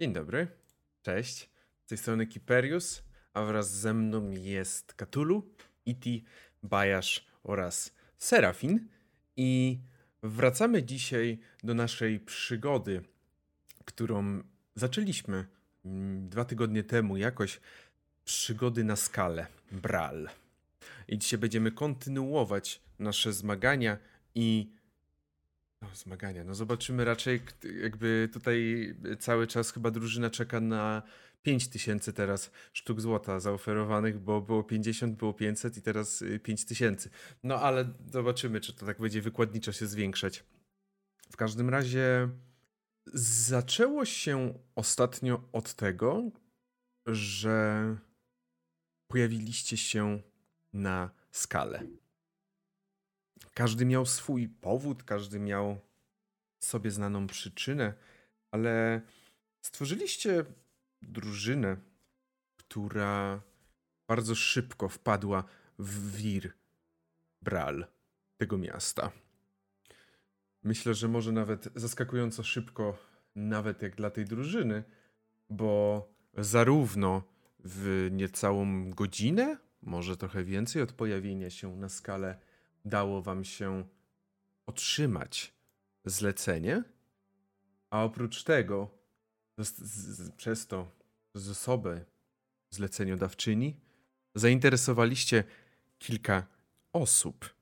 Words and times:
Dzień 0.00 0.12
dobry, 0.12 0.46
cześć. 1.02 1.50
Z 1.84 1.86
tej 1.86 1.98
strony 1.98 2.26
Kiperius, 2.26 3.02
a 3.34 3.42
wraz 3.42 3.70
ze 3.70 3.94
mną 3.94 4.30
jest 4.30 4.94
Katulu, 4.94 5.50
Iti, 5.86 6.24
Bajasz 6.62 7.26
oraz 7.42 7.94
Serafin. 8.18 8.88
I 9.36 9.80
wracamy 10.22 10.82
dzisiaj 10.82 11.38
do 11.62 11.74
naszej 11.74 12.20
przygody, 12.20 13.02
którą 13.84 14.42
zaczęliśmy 14.74 15.46
mm, 15.84 16.28
dwa 16.28 16.44
tygodnie 16.44 16.84
temu, 16.84 17.16
jakoś 17.16 17.60
przygody 18.24 18.84
na 18.84 18.96
skalę, 18.96 19.46
Bral. 19.72 20.28
I 21.08 21.18
dzisiaj 21.18 21.38
będziemy 21.38 21.72
kontynuować 21.72 22.80
nasze 22.98 23.32
zmagania 23.32 23.98
i 24.34 24.72
no, 25.82 25.88
zmagania. 25.94 26.44
No 26.44 26.54
zobaczymy 26.54 27.04
raczej, 27.04 27.40
jakby 27.82 28.28
tutaj 28.32 28.88
cały 29.18 29.46
czas 29.46 29.72
chyba 29.72 29.90
drużyna 29.90 30.30
czeka 30.30 30.60
na 30.60 31.02
5000 31.42 32.12
teraz 32.12 32.50
sztuk 32.72 33.00
złota 33.00 33.40
zaoferowanych, 33.40 34.18
bo 34.18 34.40
było 34.40 34.64
50, 34.64 35.18
było 35.18 35.34
500 35.34 35.76
i 35.76 35.82
teraz 35.82 36.22
y, 36.22 36.40
5000. 36.40 37.10
No 37.42 37.60
ale 37.60 37.92
zobaczymy, 38.12 38.60
czy 38.60 38.72
to 38.72 38.86
tak 38.86 39.00
będzie 39.00 39.22
wykładniczo 39.22 39.72
się 39.72 39.86
zwiększać. 39.86 40.44
W 41.30 41.36
każdym 41.36 41.70
razie 41.70 42.28
zaczęło 43.14 44.04
się 44.04 44.54
ostatnio 44.74 45.48
od 45.52 45.74
tego, 45.74 46.30
że 47.06 47.96
pojawiliście 49.08 49.76
się 49.76 50.22
na 50.72 51.10
skalę. 51.30 51.86
Każdy 53.54 53.84
miał 53.86 54.06
swój 54.06 54.48
powód, 54.48 55.02
każdy 55.02 55.40
miał 55.40 55.80
sobie 56.58 56.90
znaną 56.90 57.26
przyczynę, 57.26 57.94
ale 58.50 59.00
stworzyliście 59.62 60.44
drużynę, 61.02 61.76
która 62.56 63.42
bardzo 64.08 64.34
szybko 64.34 64.88
wpadła 64.88 65.44
w 65.78 66.16
wir 66.16 66.52
Bral 67.42 67.86
tego 68.36 68.58
miasta. 68.58 69.12
Myślę, 70.62 70.94
że 70.94 71.08
może 71.08 71.32
nawet 71.32 71.68
zaskakująco 71.74 72.42
szybko, 72.42 72.98
nawet 73.34 73.82
jak 73.82 73.96
dla 73.96 74.10
tej 74.10 74.24
drużyny, 74.24 74.84
bo 75.50 76.08
zarówno 76.34 77.22
w 77.64 78.08
niecałą 78.10 78.90
godzinę, 78.90 79.56
może 79.82 80.16
trochę 80.16 80.44
więcej 80.44 80.82
od 80.82 80.92
pojawienia 80.92 81.50
się 81.50 81.76
na 81.76 81.88
skalę, 81.88 82.38
dało 82.84 83.22
wam 83.22 83.44
się 83.44 83.84
otrzymać 84.66 85.54
zlecenie, 86.04 86.82
a 87.90 88.04
oprócz 88.04 88.44
tego, 88.44 88.90
z, 89.58 89.78
z, 89.78 90.30
przez 90.30 90.66
to 90.66 90.90
z 91.34 91.48
osoby 91.50 92.04
zleceniodawczyni, 92.70 93.76
zainteresowaliście 94.34 95.44
kilka 95.98 96.46
osób. 96.92 97.54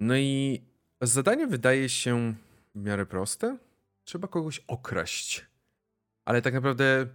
No 0.00 0.16
i 0.16 0.62
zadanie 1.00 1.46
wydaje 1.46 1.88
się 1.88 2.34
w 2.74 2.82
miarę 2.82 3.06
proste. 3.06 3.58
Trzeba 4.04 4.28
kogoś 4.28 4.60
okraść, 4.66 5.46
ale 6.24 6.42
tak 6.42 6.54
naprawdę 6.54 7.06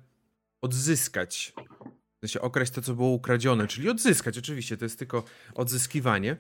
odzyskać. 0.62 1.54
W 2.18 2.20
sensie 2.20 2.42
okraść 2.42 2.72
to, 2.72 2.82
co 2.82 2.94
było 2.94 3.10
ukradzione, 3.10 3.68
czyli 3.68 3.90
odzyskać, 3.90 4.38
oczywiście, 4.38 4.78
to 4.78 4.86
jest 4.86 5.00
tylko 5.00 5.24
odzyskiwanie. 5.56 6.38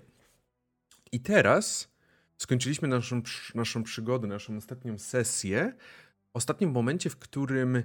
I 1.11 1.19
teraz 1.19 1.91
skończyliśmy 2.37 2.87
naszą, 2.87 3.21
naszą 3.55 3.83
przygodę, 3.83 4.27
naszą 4.27 4.57
ostatnią 4.57 4.99
sesję. 4.99 5.73
Ostatnim 6.33 6.71
momencie, 6.71 7.09
w 7.09 7.17
którym 7.17 7.83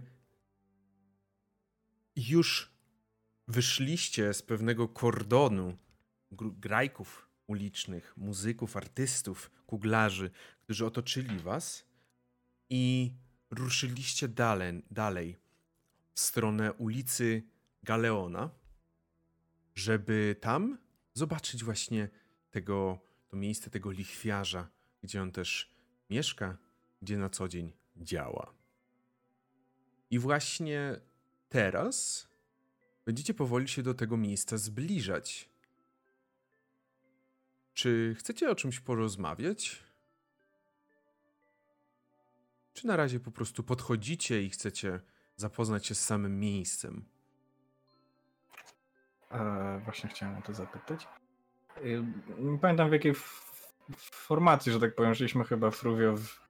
już 2.16 2.74
wyszliście 3.48 4.34
z 4.34 4.42
pewnego 4.42 4.88
kordonu 4.88 5.76
gr- 6.32 6.58
grajków 6.58 7.28
ulicznych, 7.46 8.16
muzyków, 8.16 8.76
artystów, 8.76 9.50
kuglarzy, 9.66 10.30
którzy 10.62 10.86
otoczyli 10.86 11.38
was 11.38 11.86
i 12.70 13.12
ruszyliście 13.50 14.28
dalej, 14.28 14.82
dalej 14.90 15.36
w 16.14 16.20
stronę 16.20 16.72
ulicy 16.72 17.42
Galeona, 17.82 18.50
żeby 19.74 20.36
tam 20.40 20.78
zobaczyć 21.14 21.64
właśnie 21.64 22.08
tego, 22.50 22.98
to 23.34 23.38
miejsce 23.38 23.70
tego 23.70 23.90
lichwiarza, 23.90 24.68
gdzie 25.02 25.22
on 25.22 25.32
też 25.32 25.74
mieszka, 26.10 26.56
gdzie 27.02 27.18
na 27.18 27.30
co 27.30 27.48
dzień 27.48 27.72
działa. 27.96 28.54
I 30.10 30.18
właśnie 30.18 31.00
teraz 31.48 32.28
będziecie 33.04 33.34
powoli 33.34 33.68
się 33.68 33.82
do 33.82 33.94
tego 33.94 34.16
miejsca 34.16 34.58
zbliżać. 34.58 35.48
Czy 37.72 38.14
chcecie 38.18 38.50
o 38.50 38.54
czymś 38.54 38.80
porozmawiać? 38.80 39.82
Czy 42.72 42.86
na 42.86 42.96
razie 42.96 43.20
po 43.20 43.30
prostu 43.30 43.62
podchodzicie 43.62 44.42
i 44.42 44.50
chcecie 44.50 45.00
zapoznać 45.36 45.86
się 45.86 45.94
z 45.94 46.04
samym 46.04 46.40
miejscem? 46.40 47.04
E, 49.30 49.80
właśnie 49.84 50.08
chciałem 50.08 50.38
o 50.38 50.42
to 50.42 50.54
zapytać. 50.54 51.08
Nie 52.38 52.58
pamiętam 52.58 52.88
w 52.88 52.92
jakiej 52.92 53.10
f- 53.10 53.64
formacji, 54.00 54.72
że 54.72 54.80
tak 54.80 54.94
powiem, 54.94 55.14
żyliśmy 55.14 55.44
chyba 55.44 55.70
w 55.70 55.82
Ruvio 55.82 56.16
w, 56.16 56.40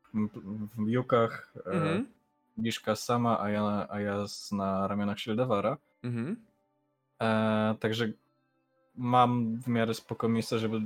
w 0.76 0.88
Jukach, 0.88 1.52
Mhm. 1.56 1.76
mhm. 1.82 2.06
Liszka 2.58 2.96
sama, 2.96 3.40
a 3.40 3.50
ja, 3.50 3.86
a 3.90 4.00
ja 4.00 4.26
z, 4.26 4.52
na 4.52 4.88
ramionach 4.88 5.18
Shieldawara. 5.18 5.76
Mhm. 6.02 6.36
E, 7.22 7.74
także 7.80 8.08
mam 8.94 9.56
w 9.60 9.68
miarę 9.68 9.94
spoko 9.94 10.28
miejsce, 10.28 10.58
żeby 10.58 10.80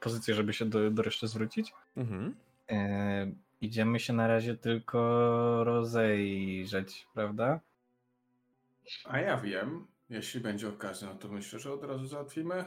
pozycję, 0.00 0.34
żeby 0.34 0.52
się 0.52 0.64
do, 0.64 0.90
do 0.90 1.02
reszty 1.02 1.28
zwrócić. 1.28 1.72
Mhm. 1.96 2.34
E, 2.70 3.30
idziemy 3.60 4.00
się 4.00 4.12
na 4.12 4.26
razie 4.26 4.56
tylko 4.56 5.64
rozejrzeć, 5.64 7.06
prawda? 7.14 7.60
A 9.04 9.18
ja 9.18 9.36
wiem, 9.36 9.86
jeśli 10.10 10.40
będzie 10.40 10.68
okazja, 10.68 11.08
no 11.08 11.14
to 11.14 11.28
myślę, 11.28 11.58
że 11.58 11.72
od 11.72 11.84
razu 11.84 12.06
załatwimy 12.06 12.64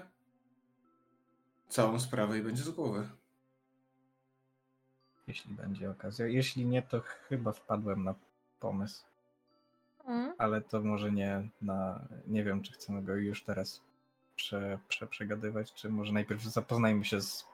całą 1.72 2.00
sprawę 2.00 2.38
i 2.38 2.42
będzie 2.42 2.64
z 2.64 2.70
głowy. 2.70 3.10
Jeśli 5.28 5.54
będzie 5.56 5.92
okazja. 5.92 6.28
Jeśli 6.28 6.66
nie, 6.66 6.82
to 6.82 7.02
chyba 7.02 7.52
wpadłem 7.52 8.04
na 8.04 8.16
pomysł. 8.60 9.04
Mm. 10.06 10.34
ale 10.38 10.62
to 10.62 10.82
może 10.82 11.12
nie 11.12 11.50
na. 11.62 12.00
Nie 12.28 12.44
wiem, 12.44 12.64
czy 12.64 12.72
chcemy 12.74 13.02
go 13.04 13.16
już 13.16 13.44
teraz 13.44 13.82
prze, 14.36 14.80
prze, 14.88 15.08
przegadywać, 15.08 15.74
czy 15.74 15.90
może 15.90 16.14
najpierw 16.14 16.42
zapoznajmy 16.44 17.06
się 17.06 17.22
z 17.22 17.46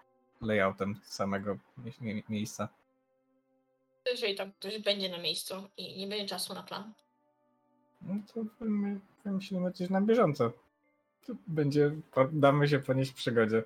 layoutem 0.41 0.95
samego 1.03 1.57
mie- 1.77 1.91
mie- 2.01 2.23
miejsca. 2.29 2.69
Jeżeli 4.11 4.35
tam 4.35 4.51
ktoś 4.51 4.79
będzie 4.83 5.09
na 5.09 5.17
miejscu 5.17 5.55
i 5.77 5.99
nie 5.99 6.07
będzie 6.07 6.25
czasu 6.25 6.53
na 6.53 6.63
plan. 6.63 6.93
No 8.01 8.15
to 8.33 8.41
wymy- 8.59 8.99
wymyślimy 9.25 9.71
coś 9.71 9.89
na 9.89 10.01
bieżąco. 10.01 10.51
Będzie. 11.47 11.91
Damy 12.31 12.67
się 12.67 12.79
ponieść 12.79 13.11
przygodzie. 13.11 13.63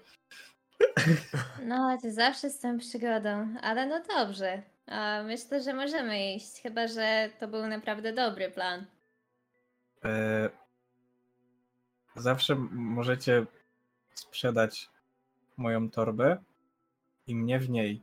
No, 1.65 1.97
ty 2.01 2.13
zawsze 2.13 2.49
z 2.49 2.59
tą 2.59 2.77
przygodą, 2.77 3.55
ale 3.61 3.87
no 3.87 4.01
dobrze. 4.17 4.61
Myślę, 5.25 5.61
że 5.61 5.73
możemy 5.73 6.33
iść, 6.33 6.61
chyba 6.61 6.87
że 6.87 7.29
to 7.39 7.47
był 7.47 7.67
naprawdę 7.67 8.13
dobry 8.13 8.51
plan. 8.51 8.85
E, 10.05 10.49
zawsze 12.15 12.55
możecie 12.71 13.45
sprzedać 14.13 14.89
moją 15.57 15.89
torbę 15.89 16.37
i 17.27 17.35
mnie 17.35 17.59
w 17.59 17.69
niej. 17.69 18.01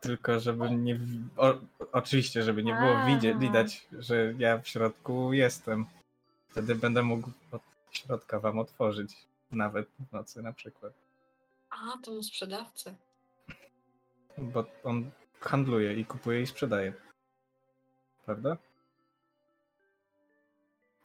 Tylko 0.00 0.40
żeby 0.40 0.70
nie. 0.70 0.98
O, 1.36 1.54
oczywiście, 1.92 2.42
żeby 2.42 2.64
nie 2.64 2.74
było 2.74 3.06
widzie, 3.06 3.30
Aha. 3.30 3.40
widać, 3.40 3.86
że 3.98 4.34
ja 4.38 4.58
w 4.58 4.68
środku 4.68 5.32
jestem. 5.32 5.86
Wtedy 6.48 6.74
będę 6.74 7.02
mógł 7.02 7.30
od 7.50 7.62
środka 7.92 8.40
wam 8.40 8.58
otworzyć. 8.58 9.16
Nawet 9.50 9.88
w 10.10 10.12
nocy 10.12 10.42
na 10.42 10.52
przykład. 10.52 10.92
A, 11.70 11.98
to 12.04 12.10
mu 12.10 12.22
sprzedawcy. 12.22 12.94
Bo 14.38 14.64
on 14.84 15.10
handluje 15.40 15.94
i 15.94 16.04
kupuje 16.04 16.42
i 16.42 16.46
sprzedaje. 16.46 16.92
Prawda? 18.24 18.56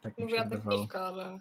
Tak 0.02 0.18
mi 0.18 0.32
się 0.32 0.44
Mówiła 0.46 0.62
takiewka, 0.62 1.02
ale... 1.02 1.40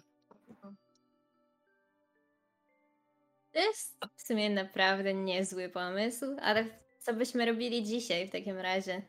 To 3.51 3.59
jest 3.59 3.97
w 4.15 4.21
sumie 4.21 4.49
naprawdę 4.49 5.13
niezły 5.13 5.69
pomysł, 5.69 6.25
ale 6.41 6.65
co 6.99 7.13
byśmy 7.13 7.45
robili 7.45 7.83
dzisiaj 7.83 8.27
w 8.27 8.31
takim 8.31 8.57
razie? 8.57 9.01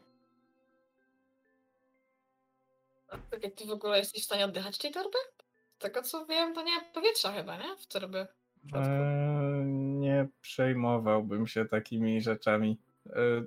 Tak 3.30 3.42
jak 3.42 3.54
ty 3.54 3.66
w 3.66 3.70
ogóle 3.70 3.98
jesteś 3.98 4.22
w 4.22 4.26
stanie 4.26 4.44
oddychać 4.44 4.78
tej 4.78 4.92
torby? 4.92 5.18
Tego 5.78 6.02
co 6.02 6.26
wiem, 6.26 6.54
to 6.54 6.62
nie 6.62 6.80
powietrza 6.94 7.32
chyba, 7.32 7.56
nie? 7.56 7.76
W 7.76 7.86
w 8.64 8.70
środku. 8.70 8.90
Eee, 8.90 9.64
nie 9.74 10.28
przejmowałbym 10.40 11.46
się 11.46 11.64
takimi 11.64 12.20
rzeczami. 12.22 12.78
Eee, 13.06 13.44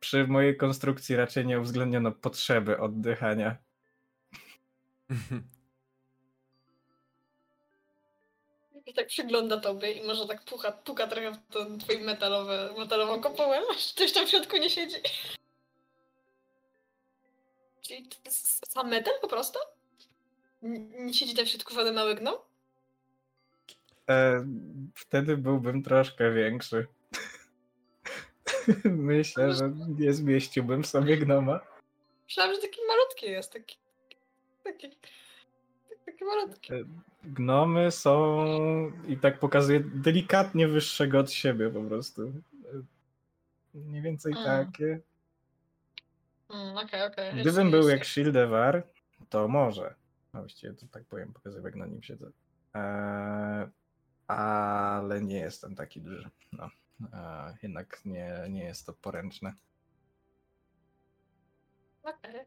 przy 0.00 0.26
mojej 0.26 0.56
konstrukcji 0.56 1.16
raczej 1.16 1.46
nie 1.46 1.60
uwzględniono 1.60 2.12
potrzeby 2.12 2.78
oddychania. 2.80 3.56
I 8.86 8.94
tak 8.94 9.06
przygląda 9.06 9.60
tobie 9.60 9.92
i 9.92 10.06
może 10.06 10.26
tak 10.26 10.44
puka, 10.44 10.72
puka 10.72 11.06
trochę 11.06 11.32
w 11.32 11.52
tą 11.52 11.78
twoją 11.78 12.00
metalowe, 12.00 12.74
metalową 12.78 13.20
kopułę, 13.20 13.62
aż 13.76 13.92
ktoś 13.94 14.12
tam 14.12 14.26
w 14.26 14.30
środku 14.30 14.56
nie 14.56 14.70
siedzi. 14.70 14.96
Czyli 17.82 18.08
to 18.08 18.16
jest 18.24 18.72
sam 18.72 18.88
metal 18.88 19.14
po 19.20 19.28
prostu? 19.28 19.58
Nie 20.62 21.14
siedzi 21.14 21.34
tam 21.34 21.44
w 21.46 21.48
środku 21.48 21.74
mały 21.94 22.14
gnom? 22.14 22.34
E, 24.10 24.46
wtedy 24.94 25.36
byłbym 25.36 25.82
troszkę 25.82 26.32
większy. 26.32 26.86
Myślę, 28.84 29.52
że 29.54 29.72
nie 29.98 30.12
zmieściłbym 30.12 30.84
sobie 30.84 31.16
gnoma. 31.16 31.60
Myślałam, 32.24 32.54
że 32.54 32.60
taki 32.60 32.80
malutki 32.88 33.26
jest, 33.26 33.52
taki... 33.52 33.76
Taki... 34.64 34.90
Taki 36.06 36.24
malutki. 36.24 36.72
Gnomy 37.24 37.90
są 37.90 38.44
i 39.08 39.16
tak 39.16 39.38
pokazuję 39.38 39.80
delikatnie 39.80 40.68
wyższego 40.68 41.18
od 41.18 41.30
siebie 41.32 41.70
po 41.70 41.82
prostu. 41.82 42.22
E, 42.22 42.32
Mniej 43.74 44.02
więcej 44.02 44.32
Mm. 44.32 44.44
takie. 44.44 45.00
Mm, 46.50 46.76
okej, 46.76 47.02
okej. 47.02 47.32
Gdybym 47.32 47.46
Jeszcze- 47.66 47.70
był 47.70 47.78
jeszcze- 47.80 47.92
jak 47.96 48.04
Shieldewar, 48.06 48.82
to 49.30 49.48
może. 49.48 49.94
No 50.38 50.42
właściwie 50.42 50.74
to 50.74 50.86
tak 50.86 51.04
powiem, 51.04 51.32
pokazuję 51.32 51.64
jak 51.64 51.76
na 51.76 51.86
nim 51.86 52.02
siedzę. 52.02 52.30
Eee, 52.74 53.68
ale 54.26 55.20
nie 55.20 55.36
jestem 55.36 55.74
taki 55.74 56.00
duży. 56.00 56.30
No. 56.52 56.70
Eee, 57.12 57.54
jednak 57.62 58.04
nie, 58.04 58.46
nie 58.50 58.64
jest 58.64 58.86
to 58.86 58.92
poręczne. 58.92 59.54
Okej. 62.02 62.44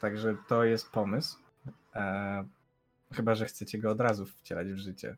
Także 0.00 0.36
to 0.48 0.64
jest 0.64 0.90
pomysł. 0.90 1.38
Eee, 1.94 2.44
chyba, 3.12 3.34
że 3.34 3.46
chcecie 3.46 3.78
go 3.78 3.90
od 3.90 4.00
razu 4.00 4.26
wcielać 4.26 4.68
w 4.68 4.78
życie. 4.78 5.16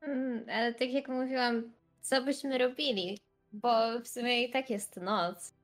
Mm, 0.00 0.44
ale 0.50 0.74
tak 0.74 0.90
jak 0.90 1.08
mówiłam, 1.08 1.72
co 2.00 2.22
byśmy 2.22 2.58
robili? 2.58 3.18
Bo 3.52 4.00
w 4.00 4.08
sumie 4.08 4.44
i 4.44 4.50
tak 4.50 4.70
jest 4.70 4.96
noc. 4.96 5.57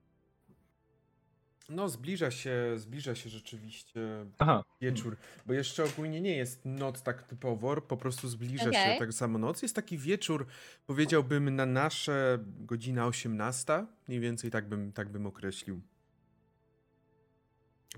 No, 1.68 1.88
zbliża 1.88 2.30
się, 2.30 2.72
zbliża 2.76 3.14
się 3.14 3.30
rzeczywiście 3.30 4.00
Aha. 4.38 4.64
wieczór, 4.80 5.16
bo 5.46 5.52
jeszcze 5.52 5.84
ogólnie 5.84 6.20
nie 6.20 6.36
jest 6.36 6.64
noc 6.64 7.02
tak 7.02 7.22
typowo, 7.22 7.80
po 7.80 7.96
prostu 7.96 8.28
zbliża 8.28 8.64
się 8.64 8.68
Okej. 8.70 8.98
tak 8.98 9.12
samo 9.12 9.38
noc. 9.38 9.62
Jest 9.62 9.74
taki 9.74 9.98
wieczór, 9.98 10.46
powiedziałbym 10.86 11.56
na 11.56 11.66
nasze 11.66 12.38
godzina 12.44 13.06
18, 13.06 13.86
mniej 14.08 14.20
więcej 14.20 14.50
tak 14.50 14.68
bym, 14.68 14.92
tak 14.92 15.08
bym 15.08 15.26
określił. 15.26 15.80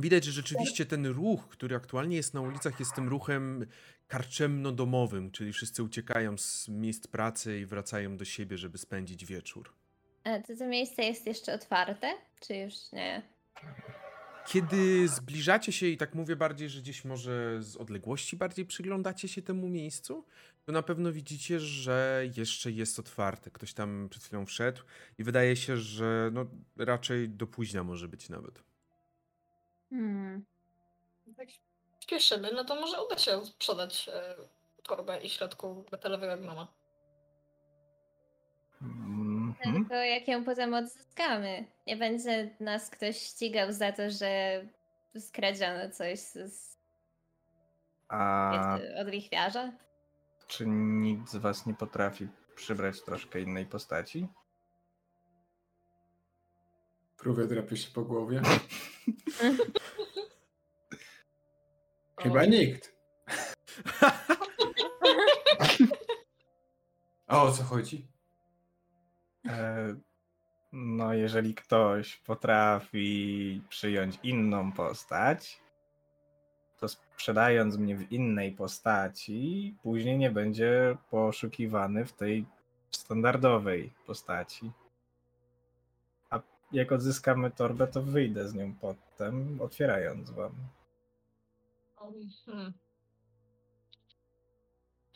Widać, 0.01 0.25
że 0.25 0.33
rzeczywiście 0.33 0.87
ten 0.87 1.07
ruch, 1.07 1.49
który 1.49 1.77
aktualnie 1.77 2.17
jest 2.17 2.35
na 2.35 2.41
ulicach, 2.41 2.81
jest 2.81 2.95
tym 2.95 3.09
ruchem 3.09 3.67
karczemno-domowym, 4.09 5.31
czyli 5.31 5.53
wszyscy 5.53 5.83
uciekają 5.83 6.39
z 6.39 6.69
miejsc 6.69 7.07
pracy 7.07 7.61
i 7.61 7.67
wracają 7.67 8.17
do 8.17 8.25
siebie, 8.25 8.59
żeby 8.59 8.79
spędzić 8.79 9.25
wieczór. 9.25 9.73
A 10.25 10.39
to, 10.39 10.57
to 10.57 10.67
miejsce 10.67 11.03
jest 11.03 11.27
jeszcze 11.27 11.55
otwarte? 11.55 12.15
Czy 12.41 12.55
już 12.55 12.93
nie? 12.93 13.36
Kiedy 14.47 15.09
zbliżacie 15.09 15.73
się 15.73 15.87
i 15.87 15.97
tak 15.97 16.15
mówię 16.15 16.37
bardziej, 16.37 16.69
że 16.69 16.81
gdzieś 16.81 17.05
może 17.05 17.63
z 17.63 17.77
odległości 17.77 18.37
bardziej 18.37 18.67
przyglądacie 18.67 19.29
się 19.29 19.43
temu 19.43 19.69
miejscu, 19.69 20.25
to 20.65 20.73
na 20.73 20.83
pewno 20.83 21.13
widzicie, 21.13 21.61
że 21.61 22.25
jeszcze 22.37 22.71
jest 22.71 22.99
otwarte. 22.99 23.51
Ktoś 23.51 23.75
tam 23.75 24.09
przed 24.11 24.25
chwilą 24.25 24.47
wszedł 24.47 24.83
i 25.19 25.25
wydaje 25.25 25.57
się, 25.57 25.77
że 25.77 26.31
no, 26.33 26.47
raczej 26.77 27.29
do 27.29 27.47
późna 27.47 27.85
może 27.85 28.09
być 28.09 28.29
nawet. 28.29 28.63
Hmm. 29.91 30.45
Tak 31.37 31.49
śpieszymy, 32.01 32.53
no 32.53 32.65
to 32.65 32.81
może 32.81 33.05
uda 33.05 33.19
się 33.19 33.47
sprzedać 33.47 34.09
e, 34.13 34.35
torbę 34.83 35.21
i 35.21 35.29
środku 35.29 35.85
metalowego 35.93 36.43
gnoma. 36.43 36.69
Mhm. 39.65 39.75
Tylko 39.75 39.95
jak 39.95 40.29
ją 40.29 40.45
potem 40.45 40.75
odzyskamy? 40.75 41.65
Nie 41.87 41.97
będzie 41.97 42.51
nas 42.61 42.91
ktoś 42.91 43.17
ścigał 43.17 43.73
za 43.73 43.93
to, 43.93 44.11
że 44.11 44.63
skradziono 45.19 45.91
coś 45.91 46.19
z, 46.19 46.33
z, 46.55 46.77
A 48.09 48.79
od 49.01 49.09
lichwiarza? 49.09 49.73
czy 50.47 50.67
nikt 50.67 51.29
z 51.29 51.37
was 51.37 51.67
nie 51.67 51.75
potrafi 51.75 52.29
przybrać 52.55 53.03
troszkę 53.03 53.41
innej 53.41 53.67
postaci? 53.67 54.29
Próbuję 57.17 57.47
drapie 57.47 57.77
się 57.77 57.91
po 57.91 58.03
głowie. 58.03 58.43
Chyba 62.23 62.45
nikt. 62.45 62.97
A 67.27 67.43
o 67.43 67.53
co 67.53 67.63
chodzi? 67.63 68.07
E, 69.49 69.95
No, 70.73 71.15
jeżeli 71.15 71.55
ktoś 71.55 72.17
potrafi 72.17 73.63
przyjąć 73.69 74.19
inną 74.23 74.73
postać, 74.73 75.61
to 76.79 76.89
sprzedając 76.89 77.77
mnie 77.77 77.97
w 77.97 78.13
innej 78.13 78.53
postaci, 78.53 79.75
później 79.83 80.19
nie 80.19 80.31
będzie 80.31 80.97
poszukiwany 81.11 82.05
w 82.07 82.13
tej 82.13 82.47
standardowej 82.91 83.93
postaci. 84.07 84.73
A 86.31 86.41
jak 86.73 86.93
odzyskamy 86.93 87.51
torbę, 87.51 87.87
to 87.87 88.03
wyjdę 88.03 88.49
z 88.49 88.55
nią 88.55 88.75
potem, 88.81 89.61
otwierając 89.61 90.31
wam. 90.31 90.53
Hmm. 92.47 92.73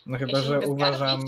No 0.06 0.18
chyba, 0.18 0.40
że 0.40 0.60
uważam. 0.60 1.20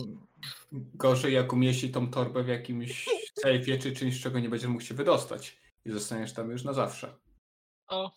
Gorzej 0.72 1.34
jak 1.34 1.52
umieści 1.52 1.90
tą 1.90 2.10
torbę 2.10 2.42
w 2.42 2.48
jakimś 2.48 3.08
sejfie 3.38 3.78
czy 3.78 3.92
czymś, 3.92 4.20
z 4.20 4.22
czego 4.22 4.40
nie 4.40 4.48
będziesz 4.48 4.68
mógł 4.68 4.84
się 4.84 4.94
wydostać. 4.94 5.62
I 5.84 5.90
zostaniesz 5.90 6.32
tam 6.32 6.50
już 6.50 6.64
na 6.64 6.72
zawsze. 6.72 7.14
O, 7.88 8.10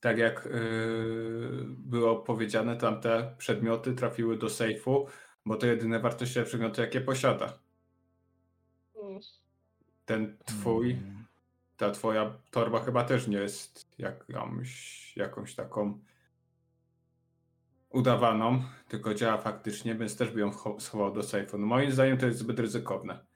Tak 0.00 0.18
jak 0.18 0.44
yy, 0.44 1.64
było 1.68 2.16
powiedziane, 2.16 2.76
tamte 2.76 3.34
przedmioty 3.38 3.92
trafiły 3.94 4.38
do 4.38 4.50
sejfu, 4.50 5.06
bo 5.46 5.56
to 5.56 5.66
jedyne 5.66 6.00
wartościowe 6.00 6.46
przedmioty, 6.46 6.80
jakie 6.80 7.00
posiada. 7.00 7.58
mm. 9.02 9.20
Ten 10.04 10.38
twój, 10.44 10.92
Mm, 10.92 11.24
ta 11.76 11.90
twoja 11.90 12.38
torba 12.50 12.80
chyba 12.84 13.04
też 13.04 13.26
nie 13.28 13.38
jest 13.38 13.88
jakąś, 13.98 15.12
jakąś 15.16 15.54
taką 15.54 15.98
udawaną, 17.90 18.62
tylko 18.88 19.14
działa 19.14 19.38
faktycznie, 19.38 19.94
więc 19.94 20.16
też 20.16 20.30
by 20.30 20.40
ją 20.40 20.50
cho- 20.50 20.80
schował 20.80 21.12
do 21.12 21.22
sejfu. 21.22 21.58
No 21.58 21.66
moim 21.66 21.92
zdaniem 21.92 22.18
to 22.18 22.26
jest 22.26 22.38
zbyt 22.38 22.58
ryzykowne. 22.58 23.26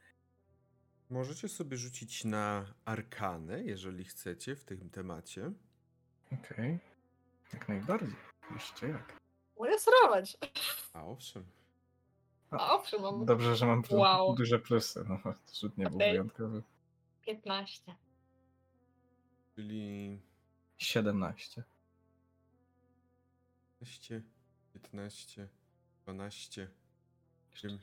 Możecie 1.11 1.49
sobie 1.49 1.77
rzucić 1.77 2.25
na 2.25 2.65
arkanę, 2.85 3.63
jeżeli 3.63 4.05
chcecie, 4.05 4.57
w 4.57 4.65
tym 4.65 4.91
temacie. 4.91 5.53
Okej. 6.33 6.79
Jak 7.53 7.69
najbardziej. 7.69 8.15
Jeszcze 8.55 8.89
jak. 8.89 9.21
Mogę 9.59 9.79
sterować. 9.79 10.37
A 10.93 11.05
owszem. 11.05 11.45
A 12.51 12.73
owszem, 12.75 13.03
mam 13.03 13.25
Dobrze, 13.25 13.57
że 13.57 13.67
mam 13.67 13.83
Wow. 13.91 14.35
duże 14.35 14.59
plusy. 14.59 15.05
No, 15.09 15.35
rzut 15.61 15.79
nie 15.79 15.87
był 15.87 15.97
Okej. 15.97 16.11
wyjątkowy. 16.11 16.63
15. 17.23 17.97
Czyli 19.55 20.21
17. 20.79 21.63
15, 23.81 24.23
15, 24.73 25.49
12, 26.05 26.69
8 27.55 27.79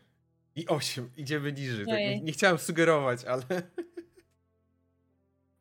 i 0.56 0.68
8. 0.68 1.10
Idziemy 1.18 1.54
niżej. 1.54 1.86
Tak, 1.86 1.98
nie, 1.98 2.22
nie 2.22 2.32
chciałem 2.32 2.58
sugerować, 2.58 3.26
ale 3.26 3.46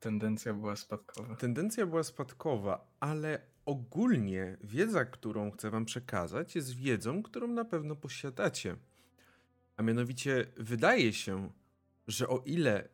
Tendencja 0.01 0.55
była 0.55 0.77
spadkowa. 0.77 1.37
tendencja 1.37 1.87
była 1.87 2.03
spadkowa, 2.03 2.91
ale 3.01 3.41
ogólnie 3.65 4.57
wiedza, 4.65 5.05
którą 5.05 5.51
chcę 5.51 5.71
wam 5.71 5.85
przekazać, 5.85 6.55
jest 6.57 6.75
wiedzą, 6.75 7.23
którą 7.23 7.49
na 7.49 7.65
pewno 7.65 7.97
posiadacie. 7.97 8.77
A 9.77 9.83
mianowicie 9.83 10.47
wydaje 10.57 11.13
się, 11.13 11.51
że 12.07 12.29
o 12.29 12.43
ile 12.47 12.89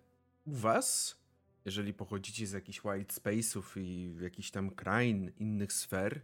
u 0.44 0.52
was, 0.52 1.16
jeżeli 1.64 1.94
pochodzicie 1.94 2.46
z 2.46 2.52
jakichś 2.52 2.84
white 2.84 3.14
space'ów 3.14 3.80
i 3.80 4.16
jakichś 4.22 4.50
tam 4.50 4.70
krain, 4.70 5.32
innych 5.38 5.72
sfer, 5.72 6.22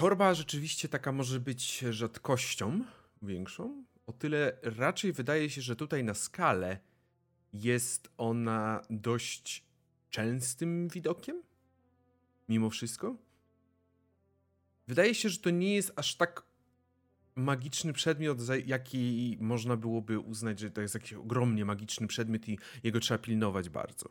torba 0.00 0.34
rzeczywiście 0.34 0.88
taka 0.88 1.12
może 1.12 1.40
być 1.40 1.78
rzadkością 1.90 2.84
większą. 3.22 3.84
O 4.06 4.12
tyle 4.12 4.58
raczej 4.62 5.12
wydaje 5.12 5.50
się, 5.50 5.62
że 5.62 5.76
tutaj 5.76 6.04
na 6.04 6.14
skalę 6.14 6.78
jest 7.52 8.08
ona 8.18 8.82
dość 8.90 9.64
częstym 10.10 10.88
widokiem. 10.88 11.42
Mimo 12.48 12.70
wszystko. 12.70 13.16
Wydaje 14.88 15.14
się, 15.14 15.28
że 15.28 15.38
to 15.38 15.50
nie 15.50 15.74
jest 15.74 15.92
aż 15.96 16.14
tak 16.14 16.42
magiczny 17.34 17.92
przedmiot, 17.92 18.38
jaki 18.66 19.36
można 19.40 19.76
byłoby 19.76 20.18
uznać, 20.18 20.58
że 20.58 20.70
to 20.70 20.80
jest 20.80 20.94
jakiś 20.94 21.12
ogromnie 21.12 21.64
magiczny 21.64 22.06
przedmiot 22.06 22.48
i 22.48 22.58
jego 22.82 23.00
trzeba 23.00 23.18
pilnować 23.18 23.68
bardzo. 23.68 24.08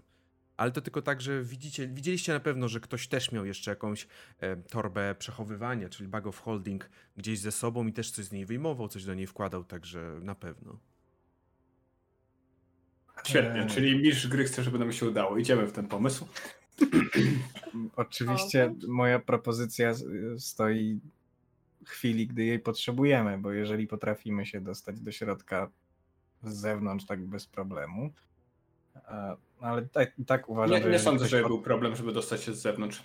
Ale 0.60 0.72
to 0.72 0.82
tylko 0.82 1.02
tak, 1.02 1.22
że 1.22 1.44
widzicie, 1.44 1.88
widzieliście 1.88 2.34
na 2.34 2.40
pewno, 2.40 2.68
że 2.68 2.80
ktoś 2.80 3.08
też 3.08 3.32
miał 3.32 3.46
jeszcze 3.46 3.72
jakąś 3.72 4.08
e, 4.40 4.58
torbę 4.58 5.16
przechowywania, 5.20 5.90
czyli 5.90 6.10
bag 6.10 6.28
of 6.28 6.40
holding 6.40 6.90
gdzieś 7.18 7.40
ze 7.40 7.52
sobą 7.52 7.88
i 7.88 7.94
też 7.94 8.12
coś 8.12 8.26
z 8.26 8.32
niej 8.32 8.46
wyjmował, 8.46 8.88
coś 8.88 9.06
do 9.06 9.14
niej 9.14 9.28
wkładał, 9.28 9.64
także 9.64 10.20
na 10.22 10.36
pewno. 10.36 10.80
Świetnie, 13.24 13.62
Eee. 13.62 13.70
czyli 13.70 14.00
mistrz 14.00 14.28
gry 14.28 14.44
chce, 14.44 14.64
żeby 14.64 14.80
nam 14.80 14.92
się 14.92 15.08
udało. 15.08 15.38
Idziemy 15.38 15.68
w 15.68 15.72
ten 15.72 15.88
pomysł. 15.88 16.28
Oczywiście 17.96 18.76
moja 18.88 19.20
propozycja 19.20 19.94
stoi 20.38 21.00
w 21.86 21.90
chwili, 21.90 22.28
gdy 22.28 22.44
jej 22.44 22.60
potrzebujemy, 22.60 23.38
bo 23.38 23.52
jeżeli 23.52 23.88
potrafimy 23.88 24.46
się 24.46 24.62
dostać 24.62 25.02
do 25.02 25.12
środka 25.12 25.72
z 26.44 26.54
zewnątrz 26.54 27.06
tak 27.06 27.26
bez 27.26 27.48
problemu, 27.48 28.14
ale 29.62 29.82
tak, 29.86 30.12
tak 30.28 30.50
uważam, 30.50 30.78
Nie, 30.78 30.84
że 30.84 30.90
nie 30.90 31.00
sądzę, 31.00 31.28
żeby 31.28 31.44
pot- 31.44 31.52
był 31.52 31.62
problem, 31.62 31.96
żeby 31.96 32.12
dostać 32.14 32.44
się 32.44 32.54
z 32.54 32.62
zewnątrz. 32.62 33.04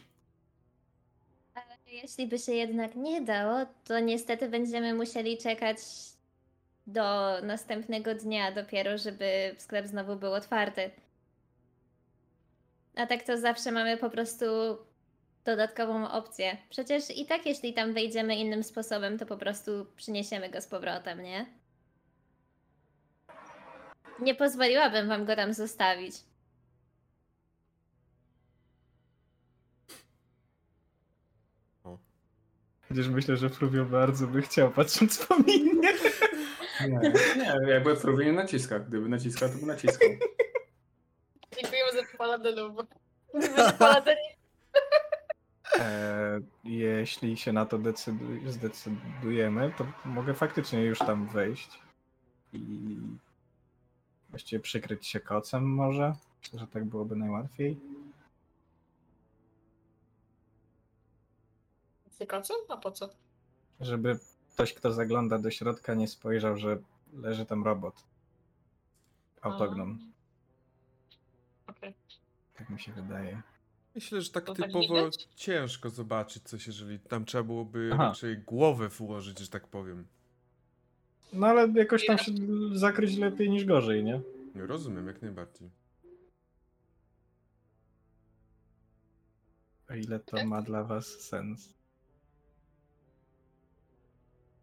Ale 1.54 1.76
jeśli 1.86 2.26
by 2.26 2.38
się 2.38 2.52
jednak 2.52 2.94
nie 2.96 3.20
dało, 3.20 3.66
to 3.84 4.00
niestety 4.00 4.48
będziemy 4.48 4.94
musieli 4.94 5.38
czekać 5.38 5.76
do 6.86 7.32
następnego 7.42 8.14
dnia 8.14 8.52
dopiero, 8.52 8.98
żeby 8.98 9.54
sklep 9.58 9.86
znowu 9.86 10.16
był 10.16 10.32
otwarty. 10.32 10.90
A 12.96 13.06
tak 13.06 13.22
to 13.22 13.38
zawsze 13.38 13.72
mamy 13.72 13.96
po 13.96 14.10
prostu 14.10 14.44
dodatkową 15.44 16.10
opcję. 16.10 16.56
Przecież 16.70 17.10
i 17.18 17.26
tak 17.26 17.46
jeśli 17.46 17.74
tam 17.74 17.92
wejdziemy 17.92 18.36
innym 18.36 18.62
sposobem, 18.64 19.18
to 19.18 19.26
po 19.26 19.36
prostu 19.36 19.86
przyniesiemy 19.96 20.48
go 20.50 20.60
z 20.60 20.66
powrotem, 20.66 21.22
nie? 21.22 21.46
Nie 24.20 24.34
pozwoliłabym 24.34 25.08
wam 25.08 25.24
go 25.24 25.36
tam 25.36 25.54
zostawić. 25.54 26.14
Chociaż 32.88 33.08
myślę, 33.08 33.36
że 33.36 33.50
Fluvio 33.50 33.84
bardzo 33.84 34.26
by 34.26 34.42
chciał, 34.42 34.70
patrząc 34.70 35.26
po 35.26 35.38
minie. 35.38 35.92
Nie, 36.88 37.12
nie 37.64 37.70
jakby 37.70 37.96
Fruwie 37.96 38.24
nie 38.26 38.32
naciska. 38.32 38.78
Gdyby 38.78 39.08
naciskał, 39.08 39.48
to 39.48 39.54
by 39.58 39.66
naciskał. 39.66 40.08
Dziękujemy 41.56 41.90
za. 41.92 42.02
Za 43.56 43.72
paladyni. 43.72 44.28
E, 45.78 46.40
jeśli 46.64 47.36
się 47.36 47.52
na 47.52 47.66
to 47.66 47.78
decydu- 47.78 48.48
zdecydujemy, 48.48 49.72
to 49.78 49.86
mogę 50.04 50.34
faktycznie 50.34 50.84
już 50.84 50.98
tam 50.98 51.28
wejść 51.28 51.78
i 52.52 52.96
właściwie 54.34 54.60
przykryć 54.60 55.06
się 55.06 55.20
kocem 55.20 55.64
może. 55.74 56.14
Myślę, 56.42 56.58
że 56.58 56.66
tak 56.66 56.84
byłoby 56.84 57.16
najłatwiej. 57.16 57.80
Cykacem? 62.10 62.56
A 62.68 62.76
po 62.76 62.90
co? 62.90 63.08
Żeby 63.80 64.18
ktoś, 64.52 64.74
kto 64.74 64.92
zagląda 64.92 65.38
do 65.38 65.50
środka, 65.50 65.94
nie 65.94 66.08
spojrzał, 66.08 66.56
że 66.56 66.78
leży 67.12 67.46
tam 67.46 67.64
robot. 67.64 68.04
Autognom. 69.40 70.12
Okej. 71.66 71.94
Tak 72.56 72.70
mi 72.70 72.80
się 72.80 72.92
wydaje. 72.92 73.42
Myślę, 73.94 74.22
że 74.22 74.30
tak 74.30 74.44
To 74.44 74.54
tak 74.54 74.66
typowo 74.66 74.94
widać? 74.94 75.28
ciężko 75.36 75.90
zobaczyć 75.90 76.42
coś, 76.42 76.66
jeżeli 76.66 77.00
tam 77.00 77.24
trzeba 77.24 77.44
byłoby 77.44 77.90
Aha. 77.92 78.04
raczej 78.04 78.38
głowę 78.38 78.88
włożyć, 78.88 79.38
że 79.38 79.48
tak 79.48 79.66
powiem. 79.68 80.06
No 81.34 81.46
ale 81.46 81.68
jakoś 81.74 82.06
tam 82.06 82.18
się 82.18 82.32
zakryć 82.72 83.16
lepiej 83.16 83.50
niż 83.50 83.64
gorzej, 83.64 84.04
nie? 84.04 84.20
Rozumiem, 84.54 85.06
jak 85.06 85.22
najbardziej. 85.22 85.70
O 89.90 89.94
ile 89.94 90.20
to 90.20 90.46
ma 90.46 90.62
dla 90.62 90.84
was 90.84 91.06
sens. 91.06 91.74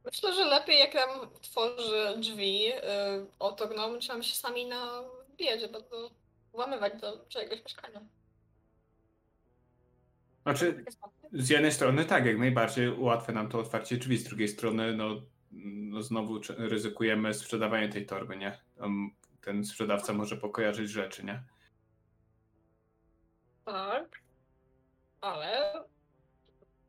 Myślę, 0.06 0.34
że 0.34 0.46
lepiej 0.46 0.80
jak 0.80 0.94
nam 0.94 1.10
tworzy 1.42 2.16
drzwi 2.20 2.60
yy, 2.64 2.74
otogną, 3.40 4.00
czy 4.00 4.10
nam 4.10 4.24
się 4.24 4.36
sami 4.36 4.66
na 4.66 5.04
biedzie 5.38 5.68
będą 5.68 6.10
włamywać 6.52 7.02
do 7.02 7.26
czegoś 7.30 7.64
mieszkania. 7.64 8.02
Znaczy, 10.44 10.86
z 11.34 11.50
jednej 11.50 11.72
strony 11.72 12.06
tak, 12.06 12.26
jak 12.26 12.38
najbardziej 12.38 12.90
ułatwia 12.90 13.34
nam 13.34 13.50
to 13.50 13.60
otwarcie 13.60 13.98
drzwi, 13.98 14.18
z 14.18 14.24
drugiej 14.24 14.48
strony 14.48 14.96
no, 14.96 15.22
no 15.52 16.02
znowu 16.02 16.40
ryzykujemy 16.58 17.34
sprzedawanie 17.34 17.90
tej 17.90 18.06
torby, 18.06 18.38
nie? 18.38 18.60
Ten 19.42 19.66
sprzedawca 19.66 20.14
może 20.14 20.38
pokojarzyć 20.38 20.90
rzeczy, 20.90 21.26
nie? 21.26 21.44
Tak. 23.66 24.22
Ale 25.22 25.74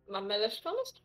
mamy 0.09 0.38
lepszy 0.38 0.62
pomysł? 0.62 1.02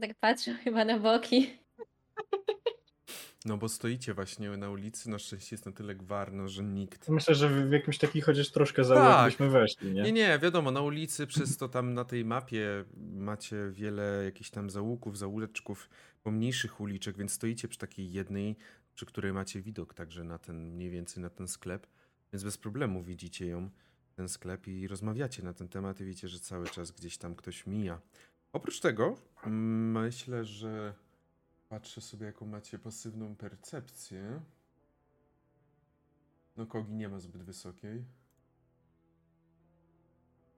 Tak 0.00 0.14
patrzą 0.20 0.54
chyba 0.64 0.84
na 0.84 0.98
boki. 0.98 1.61
No 3.44 3.56
bo 3.56 3.68
stoicie 3.68 4.14
właśnie 4.14 4.56
na 4.56 4.70
ulicy, 4.70 5.10
na 5.10 5.18
szczęście 5.18 5.54
jest 5.54 5.66
na 5.66 5.72
tyle 5.72 5.94
gwarno, 5.94 6.48
że 6.48 6.62
nikt... 6.62 7.08
Myślę, 7.08 7.34
że 7.34 7.48
w 7.48 7.72
jakimś 7.72 7.98
taki 7.98 8.20
chociaż 8.20 8.50
troszkę 8.50 8.84
zaułek 8.84 9.06
Tak. 9.06 9.24
byśmy 9.24 9.50
weszli, 9.50 9.92
nie? 9.92 10.02
Nie, 10.02 10.12
nie, 10.12 10.38
wiadomo, 10.38 10.70
na 10.70 10.80
ulicy 10.80 11.26
przez 11.26 11.56
to 11.56 11.68
tam 11.68 11.94
na 11.94 12.04
tej 12.04 12.24
mapie 12.24 12.84
macie 13.14 13.70
wiele 13.70 14.24
jakichś 14.24 14.50
tam 14.50 14.70
zaułków, 14.70 15.18
zaułeczków, 15.18 15.90
pomniejszych 16.22 16.80
uliczek, 16.80 17.18
więc 17.18 17.32
stoicie 17.32 17.68
przy 17.68 17.78
takiej 17.78 18.12
jednej, 18.12 18.56
przy 18.94 19.06
której 19.06 19.32
macie 19.32 19.62
widok 19.62 19.94
także 19.94 20.24
na 20.24 20.38
ten, 20.38 20.74
mniej 20.74 20.90
więcej 20.90 21.22
na 21.22 21.30
ten 21.30 21.48
sklep, 21.48 21.86
więc 22.32 22.44
bez 22.44 22.58
problemu 22.58 23.02
widzicie 23.02 23.46
ją, 23.46 23.70
ten 24.16 24.28
sklep 24.28 24.66
i 24.68 24.88
rozmawiacie 24.88 25.42
na 25.42 25.52
ten 25.52 25.68
temat 25.68 26.00
i 26.00 26.04
wiecie, 26.04 26.28
że 26.28 26.38
cały 26.38 26.66
czas 26.66 26.90
gdzieś 26.90 27.18
tam 27.18 27.34
ktoś 27.34 27.66
mija. 27.66 28.00
Oprócz 28.52 28.80
tego 28.80 29.16
mm, 29.44 30.02
myślę, 30.04 30.44
że 30.44 30.94
patrzę 31.72 32.00
sobie 32.00 32.26
jaką 32.26 32.46
macie 32.46 32.78
pasywną 32.78 33.36
percepcję. 33.36 34.40
No 36.56 36.66
kogi 36.66 36.94
nie 36.94 37.08
ma 37.08 37.20
zbyt 37.20 37.42
wysokiej. 37.42 38.04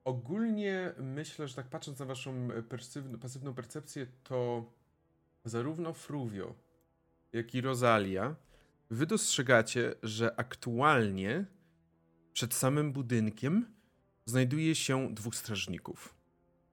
Ogólnie 0.03 0.93
myślę, 0.97 1.47
że 1.47 1.55
tak 1.55 1.67
patrząc 1.67 1.99
na 1.99 2.05
waszą 2.05 2.49
e, 2.51 3.17
pasywną 3.17 3.53
percepcję, 3.53 4.07
to 4.23 4.71
zarówno 5.45 5.93
Fruvio, 5.93 6.55
jak 7.33 7.55
i 7.55 7.61
Rosalia, 7.61 8.35
wy 8.89 9.05
dostrzegacie, 9.05 9.95
że 10.03 10.39
aktualnie 10.39 11.45
przed 12.33 12.53
samym 12.53 12.93
budynkiem 12.93 13.73
znajduje 14.25 14.75
się 14.75 15.15
dwóch 15.15 15.35
strażników. 15.35 16.15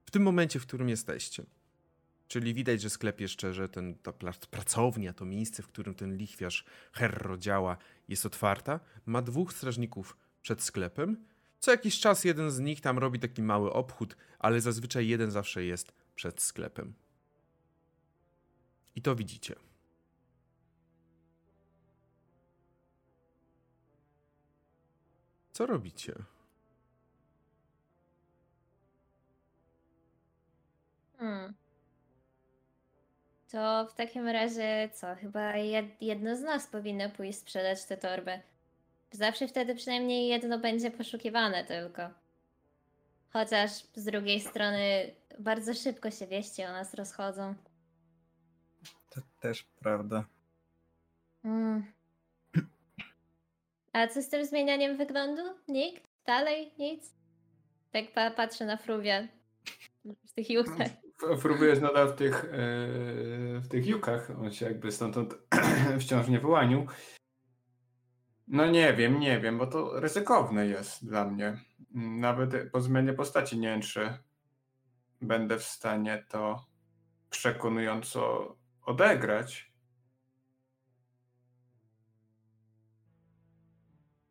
W 0.05 0.11
tym 0.11 0.23
momencie, 0.23 0.59
w 0.59 0.67
którym 0.67 0.89
jesteście. 0.89 1.45
Czyli 2.33 2.53
widać, 2.53 2.81
że 2.81 2.89
sklep 2.89 3.21
jeszcze, 3.21 3.53
że 3.53 3.69
ten, 3.69 3.95
ta 3.95 4.13
pracownia, 4.51 5.13
to 5.13 5.25
miejsce, 5.25 5.63
w 5.63 5.67
którym 5.67 5.95
ten 5.95 6.17
lichwiarz 6.17 6.65
Herro 6.93 7.37
działa, 7.37 7.77
jest 8.07 8.25
otwarta. 8.25 8.79
Ma 9.05 9.21
dwóch 9.21 9.53
strażników 9.53 10.17
przed 10.41 10.61
sklepem. 10.61 11.25
Co 11.59 11.71
jakiś 11.71 11.99
czas 11.99 12.23
jeden 12.23 12.51
z 12.51 12.59
nich 12.59 12.81
tam 12.81 12.97
robi 12.97 13.19
taki 13.19 13.41
mały 13.43 13.73
obchód, 13.73 14.17
ale 14.39 14.61
zazwyczaj 14.61 15.07
jeden 15.07 15.31
zawsze 15.31 15.63
jest 15.63 15.93
przed 16.15 16.41
sklepem. 16.41 16.93
I 18.95 19.01
to 19.01 19.15
widzicie. 19.15 19.55
Co 25.51 25.65
robicie? 25.65 26.13
Hmm. 31.17 31.62
To 33.53 33.87
w 33.87 33.93
takim 33.93 34.27
razie 34.27 34.89
co? 34.93 35.15
Chyba 35.15 35.53
jed- 35.53 35.95
jedno 36.01 36.35
z 36.35 36.41
nas 36.41 36.67
powinno 36.67 37.09
pójść 37.09 37.39
sprzedać 37.39 37.85
tę 37.85 37.97
torbę. 37.97 38.39
Zawsze 39.11 39.47
wtedy 39.47 39.75
przynajmniej 39.75 40.27
jedno 40.27 40.59
będzie 40.59 40.91
poszukiwane 40.91 41.65
tylko. 41.65 42.01
Chociaż 43.33 43.71
z 43.95 44.03
drugiej 44.05 44.41
strony 44.41 45.11
bardzo 45.39 45.73
szybko 45.73 46.11
się 46.11 46.27
wieści 46.27 46.63
o 46.63 46.71
nas 46.71 46.93
rozchodzą. 46.93 47.55
To 49.09 49.21
też 49.39 49.63
prawda. 49.63 50.25
Mm. 51.45 51.93
A 53.93 54.07
co 54.07 54.21
z 54.21 54.29
tym 54.29 54.45
zmienianiem 54.45 54.97
wyglądu? 54.97 55.41
Nikt? 55.67 56.03
Dalej? 56.25 56.71
Nic? 56.79 57.13
Tak 57.91 58.11
pa- 58.13 58.31
patrzę 58.31 58.65
na 58.65 58.77
Fruwia 58.77 59.27
w 60.05 60.33
tych 60.33 60.49
juchach. 60.49 61.02
Jest 61.61 61.81
nadal 61.81 62.07
w 62.07 62.15
tych, 62.15 62.45
e, 62.45 62.49
w 63.59 63.67
tych 63.69 63.87
jukach. 63.87 64.31
On 64.41 64.51
się 64.51 64.65
jakby 64.65 64.91
stamtąd 64.91 65.35
wciąż 65.99 66.27
nie 66.27 66.39
wyłanił. 66.39 66.87
No 68.47 68.65
nie 68.65 68.93
wiem, 68.93 69.19
nie 69.19 69.39
wiem, 69.39 69.57
bo 69.57 69.67
to 69.67 69.99
ryzykowne 69.99 70.67
jest 70.67 71.05
dla 71.05 71.25
mnie. 71.25 71.59
Nawet 71.95 72.71
po 72.71 72.81
zmianie 72.81 73.13
postaci 73.13 73.59
nie 73.59 73.67
wiem, 73.67 73.81
czy 73.81 74.17
będę 75.21 75.59
w 75.59 75.63
stanie 75.63 76.25
to 76.29 76.65
przekonująco 77.29 78.55
odegrać. 78.85 79.73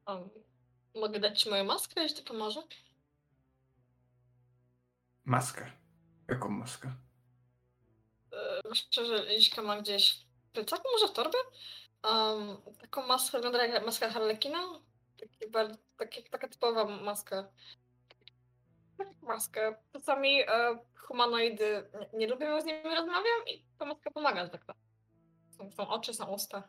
Um, 0.07 0.31
mogę 0.95 1.21
dać 1.21 1.43
ci 1.43 1.51
moją 1.51 1.65
maskę, 1.65 2.03
jeśli 2.03 2.23
to 2.23 2.33
pomoże? 2.33 2.63
Maskę. 5.25 5.82
Jaką 6.29 6.49
maskę? 6.49 6.93
Yy, 8.33 8.75
szczerze, 8.75 9.25
Liśka 9.25 9.63
ma 9.63 9.81
gdzieś 9.81 10.27
w 10.49 10.53
plecaku, 10.53 10.83
może 10.93 11.13
w 11.13 11.17
torbie? 11.17 11.39
Um, 12.05 12.57
taką 12.81 13.07
maskę 13.07 13.39
wygląda 13.39 13.67
jak 13.67 13.87
maska 13.87 14.11
Harlekina. 14.11 14.59
Taki 15.21 15.51
bardzo, 15.51 15.79
taki, 15.97 16.23
taka 16.23 16.49
typowa 16.49 16.85
maska. 16.85 17.49
Maskę. 19.23 19.75
Czasami 19.93 20.43
e, 20.43 20.79
humanoidy 20.97 21.91
nie, 22.01 22.19
nie 22.19 22.27
lubią, 22.27 22.61
z 22.61 22.65
nimi 22.65 22.83
rozmawiam 22.85 23.47
i 23.47 23.65
ta 23.79 23.85
maska 23.85 24.11
pomaga 24.11 24.49
tak. 24.49 24.65
Są, 25.51 25.71
są 25.73 25.89
oczy, 25.89 26.15
są 26.15 26.27
usta. 26.27 26.69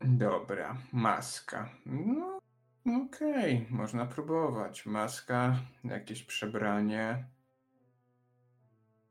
Dobra, 0.00 0.76
maska. 0.92 1.68
No, 1.86 2.38
okej, 3.06 3.66
można 3.70 4.06
próbować. 4.06 4.86
Maska, 4.86 5.56
jakieś 5.84 6.22
przebranie. 6.22 7.24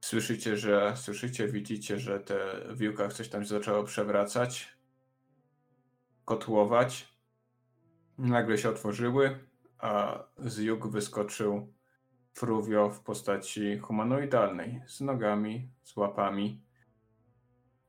Słyszycie, 0.01 0.57
że, 0.57 0.93
słyszycie, 0.97 1.47
widzicie, 1.47 1.99
że 1.99 2.19
te 2.19 2.61
w 2.69 2.77
wiłkach 2.77 3.13
coś 3.13 3.29
tam 3.29 3.43
się 3.43 3.49
zaczęło 3.49 3.83
przewracać, 3.83 4.77
kotłować. 6.25 7.17
Nagle 8.17 8.57
się 8.57 8.69
otworzyły, 8.69 9.39
a 9.77 10.23
z 10.37 10.57
jug 10.57 10.87
wyskoczył 10.87 11.73
Fruvio 12.33 12.89
w 12.89 13.03
postaci 13.03 13.77
humanoidalnej, 13.77 14.81
z 14.87 15.01
nogami, 15.01 15.71
z 15.83 15.97
łapami, 15.97 16.63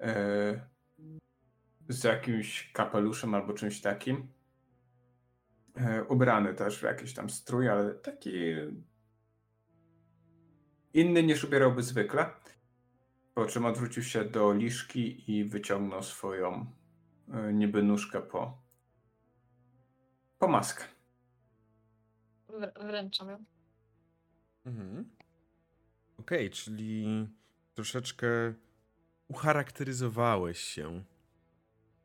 e, 0.01 0.67
z 1.89 2.05
jakimś 2.05 2.73
kapeluszem 2.73 3.35
albo 3.35 3.53
czymś 3.53 3.81
takim. 3.81 4.29
E, 5.77 6.05
ubrany 6.05 6.55
też 6.55 6.79
w 6.79 6.83
jakiś 6.83 7.15
tam 7.15 7.31
strój, 7.31 7.69
ale 7.69 7.95
taki 7.95 8.31
inny 10.95 11.23
niż 11.23 11.45
ubierałby 11.45 11.83
zwykle. 11.83 12.31
Po 13.35 13.47
czym 13.47 13.65
odwrócił 13.65 14.03
się 14.03 14.25
do 14.25 14.53
liszki 14.53 15.31
i 15.33 15.45
wyciągnął 15.45 16.03
swoją 16.03 16.67
e, 17.33 17.53
niby 17.53 17.83
nóżkę 17.83 18.21
po, 18.23 18.59
po 20.39 20.49
maskę. 20.49 20.85
Wr- 22.49 22.87
wręczam 22.87 23.29
ją. 23.29 23.45
Mhm. 24.67 25.11
Okej, 26.19 26.51
czyli 26.51 27.29
troszeczkę 27.75 28.55
ucharakteryzowałeś 29.29 30.59
się. 30.59 31.05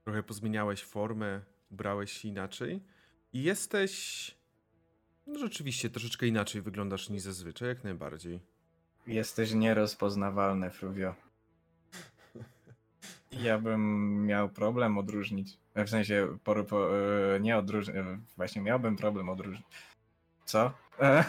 Trochę 0.03 0.23
pozmieniałeś 0.23 0.83
formę, 0.83 1.41
ubrałeś 1.71 2.11
się 2.11 2.27
inaczej 2.27 2.83
i 3.33 3.43
jesteś. 3.43 4.31
No 5.27 5.39
rzeczywiście, 5.39 5.89
troszeczkę 5.89 6.27
inaczej 6.27 6.61
wyglądasz 6.61 7.09
niż 7.09 7.21
zazwyczaj, 7.21 7.67
jak 7.67 7.83
najbardziej. 7.83 8.39
Jesteś 9.07 9.53
nierozpoznawalny, 9.53 10.69
Fruvio. 10.69 11.15
Ja 13.31 13.59
bym 13.59 14.25
miał 14.25 14.49
problem 14.49 14.97
odróżnić. 14.97 15.57
W 15.75 15.89
sensie, 15.89 16.37
po, 16.43 16.55
e, 17.35 17.39
nie 17.39 17.57
odróżnić. 17.57 17.95
Właśnie 18.37 18.61
miałbym 18.61 18.95
problem 18.95 19.29
odróżnić. 19.29 19.65
Co? 20.45 20.71
E, 21.01 21.23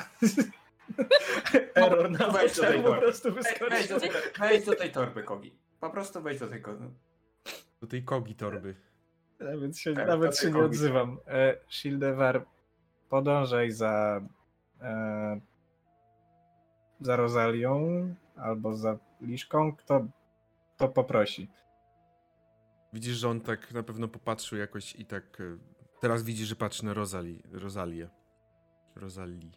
Error 1.74 2.10
na 2.10 2.28
Wejdź 2.30 2.56
do 2.56 2.62
tej 2.62 2.76
po 2.82 2.88
torby. 2.88 3.00
prostu 3.00 3.32
Wejdź 3.32 3.46
wyskoczył. 3.46 3.88
do, 3.88 4.00
tej, 4.00 4.10
wejdź 4.38 4.64
do 4.66 4.74
tej 4.74 4.92
torby, 4.92 5.22
Kogi. 5.22 5.52
Po 5.80 5.90
prostu 5.90 6.22
wejdź 6.22 6.38
do 6.40 6.46
tej 6.48 6.62
torby. 6.62 6.90
Do 7.80 7.86
tej 7.86 8.02
kogi 8.04 8.34
torby. 8.34 8.74
Nawet 9.40 9.78
się, 9.78 9.94
Tak, 9.94 10.06
nawet 10.08 10.38
się 10.38 10.50
nie 10.50 10.58
odzywam. 10.60 11.18
E, 11.26 11.56
Shieldewar, 11.68 12.44
podążaj 13.08 13.70
za 13.70 14.20
e, 14.80 15.40
za 17.00 17.16
Rozalią 17.16 17.80
albo 18.36 18.74
za 18.76 18.98
Liszką, 19.20 19.76
kto 19.76 20.06
to 20.76 20.88
poprosi. 20.88 21.48
Widzisz, 22.92 23.16
że 23.16 23.28
on 23.28 23.40
tak 23.40 23.72
na 23.72 23.82
pewno 23.82 24.08
popatrzył 24.08 24.58
jakoś 24.58 24.96
i 24.96 25.04
tak. 25.04 25.40
e, 25.40 25.44
Teraz 26.00 26.22
widzisz, 26.22 26.48
że 26.48 26.56
patrzy 26.56 26.84
na 26.84 26.94
Rosali, 26.94 27.42
Rosalię. 27.52 28.08
Rosalii. 28.96 29.52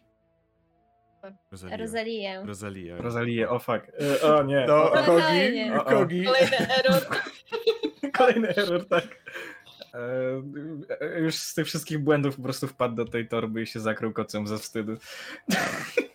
Rosalia. 1.50 1.76
Rozaliję. 1.76 2.42
Rosalia. 2.44 2.96
Rozaliję, 2.96 3.50
o 3.50 3.58
fuck. 3.58 3.86
E, 4.22 4.34
o 4.34 4.42
nie. 4.42 4.64
No, 4.68 4.74
o, 4.74 4.92
o, 4.92 5.02
Spokojnie. 5.02 5.80
Kogi, 5.84 5.94
Kogi. 5.94 6.24
Kolejny 6.24 6.56
error. 6.78 7.02
Kolejny 8.18 8.48
error, 8.56 8.88
tak. 8.88 9.04
E, 9.94 11.20
już 11.20 11.34
z 11.34 11.54
tych 11.54 11.66
wszystkich 11.66 11.98
błędów 11.98 12.36
po 12.36 12.42
prostu 12.42 12.68
wpadł 12.68 12.94
do 12.94 13.04
tej 13.04 13.28
torby 13.28 13.62
i 13.62 13.66
się 13.66 13.80
zakrył 13.80 14.12
kocem 14.12 14.46
ze 14.46 14.58
wstydu. 14.58 14.92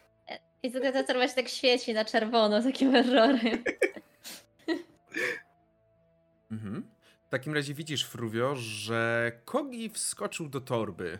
I 0.68 0.72
tylko 0.72 0.92
ta 0.92 1.04
torba 1.04 1.28
się 1.28 1.34
tak 1.34 1.50
świeci 1.50 1.94
na 1.94 2.06
czerwono 2.06 2.64
takim 2.64 2.96
errorem. 2.96 3.64
Mhm. 6.52 6.90
W 7.28 7.30
takim 7.30 7.54
razie 7.54 7.74
widzisz, 7.74 8.06
Fruvio, 8.06 8.56
że 8.56 9.32
Kogi 9.46 9.90
wskoczył 9.90 10.50
do 10.50 10.62
torby. 10.62 11.20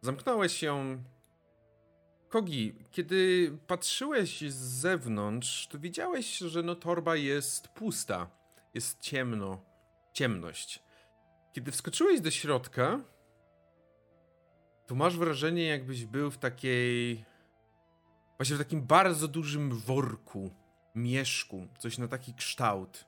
Zamknąłeś 0.00 0.62
ją. 0.62 1.02
Kogi, 2.28 2.74
kiedy 2.90 3.50
patrzyłeś 3.66 4.40
z 4.40 4.80
zewnątrz, 4.80 5.68
to 5.68 5.78
widziałeś, 5.78 6.38
że 6.38 6.62
no 6.62 6.74
torba 6.74 7.16
jest 7.16 7.68
pusta. 7.68 8.30
Jest 8.74 9.00
ciemno. 9.00 9.64
Ciemność. 10.12 10.82
Kiedy 11.52 11.72
wskoczyłeś 11.72 12.20
do 12.20 12.30
środka, 12.30 13.00
to 14.86 14.94
masz 14.94 15.16
wrażenie, 15.16 15.66
jakbyś 15.66 16.04
był 16.04 16.30
w 16.30 16.38
takiej. 16.38 17.24
Właśnie 18.44 18.56
w 18.56 18.58
takim 18.58 18.82
bardzo 18.86 19.28
dużym 19.28 19.70
worku, 19.70 20.50
mieszku, 20.94 21.66
coś 21.78 21.98
na 21.98 22.08
taki 22.08 22.34
kształt. 22.34 23.04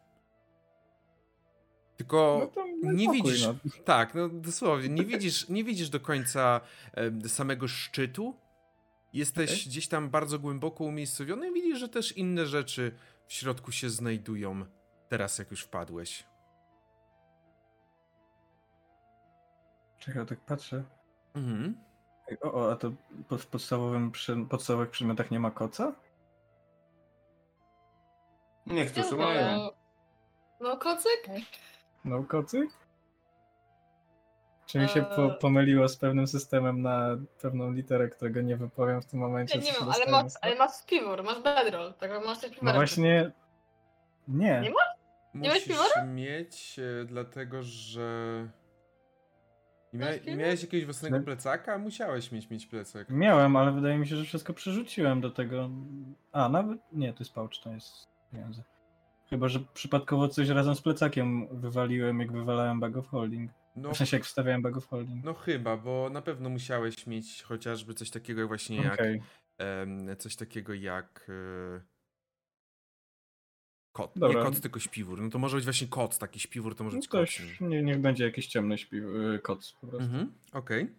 Tylko 1.97 2.51
No 2.83 2.93
nie 2.93 3.07
pokój, 3.07 3.23
widzisz. 3.23 3.47
no. 3.47 3.55
Tak, 3.85 4.15
no 4.15 4.29
dosłownie. 4.29 4.89
Nie 4.89 5.05
widzisz, 5.05 5.49
nie 5.49 5.65
widzisz 5.65 5.91
do 5.91 6.01
końca 6.01 6.61
em, 6.93 7.29
samego 7.29 7.69
szczytu. 7.69 8.37
Jesteś 9.13 9.51
Okej. 9.51 9.65
gdzieś 9.67 9.89
tam 9.89 10.11
bardzo 10.11 10.39
głęboko 10.39 10.85
umiejscowiony 10.85 11.49
i 11.51 11.53
widzisz, 11.53 11.79
że 11.79 11.89
też 11.89 12.17
inne 12.17 12.47
rzeczy 12.47 12.95
w 13.27 13.33
środku 13.33 13.73
się 13.73 13.91
znajdują. 13.91 14.65
Teraz, 15.09 15.39
jak 15.39 15.51
już 15.51 15.63
wpadłeś. 15.63 16.25
Czekaj, 19.99 20.27
tak 20.27 20.41
patrzę. 20.41 20.85
Mhm. 21.35 21.86
O, 22.43 22.53
o, 22.53 22.73
a 22.73 22.77
to 22.77 22.91
w 23.39 23.47
podstawowym 23.47 24.11
przy, 24.11 24.37
podstawowych 24.51 24.91
przedmiotach 24.91 25.31
nie 25.31 25.41
ma 25.41 25.51
koca? 25.51 25.93
Niektórzy 28.67 29.17
mają. 29.17 29.57
No, 29.57 29.73
no 30.61 30.77
kocyk? 30.77 31.27
No 32.05 32.25
kocy? 32.25 32.69
Czy 34.67 34.79
mi 34.79 34.89
się 34.89 35.03
po, 35.03 35.25
Eee. 35.25 35.39
pomyliło 35.41 35.89
z 35.89 35.97
pewnym 35.97 36.27
systemem 36.27 36.83
na 36.83 37.09
pewną 37.41 37.73
literę, 37.73 38.09
którego 38.09 38.41
nie 38.41 38.57
wypowiem 38.57 39.03
w 39.03 39.07
tym 39.07 39.21
momencie? 39.21 39.59
Ja 39.59 39.65
nie 39.65 39.73
wiem, 39.73 39.89
ale 39.91 40.07
masz, 40.11 40.33
ale 40.41 40.57
masz 40.57 40.85
piwór, 40.87 41.23
masz 41.25 41.41
bedroll, 41.43 41.95
tak 41.95 42.11
masz 42.25 42.39
coś 42.39 42.51
No 42.51 42.55
piworem. 42.57 42.77
właśnie... 42.77 43.33
Nie. 44.29 44.61
Nie 44.61 44.71
ma? 44.71 44.81
Nie 45.35 45.49
masz 45.49 45.59
Musisz 45.59 45.69
piwora? 45.69 46.05
mieć, 46.05 46.79
e, 46.79 47.05
dlatego 47.05 47.63
że. 47.63 48.09
Nie, 49.93 49.99
mia... 49.99 50.19
Piwór? 50.19 50.37
miałeś 50.39 50.63
jakiegoś 50.63 50.85
własnego 50.85 51.19
No. 51.19 51.25
plecaka? 51.25 51.79
Musiałeś 51.79 52.33
mieć 52.33 52.51
mieć 52.51 52.67
plecak. 52.67 53.11
Miałem, 53.11 53.57
ale 53.57 53.73
wydaje 53.73 53.99
mi 53.99 54.07
się, 54.07 54.17
że 54.17 54.25
wszystko 54.25 54.53
przerzuciłem 54.55 55.21
do 55.21 55.31
tego. 55.31 55.71
A, 56.33 56.49
nawet. 56.49 56.79
Nie, 56.93 57.13
to 57.13 57.19
jest 57.19 57.33
pouch, 57.33 57.51
to 57.63 57.73
jest 57.73 58.09
pieniądze. 58.33 58.63
Chyba, 59.31 59.49
że 59.49 59.61
przypadkowo 59.75 60.29
coś 60.29 60.49
razem 60.49 60.75
z 60.75 60.81
plecakiem 60.83 61.47
wywaliłem, 61.61 62.21
jak 62.21 62.33
wywalałem 62.33 62.81
bag 62.81 62.97
of 62.97 63.07
holding. 63.09 63.51
No, 63.77 63.93
W 63.93 63.97
sensie, 63.97 64.17
jak 64.17 64.25
wstawiałem 64.27 64.63
bag 64.63 64.77
of 64.77 64.87
holding. 64.87 65.25
no 65.25 65.35
chyba, 65.35 65.77
bo 65.77 66.11
na 66.13 66.23
pewno 66.23 66.49
musiałeś 66.49 67.07
mieć 67.07 67.43
chociażby 67.43 67.95
coś 67.95 68.11
takiego 68.11 68.41
jak 68.41 68.49
właśnie 68.49 68.77
jak. 68.77 68.95
Okej, 68.95 69.23
em, 69.59 70.17
coś 70.19 70.37
takiego 70.37 70.75
jak. 70.75 71.27
E... 71.29 71.96
Kot. 73.97 74.13
Dobra. 74.17 74.39
Nie 74.39 74.45
kot, 74.45 74.61
tylko 74.61 74.81
śpiwór. 74.81 75.23
No 75.23 75.31
to 75.31 75.39
może 75.39 75.57
być 75.57 75.65
właśnie 75.65 75.89
kot, 75.89 76.19
taki 76.19 76.41
śpiwór 76.41 76.75
to 76.75 76.85
może 76.85 76.97
no 76.97 77.01
być 77.01 77.09
to 77.09 77.19
kot. 77.19 77.61
nie, 77.61 77.83
niech 77.83 78.01
będzie 78.01 78.25
jakiś 78.25 78.47
ciemny 78.47 78.79
śpi... 78.79 78.97
y, 78.97 79.39
koc 79.43 79.73
po 79.81 79.87
prostu. 79.87 80.05
Mhm, 80.05 80.33
okej. 80.53 80.95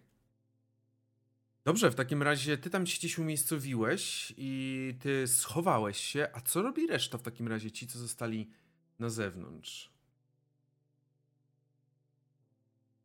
Dobrze, 1.64 1.90
w 1.90 1.94
takim 1.94 2.22
razie 2.22 2.58
ty 2.58 2.70
tam 2.70 2.86
się 2.86 2.98
gdzieś 2.98 3.18
umiejscowiłeś 3.18 4.32
i 4.36 4.94
ty 5.00 5.26
schowałeś 5.26 5.98
się, 5.98 6.28
a 6.32 6.40
co 6.40 6.62
robi 6.62 6.86
reszta 6.86 7.18
w 7.18 7.22
takim 7.22 7.48
razie, 7.48 7.70
ci 7.70 7.86
co 7.86 7.98
zostali 7.98 8.50
na 8.98 9.08
zewnątrz? 9.10 9.92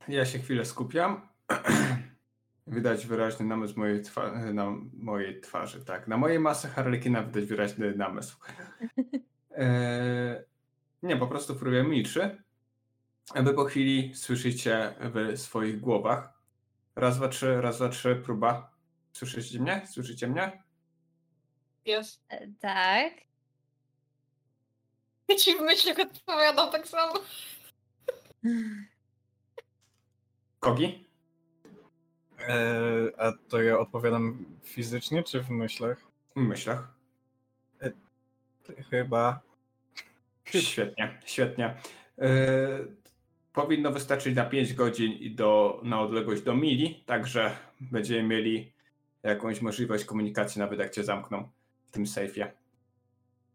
Ja 0.08 0.26
się 0.26 0.40
chwilę 0.40 0.66
skupiam. 0.66 1.22
Widać 2.68 3.06
wyraźny 3.08 3.46
namysł 3.46 3.80
mojej, 3.80 4.02
twa- 4.04 4.54
na 4.54 4.76
mojej 4.94 5.42
twarzy, 5.42 5.86
tak. 5.86 6.08
Na 6.08 6.18
mojej 6.18 6.40
masy 6.40 6.68
Harlekina 6.68 7.24
widać 7.24 7.46
wyraźny 7.46 7.96
namysł. 7.96 8.38
Eee, 9.56 10.44
nie, 11.04 11.18
po 11.18 11.28
prostu 11.28 11.56
próbuję 11.56 11.84
milczy. 11.84 12.44
Aby 13.34 13.54
po 13.54 13.66
chwili 13.66 14.16
słyszycie 14.16 14.96
w 15.00 15.38
swoich 15.40 15.80
głowach. 15.80 16.34
Raz, 16.96 17.18
dwa, 17.18 17.28
trzy, 17.28 17.62
raz, 17.62 17.78
dwa, 17.78 17.90
trzy, 17.90 18.16
próba. 18.26 18.72
Słyszycie 19.14 19.60
mnie? 19.60 19.88
Słyszycie 19.88 20.28
mnie? 20.28 20.64
Jest. 21.86 22.24
E, 22.30 22.48
Tak. 22.60 23.14
Ja 25.28 25.36
ci 25.36 25.56
w 25.58 25.62
myślach 25.62 26.00
odpowiadam 26.00 26.72
tak 26.72 26.88
samo. 26.88 27.14
Kogi? 30.60 31.08
Eee, 32.40 33.12
a 33.18 33.32
to 33.50 33.62
ja 33.62 33.80
odpowiadam 33.80 34.46
fizycznie 34.64 35.24
czy 35.24 35.42
w 35.44 35.50
myślach? 35.50 35.98
W 36.36 36.40
myślach. 36.40 36.94
Chyba. 38.90 39.40
Świetnie, 40.46 41.20
świetnie. 41.26 41.76
Yy, 42.18 42.28
powinno 43.54 43.92
wystarczyć 43.92 44.36
na 44.36 44.46
5 44.46 44.74
godzin 44.74 45.12
i 45.12 45.32
do, 45.32 45.82
na 45.84 46.02
odległość 46.02 46.42
do 46.42 46.56
mili, 46.56 47.04
także 47.06 47.58
będziemy 47.82 48.24
mieli 48.24 48.74
jakąś 49.24 49.62
możliwość 49.62 50.06
komunikacji, 50.06 50.60
nawet 50.60 50.80
jak 50.80 50.92
cię 50.92 51.04
zamkną 51.04 51.50
w 51.88 51.92
tym 51.92 52.08
sejfie. 52.08 52.52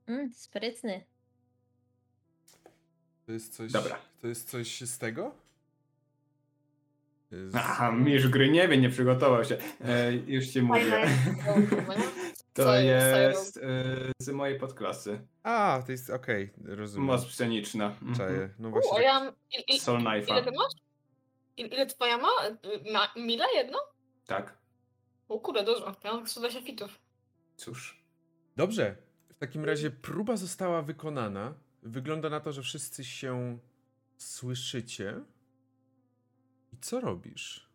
Mm, 0.06 0.32
sprytny. 0.32 1.04
To 3.26 3.32
jest 3.32 3.54
coś. 3.54 3.72
Dobra. 3.72 3.98
To 4.20 4.26
jest 4.26 4.50
coś 4.50 4.80
z 4.80 4.98
tego? 4.98 5.34
Z... 7.30 7.54
Aha, 7.54 7.92
mistrz 7.92 8.28
gry 8.28 8.48
nie 8.48 8.68
wie, 8.68 8.78
nie 8.78 8.90
przygotował 8.90 9.44
się. 9.44 9.58
E, 9.80 10.12
już 10.12 10.46
ci 10.46 10.62
mówię. 10.62 10.82
To 12.58 12.64
Co 12.64 12.74
jest 12.80 13.56
e, 13.56 13.62
z 14.18 14.28
mojej 14.28 14.58
podklasy. 14.58 15.26
A, 15.42 15.82
to 15.86 15.92
jest 15.92 16.10
okej, 16.10 16.50
rozumiem. 16.64 17.06
Moc 17.06 17.26
pszeniczna. 17.26 17.86
Mhm. 17.86 18.14
Czaję. 18.14 18.54
No 18.58 18.68
U, 18.68 18.70
właśnie. 18.70 18.90
a 18.92 18.94
tak- 18.94 19.04
ja 19.04 19.20
mam... 19.20 19.34
Il, 19.58 19.64
il, 19.74 19.80
Soul 19.80 20.00
ile 20.00 20.10
Knife'a. 20.10 20.44
ty 20.44 20.50
masz? 20.50 20.72
Il, 21.56 21.66
ile 21.66 21.86
twoja 21.86 22.18
ma? 22.18 22.28
ma? 22.92 23.08
Mile 23.16 23.44
jedno? 23.54 23.78
Tak, 24.26 24.58
O 25.28 25.40
kurde, 25.40 25.64
dużo. 25.64 25.94
Ja 26.04 26.12
mam 26.12 26.26
120 26.28 26.62
fitów. 26.62 26.98
cóż. 27.56 28.04
Dobrze. 28.56 28.96
W 29.28 29.38
takim 29.38 29.64
razie 29.64 29.90
próba 29.90 30.36
została 30.36 30.82
wykonana. 30.82 31.54
Wygląda 31.82 32.30
na 32.30 32.40
to, 32.40 32.52
że 32.52 32.62
wszyscy 32.62 33.04
się 33.04 33.58
słyszycie. 34.16 35.20
I 36.72 36.76
co 36.80 37.00
robisz? 37.00 37.67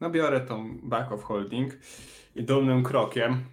No 0.00 0.10
biorę 0.10 0.40
tą 0.40 0.78
back 0.82 1.12
of 1.12 1.24
holding 1.24 1.72
i 2.34 2.44
dolnym 2.44 2.82
krokiem, 2.82 3.44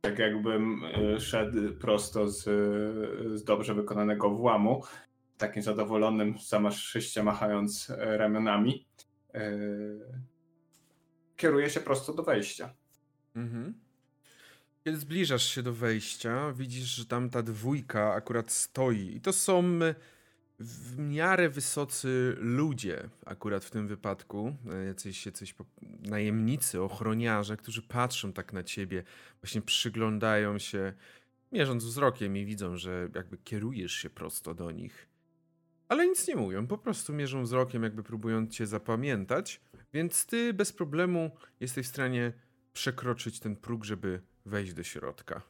tak 0.00 0.18
jakbym 0.18 0.84
y, 0.84 1.20
szedł 1.20 1.72
prosto 1.80 2.28
z, 2.28 2.44
z 3.38 3.44
dobrze 3.44 3.74
wykonanego 3.74 4.30
włamu, 4.30 4.82
takim 5.38 5.62
zadowolonym, 5.62 6.34
zamaszyście 6.48 7.22
machając 7.22 7.90
e, 7.90 8.16
ramionami, 8.16 8.86
y, 9.34 9.40
kieruję 11.36 11.70
się 11.70 11.80
prosto 11.80 12.14
do 12.14 12.22
wejścia. 12.22 12.74
Mhm. 13.36 13.74
Kiedy 14.84 14.98
zbliżasz 14.98 15.54
się 15.54 15.62
do 15.62 15.72
wejścia, 15.72 16.52
widzisz, 16.52 16.96
że 16.96 17.06
tam 17.06 17.30
ta 17.30 17.42
dwójka 17.42 18.12
akurat 18.12 18.52
stoi. 18.52 19.16
I 19.16 19.20
to 19.20 19.32
są 19.32 19.64
e, 19.82 19.94
w 20.60 20.98
miarę 20.98 21.48
wysocy 21.48 22.36
ludzie, 22.38 23.08
akurat 23.26 23.64
w 23.64 23.70
tym 23.70 23.88
wypadku. 23.88 24.56
e, 24.72 24.84
Jacyś, 24.84 25.26
jacyś 25.26 25.54
najemnicy, 26.02 26.82
ochroniarze, 26.82 27.56
którzy 27.56 27.82
patrzą 27.82 28.32
tak 28.32 28.52
na 28.52 28.62
ciebie, 28.62 29.04
właśnie 29.42 29.62
przyglądają 29.62 30.58
się, 30.58 30.92
mierząc 31.52 31.84
wzrokiem 31.84 32.36
i 32.36 32.44
widzą, 32.44 32.76
że 32.76 33.08
jakby 33.14 33.38
kierujesz 33.38 33.92
się 33.92 34.10
prosto 34.10 34.54
do 34.54 34.70
nich. 34.70 35.08
Ale 35.88 36.06
nic 36.06 36.28
nie 36.28 36.36
mówią, 36.36 36.66
po 36.66 36.78
prostu 36.78 37.12
mierzą 37.12 37.42
wzrokiem, 37.42 37.82
jakby 37.82 38.02
próbując 38.02 38.54
cię 38.54 38.66
zapamiętać, 38.66 39.60
więc 39.92 40.26
ty 40.26 40.54
bez 40.54 40.72
problemu 40.72 41.30
jesteś 41.60 41.86
w 41.86 41.90
stanie 41.90 42.32
przekroczyć 42.72 43.40
ten 43.40 43.56
próg, 43.56 43.84
żeby 43.84 44.20
wejść 44.46 44.72
do 44.74 44.82
środka. 44.82 45.42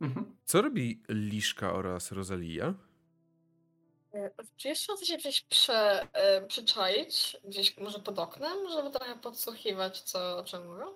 Mhm. 0.00 0.26
Co 0.44 0.62
robi 0.62 1.02
Liszka 1.08 1.72
oraz 1.72 2.12
Rosalia? 2.12 2.74
E, 4.14 4.30
Czy 4.56 4.68
jest 4.68 4.82
szansa 4.82 5.04
się 5.06 5.16
gdzieś 5.16 5.40
prze, 5.40 6.06
e, 6.12 6.46
przyczaić, 6.46 7.36
gdzieś 7.44 7.76
może 7.78 7.98
pod 7.98 8.18
oknem, 8.18 8.58
żeby 8.72 8.90
trochę 8.90 9.16
podsłuchiwać, 9.18 10.00
co 10.00 10.38
o 10.38 10.44
czym 10.44 10.66
mówią? 10.66 10.86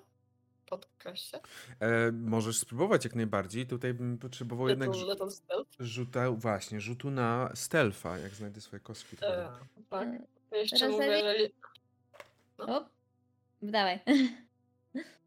E, 1.80 2.12
możesz 2.12 2.58
spróbować 2.58 3.04
jak 3.04 3.14
najbardziej. 3.14 3.66
Tutaj 3.66 3.94
bym 3.94 4.18
potrzebował 4.18 4.68
jednak 4.68 4.88
rzuta, 5.78 6.30
właśnie, 6.30 6.80
rzutu 6.80 7.10
na 7.10 7.50
stealtha, 7.54 8.18
jak 8.18 8.32
znajdę 8.34 8.60
swoje 8.60 8.80
kostki. 8.80 9.16
E, 9.22 9.48
tak. 9.90 10.08
E, 10.08 10.18
To 10.50 10.56
jeszcze 10.56 10.76
Rosalie- 10.88 10.90
mówię, 10.92 11.20
że... 11.20 11.34
li- 11.38 11.52
O, 12.58 12.84
dawaj. 13.62 14.00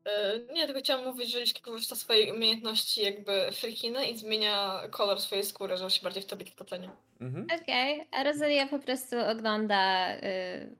E, 0.07 0.39
Nie, 0.53 0.65
tylko 0.65 0.79
chciałam 0.79 1.05
mówić, 1.05 1.31
że 1.31 1.39
Liszka 1.39 1.59
korzysta 1.59 1.95
z 1.95 1.99
swojej 1.99 2.31
umiejętności 2.31 3.01
jakby 3.01 3.51
frikiny 3.51 4.05
i 4.05 4.17
zmienia 4.17 4.81
kolor 4.91 5.19
swojej 5.21 5.43
skóry, 5.45 5.77
żeby 5.77 5.89
się 5.91 6.03
bardziej 6.03 6.23
w 6.23 6.25
tobie 6.25 6.45
toplenie. 6.45 6.89
Mhm. 7.21 7.47
Okej, 7.61 8.07
a 8.11 8.23
Rosalia 8.23 8.67
po 8.67 8.79
prostu 8.79 9.15
ogląda. 9.31 10.13
Y... 10.17 10.75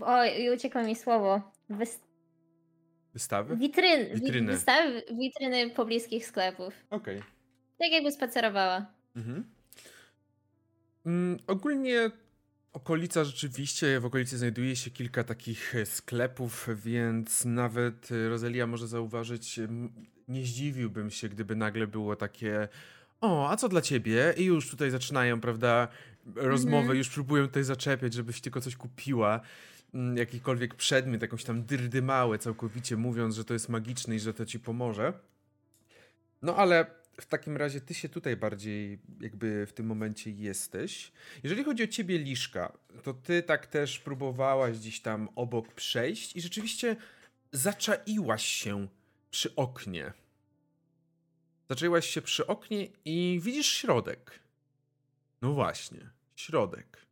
O, 0.00 0.24
i 0.24 0.50
uciekło 0.50 0.82
mi 0.82 0.96
słowo. 0.96 1.40
Wys... 1.68 2.00
Wystawy? 3.12 3.56
Witryn, 3.56 4.06
wi- 4.14 4.20
Witryny. 4.20 4.52
Wystawy, 4.52 5.02
witryny 5.12 5.70
pobliskich 5.70 6.26
sklepów. 6.26 6.74
Okej. 6.90 7.22
Tak 7.78 7.90
jakby 7.92 8.12
spacerowała. 8.12 8.86
Mhm. 9.16 9.44
Mm, 11.06 11.38
ogólnie 11.46 12.10
okolica 12.80 13.24
rzeczywiście, 13.24 14.00
w 14.00 14.04
okolicy 14.04 14.38
znajduje 14.38 14.76
się 14.76 14.90
kilka 14.90 15.24
takich 15.24 15.74
e, 15.74 15.86
sklepów, 15.86 16.68
więc 16.84 17.44
nawet 17.44 18.08
e, 18.12 18.28
Rosalia 18.28 18.66
może 18.66 18.88
zauważyć, 18.88 19.60
nie 20.28 20.44
zdziwiłbym 20.44 21.10
się, 21.10 21.28
gdyby 21.28 21.56
nagle 21.56 21.86
było 21.86 22.16
takie 22.16 22.68
o, 23.20 23.48
a 23.50 23.56
co 23.56 23.68
dla 23.68 23.80
ciebie? 23.80 24.34
I 24.36 24.44
już 24.44 24.70
tutaj 24.70 24.90
zaczynają, 24.90 25.40
prawda, 25.40 25.88
rozmowę, 26.34 26.78
Mhm. 26.78 26.98
już 26.98 27.08
próbują 27.08 27.46
tutaj 27.46 27.64
zaczepiać, 27.64 28.14
żebyś 28.14 28.40
tylko 28.40 28.60
coś 28.60 28.76
kupiła, 28.76 29.40
mm, 29.94 30.16
jakikolwiek 30.16 30.74
przedmiot, 30.74 31.22
jakąś 31.22 31.44
tam 31.44 31.62
dyrdymałę 31.64 32.38
całkowicie, 32.38 32.96
mówiąc, 32.96 33.34
że 33.34 33.44
to 33.44 33.52
jest 33.54 33.68
magiczne 33.68 34.14
i 34.16 34.20
że 34.20 34.34
to 34.34 34.46
ci 34.46 34.60
pomoże. 34.60 35.12
No 36.42 36.56
ale 36.56 36.86
w 37.20 37.26
takim 37.26 37.56
razie 37.56 37.80
ty 37.80 37.94
się 37.94 38.08
tutaj 38.08 38.36
bardziej 38.36 38.98
jakby 39.20 39.66
w 39.66 39.72
tym 39.72 39.86
momencie 39.86 40.30
jesteś. 40.30 41.12
Jeżeli 41.42 41.64
chodzi 41.64 41.84
o 41.84 41.86
ciebie, 41.86 42.18
Liszka, 42.18 42.78
to 43.02 43.14
ty 43.14 43.42
tak 43.42 43.66
też 43.66 43.98
próbowałaś 43.98 44.78
gdzieś 44.78 45.00
tam 45.00 45.28
obok 45.34 45.74
przejść 45.74 46.36
i 46.36 46.40
rzeczywiście 46.40 46.96
zaczaiłaś 47.52 48.46
się 48.46 48.88
przy 49.30 49.56
oknie. 49.56 50.12
Zaczęłaś 51.68 52.06
się 52.06 52.22
przy 52.22 52.46
oknie 52.46 52.88
i 53.04 53.40
widzisz 53.42 53.66
środek. 53.66 54.40
No 55.42 55.52
właśnie, 55.52 56.10
środek. 56.36 57.06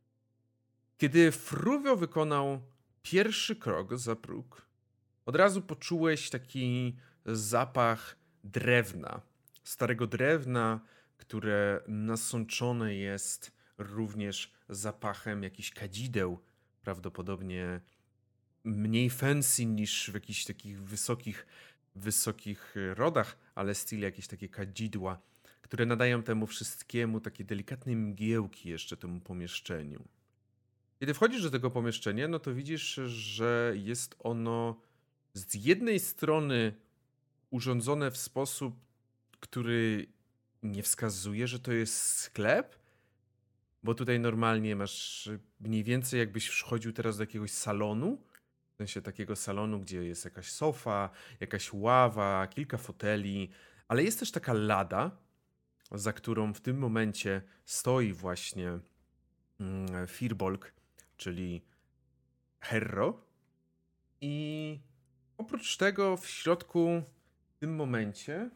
Kiedy 0.97 1.31
Fruwio 1.31 1.95
wykonał 1.95 2.61
pierwszy 3.01 3.55
krok 3.55 3.97
za 3.97 4.15
próg, 4.15 4.65
od 5.25 5.35
razu 5.35 5.61
poczułeś 5.61 6.29
taki 6.29 6.95
zapach 7.25 8.15
drewna. 8.43 9.21
Starego 9.65 10.07
drewna, 10.07 10.79
które 11.17 11.81
nasączone 11.87 12.95
jest 12.95 13.51
również 13.77 14.53
zapachem 14.69 15.43
jakichś 15.43 15.71
kadzideł, 15.71 16.39
prawdopodobnie 16.81 17.81
mniej 18.63 19.09
fancy 19.09 19.65
niż 19.65 20.11
w 20.11 20.13
jakichś 20.13 20.45
takich 20.45 20.83
wysokich, 20.83 21.45
wysokich 21.95 22.75
rodach, 22.93 23.37
ale 23.55 23.75
styl 23.75 23.99
jakieś 23.99 24.27
takie 24.27 24.49
kadzidła, 24.49 25.21
które 25.61 25.85
nadają 25.85 26.23
temu 26.23 26.47
wszystkiemu 26.47 27.19
takie 27.19 27.43
delikatne 27.43 27.95
mgiełki 27.95 28.69
jeszcze 28.69 28.97
temu 28.97 29.19
pomieszczeniu. 29.21 30.03
Kiedy 30.99 31.13
wchodzisz 31.13 31.43
do 31.43 31.51
tego 31.51 31.71
pomieszczenia, 31.71 32.27
no 32.27 32.39
to 32.39 32.53
widzisz, 32.53 32.93
że 33.05 33.73
jest 33.75 34.15
ono 34.19 34.81
z 35.33 35.65
jednej 35.65 35.99
strony 35.99 36.73
urządzone 37.49 38.11
w 38.11 38.17
sposób, 38.17 38.85
który 39.39 40.07
nie 40.63 40.83
wskazuje, 40.83 41.47
że 41.47 41.59
to 41.59 41.71
jest 41.71 42.17
sklep, 42.17 42.79
bo 43.83 43.93
tutaj 43.93 44.19
normalnie 44.19 44.75
masz 44.75 45.29
mniej 45.59 45.83
więcej 45.83 46.19
jakbyś 46.19 46.47
wchodził 46.47 46.93
teraz 46.93 47.17
do 47.17 47.23
jakiegoś 47.23 47.51
salonu, 47.51 48.21
w 48.73 48.77
sensie 48.77 49.01
takiego 49.01 49.35
salonu, 49.35 49.79
gdzie 49.79 50.03
jest 50.03 50.25
jakaś 50.25 50.51
sofa, 50.51 51.09
jakaś 51.39 51.73
ława, 51.73 52.47
kilka 52.47 52.77
foteli, 52.77 53.49
ale 53.87 54.03
jest 54.03 54.19
też 54.19 54.31
taka 54.31 54.53
lada, 54.53 55.11
za 55.91 56.13
którą 56.13 56.53
w 56.53 56.61
tym 56.61 56.77
momencie 56.77 57.41
stoi 57.65 58.13
właśnie 58.13 58.79
mm, 59.59 60.07
Firbolg, 60.07 60.73
czyli 61.17 61.61
Herro. 62.59 63.21
I 64.21 64.79
oprócz 65.37 65.77
tego 65.77 66.17
w 66.17 66.27
środku 66.27 67.03
w 67.55 67.59
tym 67.59 67.75
momencie 67.75 68.49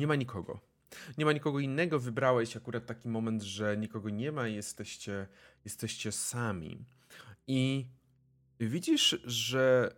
nie 0.00 0.06
ma 0.06 0.16
nikogo. 0.16 0.60
Nie 1.18 1.24
ma 1.24 1.32
nikogo 1.32 1.60
innego. 1.60 2.00
Wybrałeś 2.00 2.56
akurat 2.56 2.86
taki 2.86 3.08
moment, 3.08 3.42
że 3.42 3.76
nikogo 3.76 4.10
nie 4.10 4.32
ma 4.32 4.48
i 4.48 4.54
jesteście, 4.54 5.26
jesteście 5.64 6.12
sami. 6.12 6.84
I 7.46 7.86
widzisz, 8.60 9.20
że 9.24 9.94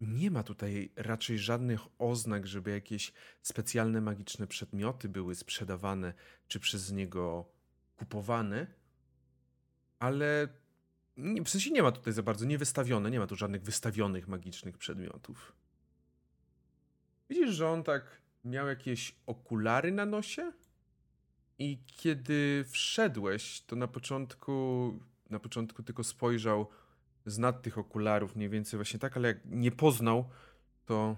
nie 0.00 0.30
ma 0.30 0.42
tutaj 0.42 0.92
raczej 0.96 1.38
żadnych 1.38 1.80
oznak, 1.98 2.46
żeby 2.46 2.70
jakieś 2.70 3.12
specjalne 3.42 4.00
magiczne 4.00 4.46
przedmioty 4.46 5.08
były 5.08 5.34
sprzedawane 5.34 6.14
czy 6.48 6.60
przez 6.60 6.92
niego 6.92 7.48
kupowane, 7.96 8.66
ale 9.98 10.48
w 11.16 11.48
sensie 11.48 11.70
nie 11.70 11.82
ma 11.82 11.92
tutaj 11.92 12.12
za 12.12 12.22
bardzo, 12.22 12.44
nie 12.44 12.58
wystawione, 12.58 13.10
nie 13.10 13.18
ma 13.18 13.26
tu 13.26 13.36
żadnych 13.36 13.62
wystawionych 13.62 14.28
magicznych 14.28 14.78
przedmiotów. 14.78 15.52
Widzisz, 17.30 17.50
że 17.50 17.68
on 17.68 17.84
tak 17.84 18.20
miał 18.44 18.68
jakieś 18.68 19.16
okulary 19.26 19.92
na 19.92 20.06
nosie? 20.06 20.52
I 21.58 21.78
kiedy 21.86 22.64
wszedłeś, 22.68 23.60
to 23.60 23.76
na 23.76 23.88
początku, 23.88 24.98
na 25.30 25.38
początku 25.38 25.82
tylko 25.82 26.04
spojrzał 26.04 26.68
z 27.26 27.38
nad 27.38 27.62
tych 27.62 27.78
okularów 27.78 28.36
mniej 28.36 28.48
więcej 28.48 28.78
właśnie 28.78 28.98
tak, 28.98 29.16
ale 29.16 29.28
jak 29.28 29.38
nie 29.44 29.70
poznał, 29.70 30.28
to 30.86 31.16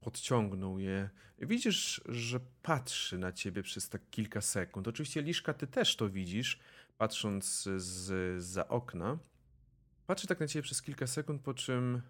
podciągnął 0.00 0.78
je. 0.78 1.10
Widzisz, 1.38 2.00
że 2.08 2.40
patrzy 2.62 3.18
na 3.18 3.32
ciebie 3.32 3.62
przez 3.62 3.88
tak 3.88 4.10
kilka 4.10 4.40
sekund. 4.40 4.88
Oczywiście 4.88 5.22
Liszka, 5.22 5.54
ty 5.54 5.66
też 5.66 5.96
to 5.96 6.10
widzisz, 6.10 6.60
patrząc 6.98 7.68
z, 7.76 8.42
za 8.42 8.68
okna. 8.68 9.18
Patrzy 10.06 10.26
tak 10.26 10.40
na 10.40 10.46
ciebie 10.46 10.62
przez 10.62 10.82
kilka 10.82 11.06
sekund, 11.06 11.42
po 11.42 11.54
czym... 11.54 12.02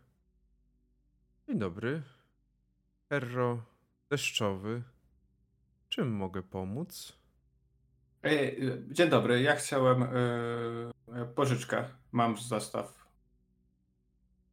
Dzień 1.49 1.59
dobry. 1.59 2.03
Herro 3.09 3.70
deszczowy. 4.11 4.83
Czym 5.89 6.11
mogę 6.13 6.43
pomóc? 6.43 7.19
Ej, 8.23 8.61
Dzień 8.91 9.11
dobry, 9.11 9.43
ja 9.43 9.57
chciałem 9.57 10.01
yy, 11.17 11.27
pożyczkę. 11.35 11.89
Mam 12.13 12.39
zestaw. 12.39 13.07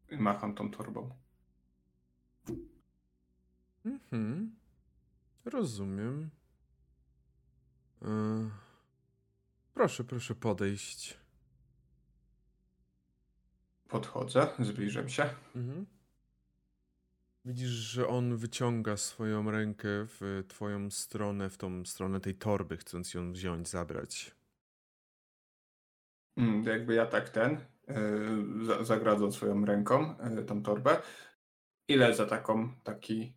I 0.09 0.17
macham 0.17 0.55
tą 0.55 0.71
torbą. 0.71 1.09
Mhm. 3.85 4.55
Rozumiem. 5.45 6.29
E, 8.01 8.07
Proszę, 9.73 10.03
proszę 10.03 10.35
podejść. 10.35 11.17
Podchodzę, 13.87 14.47
zbliżam 14.59 15.09
się. 15.09 15.29
Mhm. 15.55 15.85
Widzisz, 17.47 17.69
że 17.69 18.07
on 18.07 18.37
wyciąga 18.37 18.97
swoją 18.97 19.51
rękę 19.51 19.87
w 19.89 20.43
twoją 20.47 20.91
stronę, 20.91 21.49
w 21.49 21.57
tą 21.57 21.85
stronę 21.85 22.19
tej 22.19 22.35
torby, 22.35 22.77
chcąc 22.77 23.13
ją 23.13 23.31
wziąć, 23.31 23.69
zabrać. 23.69 24.35
Mm, 26.37 26.63
Jakby 26.63 26.93
ja 26.93 27.05
tak 27.05 27.29
ten, 27.29 27.65
yy, 27.87 28.65
za- 28.65 28.83
zagradzam 28.83 29.31
swoją 29.31 29.65
ręką 29.65 30.15
yy, 30.35 30.43
tą 30.45 30.63
torbę. 30.63 31.01
Ile 31.87 32.15
za 32.15 32.25
taką, 32.25 32.69
taki 32.83 33.33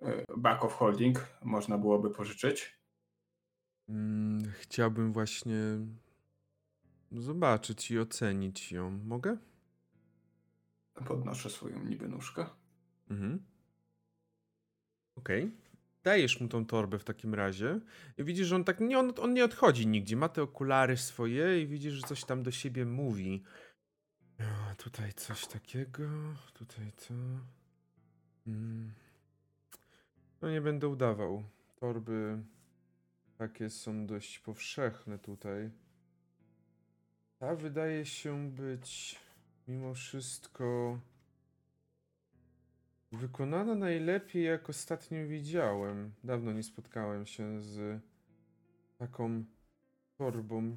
yy, 0.00 0.24
back 0.36 0.64
of 0.64 0.74
holding 0.74 1.26
można 1.42 1.78
byłoby 1.78 2.10
pożyczyć? 2.10 2.78
Mm, 3.88 4.52
Chciałbym 4.60 5.12
właśnie 5.12 5.56
zobaczyć 7.12 7.90
i 7.90 7.98
ocenić 7.98 8.72
ją. 8.72 8.90
Mogę? 8.90 9.36
Podnoszę 11.06 11.50
swoją 11.50 11.84
niby 11.84 12.08
nóżkę. 12.08 12.46
Mhm. 13.10 13.44
Okej. 15.16 15.50
Dajesz 16.02 16.40
mu 16.40 16.48
tą 16.48 16.66
torbę 16.66 16.98
w 16.98 17.04
takim 17.04 17.34
razie 17.34 17.80
i 18.18 18.24
widzisz, 18.24 18.46
że 18.46 18.56
on 18.56 18.64
tak 18.64 18.80
nie, 18.80 18.98
on, 18.98 19.12
on 19.18 19.34
nie 19.34 19.44
odchodzi 19.44 19.86
nigdzie. 19.86 20.16
Ma 20.16 20.28
te 20.28 20.42
okulary 20.42 20.96
swoje 20.96 21.62
i 21.62 21.66
widzisz, 21.66 21.92
że 21.94 22.02
coś 22.02 22.24
tam 22.24 22.42
do 22.42 22.50
siebie 22.50 22.84
mówi. 22.86 23.42
A, 24.38 24.74
tutaj 24.74 25.12
coś 25.12 25.46
takiego, 25.46 26.04
tutaj 26.54 26.92
to. 26.92 27.14
Mm. 28.46 28.92
No 30.42 30.50
nie 30.50 30.60
będę 30.60 30.88
udawał. 30.88 31.44
Torby 31.76 32.42
takie 33.38 33.70
są 33.70 34.06
dość 34.06 34.38
powszechne 34.38 35.18
tutaj. 35.18 35.70
Ta 37.38 37.56
wydaje 37.56 38.06
się 38.06 38.50
być 38.50 39.20
mimo 39.68 39.94
wszystko 39.94 40.98
wykonana 43.14 43.74
najlepiej, 43.74 44.44
jak 44.44 44.70
ostatnio 44.70 45.26
widziałem. 45.26 46.12
Dawno 46.24 46.52
nie 46.52 46.62
spotkałem 46.62 47.26
się 47.26 47.60
z 47.60 48.00
taką 48.98 49.44
torbą, 50.18 50.76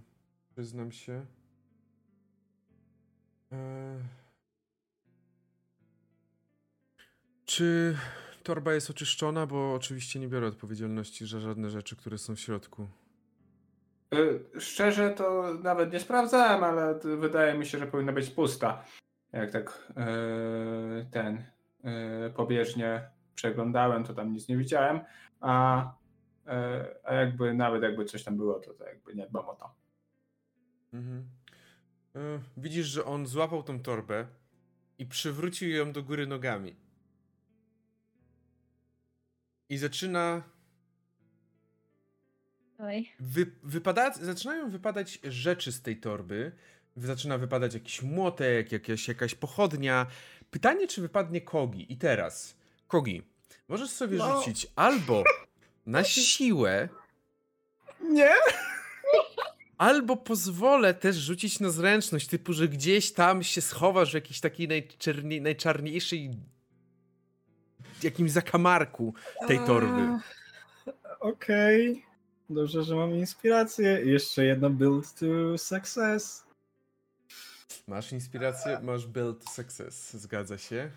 przyznam 0.50 0.92
się. 0.92 1.26
Eee... 3.52 4.00
Czy 7.46 7.98
torba 8.44 8.74
jest 8.74 8.90
oczyszczona? 8.90 9.46
Bo 9.46 9.74
oczywiście 9.74 10.20
nie 10.20 10.28
biorę 10.28 10.48
odpowiedzialności 10.48 11.28
za 11.28 11.40
żadne 11.40 11.70
rzeczy, 11.70 11.96
które 11.96 12.18
są 12.18 12.36
w 12.36 12.40
środku. 12.40 12.88
Y, 14.14 14.62
Szczerze 14.62 15.10
to 15.10 15.54
nawet 15.64 15.94
nie 15.94 16.00
sprawdzałem, 16.00 16.64
ale 16.64 17.00
wydaje 17.04 17.58
mi 17.58 17.66
się, 17.66 17.78
że 17.78 17.88
powinna 17.88 18.12
być 18.12 18.30
pusta. 18.30 18.84
Jak 19.34 19.52
tak 19.52 19.92
y, 21.02 21.06
ten 21.12 21.44
pobieżnie 22.36 23.10
przeglądałem, 23.36 24.04
to 24.04 24.14
tam 24.14 24.34
nic 24.34 24.48
nie 24.48 24.58
widziałem, 24.58 25.00
a, 25.42 25.84
y, 26.48 26.50
a 27.04 27.14
jakby 27.14 27.54
nawet 27.54 27.84
jakby 27.84 28.06
coś 28.06 28.24
tam 28.24 28.38
było, 28.38 28.60
to, 28.60 28.74
to 28.74 28.86
jakby 28.86 29.16
nie 29.16 29.28
dbam 29.28 29.50
o 29.50 29.56
to. 29.56 29.76
Mhm. 30.94 31.30
E, 32.16 32.20
widzisz, 32.58 32.88
że 32.88 33.06
on 33.06 33.28
złapał 33.28 33.64
tą 33.64 33.80
torbę 33.80 34.28
i 34.98 35.06
przywrócił 35.06 35.70
ją 35.70 35.92
do 35.92 36.04
góry 36.04 36.28
nogami. 36.28 36.76
I 39.70 39.78
zaczyna. 39.78 40.44
Oj. 42.80 43.10
Wy, 43.20 43.52
wypada, 43.64 44.14
zaczynają 44.14 44.70
wypadać 44.70 45.20
rzeczy 45.24 45.72
z 45.72 45.82
tej 45.82 45.98
torby. 45.98 46.52
Zaczyna 46.96 47.38
wypadać 47.38 47.74
jakiś 47.74 48.02
młotek, 48.02 48.72
jakaś, 48.72 49.08
jakaś 49.08 49.36
pochodnia. 49.36 50.08
Pytanie, 50.52 50.88
czy 50.88 51.02
wypadnie 51.02 51.42
Kogi. 51.42 51.94
I 51.94 51.98
teraz, 51.98 52.56
Kogi, 52.88 53.24
możesz 53.68 53.90
sobie 53.90 54.18
No. 54.18 54.38
rzucić 54.38 54.68
albo 54.76 55.24
na 55.86 56.04
siłę, 56.34 56.90
Nie? 58.02 58.30
Albo 59.78 60.16
pozwolę 60.18 60.94
też 60.94 61.16
rzucić 61.16 61.60
na 61.60 61.70
zręczność, 61.70 62.28
typu, 62.28 62.54
że 62.54 62.68
gdzieś 62.68 63.14
tam 63.14 63.44
się 63.44 63.62
schowasz 63.62 64.12
w 64.12 64.14
jakiejś 64.14 64.40
takiej 64.40 64.68
najczerni- 64.68 65.42
najczarniejszej 65.42 66.32
jakimś 68.04 68.32
zakamarku 68.32 69.14
tej 69.48 69.60
torby. 69.60 70.20
Okej. 71.20 72.06
Dobrze, 72.50 72.84
że 72.84 72.96
mam 72.96 73.12
inspirację. 73.16 74.02
Jeszcze 74.06 74.46
jedno 74.46 74.70
build 74.70 75.14
to 75.14 75.58
success. 75.58 76.44
Masz 77.88 78.12
inspirację, 78.12 78.80
masz 78.84 79.08
build 79.08 79.50
success, 79.50 80.14
zgadza 80.14 80.58
się. 80.58 80.92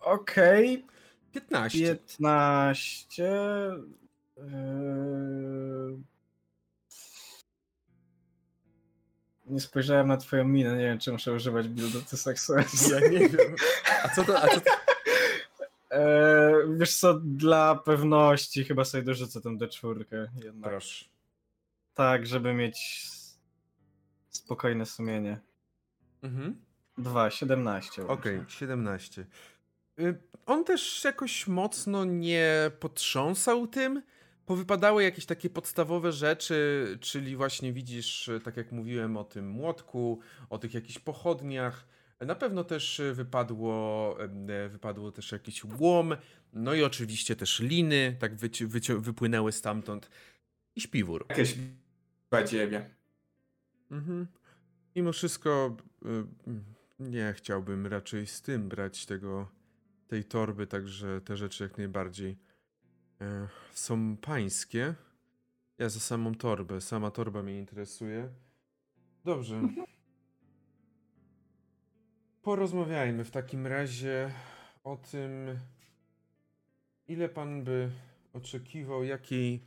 Okej. 0.00 0.86
15. 1.32 1.96
15. 1.96 3.24
Eee... 4.36 6.02
Nie 9.46 9.60
spojrzałem 9.60 10.08
na 10.08 10.16
twoją 10.16 10.44
minę, 10.44 10.76
nie 10.76 10.84
wiem 10.84 10.98
czy 10.98 11.12
muszę 11.12 11.32
używać 11.32 11.68
buildu 11.68 12.02
to 12.02 12.16
success. 12.16 12.90
Ja 12.90 13.00
nie 13.00 13.28
wiem. 13.28 13.56
A 14.02 14.08
co 14.08 14.24
to, 14.24 14.42
a 14.42 14.48
co 14.48 14.60
to, 14.60 14.70
Eee, 15.94 16.54
wiesz 16.78 16.96
co, 16.96 17.14
dla 17.14 17.74
pewności 17.74 18.64
chyba 18.64 18.84
sobie 18.84 19.02
dorzucę 19.02 19.40
tę 19.40 19.48
D4 19.48 20.04
jednak. 20.44 20.70
Proszę. 20.70 21.04
Tak, 21.94 22.26
żeby 22.26 22.54
mieć 22.54 23.08
spokojne 24.36 24.86
sumienie. 24.86 25.40
Mhm. 26.22 26.64
2, 26.98 27.30
17. 27.30 28.06
Okej, 28.06 28.44
17. 28.48 29.26
Y, 30.00 30.18
On 30.46 30.64
też 30.64 31.04
jakoś 31.04 31.46
mocno 31.46 32.04
nie 32.04 32.70
potrząsał 32.80 33.66
tym. 33.66 34.02
Powypadały 34.46 35.02
jakieś 35.02 35.26
takie 35.26 35.50
podstawowe 35.50 36.12
rzeczy, 36.12 36.86
czyli 37.00 37.36
właśnie 37.36 37.72
widzisz, 37.72 38.30
tak 38.44 38.56
jak 38.56 38.72
mówiłem 38.72 39.16
o 39.16 39.24
tym 39.24 39.48
młotku, 39.48 40.20
o 40.50 40.58
tych 40.58 40.74
jakichś 40.74 40.98
pochodniach. 40.98 41.86
Na 42.20 42.34
pewno 42.34 42.64
też 42.64 43.02
wypadło, 43.12 44.16
wypadło 44.68 45.12
też 45.12 45.32
jakiś 45.32 45.64
łom, 45.64 46.16
no 46.52 46.74
i 46.74 46.82
oczywiście 46.82 47.36
też 47.36 47.60
liny, 47.60 48.16
tak 48.20 48.36
wyci- 48.36 49.00
wypłynęły 49.00 49.52
stamtąd 49.52 50.10
i 50.76 50.80
śpiwór. 50.80 51.26
Jakieś 51.28 51.54
badziewie. 52.30 52.90
Mhm. 53.94 54.26
Mimo 54.96 55.12
wszystko 55.12 55.76
y, 56.06 56.08
nie 56.98 57.34
chciałbym 57.36 57.86
raczej 57.86 58.26
z 58.26 58.42
tym 58.42 58.68
brać 58.68 59.06
tego, 59.06 59.48
tej 60.08 60.24
torby, 60.24 60.66
także 60.66 61.20
te 61.20 61.36
rzeczy 61.36 61.64
jak 61.64 61.78
najbardziej 61.78 62.36
e, 63.20 63.48
są 63.72 64.16
pańskie. 64.16 64.94
Ja 65.78 65.88
za 65.88 66.00
samą 66.00 66.34
torbę, 66.34 66.80
sama 66.80 67.10
torba 67.10 67.42
mnie 67.42 67.58
interesuje. 67.58 68.28
Dobrze. 69.24 69.60
Porozmawiajmy 72.42 73.24
w 73.24 73.30
takim 73.30 73.66
razie 73.66 74.30
o 74.84 74.96
tym, 74.96 75.58
ile 77.08 77.28
pan 77.28 77.64
by 77.64 77.90
oczekiwał, 78.32 79.04
jakiej, 79.04 79.60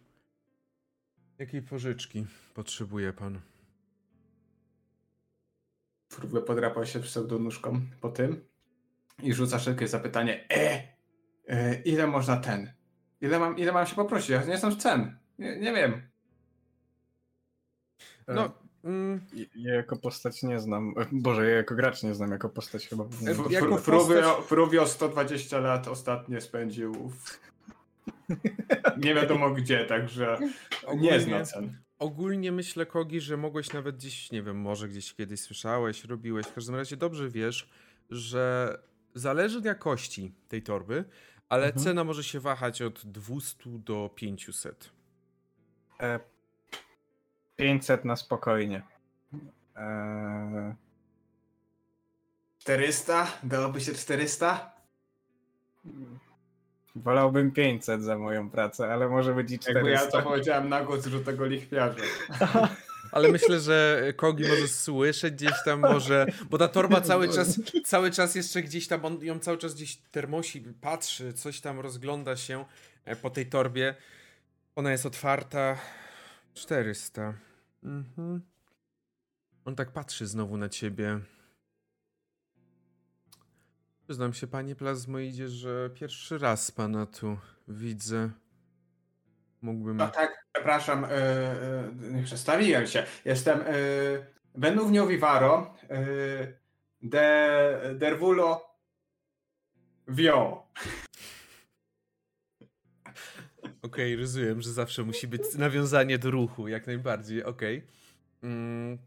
jakiej 1.37 1.61
pożyczki 1.61 2.25
potrzebuje 2.53 3.13
pan. 3.13 3.41
Próbuje 6.09 6.43
podrapał 6.43 6.85
się 6.85 6.99
pseudonóżką 6.99 7.81
po 8.01 8.09
tym 8.09 8.45
i 9.23 9.33
rzuca 9.33 9.59
szybkie 9.59 9.87
zapytanie. 9.87 10.45
E, 10.51 10.83
e, 11.47 11.81
ile 11.81 12.07
można 12.07 12.37
ten? 12.37 12.71
Ile 13.21 13.39
mam, 13.39 13.57
ile 13.57 13.71
mam 13.71 13.85
się 13.85 13.95
poprosić? 13.95 14.29
Ja 14.29 14.43
nie 14.43 14.57
znam 14.57 14.77
cen. 14.77 15.17
Nie, 15.39 15.57
nie 15.59 15.73
wiem. 15.73 16.01
No, 18.27 18.53
mm, 18.83 19.25
Ja 19.55 19.73
jako 19.75 19.95
postać 19.95 20.43
nie 20.43 20.59
znam. 20.59 20.93
e, 20.97 21.05
Boże, 21.11 21.49
ja 21.49 21.55
jako 21.57 21.75
gracz 21.75 22.03
nie 22.03 22.13
znam, 22.15 22.31
jako 22.31 22.49
postać 22.49 22.87
chyba. 22.87 23.03
powinien- 23.03 23.49
E, 23.49 23.53
jako 23.53 23.67
Fru- 23.67 23.79
Fruvio, 23.79 24.21
postać- 24.21 24.45
Fruvio 24.45 24.87
120 24.87 25.59
lat 25.59 25.87
ostatnio 25.87 26.41
spędził 26.41 26.93
w... 27.09 27.39
nie 29.05 29.15
wiadomo 29.15 29.49
gdzie, 29.51 29.85
także 29.85 30.37
nie 30.97 31.19
zna 31.19 31.45
cen. 31.45 31.77
Ogólnie 31.99 32.51
myślę, 32.51 32.85
Kogi, 32.85 33.21
że 33.21 33.37
mogłeś 33.37 33.73
nawet 33.73 33.95
gdzieś, 33.97 34.31
nie 34.31 34.43
wiem, 34.43 34.57
może 34.57 34.89
gdzieś 34.89 35.13
kiedyś 35.13 35.39
słyszałeś, 35.39 36.03
robiłeś. 36.05 36.45
W 36.47 36.53
każdym 36.53 36.75
razie 36.75 36.97
dobrze 36.97 37.29
wiesz, 37.29 37.69
że 38.09 38.77
zależy 39.15 39.57
od 39.57 39.65
jakości 39.65 40.33
tej 40.47 40.63
torby, 40.63 41.05
ale 41.49 41.65
Mhm. 41.65 41.83
cena 41.83 42.03
może 42.03 42.23
się 42.23 42.39
wahać 42.39 42.81
od 42.81 43.05
200 43.05 43.63
do 43.65 44.09
500. 44.15 44.89
E, 45.99 46.19
500 47.55 48.05
na 48.05 48.15
spokojnie. 48.15 48.81
E, 49.75 50.75
400? 52.59 53.27
Dałoby 53.43 53.81
się 53.81 53.93
400? 53.93 54.71
Wolałbym 57.01 57.51
500 57.51 58.03
za 58.03 58.17
moją 58.17 58.49
pracę, 58.49 58.93
ale 58.93 59.09
może 59.09 59.33
być 59.33 59.51
i 59.51 59.59
Jakby 59.67 59.89
ja 59.89 59.97
400. 59.97 60.17
to 60.17 60.29
powiedziałem 60.29 60.69
na 60.69 60.83
głos 60.83 61.07
że 61.07 61.19
tego 61.19 61.45
lichwiarza. 61.45 62.01
Ale 63.11 63.31
myślę, 63.31 63.59
że 63.59 64.03
Kogi 64.15 64.43
może 64.43 64.67
słyszeć 64.67 65.33
gdzieś 65.33 65.63
tam, 65.65 65.79
może. 65.79 66.25
Bo 66.49 66.57
ta 66.57 66.67
torba 66.67 67.01
cały 67.01 67.29
czas, 67.29 67.59
cały 67.85 68.11
czas 68.11 68.35
jeszcze 68.35 68.61
gdzieś 68.61 68.87
tam, 68.87 69.05
on 69.05 69.23
ją 69.23 69.39
cały 69.39 69.57
czas 69.57 69.75
gdzieś 69.75 69.95
termosi, 69.95 70.63
patrzy, 70.81 71.33
coś 71.33 71.61
tam 71.61 71.79
rozgląda 71.79 72.35
się 72.35 72.65
e, 73.05 73.15
po 73.15 73.29
tej 73.29 73.45
torbie. 73.45 73.95
Ona 74.75 74.91
jest 74.91 75.05
otwarta. 75.05 75.77
400. 76.53 77.33
Mhm. 77.83 78.41
On 79.65 79.75
tak 79.75 79.91
patrzy 79.91 80.27
znowu 80.27 80.57
na 80.57 80.69
ciebie. 80.69 81.19
Przyznam 84.07 84.33
się, 84.33 84.47
panie 84.47 84.75
plazmoidzie, 84.75 85.49
że 85.49 85.89
pierwszy 85.89 86.37
raz 86.37 86.71
pana 86.71 87.05
tu 87.05 87.37
widzę. 87.67 88.29
Mógłbym. 89.61 89.97
No 89.97 90.07
tak, 90.07 90.45
przepraszam, 90.53 91.05
e, 91.05 91.09
nie 91.99 92.23
przedstawiłem 92.23 92.87
się. 92.87 93.05
Jestem 93.25 93.61
e, 93.61 93.63
Benuvnio 94.55 95.07
Vivaro 95.07 95.73
e, 95.89 95.97
de 97.01 97.95
Dervulo 97.95 98.61
Vio. 100.07 100.67
Okej, 103.81 104.15
rozumiem, 104.15 104.61
że 104.61 104.71
zawsze 104.71 105.03
musi 105.03 105.27
być 105.27 105.41
nawiązanie 105.57 106.19
do 106.19 106.31
ruchu, 106.31 106.67
jak 106.67 106.87
najbardziej, 106.87 107.43
okej. 107.43 107.87
Mm. 108.43 108.97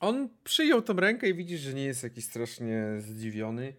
On 0.00 0.28
przyjął 0.44 0.82
tą 0.82 0.94
rękę 0.94 1.28
i 1.28 1.34
widzisz, 1.34 1.60
że 1.60 1.74
nie 1.74 1.84
jest 1.84 2.02
jakiś 2.02 2.24
strasznie 2.24 3.00
zdziwiony. 3.00 3.76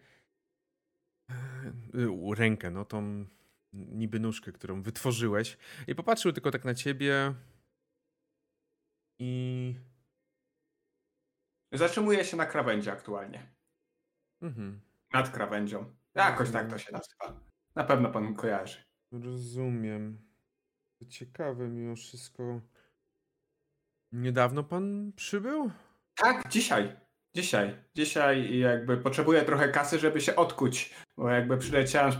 U, 2.09 2.33
Rękę, 2.35 2.71
no 2.71 2.85
tą 2.85 3.25
niby 3.73 4.19
nóżkę, 4.19 4.51
którą 4.51 4.81
wytworzyłeś. 4.81 5.57
I 5.87 5.95
popatrzył 5.95 6.31
tylko 6.31 6.51
tak 6.51 6.65
na 6.65 6.73
ciebie. 6.73 7.33
I... 9.19 9.75
Zatrzymuję 11.71 12.25
się 12.25 12.37
na 12.37 12.45
krawędzi 12.45 12.89
aktualnie. 12.89 13.55
Mhm. 14.41 14.81
Nad 15.13 15.29
krawędzią. 15.29 15.95
Jakoś 16.15 16.51
tak 16.51 16.69
to 16.69 16.77
się 16.77 16.91
nazywa. 16.91 17.39
Na 17.75 17.83
pewno 17.83 18.11
pan 18.11 18.35
kojarzy. 18.35 18.83
Rozumiem. 19.11 20.29
Ciekawe 21.09 21.67
mimo 21.67 21.95
wszystko. 21.95 22.61
Niedawno 24.11 24.63
pan 24.63 25.13
przybył? 25.15 25.71
Tak, 26.19 26.49
dzisiaj. 26.49 26.95
Dzisiaj. 27.35 27.75
Dzisiaj 27.95 28.59
jakby 28.59 28.97
potrzebuję 28.97 29.41
trochę 29.41 29.69
kasy, 29.69 29.99
żeby 29.99 30.21
się 30.21 30.35
odkuć, 30.35 30.95
bo 31.17 31.29
jakby 31.29 31.57
przyleciałem 31.57 32.11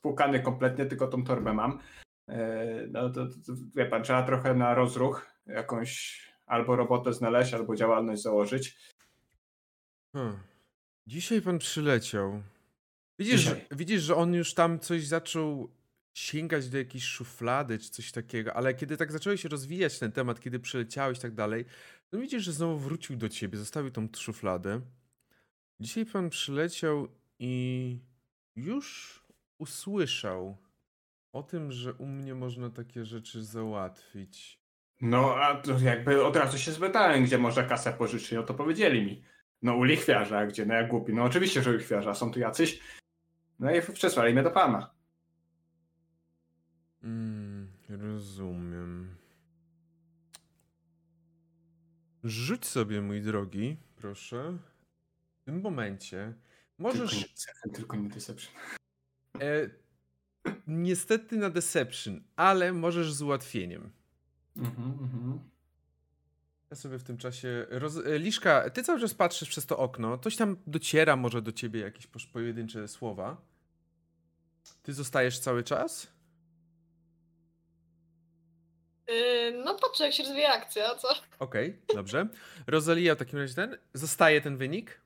spłukany 0.00 0.40
kompletnie, 0.42 0.86
tylko 0.86 1.08
tą 1.08 1.24
torbę 1.24 1.52
mam. 1.52 1.80
E, 2.28 2.86
No 2.90 3.10
to, 3.10 3.26
to, 3.26 3.32
to 3.46 3.52
wie 3.76 3.86
pan, 3.86 4.02
trzeba 4.02 4.22
trochę 4.22 4.54
na 4.54 4.74
rozruch 4.74 5.26
jakąś 5.46 6.22
albo 6.46 6.76
robotę 6.76 7.12
znaleźć, 7.12 7.54
albo 7.54 7.76
działalność 7.76 8.22
założyć. 8.22 8.76
Hmm. 10.12 10.38
Dzisiaj 11.06 11.42
pan 11.42 11.58
przyleciał. 11.58 12.42
Widzisz, 13.18 13.40
Dzisiaj. 13.40 13.66
widzisz, 13.70 14.02
że 14.02 14.16
on 14.16 14.34
już 14.34 14.54
tam 14.54 14.80
coś 14.80 15.06
zaczął 15.06 15.70
sięgać 16.14 16.68
do 16.68 16.78
jakiejś 16.78 17.04
szuflady 17.04 17.78
czy 17.78 17.90
coś 17.90 18.12
takiego, 18.12 18.54
ale 18.54 18.74
kiedy 18.74 18.96
tak 18.96 19.12
zacząłeś 19.12 19.44
rozwijać 19.44 19.98
ten 19.98 20.12
temat, 20.12 20.40
kiedy 20.40 20.60
przyleciałeś 20.60 21.18
i 21.18 21.22
tak 21.22 21.34
dalej, 21.34 21.64
no 22.12 22.18
widzisz, 22.18 22.42
że 22.42 22.52
znowu 22.52 22.78
wrócił 22.78 23.16
do 23.16 23.28
ciebie, 23.28 23.58
zostawił 23.58 23.90
tą 23.90 24.08
szufladę. 24.16 24.80
Dzisiaj 25.80 26.06
pan 26.06 26.30
przyleciał 26.30 27.08
i 27.38 27.98
już 28.56 29.20
usłyszał 29.58 30.56
o 31.32 31.42
tym, 31.42 31.72
że 31.72 31.94
u 31.94 32.06
mnie 32.06 32.34
można 32.34 32.70
takie 32.70 33.04
rzeczy 33.04 33.44
załatwić. 33.44 34.60
No 35.00 35.34
a 35.36 35.54
to 35.54 35.78
jakby 35.78 36.24
od 36.24 36.36
razu 36.36 36.58
się 36.58 36.72
spytałem, 36.72 37.24
gdzie 37.24 37.38
można 37.38 37.62
kasę 37.62 37.92
pożyczyć, 37.92 38.32
no 38.32 38.42
to 38.42 38.54
powiedzieli 38.54 39.02
mi. 39.06 39.24
No 39.62 39.76
u 39.76 39.82
lichwiarza, 39.82 40.46
gdzie? 40.46 40.66
No 40.66 40.74
jak 40.74 40.88
głupi. 40.88 41.12
No 41.14 41.22
oczywiście, 41.22 41.62
że 41.62 41.70
u 41.70 41.74
lichwiarza, 41.74 42.14
są 42.14 42.30
tu 42.30 42.40
jacyś. 42.40 42.80
No 43.58 43.74
i 43.74 43.82
przesłali 43.92 44.32
mnie 44.32 44.42
do 44.42 44.50
pana. 44.50 44.94
Mm, 47.04 47.68
rozumiem. 47.96 49.16
Rzuć 52.24 52.66
sobie, 52.66 53.00
mój 53.00 53.22
drogi, 53.22 53.76
proszę. 53.96 54.58
W 55.40 55.44
tym 55.44 55.60
momencie 55.60 56.34
możesz. 56.78 57.10
Tylko 57.10 57.26
nie, 57.26 57.34
deception, 57.34 57.72
tylko 57.72 57.96
nie 57.96 58.08
deception. 58.08 58.54
E, 59.40 59.70
niestety 60.66 61.36
na 61.36 61.50
deception, 61.50 62.20
ale 62.36 62.72
możesz 62.72 63.12
z 63.12 63.22
ułatwieniem. 63.22 63.90
Mhm, 64.56 64.90
mhm. 64.90 65.38
Ja 66.70 66.76
sobie 66.76 66.98
w 66.98 67.02
tym 67.02 67.16
czasie. 67.16 67.66
Roz... 67.70 67.96
e, 67.96 68.18
Liszka, 68.18 68.70
ty 68.70 68.82
cały 68.82 69.00
czas 69.00 69.14
patrzysz 69.14 69.48
przez 69.48 69.66
to 69.66 69.78
okno. 69.78 70.18
Coś 70.18 70.36
tam 70.36 70.56
dociera 70.66 71.16
może 71.16 71.42
do 71.42 71.52
ciebie 71.52 71.80
jakieś 71.80 72.06
pojedyncze 72.32 72.88
słowa. 72.88 73.36
Ty 74.82 74.92
zostajesz 74.92 75.38
cały 75.38 75.62
czas? 75.62 76.13
Yy, 79.08 79.62
no 79.64 79.74
patrzę, 79.74 80.04
jak 80.04 80.12
się 80.12 80.22
rozwija 80.22 80.52
akcja, 80.52 80.94
co? 80.94 81.08
Okej, 81.38 81.78
dobrze. 81.94 82.28
Rosalia 82.66 83.14
w 83.14 83.18
takim 83.18 83.38
razie 83.38 83.54
ten. 83.54 83.78
Zostaje 83.94 84.40
ten 84.40 84.56
wynik. 84.56 85.00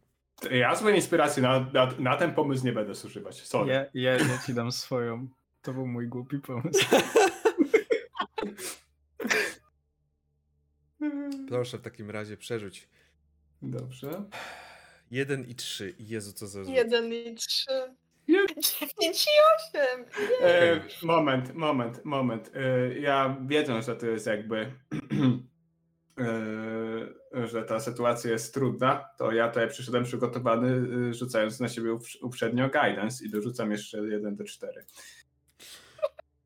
Ja 0.50 0.76
swojej 0.76 0.96
inspiracji 0.96 1.42
na, 1.42 1.70
na, 1.72 1.88
na 1.98 2.16
ten 2.16 2.34
pomysł 2.34 2.66
nie 2.66 2.72
będę 2.72 2.94
zużywać. 2.94 3.46
Sorry. 3.46 3.72
Ja, 3.72 3.86
ja, 3.94 4.12
ja 4.12 4.38
ci 4.46 4.54
dam 4.54 4.72
swoją. 4.72 5.28
To 5.62 5.72
był 5.72 5.86
mój 5.86 6.08
głupi 6.08 6.38
pomysł. 6.38 6.86
Proszę 11.48 11.78
w 11.78 11.82
takim 11.82 12.10
razie 12.10 12.36
przerzuć. 12.36 12.88
Dobrze. 13.62 14.22
1 15.10 15.44
i 15.44 15.54
3. 15.54 15.94
Jezu, 15.98 16.32
co 16.32 16.46
za. 16.46 16.60
Jeden 16.60 17.12
i 17.12 17.34
trzy. 17.34 17.94
Nie. 18.58 18.62
Dziewięć 18.62 19.26
i 19.26 19.30
osiem. 19.56 20.04
E, 20.42 20.80
moment, 21.02 21.54
moment, 21.54 22.04
moment. 22.04 22.50
E, 22.54 22.98
ja 22.98 23.36
wiedząc, 23.46 23.86
że 23.86 23.96
to 23.96 24.06
jest 24.06 24.26
jakby, 24.26 24.56
e, 27.34 27.46
że 27.46 27.62
ta 27.62 27.80
sytuacja 27.80 28.30
jest 28.30 28.54
trudna, 28.54 29.04
to 29.18 29.32
ja 29.32 29.48
tutaj 29.48 29.68
przyszedłem 29.68 30.04
przygotowany, 30.04 30.68
e, 31.10 31.14
rzucając 31.14 31.60
na 31.60 31.68
siebie 31.68 31.90
uprz- 31.90 32.18
uprzednio 32.22 32.68
guidance 32.68 33.24
i 33.24 33.30
dorzucam 33.30 33.70
jeszcze 33.72 33.98
1 33.98 34.36
do 34.36 34.44
4. 34.44 34.84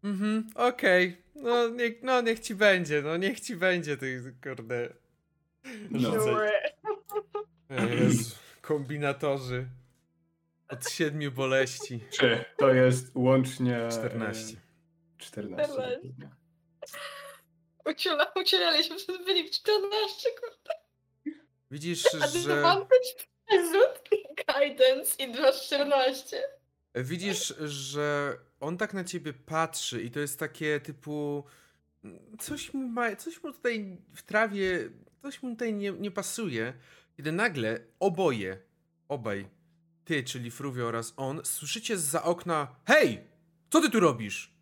Mhm, 0.05 0.47
okej. 0.55 1.23
No, 1.35 1.69
niech, 1.69 2.03
no 2.03 2.21
niech 2.21 2.41
ci 2.41 2.55
będzie, 2.55 3.03
no 3.03 3.17
niech 3.17 3.41
ci 3.41 3.57
będzie, 3.57 3.97
ty 3.97 4.35
kurde. 4.43 4.89
No. 5.91 5.99
Jezu, 6.15 6.29
kombinatorzy. 8.63 9.67
Od 10.73 10.91
siedmiu 10.91 11.33
boleści. 11.33 12.01
Czy 12.11 12.45
to 12.57 12.75
jest 12.75 13.11
łącznie... 13.15 13.89
14. 13.91 14.57
14. 15.19 15.73
14. 15.73 16.01
Uciula, 17.85 18.33
uciulaliśmy 18.41 18.97
przez 18.97 19.25
wynik 19.27 19.51
14, 19.51 20.29
kurde. 20.41 20.75
Widzisz, 21.71 22.07
A 22.15 22.27
że... 22.27 22.33
disadvantage 22.33 23.09
rzut, 23.51 24.09
guidance 24.47 25.23
i 25.25 25.33
2,14. 25.33 26.37
Widzisz, 26.95 27.55
że 27.61 28.37
on 28.61 28.79
tak 28.79 28.95
na 28.95 29.05
ciebie 29.05 29.33
patrzy 29.33 30.03
i 30.03 30.11
to 30.11 30.21
jest 30.21 30.39
takie 30.39 30.81
typu. 30.81 31.45
Coś 32.39 32.75
mu, 32.75 32.89
ma, 32.89 33.17
coś 33.17 33.43
mu 33.43 33.53
tutaj 33.53 33.99
w 34.15 34.23
trawie, 34.23 34.91
coś 35.23 35.43
mu 35.43 35.51
tutaj 35.51 35.75
nie, 35.75 35.93
nie 35.93 36.11
pasuje. 36.11 36.73
Kiedy 37.17 37.33
nagle 37.33 37.81
oboje, 38.01 38.59
obaj, 39.09 39.47
ty, 40.05 40.25
czyli 40.25 40.51
Fruvio 40.51 40.87
oraz 40.87 41.15
on, 41.17 41.41
słyszycie 41.45 41.99
za 41.99 42.23
okna: 42.23 42.69
Hej! 42.87 43.21
Co 43.71 43.81
ty 43.81 43.91
tu 43.91 44.01
robisz? 44.01 44.53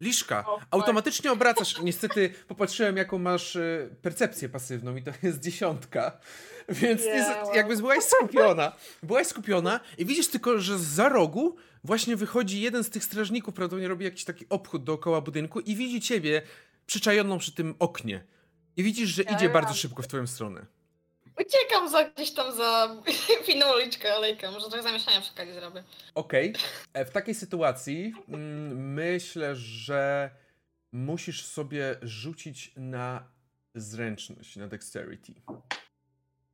Liszka, 0.00 0.42
fuck. 0.42 0.66
automatycznie 0.70 1.32
obracasz. 1.32 1.80
Niestety 1.82 2.30
popatrzyłem, 2.48 2.96
jaką 2.96 3.18
masz 3.18 3.56
e, 3.56 3.88
percepcję 4.02 4.48
pasywną 4.48 4.96
i 4.96 5.02
to 5.02 5.10
jest 5.22 5.40
dziesiątka. 5.40 6.12
Więc 6.68 7.04
Yeah, 7.04 7.44
wow. 7.44 7.54
jakby 7.54 7.76
byłaś 7.76 8.04
skupiona. 8.04 8.72
Byłaś 9.02 9.26
skupiona 9.26 9.80
i 9.98 10.04
widzisz 10.04 10.28
tylko, 10.28 10.60
że 10.60 10.78
za 10.78 11.08
rogu 11.08 11.56
właśnie 11.84 12.16
wychodzi 12.16 12.60
jeden 12.60 12.84
z 12.84 12.90
tych 12.90 13.04
strażników, 13.04 13.54
prawdopodobnie 13.54 13.88
robi 13.88 14.04
jakiś 14.04 14.24
taki 14.24 14.48
obchód 14.48 14.84
dookoła 14.84 15.20
budynku 15.20 15.60
i 15.60 15.76
widzi 15.76 16.00
ciebie 16.00 16.42
przyczajoną 16.86 17.38
przy 17.38 17.52
tym 17.52 17.74
oknie. 17.78 18.24
I 18.76 18.82
widzisz, 18.82 19.08
że 19.08 19.22
idzie 19.22 19.48
bardzo 19.48 19.74
szybko 19.74 20.02
w 20.02 20.06
twoją 20.08 20.26
stronę. 20.26 20.66
Uciekam 21.40 21.88
za, 21.90 22.04
gdzieś 22.10 22.30
tam 22.30 22.56
za 22.56 22.96
inną 23.54 23.74
uliczkę, 23.74 24.14
alejkę. 24.14 24.50
Może 24.50 24.66
trochę 24.68 24.82
zamieszania 24.82 25.20
przy 25.20 25.32
okazji 25.32 25.54
zrobię. 25.54 25.84
Okej. 26.14 26.54
E, 26.92 27.04
W 27.04 27.10
takiej 27.10 27.34
sytuacji 27.34 28.12
mm, 28.28 28.92
myślę, 28.94 29.56
że 29.56 30.30
musisz 30.92 31.44
sobie 31.46 31.96
rzucić 32.02 32.72
na 32.76 33.28
zręczność, 33.74 34.56
na 34.56 34.68
dexterity. 34.68 35.32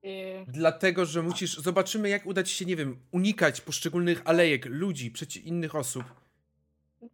I... 0.02 0.22
Dlatego, 0.46 1.06
że 1.06 1.22
musisz. 1.22 1.58
Zobaczymy, 1.58 2.08
jak 2.08 2.26
uda 2.26 2.42
ci 2.42 2.54
się, 2.54 2.64
nie 2.64 2.76
wiem, 2.76 3.00
unikać 3.10 3.60
poszczególnych 3.60 4.22
alejek, 4.24 4.66
ludzi, 4.66 5.10
przeci 5.10 5.48
innych 5.48 5.74
osób. 5.74 6.04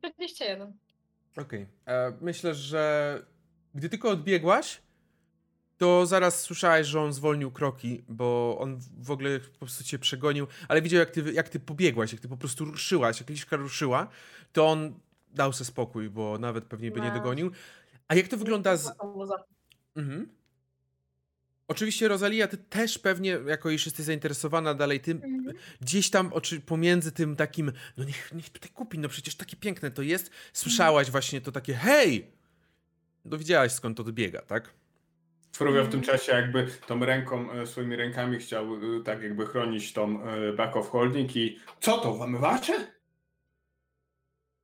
21. 0.03 0.73
Okej. 1.37 1.67
E, 1.87 2.13
Myślę, 2.21 2.55
że 2.55 3.23
gdy 3.75 3.89
tylko 3.89 4.11
odbiegłaś, 4.11 4.81
to 5.79 6.07
zaraz 6.07 6.41
słyszałeś, 6.41 6.87
że 6.87 7.01
on 7.01 7.13
zwolnił 7.13 7.51
kroki, 7.51 8.03
bo 8.09 8.57
on 8.61 8.81
w 9.01 9.11
ogóle 9.11 9.41
po 9.41 9.59
prostu 9.59 9.85
cię 9.85 9.99
przegonił, 9.99 10.47
ale 10.69 10.83
widział, 10.83 11.01
jak 11.01 11.11
ty, 11.11 11.33
jak 11.33 11.49
ty 11.49 11.61
pobiegłaś, 11.61 12.13
jak 12.13 12.21
ty 12.21 12.29
po 12.29 12.37
prostu 12.37 12.65
ruszyłaś, 12.65 13.21
jak 13.21 13.31
liczka 13.31 13.57
ruszyła, 13.57 14.09
to 14.53 14.67
on 14.67 14.95
dał 15.35 15.53
sobie 15.53 15.65
spokój, 15.67 16.11
bo 16.11 16.39
nawet 16.39 16.65
pewnie 16.65 16.91
by 16.91 17.01
nie 17.01 17.09
No. 17.09 17.15
dogonił. 17.15 17.51
A 18.09 18.15
jak 18.15 18.29
to 18.29 18.37
wygląda 18.37 18.77
z, 18.77 18.93
Mhm. 19.97 20.29
Oczywiście, 21.69 22.09
Rosalia, 22.09 22.49
ty 22.49 22.57
też 22.57 22.99
pewnie, 22.99 23.31
jako 23.47 23.71
iż 23.71 23.87
jesteś 23.87 24.07
zainteresowana 24.07 24.75
dalej 24.75 25.01
tym, 25.01 25.17
Mhm. 25.25 25.57
gdzieś 25.81 26.11
tam 26.11 26.33
oczy, 26.33 26.61
pomiędzy 26.61 27.13
tym 27.13 27.37
takim, 27.37 27.73
no 27.97 28.05
niech, 28.05 28.33
niech 28.35 28.51
tutaj 28.51 28.71
kupi, 28.71 28.99
no 28.99 29.09
przecież 29.09 29.35
takie 29.35 29.57
piękne 29.57 29.91
to 29.91 30.03
jest, 30.03 30.31
słyszałaś 30.53 31.11
właśnie 31.11 31.41
to 31.41 31.53
takie, 31.53 31.75
hej! 31.75 32.31
No 33.25 33.39
widziałaś 33.39 33.73
skąd 33.73 33.97
to 33.97 34.05
dobiega, 34.05 34.43
tak? 34.43 34.75
Fruvia 35.59 35.85
w 35.85 35.89
tym 35.89 36.03
czasie 36.03 36.33
jakby 36.33 36.67
tą 36.87 37.05
ręką, 37.05 37.53
e, 37.53 37.67
swoimi 37.67 37.97
rękami 37.97 38.39
chciał 38.39 38.75
e, 38.75 39.03
tak 39.05 39.23
jakby 39.23 39.47
chronić 39.47 39.93
tą 39.93 40.23
e, 40.23 40.53
back 40.53 40.77
of 40.77 40.91
holding 40.91 41.37
i 41.37 41.59
co 41.81 41.99
to, 41.99 42.13
włamywacze? 42.15 42.87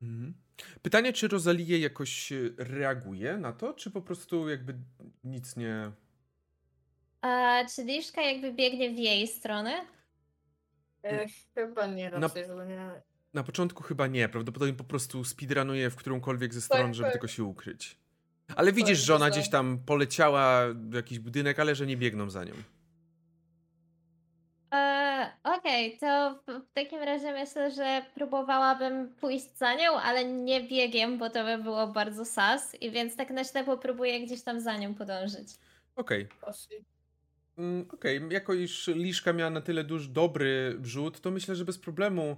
Mhm. 0.03 0.34
Pytanie, 0.82 1.12
czy 1.12 1.28
Rosalia 1.28 1.78
jakoś 1.78 2.32
reaguje 2.59 3.36
na 3.36 3.53
to, 3.53 3.74
czy 3.74 3.90
po 3.90 4.03
prostu 4.03 4.49
jakby 4.49 4.74
nic 5.24 5.57
nie... 5.57 5.92
A 7.20 7.61
czy 7.74 7.84
Liszka 7.84 8.22
jakby 8.22 8.53
biegnie 8.53 8.90
w 8.90 8.99
jej 8.99 9.28
stronę? 9.28 9.86
E, 11.05 11.26
chyba 11.55 11.86
nie 11.86 12.11
Na- 12.11 12.18
raczej, 12.18 12.45
nie... 12.68 13.03
Na 13.34 13.42
początku 13.42 13.82
chyba 13.82 14.07
nie, 14.07 14.28
prawdopodobnie 14.28 14.74
po 14.74 14.84
prostu 14.84 15.24
speedrunuje 15.24 15.90
w 15.90 15.97
którąkolwiek 15.97 16.55
ze 16.55 16.61
stron, 16.61 16.82
Tak, 16.82 16.95
żeby 16.95 17.05
tak. 17.07 17.12
tylko 17.12 17.28
się 17.28 17.45
ukryć. 17.45 18.03
Ale 18.57 18.72
widzisz, 18.72 18.99
że 18.99 19.14
ona 19.14 19.30
gdzieś 19.30 19.51
tam 19.51 19.78
poleciała 19.86 20.61
w 20.74 20.95
jakiś 20.95 21.18
budynek, 21.18 21.59
ale 21.59 21.74
że 21.74 21.86
nie 21.86 21.97
biegną 21.97 22.30
za 22.30 22.45
nią. 22.45 22.53
E, 24.74 25.30
Okej, 25.45 25.99
to 25.99 26.38
w 26.47 26.61
w 26.70 26.72
takim 26.72 27.03
razie 27.03 27.32
myślę, 27.32 27.70
że 27.70 28.03
próbowałabym 28.14 29.14
pójść 29.20 29.57
za 29.57 29.74
nią, 29.74 29.92
ale 29.92 30.24
nie 30.24 30.62
biegiem, 30.68 31.18
bo 31.18 31.30
to 31.30 31.45
by 31.45 31.62
było 31.62 31.86
bardzo 31.86 32.24
sas, 32.24 32.74
i 32.82 32.90
więc 32.90 33.16
tak 33.16 33.30
na 33.30 33.45
ślepo 33.45 33.76
próbuję 33.76 34.26
gdzieś 34.26 34.42
tam 34.42 34.61
za 34.61 34.76
nią 34.76 34.95
podążyć. 34.95 35.49
Okej. 35.97 36.28
Mm, 37.59 37.86
Okej, 37.92 38.20
jako 38.30 38.55
iż 38.55 38.86
Liszka 38.86 39.32
miała 39.32 39.51
na 39.51 39.61
tyle 39.61 39.84
duży, 39.84 40.09
dobry 40.09 40.78
rzut, 40.82 41.20
to 41.20 41.30
myślę, 41.30 41.57
że 41.57 41.64
bez 41.64 41.78
problemu 41.78 42.36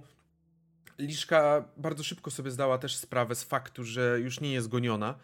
Liszka 0.99 1.69
bardzo 1.77 2.03
szybko 2.03 2.31
sobie 2.31 2.51
zdała 2.51 2.77
też 2.77 2.95
sprawę 2.95 3.35
z 3.35 3.43
faktu, 3.43 3.83
że 3.83 4.19
już 4.19 4.39
nie 4.39 4.53
jest 4.53 4.67
goniona, 4.67 5.15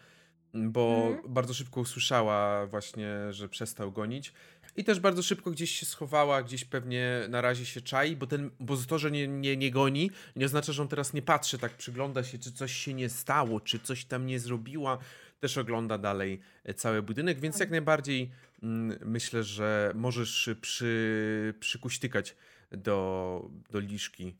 bo 0.54 1.06
Mhm. 1.06 1.34
bardzo 1.34 1.54
szybko 1.54 1.80
usłyszała 1.80 2.66
właśnie, 2.66 3.32
że 3.32 3.48
przestał 3.48 3.92
gonić. 3.92 4.32
I 4.76 4.84
też 4.84 5.00
bardzo 5.00 5.22
szybko 5.22 5.50
gdzieś 5.50 5.70
się 5.70 5.86
schowała, 5.86 6.42
gdzieś 6.42 6.64
pewnie 6.64 7.26
na 7.28 7.40
razie 7.40 7.66
się 7.66 7.80
czai, 7.80 8.16
bo, 8.16 8.26
ten, 8.26 8.50
bo 8.60 8.76
to, 8.76 8.98
że 8.98 9.10
nie, 9.10 9.28
nie, 9.28 9.56
nie 9.56 9.70
goni, 9.70 10.10
nie 10.36 10.46
oznacza, 10.46 10.72
że 10.72 10.82
on 10.82 10.88
teraz 10.88 11.12
nie 11.12 11.22
patrzy, 11.22 11.58
tak 11.58 11.72
przygląda 11.72 12.24
się, 12.24 12.38
czy 12.38 12.52
coś 12.52 12.72
się 12.72 12.94
nie 12.94 13.08
stało, 13.08 13.60
czy 13.60 13.78
coś 13.78 14.04
tam 14.04 14.26
nie 14.26 14.38
zrobiła. 14.38 14.98
Też 15.40 15.58
ogląda 15.58 15.98
dalej 15.98 16.40
e, 16.64 16.74
cały 16.74 17.02
budynek, 17.02 17.40
więc 17.40 17.60
jak 17.60 17.70
najbardziej 17.70 18.30
mm, 18.62 18.98
myślę, 19.04 19.42
że 19.42 19.92
możesz 19.94 20.50
przy, 20.60 21.54
przykuśtykać 21.60 22.36
do, 22.70 23.50
do 23.70 23.80
liszki. 23.80 24.36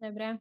Dobra. 0.00 0.38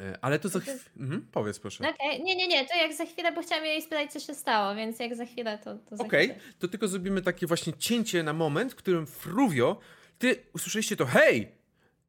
E, 0.00 0.18
Ale 0.22 0.38
to 0.38 0.48
za 0.48 0.60
chwilę. 0.60 0.78
Mhm, 0.96 1.26
powiedz 1.32 1.58
proszę. 1.58 1.84
Okej, 1.88 2.22
nie, 2.22 2.36
nie, 2.36 2.48
nie, 2.48 2.66
to 2.68 2.76
jak 2.76 2.94
za 2.94 3.04
chwilę, 3.06 3.32
bo 3.32 3.42
chciałam 3.42 3.64
jej 3.64 3.82
spytać, 3.82 4.12
co 4.12 4.20
się 4.20 4.34
stało, 4.34 4.74
więc 4.74 4.98
jak 4.98 5.16
za 5.16 5.26
chwilę, 5.26 5.58
to, 5.64 5.74
to 5.74 6.04
Okej, 6.04 6.28
chwilę. 6.28 6.40
to 6.58 6.68
tylko 6.68 6.88
zrobimy 6.88 7.22
takie 7.22 7.46
właśnie 7.46 7.72
cięcie 7.72 8.22
na 8.22 8.32
moment, 8.32 8.72
w 8.72 8.76
którym 8.76 9.06
Fruvio, 9.06 9.80
ty 10.18 10.36
usłyszeliście 10.54 10.96
to 10.96 11.06
hej! 11.06 11.48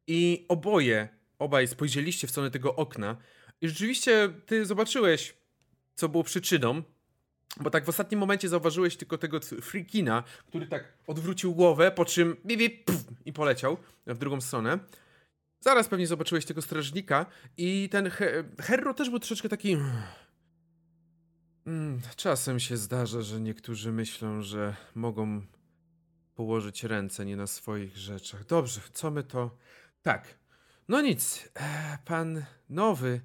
I 0.06 0.46
oboje, 0.48 1.08
obaj 1.38 1.68
spojrzeliście 1.68 2.26
w 2.26 2.30
stronę 2.30 2.50
tego 2.50 2.76
okna 2.76 3.16
i 3.60 3.68
rzeczywiście 3.68 4.32
ty 4.46 4.66
zobaczyłeś, 4.66 5.34
co 5.94 6.08
było 6.08 6.24
przyczyną, 6.24 6.82
bo 7.60 7.70
tak 7.70 7.84
w 7.84 7.88
ostatnim 7.88 8.20
momencie 8.20 8.48
zauważyłeś 8.48 8.96
tylko 8.96 9.18
tego 9.18 9.40
freakina, 9.40 10.22
który 10.46 10.66
tak 10.66 10.84
odwrócił 11.06 11.54
głowę, 11.54 11.90
po 11.90 12.04
czym 12.04 12.36
bip, 12.46 12.58
bip, 12.58 12.84
puf, 12.84 12.96
i 13.24 13.32
poleciał 13.32 13.76
w 14.06 14.18
drugą 14.18 14.40
stronę. 14.40 14.78
Zaraz 15.60 15.88
pewnie 15.88 16.06
zobaczyłeś 16.06 16.44
tego 16.44 16.62
strażnika 16.62 17.26
i 17.56 17.88
ten 17.92 18.10
he 18.10 18.44
Herro 18.60 18.94
też 18.94 19.10
był 19.10 19.18
troszeczkę 19.18 19.48
taki... 19.48 19.76
Mm, 21.66 22.00
Czasem 22.16 22.60
się 22.60 22.76
zdarza, 22.76 23.22
że 23.22 23.40
niektórzy 23.40 23.92
myślą, 23.92 24.42
że 24.42 24.76
mogą 24.94 25.42
położyć 26.34 26.84
ręce 26.84 27.24
nie 27.24 27.36
na 27.36 27.46
swoich 27.46 27.96
rzeczach. 27.96 28.46
Dobrze, 28.46 28.80
co 28.92 29.10
my 29.10 29.22
to. 29.24 29.56
Tak. 30.02 30.38
No 30.88 31.00
nic, 31.00 31.48
e, 31.54 31.98
pan 32.04 32.44
nowy, 32.68 33.20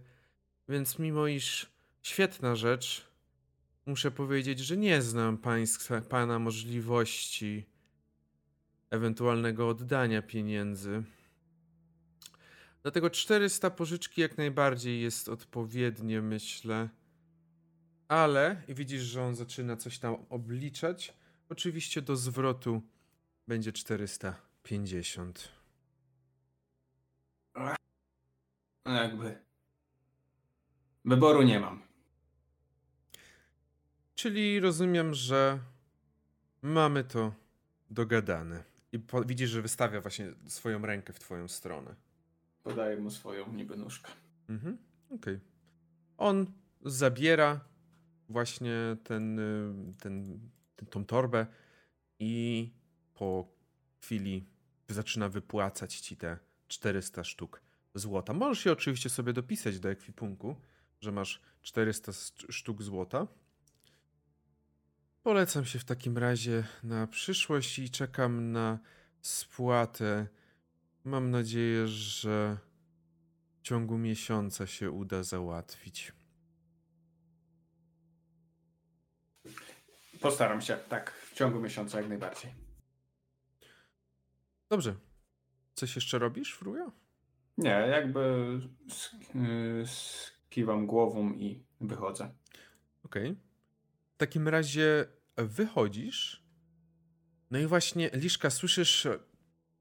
więc 0.70 1.00
mimo 1.00 1.28
iż 1.28 1.68
świetna 2.02 2.56
rzecz, 2.56 3.08
muszę 3.86 4.12
powiedzieć, 4.12 4.60
że 4.60 4.78
nie 4.78 5.02
znam 5.02 5.38
państwa, 5.38 6.02
pana 6.02 6.40
możliwości 6.40 7.66
ewentualnego 8.90 9.68
oddania 9.70 10.22
pieniędzy. 10.22 11.04
Dlatego 12.84 13.10
400 13.10 13.70
pożyczki 13.70 14.22
jak 14.22 14.38
najbardziej 14.38 15.02
jest 15.02 15.30
odpowiednie, 15.30 16.22
myślę. 16.22 16.90
Ale, 18.08 18.62
widzisz, 18.68 19.02
że 19.02 19.24
on 19.24 19.36
zaczyna 19.36 19.78
coś 19.78 20.00
tam 20.00 20.16
obliczać. 20.30 21.14
Oczywiście 21.50 22.02
do 22.02 22.16
zwrotu 22.16 22.82
będzie 23.48 23.74
450. 23.74 25.50
No 28.86 28.94
jakby. 28.94 29.38
Wyboru 31.06 31.42
nie 31.42 31.60
mam. 31.60 31.82
Czyli 34.16 34.60
rozumiem, 34.60 35.14
że 35.14 35.60
mamy 36.62 37.04
to 37.04 37.34
dogadane. 37.90 38.64
I 38.92 39.00
po, 39.00 39.24
widzisz, 39.24 39.50
że 39.50 39.62
wystawia 39.62 40.02
właśnie 40.02 40.34
swoją 40.48 40.86
rękę 40.86 41.14
w 41.14 41.20
twoją 41.20 41.48
stronę. 41.48 41.96
Podaję 42.64 42.98
mu 42.98 43.12
swoją 43.12 43.54
niby 43.54 43.78
nóżkę. 43.78 44.12
Mhm, 44.50 44.78
okej. 45.10 45.40
On 46.18 46.46
zabiera 46.82 47.60
właśnie 48.30 48.98
ten, 49.04 49.40
y, 49.40 49.94
ten, 50.00 50.40
ten, 50.76 50.88
tą 50.88 51.06
torbę 51.06 51.46
i 52.20 52.72
po 53.14 53.48
chwili 54.02 54.46
zaczyna 54.90 55.30
wypłacać 55.30 56.00
ci 56.00 56.18
te 56.18 56.38
400 56.68 57.24
sztuk 57.24 57.62
złota. 57.96 58.34
Możesz 58.34 58.66
je 58.66 58.72
oczywiście 58.72 59.10
sobie 59.10 59.34
dopisać 59.34 59.80
do 59.80 59.90
ekwipunku, 59.90 60.56
że 61.02 61.12
masz 61.12 61.42
400 61.62 62.12
sztuk 62.50 62.82
złota. 62.82 63.28
Polecam 65.24 65.66
się 65.66 65.80
w 65.80 65.86
takim 65.86 66.18
razie 66.18 66.64
na 66.84 67.08
przyszłość 67.08 67.80
i 67.80 67.90
czekam 67.90 68.52
na 68.52 68.80
spłatę. 69.22 70.28
Mam 71.04 71.32
nadzieję, 71.32 71.88
że 71.88 72.58
w 73.60 73.62
ciągu 73.62 73.98
miesiąca 73.98 74.68
się 74.68 74.92
uda 74.92 75.24
załatwić. 75.24 76.14
Postaram 80.22 80.62
się, 80.62 80.78
tak, 80.90 81.12
w 81.12 81.34
ciągu 81.34 81.60
miesiąca 81.60 81.98
jak 82.00 82.10
najbardziej. 82.10 82.54
Dobrze. 84.70 84.96
Coś 85.74 85.96
jeszcze 85.96 86.20
robisz, 86.20 86.54
Fruja? 86.54 86.92
Nie, 87.58 87.70
jakby 87.70 88.60
skiwam 89.86 90.88
głową 90.88 91.34
i 91.34 91.66
wychodzę. 91.82 92.34
Okej. 93.04 93.30
Okay. 93.30 93.44
W 94.14 94.18
takim 94.18 94.48
razie 94.48 95.06
wychodzisz. 95.38 96.44
No 97.52 97.60
i 97.60 97.66
właśnie, 97.66 98.10
Liszka, 98.14 98.50
słyszysz 98.50 99.08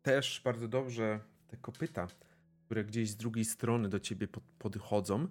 też 0.03 0.40
bardzo 0.44 0.68
dobrze 0.68 1.20
te 1.48 1.57
kopyta, 1.57 2.07
które 2.64 2.84
gdzieś 2.84 3.11
z 3.11 3.16
drugiej 3.16 3.44
strony 3.44 3.88
do 3.88 4.00
ciebie 4.00 4.28
pod, 4.28 4.44
podchodzą. 4.59 5.28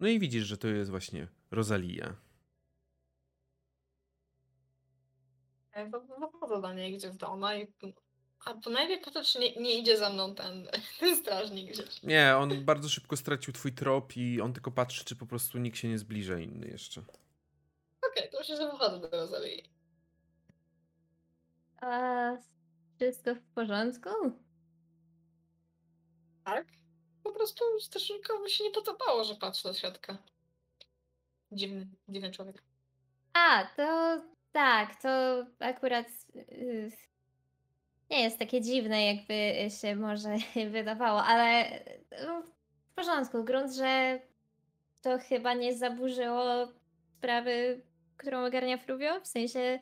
No 0.00 0.08
i 0.08 0.18
widzisz, 0.18 0.44
że 0.44 0.58
to 0.58 0.68
jest 0.68 0.90
właśnie 0.90 1.28
Rosalia. 1.50 2.16
Wychodzę 6.32 6.62
do 6.62 6.72
niej 6.72 6.96
gdzieś 6.96 7.16
do 7.16 7.28
ona 7.28 7.56
i 7.56 7.66
Albo 8.44 8.70
najpierw 8.70 9.12
to, 9.12 9.24
czy 9.24 9.38
nie, 9.38 9.54
nie 9.56 9.78
idzie 9.78 9.98
za 9.98 10.10
mną 10.10 10.34
ten, 10.34 10.68
ten 11.00 11.16
strażnik 11.16 11.72
gdzieś. 11.72 12.02
Nie, 12.02 12.36
on 12.36 12.64
bardzo 12.64 12.88
szybko 12.88 13.16
stracił 13.16 13.52
twój 13.52 13.72
trop 13.72 14.16
i 14.16 14.40
on 14.40 14.52
tylko 14.52 14.70
patrzy, 14.70 15.04
czy 15.04 15.16
po 15.16 15.26
prostu 15.26 15.58
nikt 15.58 15.78
się 15.78 15.88
nie 15.88 15.98
zbliża 15.98 16.38
inny 16.38 16.68
jeszcze. 16.68 17.00
Okej, 17.00 17.18
okay, 18.10 18.28
to 18.28 18.38
myślę, 18.38 18.56
że 18.56 18.70
wychodzę 18.70 19.00
do 19.00 19.10
Rozalii. 19.10 19.64
Wszystko 22.96 23.34
w 23.34 23.40
porządku? 23.54 24.10
Tak. 26.44 26.66
Po 27.22 27.32
prostu 27.32 27.64
strażnikowi 27.80 28.50
się 28.50 28.64
nie 28.64 28.70
podobało, 28.70 29.24
że 29.24 29.34
patrzy 29.34 29.68
do 29.68 29.74
środka. 29.74 30.18
Dziwny, 31.52 31.86
dziwny 32.08 32.30
człowiek. 32.30 32.62
A, 33.32 33.66
to 33.76 34.20
tak, 34.52 35.02
to 35.02 35.08
akurat 35.58 36.06
yy, 36.34 36.90
nie 38.10 38.22
jest 38.22 38.38
takie 38.38 38.60
dziwne, 38.60 39.06
jakby 39.06 39.70
się 39.80 39.96
może 39.96 40.36
wydawało, 40.70 41.24
ale 41.24 41.64
no, 42.26 42.42
w 42.42 42.94
porządku. 42.94 43.44
Grunt, 43.44 43.74
że 43.74 44.20
to 45.02 45.18
chyba 45.18 45.54
nie 45.54 45.76
zaburzyło 45.76 46.68
sprawy, 47.18 47.82
którą 48.16 48.46
ogarnia 48.46 48.78
Fluvio. 48.78 49.20
W 49.20 49.26
sensie 49.26 49.80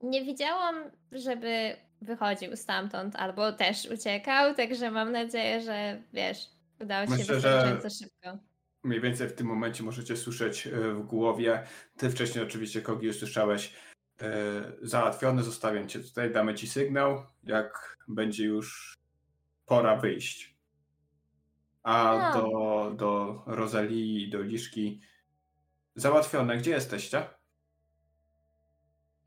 nie 0.00 0.24
widziałam, 0.24 0.90
żeby 1.12 1.76
wychodził 2.04 2.56
stamtąd 2.56 3.16
albo 3.16 3.52
też 3.52 3.86
uciekał, 3.90 4.54
także 4.54 4.90
mam 4.90 5.12
nadzieję, 5.12 5.60
że 5.60 6.02
wiesz, 6.12 6.38
udało 6.80 7.06
ci 7.06 7.12
się 7.12 7.34
wystarczająco 7.34 7.90
szybko. 7.90 8.38
Mniej 8.82 9.00
więcej 9.00 9.28
w 9.28 9.32
tym 9.32 9.46
momencie 9.46 9.82
możecie 9.82 10.16
słyszeć 10.16 10.66
e, 10.66 10.70
w 10.70 11.02
głowie. 11.02 11.62
Ty 11.96 12.10
wcześniej 12.10 12.44
oczywiście 12.44 12.82
Kogi 12.82 13.08
usłyszałeś 13.08 13.74
E, 14.22 14.72
załatwione, 14.82 15.42
zostawiam 15.42 15.88
cię 15.88 16.00
tutaj, 16.00 16.32
damy 16.32 16.54
ci 16.54 16.68
sygnał, 16.68 17.26
jak 17.42 17.98
będzie 18.08 18.44
już 18.44 18.98
pora 19.66 19.96
wyjść. 19.96 20.54
A 21.82 22.32
no. 22.34 22.42
do, 22.42 22.90
do 22.96 23.42
Rosalii 23.46 24.22
i 24.22 24.30
do 24.30 24.42
Liszki 24.42 25.00
załatwione, 25.94 26.56
gdzie 26.56 26.70
jesteście? 26.70 27.26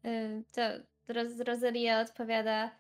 Y, 0.06 0.44
to 0.56 0.62
Roz 1.08 1.40
Rosalia 1.40 2.02
odpowiada 2.02 2.72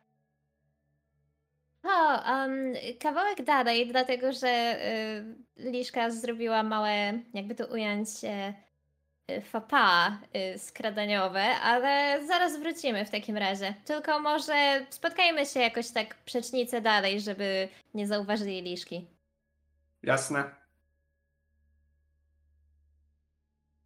o, 1.83 2.21
um, 2.31 2.73
kawałek 2.99 3.43
dalej, 3.43 3.87
dlatego 3.87 4.31
że 4.31 4.79
y, 5.57 5.71
Liszka 5.71 6.11
zrobiła 6.11 6.63
małe, 6.63 7.19
jakby 7.33 7.55
to 7.55 7.67
ująć, 7.67 8.09
Y, 9.31 9.41
fapa 9.41 10.19
y, 10.55 10.59
skradaniowe, 10.59 11.41
ale 11.43 12.19
zaraz 12.27 12.59
wrócimy 12.59 13.05
w 13.05 13.09
takim 13.09 13.37
razie. 13.37 13.73
Tylko 13.85 14.19
może 14.19 14.85
spotkajmy 14.89 15.45
się 15.45 15.59
jakoś 15.59 15.91
tak 15.91 16.15
przecznicę 16.15 16.81
dalej, 16.81 17.21
żeby 17.21 17.69
nie 17.93 18.07
zauważyli 18.07 18.61
liszki. 18.61 19.07
Jasne. 20.03 20.55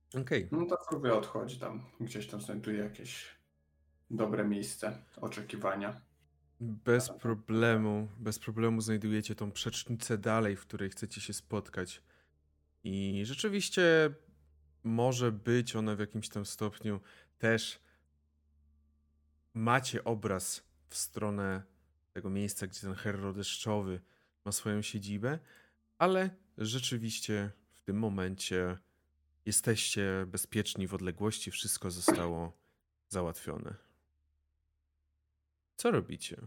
Okej. 0.09 0.45
Okay. 0.45 0.47
No 0.51 0.65
to 0.65 0.77
próbuję 0.89 1.13
odchodzi 1.13 1.59
tam. 1.59 1.85
Gdzieś 1.99 2.27
tam 2.27 2.41
znajduje 2.41 2.83
jakieś 2.83 3.35
dobre 4.11 4.47
miejsce 4.47 4.97
oczekiwania. 5.21 6.01
Bez 6.59 7.09
problemu, 7.09 8.07
bez 8.19 8.39
problemu 8.39 8.81
znajdujecie 8.81 9.35
tą 9.35 9.51
przecznicę 9.51 10.17
dalej, 10.17 10.55
w 10.55 10.61
której 10.61 10.89
chcecie 10.89 11.21
się 11.21 11.33
spotkać. 11.33 12.03
I 12.83 13.21
rzeczywiście 13.25 14.13
może 14.83 15.31
być 15.31 15.75
one 15.75 15.95
w 15.95 15.99
jakimś 15.99 16.29
tam 16.29 16.45
stopniu 16.45 16.99
też 17.37 17.79
macie 19.53 20.03
obraz 20.03 20.63
w 20.89 20.95
stronę 20.97 21.63
tego 22.13 22.29
miejsca, 22.29 22.67
gdzie 22.67 22.81
ten 22.81 22.93
herro 22.93 23.33
deszczowy 23.33 24.01
ma 24.45 24.51
swoją 24.51 24.81
siedzibę, 24.81 25.39
ale 25.97 26.29
rzeczywiście 26.57 27.51
w 27.73 27.81
tym 27.81 27.99
momencie 27.99 28.77
jesteście 29.45 30.25
bezpieczni 30.27 30.87
w 30.87 30.93
odległości, 30.93 31.51
wszystko 31.51 31.91
zostało 31.91 32.57
załatwione. 33.07 33.90
Co 35.75 35.91
robicie? 35.91 36.37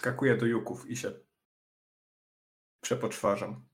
Skakuję 0.00 0.36
do 0.36 0.46
juków 0.46 0.90
i 0.90 0.96
się 0.96 1.12
przepoczwarzam. 2.80 3.64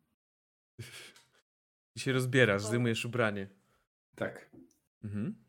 I 1.96 2.00
się 2.00 2.12
rozbierasz, 2.12 2.62
zdejmujesz 2.62 3.04
ubranie. 3.04 3.48
Tak. 4.14 4.50
Mhm. 5.04 5.42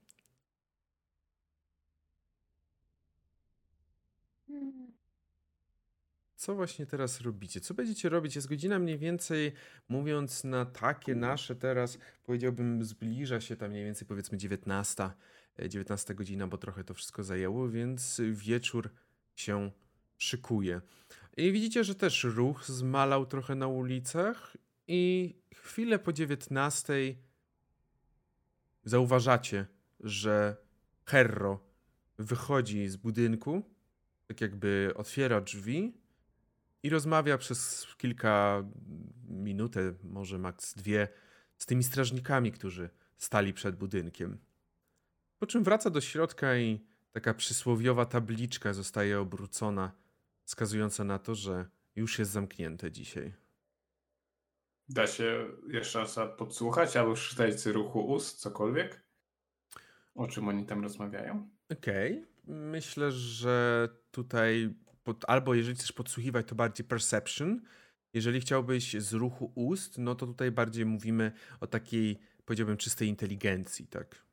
Co 6.43 6.55
właśnie 6.55 6.86
teraz 6.86 7.22
robicie? 7.22 7.61
Co 7.61 7.74
będziecie 7.74 8.09
robić? 8.09 8.36
Jest 8.36 8.47
godzina 8.49 8.80
mniej 8.80 8.97
więcej, 8.97 9.53
mówiąc 9.89 10.43
na 10.43 10.66
takie 10.66 11.16
nasze 11.16 11.55
teraz, 11.55 11.97
powiedziałbym, 12.24 12.84
zbliża 12.84 13.41
się 13.41 13.55
tam 13.55 13.70
mniej 13.70 13.84
więcej 13.84 14.07
powiedzmy 14.07 14.38
19, 14.38 15.09
19 15.70 16.14
e, 16.14 16.16
godzina, 16.16 16.47
bo 16.47 16.58
trochę 16.58 16.84
to 16.84 16.93
wszystko 16.93 17.24
zajęło, 17.24 17.70
więc 17.70 18.22
wieczór 18.32 18.89
się 19.36 19.72
szykuje. 20.18 20.82
I 21.38 21.51
widzicie, 21.51 21.84
że 21.84 21.95
też 21.95 22.24
ruch 22.24 22.66
zmalał 22.66 23.26
trochę 23.26 23.56
na 23.56 23.68
ulicach 23.68 24.58
i 24.88 25.36
chwilę 25.56 25.99
po 25.99 26.14
19 26.14 26.93
zauważacie, 28.84 29.66
że 29.99 30.58
Herro 31.06 31.60
wychodzi 32.18 32.88
z 32.88 32.95
budynku, 32.95 33.64
tak 34.28 34.41
jakby 34.41 34.91
otwiera 34.95 35.41
drzwi 35.41 35.93
i 36.84 36.89
rozmawia 36.89 37.38
przez 37.38 37.88
kilka 37.97 38.64
minut, 39.30 39.76
może 40.04 40.38
maks 40.38 40.74
dwie, 40.74 41.08
z 41.58 41.66
tymi 41.66 41.84
strażnikami, 41.84 42.51
którzy 42.51 42.89
stali 43.18 43.54
przed 43.54 43.76
budynkiem. 43.76 44.38
Po 45.44 45.48
czym 45.48 45.64
wraca 45.64 45.89
do 45.89 46.02
środka 46.02 46.58
i 46.58 46.80
taka 47.12 47.34
przysłowiowa 47.34 48.06
tabliczka 48.06 48.74
zostaje 48.74 49.20
obrócona, 49.20 49.91
wskazująca 50.44 51.04
na 51.04 51.20
to, 51.20 51.36
że 51.36 51.66
już 51.96 52.20
jest 52.20 52.32
zamknięte 52.32 52.91
dzisiaj. 52.91 53.34
Da 54.89 55.08
się 55.08 55.46
jeszcze 55.68 56.00
raz 56.00 56.20
podsłuchać 56.38 56.98
albo 56.98 57.14
przeczytać 57.14 57.66
ruchu 57.66 58.00
ust, 58.12 58.39
cokolwiek? 58.39 59.02
O 60.16 60.28
czym 60.28 60.48
oni 60.48 60.66
tam 60.66 60.84
rozmawiają? 60.84 61.50
Okej. 61.72 62.12
Okay. 62.12 62.56
Myślę, 62.56 63.12
że 63.12 63.89
tutaj 64.12 64.74
pod, 65.04 65.26
albo 65.28 65.54
jeżeli 65.54 65.78
chcesz 65.78 65.91
podsłuchiwać, 65.91 66.48
to 66.48 66.56
bardziej 66.56 66.88
perception. 66.88 67.62
Jeżeli 68.14 68.41
chciałbyś 68.41 68.94
z 68.94 69.14
ruchu 69.14 69.52
ust, 69.56 69.98
no 69.98 70.16
to 70.16 70.28
tutaj 70.28 70.52
bardziej 70.52 70.86
mówimy 70.86 71.32
o 71.60 71.68
takiej, 71.68 72.20
powiedziałbym, 72.46 72.78
czystej 72.78 73.08
inteligencji, 73.08 73.88
tak? 73.88 74.24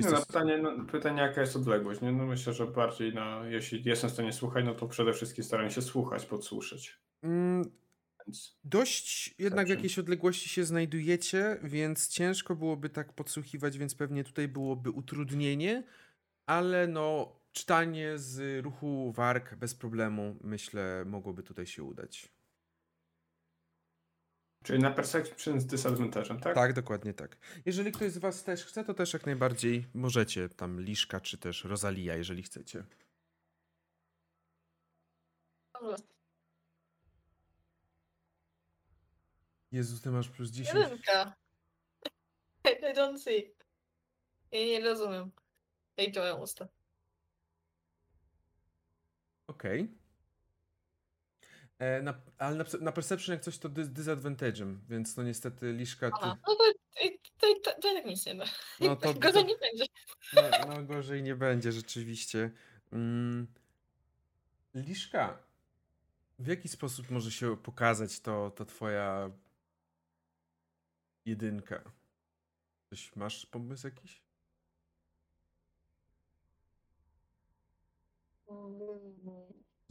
No, 0.00 0.26
pytanie, 0.26 0.58
no, 0.58 0.84
pytanie, 0.84 1.22
jaka 1.22 1.40
jest 1.40 1.56
odległość? 1.56 2.00
Nie? 2.00 2.12
No 2.12 2.26
myślę, 2.26 2.52
że 2.52 2.66
bardziej, 2.66 3.14
no, 3.14 3.44
jeśli 3.44 3.82
jestem 3.84 4.10
w 4.10 4.12
stanie 4.12 4.32
słuchać, 4.32 4.64
no 4.64 4.74
to 4.74 4.86
przede 4.86 5.12
wszystkim 5.12 5.44
staram 5.44 5.70
się 5.70 5.82
słuchać, 5.82 6.26
podsłyszeć. 6.26 6.98
Mm, 7.22 7.64
więc. 8.28 8.58
Dość 8.64 9.34
jednak 9.38 9.66
w 9.66 9.70
jakiejś 9.70 9.98
odległości 9.98 10.48
się 10.48 10.64
znajdujecie, 10.64 11.58
więc 11.62 12.08
ciężko 12.08 12.56
byłoby 12.56 12.88
tak 12.88 13.12
podsłuchiwać, 13.12 13.78
więc 13.78 13.94
pewnie 13.94 14.24
tutaj 14.24 14.48
byłoby 14.48 14.90
utrudnienie, 14.90 15.84
ale 16.46 16.86
no 16.86 17.36
czytanie 17.52 18.18
z 18.18 18.64
ruchu 18.64 19.12
warg 19.12 19.54
bez 19.54 19.74
problemu 19.74 20.36
myślę 20.44 21.04
mogłoby 21.06 21.42
tutaj 21.42 21.66
się 21.66 21.82
udać. 21.82 22.37
Czyli 24.68 24.82
na 24.82 24.90
Perception 24.90 25.60
z 25.60 25.66
disadvantage'em, 25.66 26.40
tak? 26.40 26.54
Tak, 26.54 26.72
dokładnie 26.72 27.14
tak. 27.14 27.36
Jeżeli 27.66 27.92
ktoś 27.92 28.12
z 28.12 28.18
was 28.18 28.44
też 28.44 28.64
chce, 28.64 28.84
to 28.84 28.94
też 28.94 29.12
jak 29.12 29.26
najbardziej 29.26 29.86
możecie 29.94 30.48
tam 30.48 30.80
Liszka 30.80 31.20
czy 31.20 31.38
też 31.38 31.64
Rosalia, 31.64 32.16
jeżeli 32.16 32.42
chcecie. 32.42 32.84
Jezus, 39.72 40.02
ty 40.02 40.10
masz 40.10 40.28
plus 40.28 40.50
10. 40.50 40.78
Jedynka. 40.78 41.36
I 42.92 42.94
don't 42.94 43.18
see. 43.18 43.54
Ja 44.52 44.58
nie 44.58 44.80
rozumiem. 44.80 45.30
Jak 45.96 46.10
działają 46.10 46.36
usta. 46.36 46.68
Okej. 49.46 49.97
E, 51.78 52.02
na- 52.02 52.20
Ale 52.38 52.56
na, 52.56 52.64
na 52.80 52.92
Perception 52.92 53.32
jak 53.34 53.42
coś 53.42 53.58
to 53.58 53.68
dys- 53.68 53.92
disadvantage'em, 53.92 54.76
więc 54.88 55.16
no 55.16 55.22
niestety 55.22 55.72
Liszka 55.72 56.10
ty... 56.10 56.16
Aha, 56.20 56.36
no 56.48 56.54
to, 56.56 56.64
i- 57.06 57.18
to, 57.38 57.46
to, 57.64 57.70
to, 57.80 57.94
tak 57.94 58.04
nic 58.06 58.26
nie 58.26 58.34
da. 58.34 58.44
No 58.80 58.96
to, 58.96 59.14
Gorzej 59.14 59.42
to 59.42 59.48
nie 59.48 59.56
będzie. 59.58 59.84
no, 60.34 60.74
no 60.74 60.82
gorzej 60.84 61.22
nie 61.22 61.36
będzie 61.36 61.72
rzeczywiście. 61.72 62.50
Mm. 62.92 63.46
Liszka, 64.74 65.38
w 66.38 66.46
jaki 66.46 66.68
sposób 66.68 67.10
może 67.10 67.30
się 67.30 67.56
pokazać 67.56 68.20
to, 68.20 68.50
to 68.50 68.64
twoja 68.64 69.30
jedynka? 71.24 71.82
Coś 72.90 73.16
masz 73.16 73.46
pomysł 73.46 73.86
jakiś? 73.86 74.22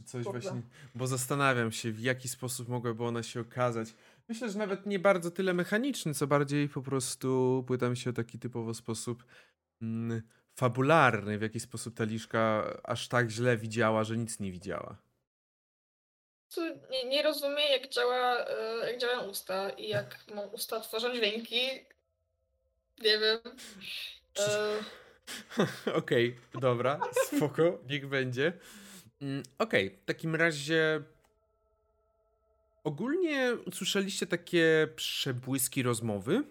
Coś 0.08 0.24
właśnie, 0.24 0.62
bo 0.94 1.06
zastanawiam 1.06 1.72
się, 1.72 1.92
w 1.92 2.00
jaki 2.00 2.28
sposób 2.28 2.68
mogłaby 2.68 3.04
ona 3.04 3.22
się 3.22 3.40
okazać. 3.40 3.88
Myślę, 4.28 4.50
że 4.50 4.58
nawet 4.58 4.86
nie 4.86 4.98
bardzo 4.98 5.30
tyle 5.30 5.54
mechaniczny, 5.54 6.14
co 6.14 6.26
bardziej 6.26 6.68
po 6.68 6.82
prostu 6.82 7.64
pytam 7.68 7.96
się 7.96 8.10
o 8.10 8.12
taki 8.12 8.38
typowo 8.38 8.74
sposób 8.74 9.24
mm, 9.82 10.22
fabularny, 10.56 11.38
w 11.38 11.42
jaki 11.42 11.60
sposób 11.60 11.94
ta 11.94 12.04
liszka 12.04 12.64
aż 12.84 13.08
tak 13.08 13.30
źle 13.30 13.56
widziała, 13.56 14.04
że 14.04 14.16
nic 14.16 14.40
nie 14.40 14.52
widziała. 14.52 14.96
Nie, 16.90 17.04
nie 17.04 17.22
rozumiem, 17.22 17.70
jak, 17.70 17.88
działa, 17.88 18.46
e, 18.46 18.90
jak 18.90 19.00
działają 19.00 19.28
usta 19.28 19.70
i 19.70 19.88
jak 19.88 20.16
mam 20.34 20.54
usta 20.54 20.80
tworzą 20.80 21.14
dźwięki. 21.14 21.60
Nie 23.02 23.18
wiem. 23.18 23.38
E, 24.38 24.78
Okej, 26.00 26.36
dobra, 26.54 27.00
spoko, 27.26 27.78
niech 27.88 28.08
będzie. 28.08 28.52
Mm, 29.22 29.42
Okej, 29.58 29.90
w 30.02 30.04
takim 30.04 30.34
razie 30.34 31.02
ogólnie 32.84 33.56
usłyszeliście 33.66 34.26
takie 34.26 34.88
przebłyski 34.96 35.82
rozmowy 35.82 36.44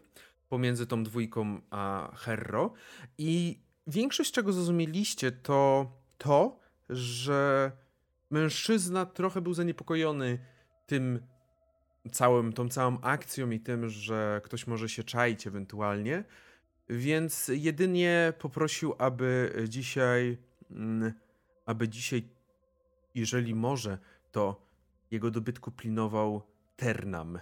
pomiędzy 0.49 0.87
tą 0.87 1.03
dwójką 1.03 1.61
a 1.69 2.11
Herro 2.15 2.73
i 3.17 3.59
większość 3.87 4.31
czego 4.31 4.53
zrozumieliście 4.53 5.31
to 5.31 5.91
to, 6.17 6.59
że 6.89 7.71
mężczyzna 8.29 9.05
trochę 9.05 9.41
był 9.41 9.53
zaniepokojony 9.53 10.39
tym 10.85 11.19
całym, 12.11 12.53
tą 12.53 12.69
całą 12.69 13.01
akcją 13.01 13.49
i 13.49 13.59
tym, 13.59 13.89
że 13.89 14.41
ktoś 14.43 14.67
może 14.67 14.89
się 14.89 15.03
czaić 15.03 15.47
ewentualnie, 15.47 16.23
więc 16.89 17.51
jedynie 17.53 18.33
poprosił, 18.39 18.95
aby 18.97 19.53
dzisiaj, 19.69 20.37
mm, 20.71 21.13
aby 21.65 21.89
dzisiaj, 21.89 22.23
jeżeli 23.17 23.55
może, 23.55 23.97
to 24.31 24.61
jego 25.11 25.31
dobytku 25.31 25.71
pilnował 25.71 26.41
Ternam. 26.77 27.39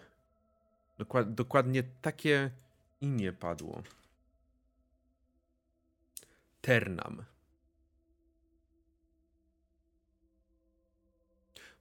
Dokład, 0.98 1.34
dokładnie 1.34 1.84
takie 2.02 2.52
imię 3.02 3.34
padło. 3.34 3.84
Ternam. 6.62 7.26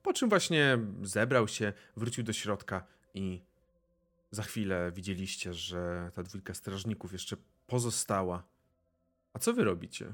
Po 0.03 0.13
czym 0.13 0.29
właśnie 0.29 0.77
zebrał 1.01 1.47
się, 1.47 1.73
wrócił 1.97 2.23
do 2.23 2.33
środka 2.33 2.87
i 3.13 3.41
za 4.31 4.43
chwilę 4.43 4.91
widzieliście, 4.91 5.53
że 5.53 6.11
ta 6.13 6.23
dwójka 6.23 6.53
strażników 6.53 7.13
jeszcze 7.13 7.37
pozostała. 7.67 8.43
A 9.33 9.39
co 9.39 9.53
wy 9.53 9.63
robicie? 9.63 10.13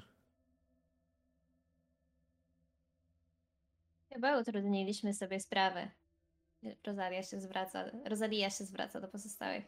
Chyba 4.14 4.40
utrudniliśmy 4.40 5.14
sobie 5.14 5.40
sprawę. 5.40 5.92
Rosalia 6.88 7.24
się 7.24 7.40
zwraca, 7.40 7.86
Rosalia 8.06 8.50
się 8.50 8.64
zwraca 8.64 9.02
do 9.02 9.08
pozostałych. 9.08 9.66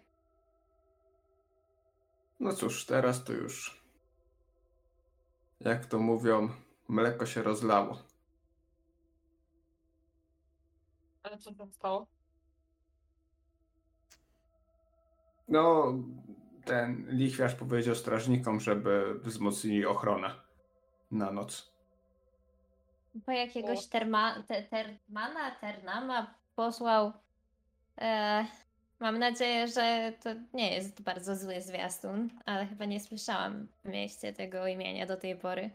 No 2.40 2.54
cóż, 2.54 2.86
teraz 2.86 3.24
to 3.24 3.34
już. 3.34 3.84
Jak 5.60 5.86
to 5.86 6.00
mówią, 6.00 6.50
mleko 6.88 7.26
się 7.26 7.44
rozlało. 7.44 8.14
ale 11.34 11.38
co 11.38 11.54
tam 11.54 11.72
stało? 11.72 12.08
No, 15.48 15.94
ten 16.66 17.06
lichwiarz 17.10 17.56
powiedział 17.56 17.96
strażnikom, 17.96 18.60
żeby 18.60 19.20
wzmocnili 19.20 19.86
ochronę 19.86 20.36
na 21.12 21.32
noc. 21.32 21.73
Po 23.26 23.32
jakiegoś 23.32 23.88
terma, 23.88 24.44
te, 24.48 24.64
Termana, 24.64 25.52
Ternama 25.52 26.36
posłał. 26.56 27.14
E, 27.98 28.46
mam 29.00 29.20
nadzieję, 29.20 29.68
że 29.68 30.14
to 30.24 30.30
nie 30.54 30.76
jest 30.76 31.02
bardzo 31.02 31.36
zły 31.36 31.62
zwiastun, 31.62 32.30
ale 32.46 32.66
chyba 32.66 32.86
nie 32.86 33.00
słyszałam 33.00 33.68
w 33.86 33.90
mieście 33.90 34.34
tego 34.34 34.68
imienia 34.68 35.06
do 35.06 35.18
tej 35.18 35.36
pory. 35.36 35.70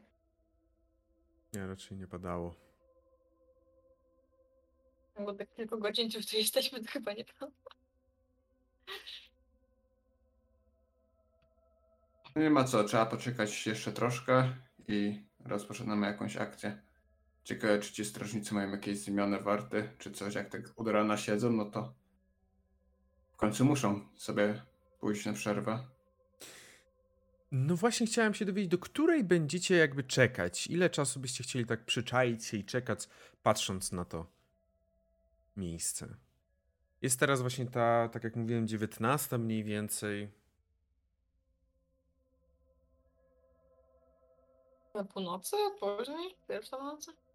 Nie, 1.52 1.66
raczej 1.66 1.98
nie 1.98 2.06
padało. 2.06 2.54
Bo 5.24 5.34
tak 5.34 5.54
kilku 5.54 5.78
godzin 5.78 6.10
tu 6.10 6.18
jesteśmy, 6.36 6.80
to 6.80 6.90
chyba 6.90 7.12
nie 7.12 7.24
prawda. 7.24 7.70
Nie 12.36 12.50
ma 12.50 12.64
co, 12.64 12.84
trzeba 12.84 13.06
poczekać 13.06 13.66
jeszcze 13.66 13.92
troszkę 13.92 14.52
i 14.88 15.22
rozpoczynamy 15.44 16.06
jakąś 16.06 16.36
akcję. 16.36 16.87
Ciekawe, 17.48 17.78
czy 17.78 17.92
ci 17.92 18.04
strażnicy 18.04 18.54
mają 18.54 18.70
jakieś 18.70 18.98
zmiany 18.98 19.38
warty, 19.38 19.90
czy 19.98 20.10
coś, 20.10 20.34
jak 20.34 20.48
tak 20.48 20.62
od 20.76 20.88
rana 20.88 21.16
siedzą, 21.16 21.52
no 21.52 21.64
to 21.64 21.94
w 23.32 23.36
końcu 23.36 23.64
muszą 23.64 24.08
sobie 24.16 24.62
pójść 25.00 25.26
na 25.26 25.32
przerwę. 25.32 25.88
No 27.52 27.76
właśnie 27.76 28.06
chciałem 28.06 28.34
się 28.34 28.44
dowiedzieć, 28.44 28.70
do 28.70 28.78
której 28.78 29.24
będziecie 29.24 29.76
jakby 29.76 30.04
czekać? 30.04 30.66
Ile 30.66 30.90
czasu 30.90 31.20
byście 31.20 31.44
chcieli 31.44 31.66
tak 31.66 31.84
przyczaić 31.84 32.44
się 32.44 32.56
i 32.56 32.64
czekać, 32.64 33.08
patrząc 33.42 33.92
na 33.92 34.04
to 34.04 34.26
miejsce? 35.56 36.16
Jest 37.02 37.20
teraz 37.20 37.40
właśnie 37.40 37.66
ta, 37.66 38.08
tak 38.08 38.24
jak 38.24 38.36
mówiłem, 38.36 38.68
19 38.68 39.38
mniej 39.38 39.64
więcej. 39.64 40.30
Na 44.94 45.04
północy? 45.04 45.56
Później? 45.80 46.36
Pierwsza 46.48 46.78
nocy? 46.78 47.27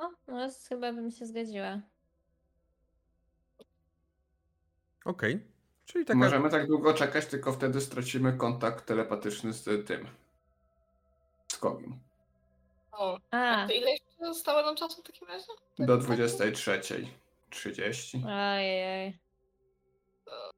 No, 0.00 0.14
no 0.28 0.48
chyba 0.68 0.92
bym 0.92 1.10
się 1.10 1.26
zgodziła. 1.26 1.80
Okej. 5.04 5.46
Czyli 5.84 6.04
taka... 6.04 6.18
Możemy 6.18 6.50
tak 6.50 6.66
długo 6.66 6.94
czekać, 6.94 7.26
tylko 7.26 7.52
wtedy 7.52 7.80
stracimy 7.80 8.32
kontakt 8.32 8.86
telepatyczny 8.86 9.52
z 9.52 9.86
tym. 9.86 10.08
Z 11.52 11.58
Kogiem. 11.58 11.98
O, 12.92 13.18
A, 13.30 13.66
to 13.66 13.72
ile 13.72 13.90
jeszcze 13.90 14.16
zostało 14.20 14.62
nam 14.62 14.76
czasu 14.76 15.02
w 15.02 15.06
takim 15.06 15.28
razie? 15.28 15.46
Do 15.78 15.98
23.30. 15.98 18.26
ojej. 18.26 19.18
To 20.24 20.52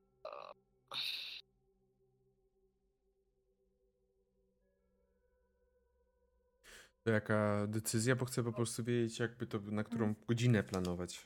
jaka 7.06 7.66
decyzja, 7.68 8.16
bo 8.16 8.24
chcę 8.24 8.44
po 8.44 8.52
prostu 8.52 8.84
wiedzieć, 8.84 9.18
jakby 9.18 9.46
to 9.46 9.58
na 9.58 9.84
którą 9.84 10.14
godzinę 10.28 10.62
planować. 10.62 11.24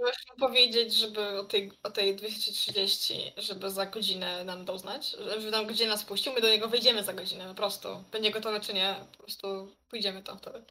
Możesz 0.00 0.26
mu 0.30 0.48
powiedzieć, 0.48 0.94
żeby 0.94 1.38
o 1.40 1.44
tej, 1.44 1.72
o 1.82 1.90
tej 1.90 2.16
230, 2.16 3.32
żeby 3.36 3.70
za 3.70 3.86
godzinę 3.86 4.44
nam 4.44 4.64
dał 4.64 4.78
znać, 4.78 5.16
żeby 5.38 5.50
nam 5.50 5.66
godzinę 5.66 5.90
nas 5.90 6.04
puścił, 6.04 6.32
my 6.32 6.40
do 6.40 6.48
niego 6.48 6.68
wejdziemy 6.68 7.04
za 7.04 7.12
godzinę, 7.12 7.48
po 7.48 7.54
prostu. 7.54 7.88
Będzie 8.12 8.30
gotowe 8.30 8.60
czy 8.60 8.74
nie, 8.74 8.96
po 9.12 9.18
prostu 9.18 9.68
pójdziemy 9.90 10.22
tam 10.22 10.38
wtedy. 10.38 10.62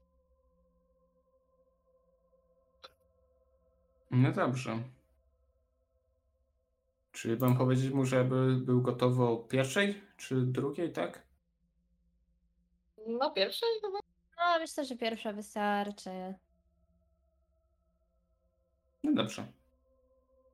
No 4.12 4.32
dobrze. 4.32 4.84
Czyli 7.12 7.38
mam 7.38 7.58
powiedzieć 7.58 7.94
mu, 7.94 8.06
żeby 8.06 8.56
był 8.56 8.82
gotowy 8.82 9.24
o 9.24 9.38
pierwszej 9.38 10.02
czy 10.18 10.36
drugiej, 10.36 10.92
tak? 10.92 11.24
No 13.08 13.32
pierwszej 13.32 13.70
chyba. 13.82 14.03
No, 14.54 14.60
myślę, 14.60 14.86
że 14.86 14.96
pierwsza 14.96 15.34
wystarczy. 15.34 16.34
No 19.04 19.14
dobrze. 19.14 19.48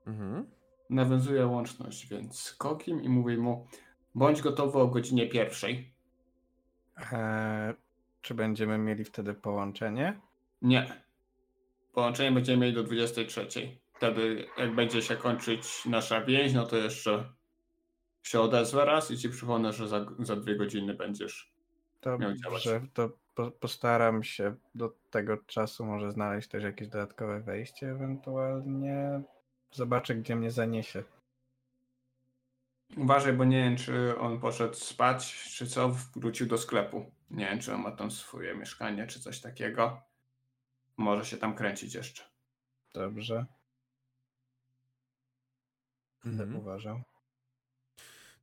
Mhm. 0.08 0.50
Nawiązuję 0.90 1.48
łączność, 1.48 2.08
więc 2.08 2.40
z 2.40 2.54
Kokim 2.54 3.04
i 3.04 3.10
mówię 3.10 3.38
mu, 3.38 3.68
bądź 4.16 4.42
gotowy 4.42 4.80
o 4.80 4.88
godzinie 4.88 5.28
pierwszej. 5.28 5.94
Eee, 7.12 7.74
czy 8.22 8.34
będziemy 8.34 8.78
mieli 8.78 9.04
wtedy 9.04 9.34
połączenie? 9.34 10.22
Nie. 10.62 11.04
Połączenie 11.94 12.32
będziemy 12.32 12.58
mieli 12.58 12.74
do 12.74 12.84
23. 12.84 13.48
Wtedy, 13.94 14.48
jak 14.58 14.76
będzie 14.76 15.02
się 15.02 15.16
kończyć 15.16 15.86
nasza 15.86 16.22
więź, 16.22 16.54
no 16.54 16.66
to 16.66 16.78
jeszcze 16.78 17.34
się 18.24 18.42
odezwę 18.42 18.86
raz 18.86 19.12
i 19.12 19.18
ci 19.18 19.30
przypomnę, 19.30 19.74
że 19.74 19.88
za, 19.88 20.06
za 20.20 20.36
dwie 20.36 20.56
godziny 20.56 20.94
będziesz. 20.94 21.54
Miał 22.06 22.34
działać. 22.34 22.66
Dobrze, 22.66 22.82
to 22.94 23.10
po, 23.40 23.52
postaram 23.52 24.24
się 24.24 24.56
do 24.76 24.96
tego 25.10 25.38
czasu 25.38 25.86
może 25.86 26.12
znaleźć 26.12 26.48
też 26.50 26.64
jakieś 26.64 26.88
dodatkowe 26.88 27.40
wejście, 27.40 27.92
ewentualnie 27.92 29.22
zobaczę, 29.72 30.16
gdzie 30.16 30.36
mnie 30.36 30.52
zaniesie. 30.52 31.04
Uważaj, 32.98 33.34
bo 33.34 33.46
nie 33.46 33.64
wiem, 33.64 33.78
czy 33.78 34.20
on 34.20 34.40
poszedł 34.40 34.74
spać, 34.74 35.34
czy 35.34 35.68
co, 35.68 35.90
wrócił 36.16 36.48
do 36.48 36.58
sklepu. 36.58 37.12
Nie 37.30 37.46
wiem, 37.46 37.60
czy 37.60 37.74
on 37.74 37.82
ma 37.82 37.92
tam 37.92 38.12
swoje 38.12 38.56
mieszkanie, 38.56 39.08
czy 39.08 39.20
coś 39.20 39.42
takiego. 39.42 40.02
Może 40.98 41.26
się 41.26 41.38
tam 41.38 41.56
kręcić 41.56 41.94
jeszcze. 41.96 42.24
Dobrze, 42.94 43.46
będę 46.24 46.44
Mhm. 46.44 46.62
uważał. 46.62 47.02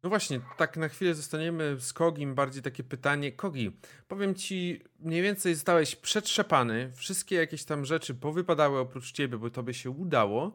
No 0.06 0.10
właśnie, 0.10 0.40
tak 0.56 0.76
na 0.76 0.88
chwilę 0.88 1.14
zostaniemy 1.14 1.76
z 1.80 1.92
Kogim. 1.92 2.34
Bardziej 2.34 2.62
takie 2.62 2.84
pytanie. 2.84 3.32
Kogi, 3.32 3.76
powiem 4.08 4.34
ci, 4.34 4.80
mniej 4.98 5.22
więcej 5.22 5.54
zostałeś 5.54 5.96
przetrzepany. 5.96 6.92
Wszystkie 6.94 7.36
jakieś 7.36 7.64
tam 7.64 7.84
rzeczy 7.84 8.14
powypadały 8.14 8.78
oprócz 8.78 9.12
ciebie, 9.12 9.38
bo 9.38 9.50
tobie 9.50 9.74
się 9.74 9.90
udało. 9.90 10.54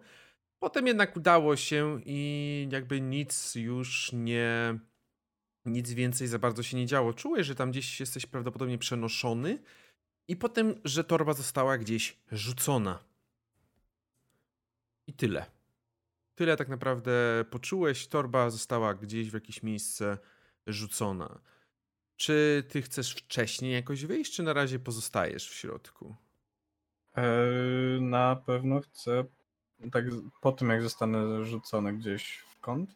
Potem 0.60 0.88
jednak 0.88 1.18
udało 1.18 1.56
się 1.56 2.00
i 2.06 2.68
jakby 2.72 3.02
nic 3.02 3.56
już 3.56 4.12
nie. 4.14 4.80
Nic 5.66 5.92
więcej 5.92 6.28
za 6.28 6.40
bardzo 6.40 6.64
się 6.64 6.78
nie 6.78 6.86
działo. 6.86 7.14
Czułeś, 7.14 7.48
że 7.48 7.56
tam 7.56 7.72
gdzieś 7.72 8.00
jesteś 8.00 8.26
prawdopodobnie 8.26 8.78
przenoszony, 8.78 9.60
i 10.28 10.36
potem, 10.36 10.76
że 10.86 11.04
torba 11.04 11.34
została 11.34 11.78
gdzieś 11.78 12.18
rzucona. 12.32 13.04
I 15.08 15.14
tyle. 15.14 15.61
Tyle 16.36 16.58
tak 16.58 16.70
naprawdę 16.70 17.46
poczułeś. 17.50 18.08
Torba 18.08 18.50
została 18.50 18.94
gdzieś 18.94 19.32
w 19.32 19.34
jakieś 19.34 19.64
miejsce 19.64 20.18
rzucona. 20.68 21.40
Czy 22.18 22.64
ty 22.70 22.82
chcesz 22.82 23.16
wcześniej 23.16 23.74
jakoś 23.74 24.06
wyjść, 24.06 24.36
czy 24.36 24.44
na 24.44 24.54
razie 24.54 24.80
pozostajesz 24.80 25.50
w 25.50 25.54
środku? 25.54 26.16
Eee, 27.16 28.02
na 28.02 28.36
pewno 28.36 28.82
chcę, 28.82 29.24
tak 29.92 30.06
po 30.42 30.52
tym 30.52 30.70
jak 30.70 30.82
zostanę 30.82 31.46
rzucony 31.46 31.94
gdzieś 31.94 32.38
w 32.38 32.60
kąt. 32.60 32.96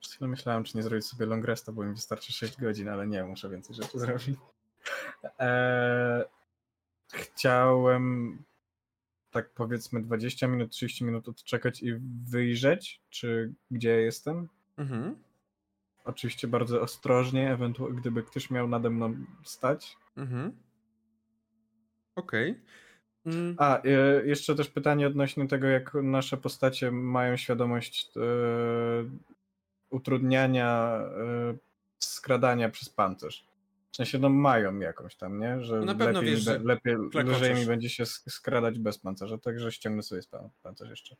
Przez 0.00 0.12
chwilę 0.12 0.28
myślałem, 0.28 0.64
czy 0.64 0.76
nie 0.76 0.82
zrobić 0.82 1.06
sobie 1.06 1.26
long 1.26 1.44
resta, 1.44 1.72
bo 1.72 1.84
mi 1.84 1.94
wystarczy 1.94 2.32
6 2.32 2.60
godzin, 2.60 2.88
ale 2.88 3.06
nie, 3.06 3.24
muszę 3.24 3.48
więcej 3.48 3.76
rzeczy 3.76 3.98
zrobić. 4.06 4.38
Eee, 5.38 6.24
chciałem 7.12 8.38
tak 9.32 9.50
powiedzmy 9.50 10.02
20 10.02 10.46
minut, 10.46 10.70
30 10.70 11.04
minut 11.04 11.28
odczekać 11.28 11.82
i 11.82 11.94
wyjrzeć, 12.24 13.00
czy 13.10 13.52
gdzie 13.70 13.90
jestem. 13.90 14.48
Mhm. 14.76 15.16
Oczywiście 16.04 16.48
bardzo 16.48 16.80
ostrożnie, 16.80 17.52
ewentualnie 17.52 18.00
gdyby 18.00 18.22
ktoś 18.22 18.50
miał 18.50 18.68
nade 18.68 18.90
mną 18.90 19.16
stać. 19.44 19.96
Mhm. 20.16 20.52
Okej. 22.16 22.60
Mm, 23.26 23.54
A, 23.58 23.82
e, 23.82 24.26
jeszcze 24.26 24.54
też 24.54 24.68
pytanie 24.68 25.06
odnośnie 25.06 25.48
tego, 25.48 25.66
jak 25.66 25.94
nasze 25.94 26.36
postacie 26.36 26.90
mają 26.90 27.36
świadomość 27.36 28.10
e, 28.16 28.20
utrudniania 29.90 31.00
e, 31.00 31.54
skradania 31.98 32.68
przez 32.68 32.88
pancerz. 32.88 33.51
W 33.92 33.96
sensie, 33.96 34.18
no 34.18 34.28
mają 34.28 34.78
jakąś 34.78 35.16
tam, 35.16 35.40
nie? 35.40 35.60
Że 35.64 35.78
No 35.78 35.84
na 35.84 35.94
pewno 35.94 36.20
lepiej, 36.20 36.34
wiesz, 36.34 36.44
że 36.44 36.58
lepiej 36.58 36.94
lżej 37.24 37.54
mi 37.54 37.66
będzie 37.66 37.88
się 37.90 38.04
sk- 38.04 38.30
skradać 38.30 38.78
bez 38.78 38.98
pancerza, 38.98 39.38
także 39.38 39.72
ściągnę 39.72 40.02
sobie 40.02 40.20
pancerz 40.62 40.90
jeszcze. 40.90 41.16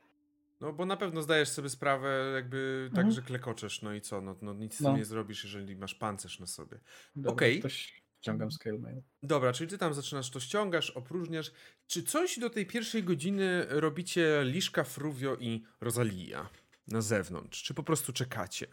No 0.61 0.73
bo 0.73 0.85
na 0.85 0.97
pewno 0.97 1.21
zdajesz 1.21 1.49
sobie 1.49 1.69
sprawę 1.69 2.31
jakby 2.35 2.89
tak, 2.91 2.97
Mhm. 3.05 3.11
że 3.15 3.21
klekoczesz, 3.21 3.81
no 3.81 3.93
i 3.93 4.01
co, 4.01 4.21
no, 4.21 4.35
no 4.41 4.53
nic 4.53 4.81
No. 4.81 4.97
nie 4.97 5.05
zrobisz, 5.05 5.43
jeżeli 5.43 5.75
masz 5.75 5.95
pancerz 5.95 6.39
na 6.39 6.45
sobie. 6.47 6.79
Okej. 7.25 7.61
To 7.61 7.69
ściągam 7.69 8.51
scale 8.51 8.77
mail. 8.79 9.01
Dobra, 9.23 9.53
czyli 9.53 9.69
ty 9.69 9.77
tam 9.77 9.93
zaczynasz 9.93 10.29
to 10.29 10.39
ściągasz, 10.39 10.89
opróżniasz. 10.91 11.51
Czy 11.87 12.03
coś 12.03 12.39
do 12.39 12.49
tej 12.49 12.65
pierwszej 12.65 13.03
godziny 13.03 13.65
robicie 13.69 14.41
Liszka, 14.43 14.83
Fruvio 14.83 15.35
i 15.39 15.63
Rosalia 15.81 16.49
na 16.87 17.01
zewnątrz? 17.01 17.63
Czy 17.63 17.73
po 17.73 17.83
prostu 17.83 18.13
czekacie? 18.13 18.67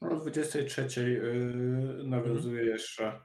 O 0.00 0.16
23 0.16 1.10
yy, 1.10 2.04
nawiązuję 2.04 2.64
jeszcze 2.64 3.20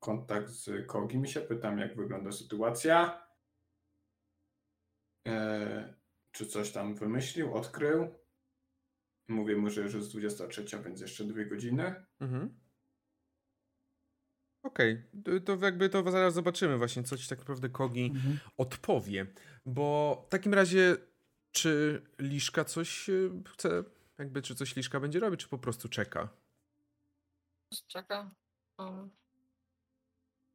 kontakt 0.00 0.48
z 0.48 0.86
Kogim 0.86 1.24
i 1.24 1.28
się 1.28 1.40
pytam, 1.40 1.78
jak 1.78 1.96
wygląda 1.96 2.32
sytuacja. 2.32 3.26
E, 5.28 5.94
czy 6.32 6.46
coś 6.46 6.70
tam 6.72 6.94
wymyślił, 6.94 7.54
odkrył. 7.54 8.14
Mówię 9.28 9.56
mu, 9.56 9.70
że 9.70 9.82
już 9.82 9.94
jest 9.94 10.10
23, 10.10 10.64
więc 10.84 11.00
jeszcze 11.00 11.24
dwie 11.24 11.46
godziny. 11.46 11.94
Mhm. 12.20 12.58
Okej, 14.62 15.02
to, 15.24 15.56
to 15.56 15.64
jakby 15.66 15.88
to 15.88 16.10
zaraz 16.10 16.34
zobaczymy 16.34 16.78
właśnie, 16.78 17.02
co 17.02 17.16
ci 17.16 17.28
tak 17.28 17.38
naprawdę 17.38 17.68
Kogi 17.68 18.06
Mhm. 18.14 18.38
odpowie. 18.56 19.26
Bo 19.66 20.22
w 20.26 20.30
takim 20.30 20.54
razie, 20.54 20.96
czy 21.52 22.02
Liszka 22.18 22.64
coś 22.64 23.08
y, 23.08 23.30
chce, 23.48 23.84
jakby, 24.18 24.42
czy 24.42 24.54
coś 24.54 24.76
Liszka 24.76 25.00
będzie 25.00 25.20
robić, 25.20 25.40
czy 25.40 25.48
po 25.48 25.58
prostu 25.58 25.88
czeka? 25.88 26.28
Czeka. 27.86 28.30
Um, 28.78 29.10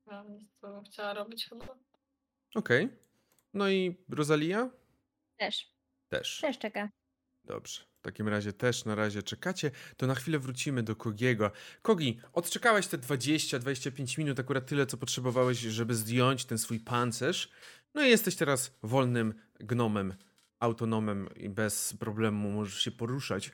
ja 0.08 0.24
nic, 0.24 0.50
co 0.62 0.68
bym 0.68 0.84
chciała 0.84 1.14
robić 1.14 1.50
chyba. 1.50 1.66
Okej. 2.56 2.90
No 3.54 3.70
i 3.70 3.98
Rosalia? 4.10 4.70
Też. 5.38 5.74
Też. 6.10 6.40
Też 6.42 6.60
czeka. 6.60 6.90
Dobrze. 7.44 7.82
W 8.00 8.02
takim 8.02 8.28
razie 8.28 8.54
też 8.54 8.86
na 8.86 8.96
razie 8.96 9.24
czekacie. 9.24 9.72
To 9.98 10.08
na 10.08 10.16
chwilę 10.16 10.40
wrócimy 10.40 10.84
do 10.84 10.96
Kogiego. 10.96 11.52
Kogi, 11.82 12.20
odczekałeś 12.34 12.88
te 12.88 12.98
20-25 12.98 14.18
minut, 14.18 14.40
akurat 14.40 14.66
tyle, 14.66 14.86
co 14.86 14.98
potrzebowałeś, 14.98 15.60
żeby 15.60 15.96
zdjąć 15.96 16.46
ten 16.46 16.58
swój 16.58 16.80
pancerz. 16.80 17.52
No 17.94 18.06
i 18.06 18.10
jesteś 18.10 18.36
teraz 18.36 18.78
wolnym 18.84 19.34
gnomem, 19.60 20.14
autonomem 20.64 21.30
i 21.36 21.50
bez 21.50 21.94
problemu 21.94 22.52
możesz 22.52 22.80
się 22.80 22.92
poruszać. 22.92 23.52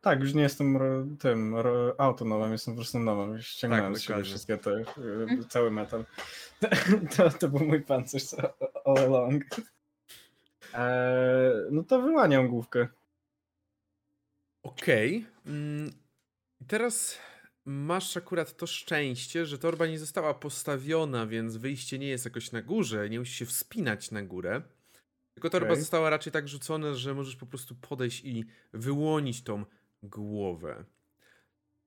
Tak, 0.00 0.20
już 0.20 0.34
nie 0.34 0.42
jestem 0.42 0.78
tym 1.18 1.54
autonomem, 1.98 2.52
jestem 2.52 2.74
po 2.74 2.80
prostu 2.80 2.98
nomem. 2.98 3.42
Ściągnąłem 3.42 3.92
Tak, 3.92 4.02
z 4.02 4.04
siebie 4.04 4.22
wszystkie 4.22 4.58
te, 4.58 4.70
y, 4.70 4.84
cały 5.48 5.70
metal. 5.70 6.04
To, 7.16 7.30
to 7.30 7.48
był 7.48 7.66
mój 7.66 7.82
pancerz 7.82 8.34
all 8.84 8.98
along. 8.98 9.44
Eee, 10.74 11.52
no 11.70 11.82
to 11.82 12.02
wyłaniam 12.02 12.48
główkę. 12.48 12.88
Okej. 14.62 15.26
Mm, 15.46 15.90
I 16.60 16.64
teraz 16.64 17.18
masz 17.64 18.16
akurat 18.16 18.56
to 18.56 18.66
szczęście, 18.66 19.46
że 19.46 19.58
torba 19.58 19.86
nie 19.86 19.98
została 19.98 20.34
postawiona, 20.34 21.26
więc 21.26 21.56
wyjście 21.56 21.98
nie 21.98 22.08
jest 22.08 22.24
jakoś 22.24 22.52
na 22.52 22.62
górze, 22.62 23.10
nie 23.10 23.18
musisz 23.18 23.36
się 23.36 23.46
wspinać 23.46 24.10
na 24.10 24.22
górę. 24.22 24.62
Tylko 25.36 25.50
torba 25.50 25.66
Okej. 25.68 25.80
została 25.80 26.10
raczej 26.10 26.32
tak 26.32 26.48
rzucona, 26.48 26.94
że 26.94 27.14
możesz 27.14 27.36
po 27.36 27.46
prostu 27.46 27.74
podejść 27.74 28.24
i 28.24 28.44
wyłonić 28.72 29.42
tą 29.42 29.64
głowę. 30.02 30.84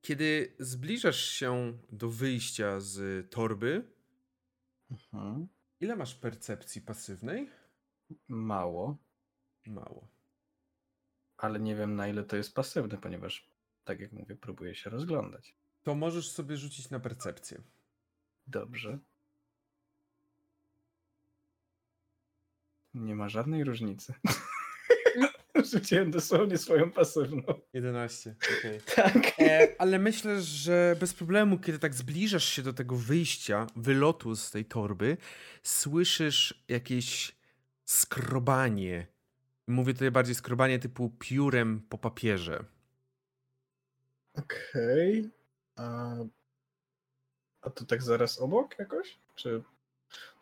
Kiedy 0.02 0.56
zbliżasz 0.60 1.20
się 1.26 1.78
do 1.91 2.10
wyjścia 2.10 2.80
z 2.80 3.30
torby, 3.32 3.84
Mhm. 4.91 5.47
ile 5.80 5.95
masz 5.95 6.16
percepcji 6.16 6.82
pasywnej? 6.82 7.50
Mało, 8.28 8.97
Mało. 9.68 10.08
ale 11.38 11.60
nie 11.60 11.76
wiem 11.76 11.95
na 11.95 12.08
ile 12.08 12.24
to 12.24 12.36
jest 12.38 12.56
pasywne, 12.56 12.97
ponieważ, 12.97 13.50
tak 13.84 14.00
jak 14.00 14.12
mówię, 14.12 14.36
próbuję 14.36 14.76
się 14.76 14.89
rozglądać. 14.89 15.56
To 15.84 15.95
możesz 15.95 16.32
sobie 16.32 16.58
rzucić 16.58 16.89
na 16.89 17.00
percepcję. 17.00 17.62
Dobrze. 18.47 19.00
Nie 22.94 23.16
ma 23.16 23.30
żadnej 23.30 23.64
różnicy. 23.64 24.14
Rzuciłem 25.72 26.12
dosłownie 26.12 26.58
swoją 26.58 26.92
pasywną. 26.92 27.44
11. 27.74 28.36
okej. 28.60 28.80
Tak. 28.96 29.40
E, 29.40 29.68
ale 29.78 30.00
myślę, 30.00 30.42
że 30.42 30.96
bez 31.00 31.14
problemu, 31.14 31.60
kiedy 31.60 31.80
tak 31.80 31.94
zbliżasz 31.96 32.46
się 32.46 32.62
do 32.62 32.74
tego 32.74 32.96
wyjścia, 32.96 33.68
wylotu 33.76 34.36
z 34.36 34.52
tej 34.52 34.66
torby, 34.66 35.18
słyszysz 35.64 36.64
jakieś 36.68 37.36
skrobanie. 37.86 39.08
Mówię 39.68 39.94
tutaj 39.94 40.12
bardziej 40.12 40.36
skrobanie 40.36 40.80
typu 40.80 41.10
piórem 41.20 41.82
po 41.90 41.98
papierze. 41.98 42.66
Okej. 44.34 45.30
A, 45.76 46.16
a 47.62 47.70
to 47.70 47.86
tak 47.86 48.04
zaraz 48.04 48.40
obok 48.40 48.80
jakoś? 48.80 49.18
Czy... 49.36 49.64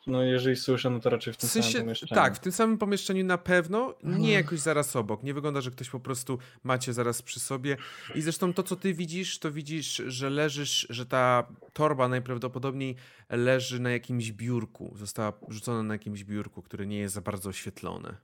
No 0.07 0.23
jeżeli 0.23 0.55
słyszę, 0.55 0.89
no 0.89 0.99
to 0.99 1.09
raczej 1.09 1.33
w 1.33 1.37
tym 1.37 1.49
W 1.49 1.51
sensie, 1.51 1.71
samym 1.71 1.85
pomieszczeniu. 1.85 2.15
tak, 2.15 2.35
w 2.35 2.39
tym 2.39 2.51
samym 2.51 2.77
pomieszczeniu 2.77 3.25
na 3.25 3.37
pewno, 3.37 3.95
nie 4.03 4.09
Mhm. 4.15 4.29
jakoś 4.29 4.59
zaraz 4.59 4.95
obok. 4.95 5.23
Nie 5.23 5.33
wygląda, 5.33 5.61
że 5.61 5.71
ktoś 5.71 5.89
po 5.89 5.99
prostu 5.99 6.39
macie 6.63 6.93
zaraz 6.93 7.21
przy 7.21 7.39
sobie. 7.39 7.77
I 8.15 8.21
zresztą 8.21 8.53
to, 8.53 8.63
co 8.63 8.75
ty 8.75 8.93
widzisz, 8.93 9.39
to 9.39 9.51
widzisz, 9.51 9.95
że 10.07 10.29
leżysz, 10.29 10.87
że 10.89 11.05
ta 11.05 11.47
torba 11.73 12.07
najprawdopodobniej 12.07 12.95
leży 13.29 13.79
na 13.79 13.91
jakimś 13.91 14.31
biurku. 14.31 14.93
Została 14.95 15.33
rzucona 15.49 15.83
na 15.83 15.93
jakimś 15.93 16.23
biurku, 16.23 16.61
które 16.61 16.85
nie 16.87 16.99
jest 16.99 17.15
za 17.15 17.21
bardzo 17.21 17.49
oświetlone. 17.49 18.17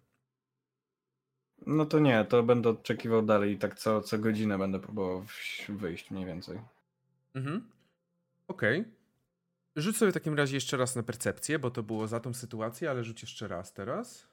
No 1.67 1.85
to 1.85 1.99
nie, 1.99 2.25
to 2.29 2.43
będę 2.43 2.69
oczekiwał 2.69 3.21
dalej 3.21 3.53
i 3.53 3.57
tak 3.57 3.79
co, 3.79 4.01
co 4.01 4.17
godzinę 4.19 4.57
będę 4.57 4.79
próbował 4.79 5.25
wyjść 5.69 6.11
mniej 6.11 6.25
więcej. 6.25 6.59
Mhm. 7.35 7.69
Okej. 8.47 8.85
Rzuć 9.75 9.97
sobie 9.97 10.11
w 10.11 10.13
takim 10.13 10.33
razie 10.33 10.55
jeszcze 10.55 10.77
raz 10.77 10.95
na 10.95 11.03
percepcję, 11.03 11.59
bo 11.59 11.71
to 11.71 11.83
było 11.83 12.07
za 12.07 12.19
tą 12.19 12.33
sytuację, 12.33 12.89
ale 12.89 13.03
rzuć 13.03 13.21
jeszcze 13.21 13.47
raz 13.47 13.73
teraz. 13.73 14.27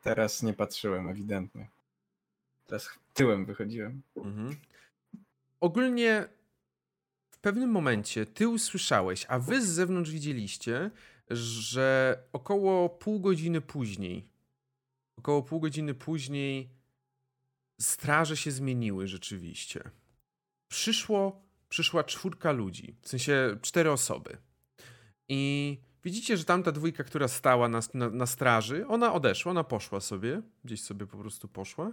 Teraz 0.00 0.42
nie 0.42 0.54
patrzyłem 0.54 1.08
ewidentnie. 1.08 1.68
Teraz 2.66 2.88
tyłem 3.14 3.44
wychodziłem. 3.44 4.02
Mhm. 4.16 4.56
Ogólnie 5.60 6.28
w 7.30 7.38
pewnym 7.38 7.70
momencie 7.70 8.26
ty 8.26 8.48
usłyszałeś, 8.48 9.26
a 9.28 9.38
wy 9.38 9.62
z 9.62 9.68
zewnątrz 9.68 10.10
widzieliście, 10.10 10.90
że 11.30 12.18
około 12.32 12.88
pół 12.88 13.20
godziny 13.20 13.60
później, 13.60 14.28
około 15.16 15.42
pół 15.42 15.60
godziny 15.60 15.94
później 15.94 16.68
straże 17.80 18.36
się 18.36 18.50
zmieniły 18.50 19.06
rzeczywiście. 19.06 19.90
Przyszło, 20.70 21.42
przyszła 21.68 22.04
czwórka 22.04 22.52
ludzi, 22.52 22.96
w 23.02 23.08
sensie 23.08 23.58
cztery 23.62 23.90
osoby. 23.90 24.38
I 25.28 25.78
widzicie, 26.04 26.36
że 26.36 26.44
tamta 26.44 26.72
dwójka, 26.72 27.04
która 27.04 27.28
stała 27.28 27.68
na, 27.68 27.80
na, 27.94 28.10
na 28.10 28.26
straży, 28.26 28.86
ona 28.86 29.12
odeszła, 29.12 29.50
ona 29.50 29.64
poszła 29.64 30.00
sobie, 30.00 30.42
gdzieś 30.64 30.82
sobie 30.82 31.06
po 31.06 31.18
prostu 31.18 31.48
poszła, 31.48 31.92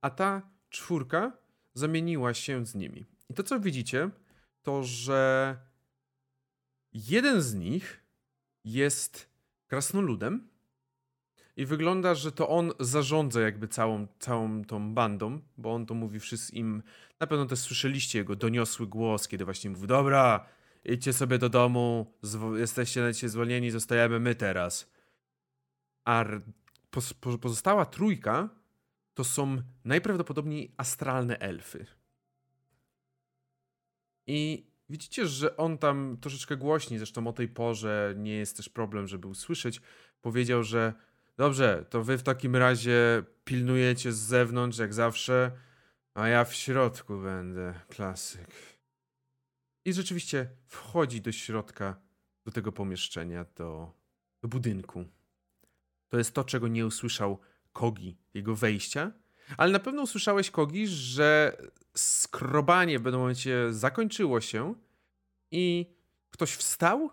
a 0.00 0.10
ta 0.10 0.50
czwórka 0.68 1.38
zamieniła 1.74 2.34
się 2.34 2.66
z 2.66 2.74
nimi. 2.74 3.06
I 3.28 3.34
to, 3.34 3.42
co 3.42 3.60
widzicie, 3.60 4.10
to 4.62 4.82
że 4.82 5.56
jeden 6.92 7.42
z 7.42 7.54
nich 7.54 8.04
jest 8.64 9.30
krasnoludem 9.66 10.49
i 11.60 11.66
wygląda, 11.66 12.14
że 12.14 12.32
to 12.32 12.48
on 12.48 12.72
zarządza 12.80 13.40
jakby 13.40 13.68
całą, 13.68 14.06
całą 14.18 14.64
tą 14.64 14.94
bandą, 14.94 15.40
bo 15.58 15.74
on 15.74 15.86
to 15.86 15.94
mówi 15.94 16.20
wszystkim. 16.20 16.82
Na 17.20 17.26
pewno 17.26 17.46
też 17.46 17.58
słyszeliście 17.58 18.18
jego 18.18 18.36
doniosły 18.36 18.86
głos, 18.86 19.28
kiedy 19.28 19.44
właśnie 19.44 19.70
mówi: 19.70 19.86
Dobra, 19.86 20.46
idźcie 20.84 21.12
sobie 21.12 21.38
do 21.38 21.48
domu, 21.48 22.14
jesteście 22.56 23.12
dzisiaj 23.12 23.30
zwolnieni, 23.30 23.70
zostajemy 23.70 24.20
my 24.20 24.34
teraz. 24.34 24.90
A 26.04 26.24
pozostała 27.40 27.86
trójka 27.86 28.48
to 29.14 29.24
są 29.24 29.62
najprawdopodobniej 29.84 30.74
astralne 30.76 31.38
elfy. 31.38 31.86
I 34.26 34.66
widzicie, 34.88 35.26
że 35.26 35.56
on 35.56 35.78
tam 35.78 36.16
troszeczkę 36.20 36.56
głośniej, 36.56 36.98
zresztą 36.98 37.26
o 37.26 37.32
tej 37.32 37.48
porze 37.48 38.14
nie 38.16 38.36
jest 38.36 38.56
też 38.56 38.68
problem, 38.68 39.06
żeby 39.06 39.28
usłyszeć, 39.28 39.80
powiedział, 40.22 40.62
że 40.62 41.09
dobrze, 41.36 41.84
to 41.90 42.02
wy 42.04 42.18
w 42.18 42.22
takim 42.22 42.56
razie 42.56 43.22
pilnujecie 43.44 44.12
z 44.12 44.18
zewnątrz, 44.18 44.78
jak 44.78 44.94
zawsze, 44.94 45.52
a 46.14 46.28
ja 46.28 46.44
w 46.44 46.54
środku 46.54 47.18
będę, 47.18 47.74
klasyk. 47.88 48.48
I 49.84 49.92
rzeczywiście 49.92 50.50
wchodzi 50.66 51.20
do 51.20 51.32
środka, 51.32 51.96
do 52.44 52.52
tego 52.52 52.72
pomieszczenia, 52.72 53.44
do, 53.56 53.92
do 54.42 54.48
budynku. 54.48 55.04
To 56.08 56.18
jest 56.18 56.34
to, 56.34 56.44
czego 56.44 56.68
nie 56.68 56.86
usłyszał 56.86 57.38
Kogi, 57.72 58.16
jego 58.34 58.56
wejścia, 58.56 59.12
ale 59.56 59.72
na 59.72 59.78
pewno 59.78 60.02
usłyszałeś, 60.02 60.50
Kogi, 60.50 60.86
że 60.86 61.56
skrobanie 61.94 62.98
w 62.98 63.02
pewnym 63.02 63.20
momencie 63.20 63.72
zakończyło 63.72 64.40
się 64.40 64.74
i 65.50 65.86
ktoś 66.30 66.52
wstał, 66.52 67.10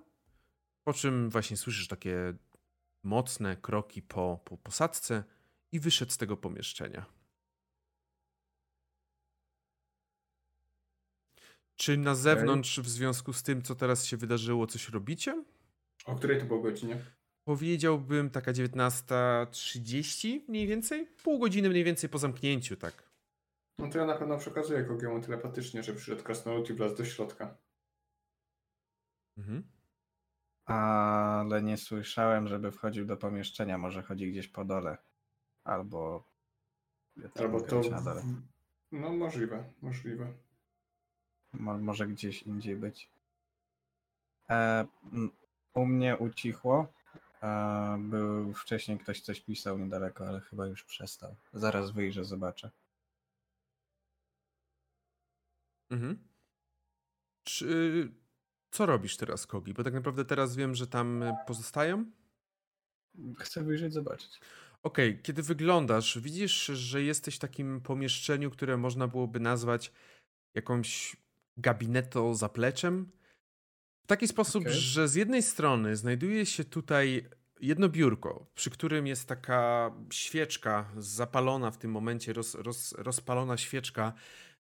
po 0.83 0.93
czym 0.93 1.29
właśnie 1.29 1.57
słyszysz 1.57 1.87
takie 1.87 2.33
mocne 3.03 3.57
kroki 3.57 4.01
po, 4.01 4.39
po 4.45 4.57
posadzce 4.57 5.23
i 5.71 5.79
wyszedł 5.79 6.11
z 6.11 6.17
tego 6.17 6.37
pomieszczenia. 6.37 7.05
Czy 11.75 11.97
na 11.97 12.15
zewnątrz, 12.15 12.79
w 12.79 12.89
związku 12.89 13.33
z 13.33 13.43
tym, 13.43 13.61
co 13.61 13.75
teraz 13.75 14.05
się 14.05 14.17
wydarzyło, 14.17 14.67
coś 14.67 14.89
robicie? 14.89 15.43
O 16.05 16.15
której 16.15 16.39
to 16.39 16.45
było 16.45 16.61
godzinie? 16.61 17.01
Powiedziałbym 17.43 18.29
taka 18.29 18.51
19.30 18.53 20.41
mniej 20.47 20.67
więcej? 20.67 21.07
Pół 21.23 21.39
godziny 21.39 21.69
mniej 21.69 21.83
więcej 21.83 22.09
po 22.09 22.17
zamknięciu, 22.17 22.75
tak. 22.75 23.09
No 23.79 23.89
to 23.89 23.97
ja 23.97 24.05
na 24.05 24.15
pewno 24.15 24.37
przekazuję 24.37 24.83
Kogiemu 24.83 25.21
telepatycznie, 25.21 25.83
że 25.83 25.93
przyszedł 25.93 26.23
krasnolud 26.23 26.69
i 26.69 26.73
wlazł 26.73 26.95
do 26.95 27.05
środka. 27.05 27.57
Mhm. 29.37 29.63
Ale 30.67 31.63
nie 31.63 31.77
słyszałem, 31.77 32.47
żeby 32.47 32.71
wchodził 32.71 33.05
do 33.05 33.17
pomieszczenia. 33.17 33.77
Może 33.77 34.03
chodzi 34.03 34.31
gdzieś 34.31 34.47
po 34.47 34.65
dole. 34.65 34.97
Albo. 35.63 36.23
Ja 37.17 37.29
Albo 37.39 37.61
to... 37.61 37.81
na 37.81 38.01
dole. 38.01 38.23
No 38.91 39.09
możliwe, 39.09 39.63
możliwe. 39.81 40.33
Mo- 41.53 41.77
może 41.77 42.07
gdzieś 42.07 42.43
indziej 42.43 42.75
być. 42.75 43.09
E, 44.49 44.85
u 45.73 45.85
mnie 45.85 46.17
ucichło. 46.17 46.93
E, 47.43 47.97
był 47.99 48.53
wcześniej 48.53 48.99
ktoś 48.99 49.21
coś 49.21 49.41
pisał 49.41 49.77
niedaleko, 49.77 50.27
ale 50.27 50.41
chyba 50.41 50.65
już 50.65 50.83
przestał. 50.83 51.35
Zaraz 51.53 51.91
wyjrzę, 51.91 52.25
zobaczę. 52.25 52.71
Mhm. 55.89 56.27
Czy, 57.43 58.11
co 58.71 58.85
robisz 58.85 59.17
teraz, 59.17 59.47
Kogi? 59.47 59.73
Bo 59.73 59.83
tak 59.83 59.93
naprawdę 59.93 60.25
teraz 60.25 60.55
wiem, 60.55 60.75
że 60.75 60.87
tam 60.87 61.23
y, 61.23 61.33
pozostają. 61.47 62.05
Chcę 63.39 63.63
wyjrzeć, 63.63 63.93
zobaczyć. 63.93 64.39
Okej, 64.83 65.19
kiedy 65.23 65.43
wyglądasz, 65.43 66.19
widzisz, 66.19 66.65
że 66.65 67.03
jesteś 67.03 67.35
w 67.35 67.39
takim 67.39 67.81
pomieszczeniu, 67.81 68.51
które 68.51 68.77
można 68.77 69.07
byłoby 69.07 69.39
nazwać 69.39 69.91
jakąś 70.53 71.17
gabineto 71.57 72.35
zapleczem. 72.35 73.11
W 74.03 74.07
taki 74.07 74.27
sposób, 74.27 74.61
Okej. 74.61 74.73
że 74.73 75.07
z 75.07 75.15
jednej 75.15 75.43
strony 75.43 75.95
znajduje 75.95 76.45
się 76.45 76.63
tutaj 76.63 77.29
jedno 77.61 77.89
biurko, 77.89 78.45
przy 78.55 78.69
którym 78.69 79.07
jest 79.07 79.27
taka 79.27 79.91
świeczka 80.11 80.91
zapalona 80.97 81.71
w 81.71 81.77
tym 81.77 81.91
momencie, 81.91 82.33
roz, 82.33 82.55
roz, 82.55 82.91
rozpalona 82.97 83.57
świeczka 83.57 84.13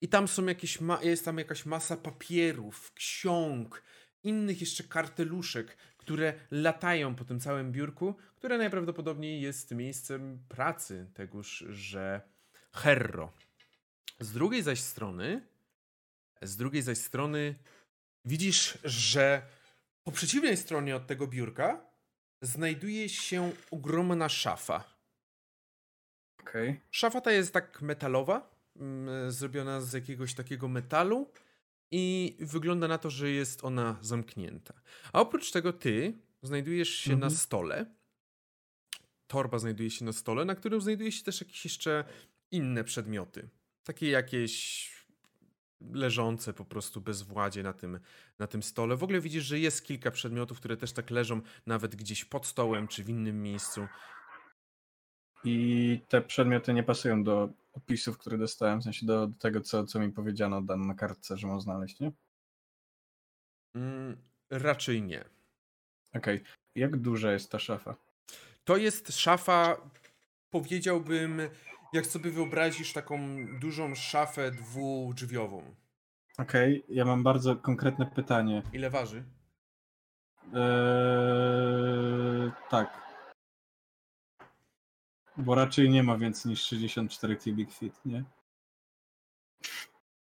i 0.02 0.08
tam 0.08 0.28
są 0.28 0.46
jakieś, 0.46 0.82
ma- 0.82 1.04
jest 1.04 1.26
tam 1.26 1.38
jakaś 1.38 1.66
masa 1.66 1.98
papierów, 1.98 2.94
ksiąg, 2.94 3.84
innych 4.24 4.62
jeszcze 4.62 4.84
karteluszek, 4.84 5.78
które 5.98 6.34
latają 6.52 7.16
po 7.16 7.26
tym 7.26 7.40
całym 7.40 7.72
biurku, 7.72 8.16
które 8.36 8.58
najprawdopodobniej 8.58 9.42
jest 9.42 9.72
miejscem 9.72 10.46
pracy 10.50 11.12
tegoż, 11.14 11.66
że 11.70 12.22
Herro. 12.74 13.32
Z 14.20 14.32
drugiej 14.32 14.64
zaś 14.64 14.80
strony, 14.80 15.48
z 16.42 16.58
drugiej 16.58 16.82
zaś 16.82 16.98
strony 16.98 17.56
widzisz, 18.26 18.78
że 18.84 19.42
po 20.04 20.12
przeciwnej 20.12 20.58
stronie 20.58 20.96
od 20.96 21.08
tego 21.08 21.28
biurka 21.28 21.86
znajduje 22.42 23.10
się 23.10 23.52
ogromna 23.72 24.30
szafa. 24.30 24.84
Okej. 26.40 26.80
Szafa 26.92 27.22
ta 27.22 27.32
jest 27.32 27.54
tak 27.54 27.82
metalowa, 27.82 28.55
zrobiona 29.28 29.82
z 29.82 29.94
jakiegoś 29.94 30.34
takiego 30.34 30.68
metalu 30.68 31.32
i 31.92 32.36
wygląda 32.40 32.88
na 32.88 32.98
to, 32.98 33.10
że 33.10 33.30
jest 33.30 33.64
ona 33.66 33.98
zamknięta. 34.02 34.74
A 35.14 35.22
oprócz 35.22 35.52
tego 35.52 35.74
ty 35.74 36.14
znajdujesz 36.44 36.90
się 36.90 37.10
na 37.10 37.16
Mhm. 37.16 37.32
stole. 37.32 37.86
Torba 39.28 39.60
znajduje 39.60 39.92
się 39.92 40.06
na 40.06 40.14
stole, 40.14 40.46
na 40.46 40.56
którym 40.56 40.82
znajduje 40.82 41.12
się 41.12 41.24
też 41.24 41.42
jakieś 41.42 41.64
jeszcze 41.64 42.04
inne 42.52 42.84
przedmioty. 42.84 43.50
Takie 43.84 44.10
jakieś 44.10 44.90
leżące 45.82 46.54
po 46.54 46.66
prostu 46.66 47.02
bezwładzie 47.02 47.64
na 47.64 47.74
tym, 47.74 48.00
na 48.40 48.48
tym 48.48 48.64
stole. 48.64 48.96
W 48.96 49.04
ogóle 49.04 49.22
widzisz, 49.22 49.44
że 49.46 49.60
jest 49.60 49.84
kilka 49.86 50.12
przedmiotów, 50.12 50.60
które 50.60 50.78
też 50.78 50.92
tak 50.92 51.10
leżą 51.12 51.42
nawet 51.66 51.96
gdzieś 51.96 52.26
pod 52.26 52.46
stołem 52.46 52.88
czy 52.88 53.04
w 53.04 53.10
innym 53.10 53.42
miejscu. 53.42 53.88
I 55.46 56.00
te 56.10 56.22
przedmioty 56.22 56.74
nie 56.74 56.84
pasują 56.84 57.24
do 57.24 57.50
opisów, 57.74 58.18
które 58.18 58.38
dostałem, 58.38 58.82
w 58.82 58.84
sensie 58.84 59.06
do, 59.06 59.28
do 59.28 59.40
tego, 59.40 59.62
co, 59.62 59.86
co 59.86 60.00
mi 60.00 60.12
powiedziano 60.12 60.62
dan 60.62 60.88
na 60.88 60.94
kartce, 60.94 61.38
że 61.38 61.48
mam 61.48 61.62
znaleźć, 61.62 62.00
nie? 62.00 62.12
Mm, 63.76 64.18
raczej 64.50 65.04
nie. 65.04 65.26
Okej. 66.16 66.44
Jak 66.76 66.98
duża 66.98 67.32
jest 67.32 67.52
ta 67.52 67.60
szafa? 67.60 67.96
To 68.64 68.78
jest 68.78 69.20
szafa, 69.20 69.78
powiedziałbym, 70.50 71.42
jak 71.94 72.06
sobie 72.06 72.32
wyobrazisz 72.32 72.94
taką 72.94 73.20
dużą 73.60 73.96
szafę 73.96 74.52
dwudrzwiową. 74.52 75.76
Okej, 76.38 76.84
ja 76.90 77.06
mam 77.06 77.24
bardzo 77.24 77.56
konkretne 77.56 78.06
pytanie. 78.06 78.64
Ile 78.74 78.90
waży? 78.90 79.24
Eee, 80.54 82.52
tak. 82.70 83.05
Bo 85.38 85.56
raczej 85.56 85.90
nie 85.90 86.04
ma 86.04 86.18
więcej 86.18 86.50
niż 86.50 86.62
64 86.62 87.38
cubic 87.38 87.74
feet, 87.74 88.06
nie? 88.06 88.24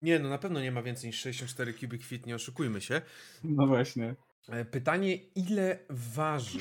Nie, 0.02 0.18
no 0.18 0.28
na 0.28 0.38
pewno 0.38 0.60
nie 0.60 0.72
ma 0.72 0.82
więcej 0.82 1.08
niż 1.08 1.20
64 1.20 1.74
cubic 1.74 2.06
feet, 2.06 2.26
nie 2.26 2.34
oszukujmy 2.34 2.80
się. 2.80 3.02
No 3.44 3.66
właśnie. 3.66 4.14
E, 4.48 4.64
Pytanie, 4.64 5.14
ile 5.16 5.78
waży? 5.90 6.58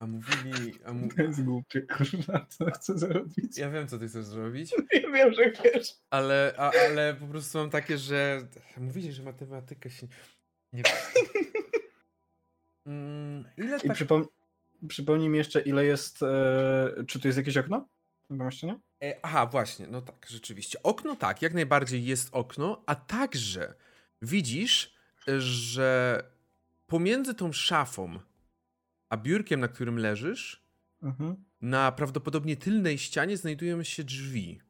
A 0.00 0.06
mówili... 0.06 0.74
A 0.84 0.92
mu... 0.92 1.08
To 1.08 1.22
jest 1.22 1.44
głupie, 1.44 1.82
kurwa, 1.82 2.46
co 2.46 2.70
chcę 2.70 2.98
zrobić? 2.98 3.58
Ja 3.58 3.70
wiem, 3.70 3.88
co 3.88 3.98
ty 3.98 4.08
chcesz 4.08 4.24
zrobić, 4.24 4.72
Ja 5.02 5.10
wiem, 5.10 5.34
że 5.34 5.52
wiesz. 5.64 5.88
ale, 6.10 6.54
a, 6.58 6.70
ale 6.90 7.14
po 7.14 7.26
prostu 7.26 7.58
mam 7.58 7.70
takie, 7.70 7.98
że... 7.98 8.48
Mówili, 8.76 9.12
że 9.12 9.22
matematyka 9.22 9.90
się 9.90 10.06
nie... 10.72 10.82
Mm, 12.86 13.44
ile 13.56 13.76
I 13.78 13.80
tak... 13.80 13.92
przypom... 13.96 14.26
przypomnij 14.88 15.28
mi 15.28 15.38
jeszcze, 15.38 15.60
ile 15.60 15.84
jest. 15.84 16.22
E... 16.22 17.04
Czy 17.06 17.20
tu 17.20 17.28
jest 17.28 17.38
jakieś 17.38 17.56
okno? 17.56 17.88
Pomieszczeniu? 18.28 18.80
E, 19.02 19.14
aha, 19.22 19.46
właśnie, 19.46 19.86
no 19.86 20.02
tak, 20.02 20.26
rzeczywiście. 20.28 20.82
Okno 20.82 21.16
tak, 21.16 21.42
jak 21.42 21.54
najbardziej 21.54 22.04
jest 22.04 22.28
okno, 22.32 22.82
a 22.86 22.94
także 22.94 23.74
widzisz, 24.22 24.94
że 25.38 26.22
pomiędzy 26.86 27.34
tą 27.34 27.52
szafą 27.52 28.18
a 29.08 29.16
biurkiem, 29.16 29.60
na 29.60 29.68
którym 29.68 29.98
leżysz, 29.98 30.64
Mhm. 31.02 31.44
na 31.60 31.92
prawdopodobnie 31.92 32.56
tylnej 32.56 32.98
ścianie 32.98 33.36
znajdują 33.36 33.82
się 33.82 34.04
drzwi. 34.04 34.60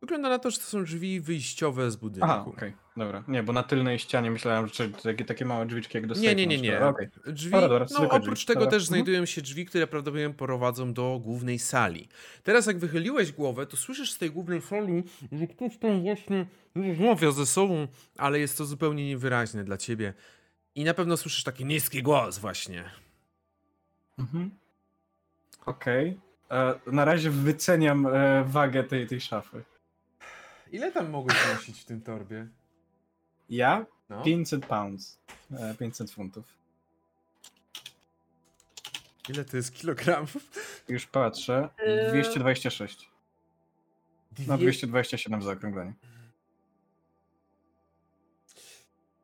Wygląda 0.00 0.28
na 0.28 0.38
to, 0.38 0.50
że 0.50 0.58
to 0.58 0.64
są 0.64 0.84
drzwi 0.84 1.20
wyjściowe 1.20 1.90
z 1.90 1.96
budynku. 1.96 2.30
Aha, 2.30 2.44
okej, 2.48 2.74
dobra. 2.96 3.24
Nie, 3.28 3.42
bo 3.42 3.52
na 3.52 3.62
tylnej 3.62 3.98
ścianie 3.98 4.30
myślałem, 4.30 4.68
że 4.68 4.88
takie, 4.88 5.24
takie 5.24 5.44
małe 5.44 5.66
drzwiczki 5.66 5.96
jak 5.98 6.06
do 6.06 6.14
Nie, 6.14 6.34
nie, 6.34 6.46
nie, 6.46 6.58
nie. 6.58 6.80
Okej. 6.80 7.08
Drzwi, 7.26 7.50
Dobra, 7.50 7.68
dobra, 7.68 7.86
no 8.00 8.10
oprócz 8.10 8.38
drzwi. 8.38 8.46
tego 8.46 8.60
Dobra. 8.60 8.70
też 8.70 8.82
Mhm. 8.82 8.86
znajdują 8.88 9.26
się 9.26 9.42
drzwi, 9.42 9.66
które 9.66 9.86
prawdopodobnie 9.86 10.30
prowadzą 10.34 10.92
do 10.92 11.20
głównej 11.22 11.58
sali. 11.58 12.08
Teraz 12.42 12.66
jak 12.66 12.78
wychyliłeś 12.78 13.32
głowę, 13.32 13.66
to 13.66 13.76
słyszysz 13.76 14.12
z 14.12 14.18
tej 14.18 14.30
głównej 14.30 14.62
sali, 14.62 15.02
że 15.32 15.46
ktoś 15.46 15.76
tam 15.78 16.02
właśnie 16.02 16.46
rozmawia 16.74 17.30
ze 17.30 17.46
sobą, 17.46 17.86
ale 18.18 18.38
jest 18.38 18.58
to 18.58 18.64
zupełnie 18.64 19.06
niewyraźne 19.08 19.64
dla 19.64 19.76
ciebie. 19.76 20.14
I 20.74 20.84
na 20.84 20.94
pewno 20.94 21.16
słyszysz 21.16 21.44
taki 21.44 21.64
niski 21.64 22.02
głos 22.02 22.38
właśnie. 22.38 22.84
Mhm. 24.18 24.50
Okej. 25.66 26.20
E, 26.50 26.74
Na 26.86 27.04
razie 27.04 27.30
wyceniam 27.30 28.06
e, 28.06 28.44
wagę 28.44 28.84
tej, 28.84 29.06
tej 29.06 29.20
szafy. 29.20 29.62
Ile 30.72 30.92
tam 30.92 31.10
mogłeś 31.10 31.36
nosić 31.54 31.80
w 31.80 31.84
tym 31.84 32.00
torbie? 32.00 32.46
Ja? 33.52 33.86
No. 34.08 34.22
500 34.22 34.66
pounds. 34.66 35.18
E, 35.58 35.74
500 35.74 36.10
funtów. 36.10 36.44
Ile 39.28 39.44
to 39.44 39.56
jest 39.56 39.74
kilogramów? 39.74 40.36
Już 40.88 41.06
patrzę. 41.06 41.68
Eee. 41.78 42.10
226. 42.10 43.08
No 44.38 44.56
Dwie- 44.56 44.62
227 44.62 45.40
w 45.40 45.44
zaokrągleniu. 45.44 45.92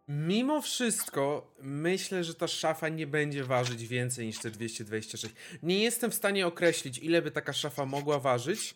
Mimo 0.08 0.62
wszystko, 0.62 1.54
myślę, 1.62 2.24
że 2.24 2.34
ta 2.34 2.48
szafa 2.48 2.88
nie 2.88 3.06
będzie 3.06 3.44
ważyć 3.44 3.86
więcej 3.86 4.26
niż 4.26 4.38
te 4.38 4.50
226. 4.50 5.34
Nie 5.62 5.78
jestem 5.82 6.10
w 6.10 6.14
stanie 6.14 6.46
określić, 6.46 6.98
ile 6.98 7.22
by 7.22 7.30
taka 7.30 7.52
szafa 7.52 7.86
mogła 7.86 8.18
ważyć, 8.18 8.74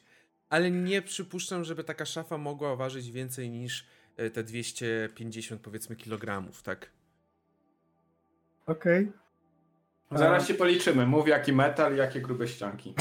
ale 0.49 0.71
nie 0.71 1.03
przypuszczam, 1.03 1.65
żeby 1.65 1.85
taka 1.85 2.07
szafa 2.07 2.39
mogła 2.39 2.77
ważyć 2.77 3.11
więcej 3.11 3.51
niż 3.51 3.83
e, 3.83 3.87
te 4.33 4.45
250 4.45 5.61
powiedzmy 5.61 5.97
kilogramów, 5.97 6.63
tak? 6.63 6.91
Okej. 8.67 9.13
Zaraz 10.11 10.49
się 10.49 10.55
policzymy. 10.55 11.07
Mów 11.07 11.29
jaki 11.29 11.53
metal, 11.53 11.97
jakie 11.97 12.21
grube 12.21 12.49
ścianki. 12.49 12.95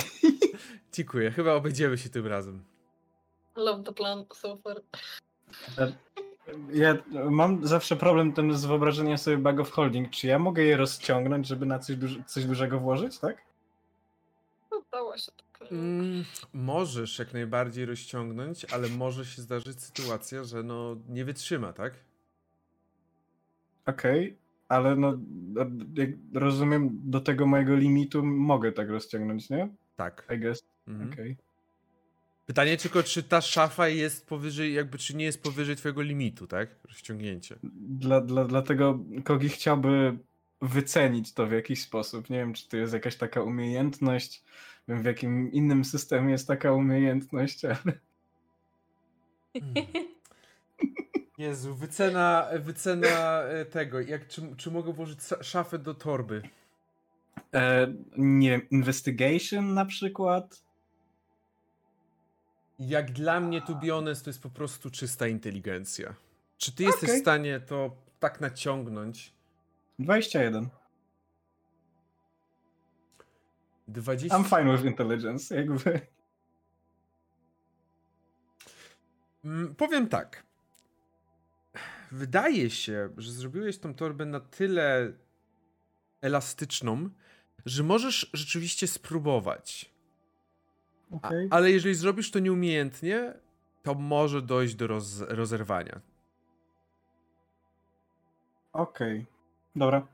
Dziękuję, 0.94 1.32
chyba 1.32 1.54
obejdziemy 1.54 1.98
się 1.98 2.10
tym 2.10 2.28
razem. 2.28 2.64
Love 3.56 3.84
the 3.84 3.94
plan 3.94 4.26
so 4.34 4.58
far. 4.58 4.82
Ja 6.74 6.98
mam 7.12 7.68
zawsze 7.68 7.96
problem 7.96 8.34
ten 8.34 8.58
z 8.58 8.66
wyobrażeniem 8.66 9.18
sobie 9.18 9.38
bag 9.38 9.60
of 9.60 9.72
holding. 9.72 10.10
Czy 10.10 10.28
ja 10.28 10.40
mogę 10.40 10.64
je 10.64 10.78
rozciągnąć, 10.78 11.48
żeby 11.48 11.66
na 11.66 11.80
coś, 11.80 11.96
duży, 11.96 12.24
coś 12.24 12.46
dużego 12.46 12.80
włożyć, 12.80 13.20
tak? 13.20 13.38
No, 14.72 14.82
dało 14.92 15.18
się 15.18 15.32
tak. 15.32 15.51
Mm, 15.72 16.24
możesz 16.54 17.20
jak 17.20 17.34
najbardziej 17.34 17.86
rozciągnąć, 17.86 18.66
ale 18.66 18.90
może 18.90 19.26
się 19.26 19.42
zdarzyć 19.42 19.82
sytuacja, 19.82 20.44
że 20.44 20.64
no 20.64 20.98
nie 21.10 21.26
wytrzyma, 21.26 21.74
tak? 21.74 21.94
Okej, 23.86 24.38
ale 24.70 24.96
no 24.96 25.18
jak 25.96 26.10
rozumiem, 26.34 27.02
do 27.04 27.22
tego 27.22 27.46
mojego 27.46 27.76
limitu 27.76 28.24
mogę 28.24 28.72
tak 28.72 28.90
rozciągnąć, 28.90 29.50
nie? 29.50 29.70
Tak. 29.96 30.28
I 30.36 30.40
guess. 30.40 30.64
Mhm. 30.88 31.14
Okej. 31.14 31.38
Pytanie 32.46 32.78
tylko, 32.78 33.04
czy 33.04 33.24
ta 33.24 33.42
szafa 33.42 33.88
jest 33.88 34.28
powyżej, 34.28 34.74
jakby, 34.74 34.98
czy 34.98 35.16
nie 35.16 35.26
jest 35.26 35.44
powyżej 35.44 35.76
twojego 35.76 36.02
limitu, 36.02 36.48
tak? 36.48 36.70
Rozciągnięcie. 36.84 37.56
Dla, 37.74 38.22
dla, 38.22 38.46
dlatego 38.46 39.00
Kogi 39.24 39.50
chciałby 39.50 40.18
wycenić 40.62 41.34
to 41.34 41.48
w 41.48 41.52
jakiś 41.52 41.82
sposób. 41.82 42.30
Nie 42.30 42.38
wiem, 42.38 42.54
czy 42.54 42.70
to 42.70 42.78
jest 42.78 42.94
jakaś 42.94 43.16
taka 43.16 43.42
umiejętność. 43.42 44.44
Wiem, 44.88 45.02
w 45.02 45.06
jakim 45.06 45.52
innym 45.52 45.86
systemie 45.86 46.32
jest 46.32 46.48
taka 46.48 46.74
umiejętność, 46.74 47.66
ale... 47.66 47.78
Jezu, 51.38 51.76
wycena, 51.76 52.48
wycena 52.60 53.42
e, 53.44 53.66
tego, 53.66 54.00
jak, 54.00 54.28
czy, 54.28 54.56
czy 54.58 54.72
mogę 54.72 54.94
włożyć 54.94 55.20
szafę 55.42 55.80
do 55.80 55.94
torby? 55.94 56.42
E, 57.54 57.94
nie 58.18 58.62
investigation 58.72 59.74
na 59.74 59.86
przykład? 59.86 60.64
Jak 62.80 63.12
dla 63.12 63.40
mnie, 63.40 63.62
to 63.62 63.76
be 63.76 63.88
honest, 63.88 64.24
to 64.24 64.30
jest 64.30 64.44
po 64.44 64.50
prostu 64.50 64.92
czysta 64.92 65.28
inteligencja. 65.28 66.14
Czy 66.58 66.72
ty 66.72 66.84
jesteś 66.84 67.10
Okej. 67.10 67.20
w 67.20 67.22
stanie 67.22 67.60
to 67.60 67.96
tak 68.20 68.42
naciągnąć? 68.42 69.34
21. 70.00 70.70
20... 73.92 74.38
I'm 74.38 74.44
fine 74.44 74.72
with 74.78 74.86
intelligence, 74.86 75.56
jakby. 75.56 76.02
Mm, 79.46 79.76
Powiem 79.76 80.08
tak. 80.08 80.44
Wydaje 82.12 82.70
się, 82.70 83.10
że 83.18 83.32
zrobiłeś 83.32 83.80
tą 83.80 83.94
torbę 83.94 84.26
na 84.26 84.40
tyle 84.40 85.14
elastyczną, 86.22 87.10
że 87.66 87.84
możesz 87.84 88.30
rzeczywiście 88.34 88.88
spróbować. 88.88 89.92
A, 91.12 91.16
Okej. 91.16 91.48
ale 91.52 91.72
jeżeli 91.72 91.96
zrobisz 91.96 92.32
to 92.32 92.40
nieumiejętnie, 92.40 93.34
to 93.84 93.94
może 93.94 94.42
dojść 94.42 94.76
do 94.76 94.88
roz, 94.88 95.22
rozerwania. 95.22 96.02
Okej. 98.74 99.26
Dobra. 99.76 100.08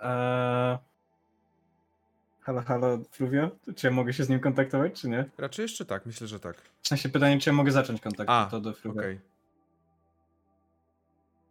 Eee... 0.00 0.78
Halo, 2.42 2.62
halo, 2.62 2.98
Fluvio? 3.10 3.50
Czy 3.76 3.86
ja 3.86 3.92
mogę 3.92 4.12
się 4.12 4.24
z 4.24 4.28
nim 4.28 4.40
kontaktować, 4.40 5.00
czy 5.00 5.08
nie? 5.08 5.30
Raczej 5.38 5.62
jeszcze 5.62 5.84
tak, 5.84 6.06
myślę, 6.06 6.26
że 6.26 6.40
tak. 6.40 6.56
W 6.82 6.88
sensie 6.88 7.08
pytanie, 7.08 7.38
czy 7.38 7.50
ja 7.50 7.54
mogę 7.56 7.72
zacząć 7.72 8.00
kontakt 8.00 8.30
A, 8.30 8.48
to 8.50 8.60
do 8.60 8.72
Fluvio. 8.72 9.00
Okej. 9.00 9.20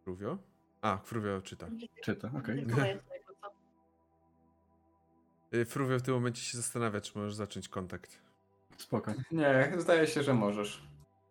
Fruvio? 0.03 0.37
A, 0.81 0.97
Fruvio 0.97 1.41
czyta. 1.41 1.67
Czy 2.03 2.15
to? 2.15 2.29
Okej. 2.37 2.65
Y, 5.53 5.65
Fruvio 5.65 5.99
w 5.99 6.01
tym 6.01 6.13
momencie 6.13 6.41
się 6.41 6.57
zastanawia, 6.57 7.01
czy 7.01 7.17
możesz 7.17 7.33
zacząć 7.33 7.69
kontakt. 7.69 8.21
Spoko. 8.77 9.13
Nie, 9.31 9.73
zdaje 9.77 10.07
się, 10.07 10.23
że 10.23 10.33
możesz. 10.33 10.83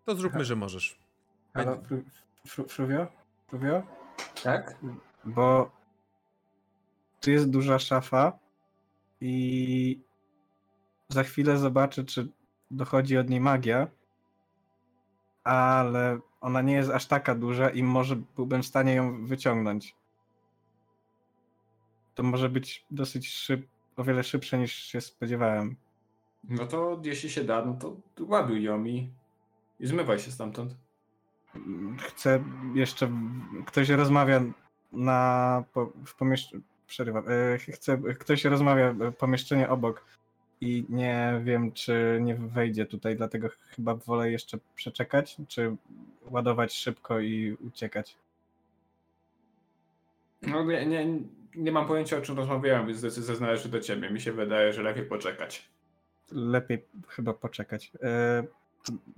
To 0.05 0.17
zróbmy, 0.17 0.45
że 0.45 0.57
możesz. 0.57 0.99
Halo, 1.55 1.83
Fru, 1.83 2.03
fru, 2.47 2.69
Fluvio? 2.69 3.07
Fluvio? 3.49 3.83
Tak? 4.43 4.77
Bo 5.25 5.71
tu 7.21 7.31
jest 7.31 7.51
duża 7.51 7.79
szafa 7.79 8.39
i 9.21 10.01
za 11.09 11.23
chwilę 11.23 11.59
zobaczę, 11.59 12.05
czy 12.05 12.29
dochodzi 12.71 13.19
od 13.19 13.31
niej 13.31 13.41
magia, 13.41 13.87
ale 15.45 16.19
ona 16.41 16.63
nie 16.63 16.73
jest 16.73 16.91
aż 16.91 17.07
taka 17.07 17.35
duża 17.35 17.71
i 17.71 17.83
może 17.83 18.17
byłbym 18.17 18.63
w 18.63 18.67
stanie 18.67 18.95
ją 18.95 19.27
wyciągnąć. 19.27 19.97
To 22.15 22.23
może 22.23 22.49
być 22.49 22.87
dosyć 22.91 23.29
szyb, 23.35 23.67
o 23.97 24.05
wiele 24.05 24.25
szybsze 24.25 24.59
niż 24.59 24.73
się 24.73 25.01
spodziewałem. 25.01 25.77
No 26.45 26.67
to 26.67 27.01
jeśli 27.05 27.31
się 27.31 27.45
da, 27.45 27.65
no 27.65 27.75
to 27.75 27.97
ładuj 28.21 28.63
ją 28.63 28.85
i, 28.85 29.11
i 29.81 29.87
zmywaj 29.87 30.19
się 30.19 30.31
stamtąd. 30.31 30.77
Chcę 31.99 32.45
jeszcze. 32.75 33.13
Ktoś 33.67 33.89
rozmawia 33.89 34.43
na, 34.93 35.65
po, 35.73 35.87
w 35.87 36.15
pomiesz- 36.15 36.61
przerywam. 36.89 37.25
E, 37.29 37.59
chcę, 37.59 37.99
ktoś 38.19 38.45
rozmawia, 38.45 38.95
e, 39.01 39.13
pomieszczenie 39.13 39.69
obok 39.69 40.05
i 40.61 40.85
nie 40.89 41.41
wiem, 41.45 41.73
czy 41.73 42.19
nie 42.23 42.35
wejdzie 42.35 42.87
tutaj, 42.87 43.17
dlatego 43.17 43.49
chyba 43.77 43.95
wolę 43.95 44.31
jeszcze 44.31 44.59
przeczekać, 44.75 45.37
czy 45.49 45.77
ładować 46.31 46.73
szybko 46.73 47.21
i 47.21 47.57
uciekać. 47.67 48.17
No 50.43 50.65
nie, 50.65 50.87
nie, 50.87 51.07
nie 51.55 51.73
mam 51.73 51.87
pojęcia 51.87 52.17
o 52.17 52.21
czym 52.21 52.37
rozmawiałem, 52.37 52.87
więc 52.87 53.01
decyzja 53.01 53.35
należy 53.41 53.69
do 53.69 53.81
ciebie. 53.81 54.11
Mi 54.11 54.21
się 54.21 54.33
wydaje, 54.33 54.73
że 54.73 54.83
lepiej 54.83 55.05
poczekać. 55.05 55.69
Lepiej 56.33 56.85
chyba 57.09 57.35
poczekać. 57.35 57.93
E, 58.03 58.45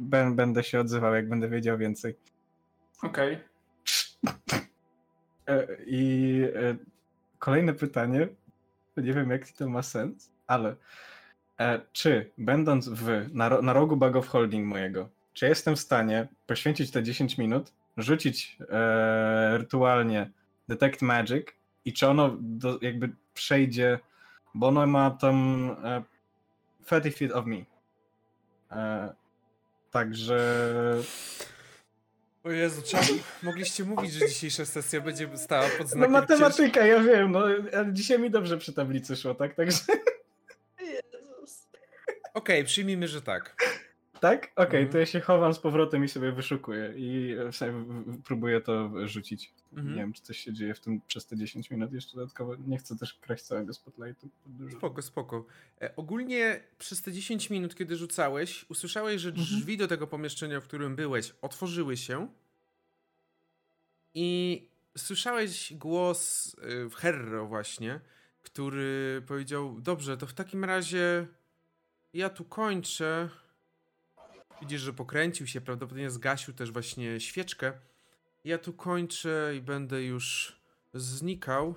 bę- 0.03 0.35
Będę 0.35 0.62
się 0.64 0.81
odzywał, 0.81 1.14
jak 1.14 1.29
będę 1.29 1.49
wiedział 1.49 1.79
więcej. 1.79 2.14
Okej. 3.03 3.39
E, 5.47 5.66
I 5.87 6.43
kolejne 7.41 7.74
pytanie. 7.74 8.28
Nie 8.97 9.12
wiem, 9.12 9.30
jaki 9.30 9.53
to 9.53 9.68
ma 9.68 9.82
sens, 9.82 10.30
ale 10.47 10.76
e, 11.61 11.80
czy 11.93 12.30
będąc 12.38 12.88
w, 12.88 13.28
na, 13.32 13.49
na 13.62 13.72
rogu 13.72 13.97
bug 13.97 14.16
of 14.16 14.28
holding 14.28 14.66
mojego, 14.66 15.09
czy 15.32 15.47
jestem 15.47 15.76
w 15.76 15.80
stanie 15.80 16.28
poświęcić 16.47 16.91
te 16.91 17.03
10 17.03 17.38
minut, 17.38 17.72
rzucić 17.97 18.59
e, 18.70 19.59
rytualnie 19.59 20.30
Detect 20.68 21.03
Magic 21.03 21.47
i 21.84 21.93
czy 21.93 22.09
ono 22.09 22.36
do, 22.41 22.78
jakby 22.82 23.11
przejdzie, 23.34 23.99
bo 24.55 24.68
ono 24.68 24.86
ma 24.86 25.11
tam 25.11 25.70
e, 25.84 26.03
30 26.86 27.18
feet 27.18 27.32
of 27.32 27.47
me. 27.47 27.64
E, 28.72 29.14
także 29.91 30.38
O 32.45 32.51
Jezu, 32.51 32.82
czemu 32.82 33.18
mogliście 33.43 33.84
mówić, 33.84 34.12
że 34.12 34.28
dzisiejsza 34.28 34.64
sesja 34.64 35.01
będzie 35.01 35.36
stała 35.36 35.68
pod 35.68 35.80
no 35.80 35.86
znakiem 35.86 36.12
matematyka, 36.12 36.86
ja 36.86 37.01
wiem, 37.01 37.32
no 37.32 37.41
ale 37.72 37.93
dzisiaj 37.93 38.18
mi 38.18 38.30
dobrze 38.30 38.59
przy 38.59 38.72
tablicy 38.72 39.16
szło, 39.16 39.34
tak? 39.34 39.55
Także 39.55 39.78
Jezus. 40.80 41.68
Okej, 42.34 42.64
przyjmijmy, 42.64 43.09
że 43.09 43.22
tak. 43.22 43.57
Tak? 44.21 44.53
Okej, 44.57 44.81
Mhm. 44.81 44.89
to 44.93 44.99
ja 44.99 45.07
się 45.07 45.21
chowam 45.21 45.55
z 45.55 45.59
powrotem 45.59 46.05
i 46.05 46.09
sobie 46.09 46.33
wyszukuję 46.33 46.93
i 46.97 47.37
w- 47.53 48.23
próbuję 48.25 48.61
to 48.61 48.91
rzucić. 49.09 49.53
Mhm. 49.73 49.89
Nie 49.95 50.01
wiem, 50.01 50.12
czy 50.12 50.23
coś 50.23 50.39
się 50.39 50.53
dzieje 50.53 50.75
w 50.75 50.81
tym 50.81 51.01
przez 51.07 51.27
te 51.27 51.37
10 51.37 51.71
minut 51.71 51.93
jeszcze 51.93 52.16
dodatkowo. 52.16 52.57
Nie 52.66 52.79
chcę 52.79 52.97
też 52.97 53.14
kraść 53.14 53.43
całego 53.45 53.75
spotlightu. 53.75 54.29
Spoko, 54.73 55.03
spoko. 55.03 55.45
E, 55.83 55.97
ogólnie 55.97 56.61
przez 56.79 57.03
te 57.03 57.12
10 57.12 57.51
minut, 57.51 57.75
kiedy 57.75 57.97
rzucałeś, 57.97 58.66
usłyszałeś, 58.68 59.21
że 59.23 59.33
drzwi 59.33 59.77
do 59.77 59.89
tego 59.89 60.07
pomieszczenia, 60.07 60.61
w 60.61 60.64
którym 60.64 60.97
byłeś, 60.97 61.35
otworzyły 61.43 61.97
się 61.97 62.29
i 64.14 64.66
słyszałeś 64.99 65.73
głos 65.75 66.55
y, 66.55 66.89
w 66.89 66.95
Herro 66.95 67.47
właśnie, 67.47 68.01
który 68.43 69.23
powiedział, 69.27 69.81
dobrze, 69.81 70.16
to 70.16 70.27
w 70.27 70.33
takim 70.35 70.64
razie 70.64 71.27
ja 72.14 72.31
tu 72.31 72.45
kończę. 72.45 73.29
Widzisz, 74.61 74.81
że 74.83 74.93
pokręcił 74.93 75.47
się, 75.47 75.61
prawdopodobnie 75.61 76.11
zgasił 76.11 76.55
też 76.55 76.73
właśnie 76.73 77.21
świeczkę. 77.21 77.73
Ja 78.45 78.59
tu 78.59 78.73
kończę 78.73 79.53
i 79.57 79.61
będę 79.61 80.03
już 80.03 80.57
znikał. 80.95 81.75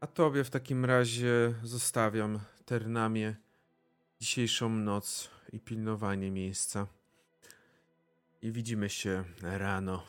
A 0.00 0.06
tobie 0.06 0.44
w 0.44 0.50
takim 0.50 0.84
razie 0.84 1.54
zostawiam 1.62 2.40
Ternamie 2.64 3.36
dzisiejszą 4.20 4.68
noc 4.68 5.30
i 5.52 5.60
pilnowanie 5.60 6.30
miejsca. 6.30 6.86
I 8.42 8.52
widzimy 8.52 8.90
się 8.90 9.24
rano. 9.42 10.02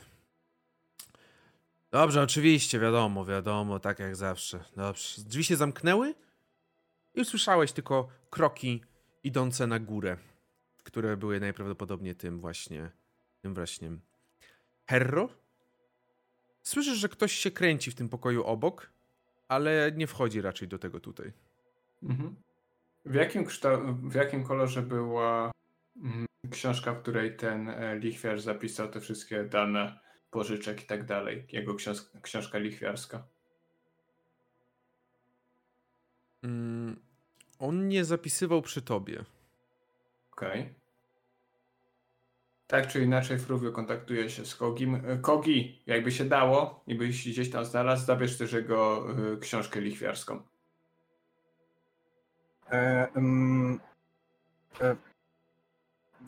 Dobrze, 1.91 2.21
oczywiście, 2.21 2.79
wiadomo, 2.79 3.25
wiadomo, 3.25 3.79
tak 3.79 3.99
jak 3.99 4.15
zawsze. 4.15 4.63
Dobrze. 4.75 5.21
Drzwi 5.21 5.43
się 5.43 5.55
zamknęły 5.55 6.15
i 7.15 7.21
usłyszałeś 7.21 7.71
tylko 7.71 8.09
kroki 8.29 8.81
idące 9.23 9.67
na 9.67 9.79
górę, 9.79 10.17
które 10.89 11.17
były 11.17 11.39
najprawdopodobniej 11.39 12.15
tym 12.15 12.39
właśnie, 12.39 12.91
tym 13.41 13.53
właśnie 13.53 13.91
Herro. 14.87 15.29
Słyszysz, 16.61 16.97
że 16.97 17.09
ktoś 17.09 17.31
się 17.31 17.51
kręci 17.51 17.91
w 17.91 17.95
tym 17.95 18.09
pokoju 18.09 18.43
obok, 18.43 18.89
ale 19.47 19.91
nie 19.95 20.07
wchodzi 20.07 20.41
raczej 20.41 20.67
do 20.67 20.79
tego 20.79 20.99
tutaj. 20.99 21.33
Mhm. 22.03 22.35
W, 23.05 23.13
jakim 23.13 23.45
w 24.09 24.15
jakim 24.15 24.43
kolorze 24.43 24.81
była 24.81 25.51
mm, 25.97 26.25
książka, 26.51 26.93
w 26.93 27.01
której 27.01 27.37
ten 27.37 27.69
e, 27.69 27.99
lichwiarz 27.99 28.41
zapisał 28.41 28.89
te 28.89 29.01
wszystkie 29.01 29.43
dane 29.43 29.99
pożyczek 30.31 30.83
i 30.83 30.85
tak 30.85 31.05
dalej? 31.05 31.45
Jego 31.51 31.75
książ- 31.75 32.21
książka 32.21 32.57
lichwiarska. 32.57 33.27
Mm, 36.43 36.99
on 37.59 37.87
nie 37.87 38.05
zapisywał 38.05 38.61
przy 38.61 38.81
tobie. 38.81 39.25
Okej. 40.31 40.78
Tak 42.69 42.87
czy 42.87 43.03
inaczej, 43.03 43.39
Fruwio 43.39 43.71
kontaktuje 43.71 44.29
się 44.29 44.45
z 44.45 44.55
Kogim. 44.55 44.95
E, 44.95 45.17
Kogi, 45.17 45.81
jakby 45.87 46.11
się 46.11 46.25
dało 46.25 46.83
i 46.87 46.95
byś 46.95 47.29
gdzieś 47.29 47.51
tam 47.51 47.65
znalazł, 47.65 48.05
zabierz 48.05 48.37
też 48.37 48.53
jego 48.53 49.05
e, 49.33 49.37
książkę 49.37 49.81
lichwiarską. 49.81 50.41
E, 52.71 53.07
mm, 53.15 53.79
e, 54.81 54.95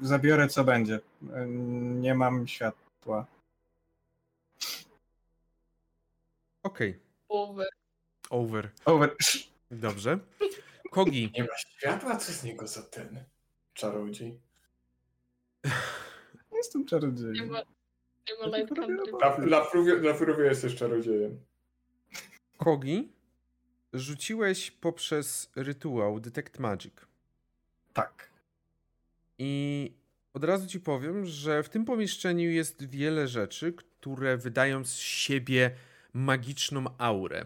zabiorę 0.01 0.47
co 0.47 0.63
będzie. 0.63 0.99
E, 1.33 1.47
nie 2.01 2.15
mam 2.15 2.47
światła. 2.47 3.25
Okej, 6.63 6.99
Połowy. 7.27 7.65
over. 8.29 8.71
Over. 8.85 9.15
Dobrze. 9.71 10.19
Kogi, 10.91 11.31
Nie 11.35 11.43
ma 11.43 11.57
światła? 11.57 12.15
Co 12.15 12.31
z 12.31 12.43
niego 12.43 12.67
za 12.67 12.81
ten 12.81 13.23
czarodziej? 13.73 14.50
Jestem 16.61 16.81
Nie 16.81 16.87
czarodziejem. 16.87 17.49
ma, 17.49 17.61
nie 18.29 18.47
ma 18.49 18.57
light. 18.57 18.73
Dla, 19.43 19.67
jesteś 20.45 20.75
czarodziejem. 20.75 21.39
Kogi, 22.57 23.11
rzuciłeś 23.93 24.71
poprzez 24.71 25.51
rytuał 25.55 26.19
Detect 26.19 26.59
Magic. 26.59 26.93
Tak. 27.93 28.29
I 29.37 29.91
od 30.33 30.43
razu 30.43 30.67
ci 30.67 30.79
powiem, 30.79 31.25
że 31.25 31.63
w 31.63 31.69
tym 31.69 31.85
pomieszczeniu 31.85 32.49
jest 32.51 32.85
wiele 32.89 33.27
rzeczy, 33.27 33.73
które 33.73 34.37
wydają 34.37 34.85
z 34.85 34.95
siebie 34.95 35.71
magiczną 36.13 36.85
aurę. 36.97 37.45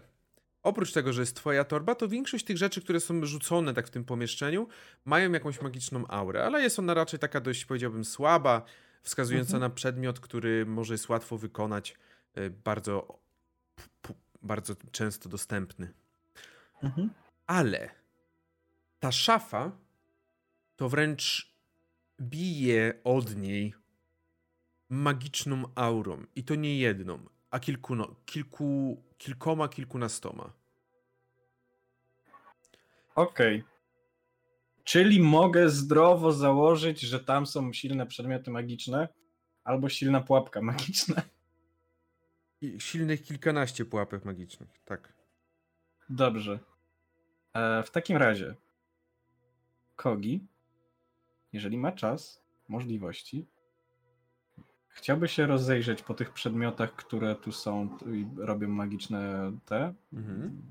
Oprócz 0.62 0.92
tego, 0.92 1.12
że 1.12 1.22
jest 1.22 1.36
twoja 1.36 1.64
torba, 1.64 1.94
to 1.94 2.08
większość 2.08 2.44
tych 2.44 2.56
rzeczy, 2.56 2.82
które 2.82 3.00
są 3.00 3.26
rzucone 3.26 3.74
tak 3.74 3.86
w 3.86 3.90
tym 3.90 4.04
pomieszczeniu, 4.04 4.68
mają 5.04 5.32
jakąś 5.32 5.60
magiczną 5.60 6.06
aurę, 6.08 6.44
ale 6.44 6.62
jest 6.62 6.78
ona 6.78 6.94
raczej 6.94 7.18
taka 7.18 7.40
dość, 7.40 7.64
powiedziałbym, 7.64 8.04
słaba, 8.04 8.62
wskazująca 9.06 9.56
Mhm. 9.56 9.60
na 9.60 9.74
przedmiot, 9.74 10.20
który 10.20 10.66
może 10.66 10.94
jest 10.94 11.08
łatwo 11.08 11.38
wykonać, 11.38 11.94
y, 12.38 12.50
bardzo, 12.50 13.18
bardzo 14.42 14.74
często 14.92 15.28
dostępny. 15.28 15.92
Mhm. 16.82 17.10
Ale 17.46 17.90
ta 19.00 19.12
szafa 19.12 19.72
to 20.76 20.88
wręcz 20.88 21.52
bije 22.20 22.94
od 23.04 23.36
niej 23.36 23.74
magiczną 24.88 25.62
aurą. 25.74 26.24
I 26.36 26.44
to 26.44 26.54
nie 26.54 26.78
jedną, 26.78 27.18
a 27.50 27.58
kilkuno, 27.60 28.14
kilku, 28.26 29.02
kilkoma, 29.18 29.68
kilkunastoma. 29.68 30.52
Okej. 33.14 33.64
Czyli 34.86 35.20
mogę 35.20 35.70
zdrowo 35.70 36.32
założyć, 36.32 37.00
że 37.00 37.20
tam 37.20 37.46
są 37.46 37.72
silne 37.72 38.06
przedmioty 38.06 38.50
magiczne 38.50 39.08
albo 39.64 39.88
silna 39.88 40.20
pułapka 40.20 40.62
magiczna. 40.62 41.22
I 42.60 42.80
silnych 42.80 43.22
kilkanaście 43.22 43.84
pułapek 43.84 44.24
magicznych, 44.24 44.68
tak. 44.84 45.12
Dobrze. 46.08 46.58
E, 47.54 47.82
w 47.82 47.90
takim 47.90 48.16
razie, 48.16 48.54
Kogi, 49.96 50.46
jeżeli 51.52 51.78
ma 51.78 51.92
czas, 51.92 52.42
możliwości, 52.68 53.46
chciałby 54.88 55.28
się 55.28 55.46
rozejrzeć 55.46 56.02
po 56.02 56.14
tych 56.14 56.32
przedmiotach, 56.32 56.96
które 56.96 57.36
tu 57.36 57.52
są 57.52 57.98
i 58.06 58.26
robią 58.36 58.68
magiczne 58.68 59.52
te 59.64 59.94
Mhm. 60.12 60.62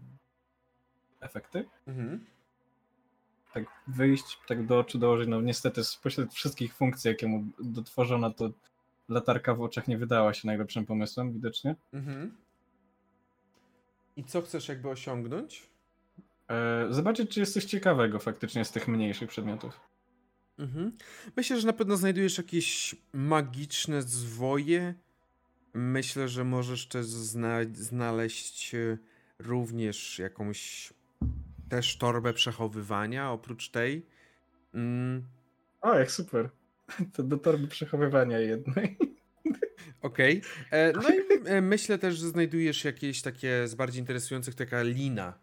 efekty. 1.21 1.65
Mhm. 1.87 2.25
Tak 3.55 3.63
wyjść, 3.87 4.39
tak 4.47 4.65
do 4.65 4.79
oczu 4.79 4.97
dołożyć. 4.97 5.27
No 5.27 5.41
niestety 5.41 5.83
spośród 5.83 6.33
wszystkich 6.33 6.75
funkcji, 6.75 7.07
jakie 7.07 7.27
mu 7.27 7.43
dotworzono, 7.59 8.31
to 8.31 8.49
latarka 9.09 9.55
w 9.55 9.61
oczach 9.61 9.87
nie 9.87 9.97
wydała 9.97 10.33
się 10.33 10.47
najlepszym 10.47 10.85
pomysłem, 10.85 11.33
widocznie. 11.33 11.75
Mhm. 11.93 12.37
I 14.15 14.23
co 14.23 14.41
chcesz 14.41 14.67
jakby 14.67 14.89
osiągnąć? 14.89 15.69
E, 16.49 16.87
zobaczyć, 16.89 17.31
czy 17.31 17.39
jest 17.39 17.53
coś 17.53 17.65
ciekawego 17.65 18.19
faktycznie 18.19 18.65
z 18.65 18.71
tych 18.71 18.87
mniejszych 18.87 19.29
przedmiotów. 19.29 19.79
Mhm. 20.59 20.97
Myślę, 21.37 21.59
że 21.59 21.67
na 21.67 21.73
pewno 21.73 21.97
znajdujesz 21.97 22.37
jakieś 22.37 22.95
magiczne 23.13 24.01
zwoje. 24.01 24.93
Myślę, 25.73 26.27
że 26.27 26.43
możesz 26.43 26.87
też 26.87 27.05
zna 27.05 27.57
znaleźć 27.73 28.75
e, 28.75 28.97
również 29.39 30.19
jakąś 30.19 30.93
też 31.69 31.97
torbę 31.97 32.33
przechowywania 32.33 33.31
oprócz 33.31 33.69
tej. 33.69 34.05
Mm, 34.73 35.23
O, 35.81 35.99
jak 35.99 36.11
super. 36.11 36.49
To 37.13 37.23
do 37.23 37.37
torby 37.37 37.67
przechowywania 37.67 38.39
jednej. 38.39 38.97
Okej. 40.01 40.41
E, 40.71 40.93
No 40.93 41.01
i 41.09 41.19
e, 41.55 41.61
myślę 41.61 41.97
też, 41.97 42.15
że 42.17 42.27
znajdujesz 42.27 42.83
jakieś 42.83 43.21
takie 43.21 43.67
z 43.67 43.75
bardziej 43.75 43.99
interesujących, 43.99 44.55
taka 44.55 44.81
lina. 44.83 45.33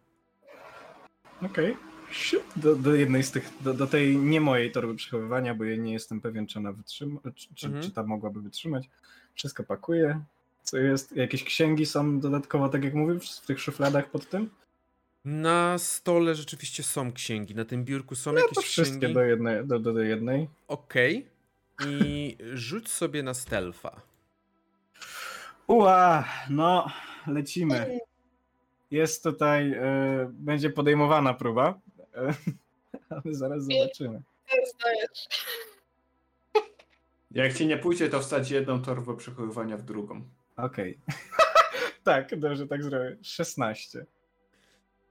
Okej. 1.42 1.76
Siup, 2.10 2.42
Do, 2.56 2.76
do 2.76 2.94
jednej 2.94 3.22
z 3.22 3.30
tych, 3.30 3.50
do, 3.60 3.74
do 3.74 3.86
tej 3.86 4.16
nie 4.16 4.40
mojej 4.40 4.72
torby 4.72 4.94
przechowywania, 4.94 5.54
bo 5.54 5.64
ja 5.64 5.76
nie 5.76 5.92
jestem 5.92 6.20
pewien, 6.20 6.46
czy 6.46 6.58
ona 6.58 6.72
wytrzyma, 6.72 7.20
czy, 7.34 7.54
czy, 7.54 7.66
Mhm. 7.66 7.84
czy 7.84 7.90
ta 7.90 8.02
mogłaby 8.02 8.40
wytrzymać. 8.42 8.90
Wszystko 9.34 9.64
pakuję. 9.64 10.20
Co 10.62 10.78
jest? 10.78 11.16
Jakieś 11.16 11.44
księgi 11.44 11.86
są 11.86 12.20
dodatkowo, 12.20 12.68
tak 12.68 12.84
jak 12.84 12.94
mówię, 12.94 13.20
w 13.20 13.46
tych 13.46 13.60
szufladach 13.60 14.10
pod 14.10 14.28
tym? 14.28 14.50
Na 15.24 15.78
stole 15.78 16.34
rzeczywiście 16.34 16.82
są 16.82 17.12
księgi. 17.12 17.54
Na 17.54 17.64
tym 17.64 17.84
biurku 17.84 18.14
są 18.14 18.32
No 18.32 18.40
jakieś 18.40 18.54
to 18.54 18.62
wszystkie 18.62 18.98
księgi. 18.98 19.14
do 19.14 19.22
jednej. 19.22 19.66
Do, 19.66 19.78
do, 19.78 19.92
do 19.92 20.00
jednej. 20.00 20.48
Okej. 20.68 21.26
I 21.86 22.36
rzuć 22.54 22.88
sobie 22.88 23.22
na 23.22 23.34
stealtha. 23.34 24.00
Ua, 25.66 26.24
no, 26.50 26.86
lecimy. 27.26 27.98
Jest 28.90 29.22
tutaj, 29.22 29.72
e, 29.72 30.30
będzie 30.32 30.70
podejmowana 30.70 31.34
próba, 31.34 31.80
e, 32.14 32.34
ale 33.10 33.34
zaraz 33.34 33.64
zobaczymy. 33.64 34.22
Jak 37.30 37.54
ci 37.54 37.66
nie 37.66 37.76
pójdzie, 37.78 38.08
to 38.08 38.20
wstać 38.20 38.50
jedną 38.50 38.82
torbę 38.82 39.16
przechowywania 39.16 39.76
w 39.76 39.82
drugą. 39.82 40.22
Okej. 40.56 40.98
tak, 42.04 42.38
dobrze, 42.38 42.66
tak 42.66 42.82
zrobię. 42.82 43.16
16. 43.22 44.06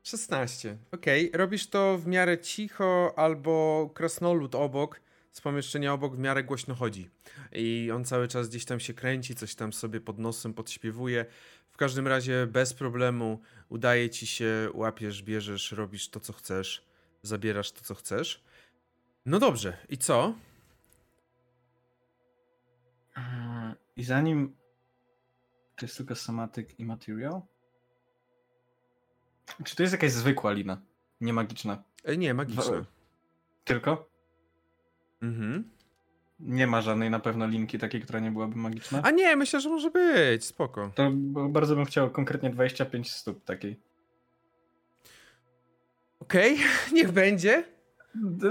16. 0.04 0.78
Okej. 0.92 1.32
Robisz 1.34 1.68
to 1.68 1.98
w 1.98 2.08
miarę 2.08 2.40
cicho, 2.40 3.14
albo 3.16 3.90
krasnolud 3.94 4.56
obok, 4.56 5.02
z 5.32 5.42
pomieszczenia 5.42 5.94
obok 5.94 6.16
w 6.16 6.20
miarę 6.20 6.44
głośno 6.44 6.76
chodzi. 6.76 7.10
I 7.52 7.92
on 7.96 8.06
cały 8.06 8.28
czas 8.28 8.50
gdzieś 8.50 8.66
tam 8.66 8.80
się 8.80 8.94
kręci, 8.94 9.36
coś 9.36 9.56
tam 9.56 9.74
sobie 9.74 10.02
pod 10.02 10.20
nosem 10.20 10.54
podśpiewuje. 10.54 11.26
W 11.72 11.78
każdym 11.78 12.08
razie 12.08 12.48
bez 12.48 12.74
problemu 12.74 13.40
udaje 13.70 14.10
ci 14.10 14.28
się, 14.28 14.70
łapiesz, 14.74 15.24
bierzesz, 15.24 15.72
robisz 15.72 16.10
to, 16.10 16.20
co 16.20 16.34
chcesz, 16.34 16.86
zabierasz 17.24 17.72
to, 17.72 17.82
co 17.82 17.96
chcesz. 17.96 18.44
No 19.26 19.40
dobrze, 19.40 19.78
i 19.90 19.98
co? 19.98 20.34
Eee, 23.18 23.76
I 23.96 24.04
zanim. 24.04 24.56
To 25.76 25.86
jest 25.86 25.98
tylko 25.98 26.16
somatic 26.16 26.70
i 26.78 26.86
material? 26.86 27.42
Czy 29.64 29.76
to 29.76 29.84
jest 29.84 29.94
jakaś 29.94 30.12
zwykła 30.12 30.52
lina? 30.52 30.82
Nie 31.22 31.34
magiczna. 31.34 31.84
E, 32.04 32.18
nie, 32.18 32.34
magiczne. 32.34 32.86
Tylko? 33.64 34.10
Mhm. 35.22 35.70
Nie 36.40 36.68
ma 36.68 36.82
żadnej 36.82 37.10
na 37.10 37.20
pewno 37.20 37.48
linki 37.48 37.80
takiej, 37.80 38.02
która 38.02 38.20
nie 38.20 38.32
byłaby 38.32 38.56
magiczna? 38.56 39.02
A 39.04 39.12
nie, 39.12 39.36
myślę, 39.36 39.62
że 39.62 39.70
może 39.70 39.92
być, 39.92 40.46
spoko. 40.46 40.92
To 40.96 41.12
bardzo 41.50 41.76
bym 41.76 41.86
chciał 41.86 42.10
konkretnie 42.10 42.50
25 42.50 43.12
stóp 43.12 43.44
takiej. 43.44 43.80
Okej, 46.20 46.58
niech 46.94 47.12
będzie. 47.12 47.64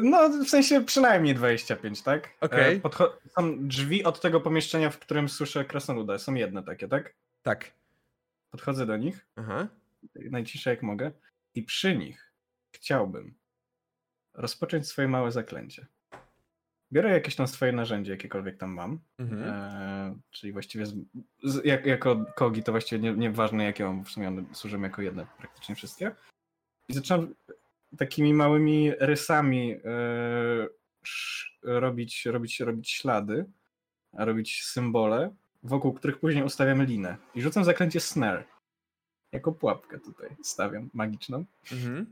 No, 0.02 0.28
w 0.28 0.48
sensie 0.48 0.84
przynajmniej 0.84 1.34
25, 1.34 2.02
tak? 2.02 2.28
Okej. 2.40 2.76
E, 2.76 2.80
podcho- 2.80 3.10
są 3.38 3.68
drzwi 3.68 4.04
od 4.04 4.20
tego 4.20 4.40
pomieszczenia, 4.40 4.90
w 4.90 4.98
którym 4.98 5.28
słyszę 5.28 5.64
krasnoluda. 5.64 6.18
Są 6.18 6.34
jedne 6.34 6.62
takie, 6.62 6.88
tak? 6.88 7.14
Tak. 7.42 7.72
Podchodzę 8.50 8.86
do 8.86 8.96
nich, 8.96 9.26
Aha. 9.36 9.68
Najciszej 10.14 10.70
jak 10.70 10.82
mogę, 10.82 11.12
i 11.54 11.62
przy 11.62 11.96
nich 11.96 12.32
chciałbym 12.72 13.34
rozpocząć 14.34 14.88
swoje 14.88 15.08
małe 15.08 15.32
zaklęcie. 15.32 15.86
Biorę 16.92 17.10
jakieś 17.10 17.36
tam 17.36 17.48
swoje 17.48 17.72
narzędzie, 17.72 18.12
jakiekolwiek 18.12 18.56
tam 18.56 18.70
mam. 18.70 19.00
Mhm. 19.18 19.42
E, 19.44 20.18
czyli 20.30 20.52
właściwie 20.52 20.86
z, 20.86 20.94
z, 21.42 21.64
jak, 21.64 21.86
jako 21.86 22.24
kogi 22.34 22.62
to 22.62 22.72
właściwie 22.72 23.02
nie- 23.02 23.16
nieważne 23.16 23.64
jakie 23.64 23.84
mam, 23.84 24.04
w 24.04 24.10
sumie 24.10 24.28
one 24.28 24.44
służą 24.52 24.82
jako 24.82 25.02
jedne 25.02 25.26
praktycznie 25.38 25.74
wszystkie. 25.74 26.10
I 26.88 26.94
zaczynam 26.94 27.34
takimi 27.98 28.34
małymi 28.34 28.92
rysami 28.98 29.72
e, 29.72 29.78
sz, 31.04 31.50
robić, 31.62 32.26
robić, 32.26 32.60
robić 32.60 32.90
ślady, 32.90 33.44
robić 34.12 34.64
symbole, 34.64 35.34
wokół 35.62 35.92
których 35.92 36.18
później 36.20 36.44
ustawiam 36.44 36.82
linę. 36.82 37.16
I 37.34 37.42
rzucam 37.42 37.64
zaklęcie 37.64 38.00
snare. 38.00 38.44
Jako 39.32 39.52
pułapkę 39.52 39.98
tutaj 39.98 40.36
stawiam, 40.42 40.90
magiczną. 40.94 41.44
Mhm. 41.72 42.06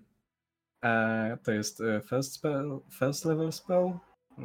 E, 0.85 1.39
to 1.45 1.53
jest 1.53 1.81
e, 1.81 2.01
first, 2.01 2.33
spell, 2.33 2.79
first 2.91 3.25
level 3.25 3.53
spell. 3.53 3.93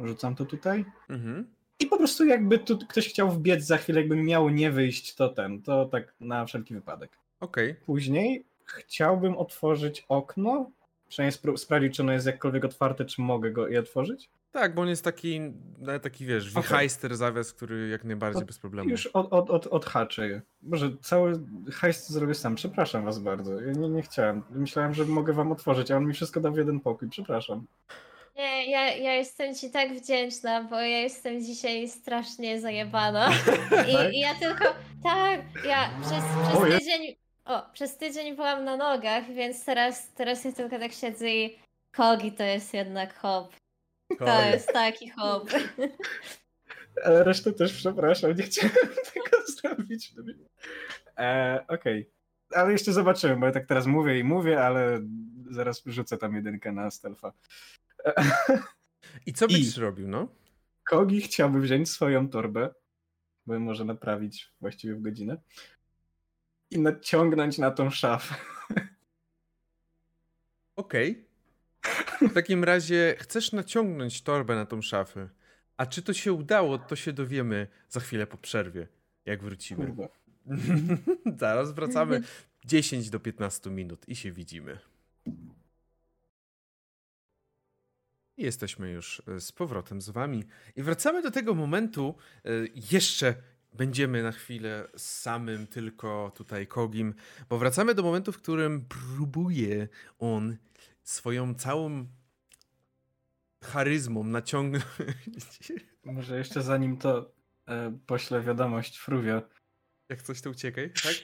Rzucam 0.04 0.34
to 0.34 0.44
tutaj. 0.44 0.84
Mhm. 1.08 1.46
I 1.80 1.86
po 1.86 1.98
prostu 1.98 2.24
jakby 2.24 2.58
tu 2.58 2.78
ktoś 2.78 3.08
chciał 3.08 3.30
wbiec 3.30 3.64
za 3.64 3.76
chwilę, 3.76 4.00
jakby 4.00 4.16
miało 4.16 4.50
nie 4.50 4.70
wyjść, 4.70 5.14
to 5.14 5.28
ten, 5.28 5.62
to 5.62 5.84
tak 5.84 6.14
na 6.20 6.46
wszelki 6.46 6.74
wypadek. 6.74 7.10
Okej. 7.40 7.74
Później 7.74 8.44
chciałbym 8.64 9.36
otworzyć 9.36 10.04
okno, 10.08 10.70
przynajmniej 11.08 11.58
sprawdzić, 11.58 11.96
czy 11.96 12.02
ono 12.02 12.12
jest 12.12 12.26
jakkolwiek 12.26 12.64
otwarte, 12.64 13.04
czy 13.04 13.20
mogę 13.20 13.50
go 13.50 13.68
je 13.68 13.80
otworzyć. 13.80 14.30
Tak, 14.54 14.74
bo 14.74 14.82
on 14.82 14.88
jest 14.88 15.04
taki, 15.04 15.40
no, 15.78 15.98
taki 15.98 16.26
wiesz, 16.26 16.54
wichajster 16.54 17.16
zawias, 17.16 17.52
który 17.52 17.88
jak 17.88 18.04
najbardziej 18.04 18.42
To 18.42 18.46
bez 18.46 18.58
problemu. 18.58 18.90
Już 18.90 19.06
od, 19.06 19.32
od, 19.32 19.50
od, 19.50 19.66
odhaczę 19.66 20.28
je. 20.28 20.42
Może 20.62 20.90
cały 21.02 21.40
hajst 21.72 22.10
zrobię 22.10 22.34
sam, 22.34 22.54
przepraszam 22.54 23.04
was 23.04 23.18
bardzo. 23.18 23.60
Ja 23.60 23.72
nie, 23.72 23.88
nie 23.88 24.02
chciałem. 24.02 24.42
Myślałem, 24.50 24.94
że 24.94 25.04
mogę 25.04 25.32
wam 25.32 25.52
otworzyć, 25.52 25.90
a 25.90 25.96
on 25.96 26.06
mi 26.06 26.14
wszystko 26.14 26.40
dał 26.40 26.52
w 26.52 26.56
jeden 26.56 26.80
pokój, 26.80 27.08
przepraszam. 27.08 27.66
Nie, 28.36 28.70
ja, 28.70 28.96
ja 28.96 29.14
jestem 29.14 29.54
ci 29.54 29.70
tak 29.70 29.92
wdzięczna, 29.94 30.62
bo 30.62 30.80
ja 30.80 30.98
jestem 30.98 31.44
dzisiaj 31.44 31.88
strasznie 31.88 32.60
zajebana. 32.60 33.30
Tak? 33.70 33.88
I, 33.88 34.16
i 34.16 34.20
ja 34.20 34.34
tylko, 34.34 34.64
tak, 35.02 35.40
ja 35.66 35.90
przez, 36.00 36.24
O, 36.54 36.60
przez 36.60 36.72
je- 36.72 36.78
tydzień, 36.78 37.16
o, 37.44 37.62
przez 37.72 37.96
tydzień 37.96 38.36
byłam 38.36 38.64
na 38.64 38.76
nogach, 38.76 39.24
więc 39.26 39.64
teraz, 39.64 40.12
teraz 40.12 40.44
ja 40.44 40.52
tylko 40.52 40.78
tak 40.78 40.92
siedzę 40.92 41.30
i 41.30 41.58
Kogi 41.96 42.32
to 42.32 42.42
jest 42.42 42.74
jednak 42.74 43.18
hop. 43.18 43.52
To 44.18 44.24
Oj. 44.38 44.50
jest 44.52 44.68
taki 44.68 45.10
hop. 45.10 45.50
Ale 47.04 47.24
resztę 47.24 47.52
też 47.52 47.72
przepraszam, 47.72 48.34
nie 48.36 48.42
chciałem 48.42 48.72
tego 49.14 49.36
zrobić. 49.46 50.12
E, 51.18 51.64
Okej. 51.68 52.10
Ale 52.54 52.72
jeszcze 52.72 52.92
zobaczymy, 52.92 53.36
bo 53.36 53.46
ja 53.46 53.52
tak 53.52 53.66
teraz 53.66 53.86
mówię 53.86 54.18
i 54.18 54.24
mówię, 54.24 54.64
ale 54.64 55.00
zaraz 55.50 55.82
rzucę 55.86 56.18
tam 56.18 56.34
jedynkę 56.34 56.72
na 56.72 56.90
stealtha. 56.90 57.32
I 59.26 59.32
co 59.32 59.46
I- 59.46 59.48
byś 59.48 59.76
robił, 59.76 60.08
no? 60.08 60.28
Kogi 60.84 61.20
chciałby 61.20 61.60
wziąć 61.60 61.90
swoją 61.90 62.28
torbę, 62.28 62.74
bo 63.46 63.54
ją 63.54 63.60
może 63.60 63.84
naprawić 63.84 64.52
właściwie 64.60 64.94
w 64.94 65.02
godzinę, 65.02 65.36
i 66.70 66.78
naciągnąć 66.78 67.58
na 67.58 67.70
tą 67.70 67.90
szafę. 67.90 68.34
Okej. 70.76 71.23
W 72.20 72.32
takim 72.34 72.64
razie 72.64 73.16
chcesz 73.18 73.52
naciągnąć 73.52 74.22
torbę 74.22 74.54
na 74.54 74.66
tą 74.66 74.82
szafę. 74.82 75.28
A 75.76 75.86
czy 75.86 76.02
to 76.02 76.12
się 76.12 76.32
udało, 76.32 76.78
to 76.78 76.96
się 76.96 77.12
dowiemy 77.12 77.66
za 77.88 78.00
chwilę 78.00 78.26
po 78.26 78.36
przerwie, 78.38 78.88
jak 79.26 79.42
wrócimy. 79.42 79.86
Kurwa. 79.86 80.08
Zaraz 81.40 81.72
wracamy 81.72 82.22
10 82.64 83.10
do 83.10 83.20
15 83.20 83.70
minut 83.70 84.08
i 84.08 84.16
się 84.16 84.32
widzimy. 84.32 84.78
Jesteśmy 88.36 88.90
już 88.90 89.22
e, 89.28 89.40
z 89.40 89.52
powrotem 89.52 90.00
z 90.02 90.10
wami 90.10 90.44
i 90.76 90.82
wracamy 90.82 91.22
do 91.22 91.30
tego 91.30 91.54
momentu. 91.54 92.14
e, 92.44 92.48
Jeszcze 92.92 93.34
będziemy 93.72 94.22
na 94.22 94.32
chwilę 94.32 94.88
z 94.96 95.02
samym 95.20 95.66
tylko 95.66 96.32
tutaj 96.36 96.66
Kogim, 96.66 97.14
bo 97.48 97.58
wracamy 97.58 97.94
do 97.94 98.02
momentu, 98.02 98.32
w 98.32 98.38
którym 98.38 98.84
próbuje 98.88 99.88
on 100.18 100.56
swoją 101.04 101.54
całą 101.54 102.06
charyzmą 103.62 104.24
naciągnąć. 104.24 104.84
Może 106.04 106.38
jeszcze 106.38 106.62
zanim 106.62 106.96
to 106.96 107.32
e, 107.66 107.98
poślę 108.06 108.42
wiadomość 108.42 108.98
Fruwio. 108.98 109.42
Jak 110.08 110.22
coś 110.22 110.40
to 110.40 110.50
uciekaj, 110.50 110.92
tak? 111.02 111.14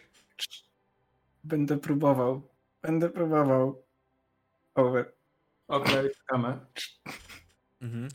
Będę 1.45 1.79
próbował. 1.79 2.49
Będę 2.83 3.11
próbował. 3.11 3.83
Over. 4.75 5.13
Okej, 5.69 6.11
czekamy. 6.11 6.67
Mhm. 7.81 8.09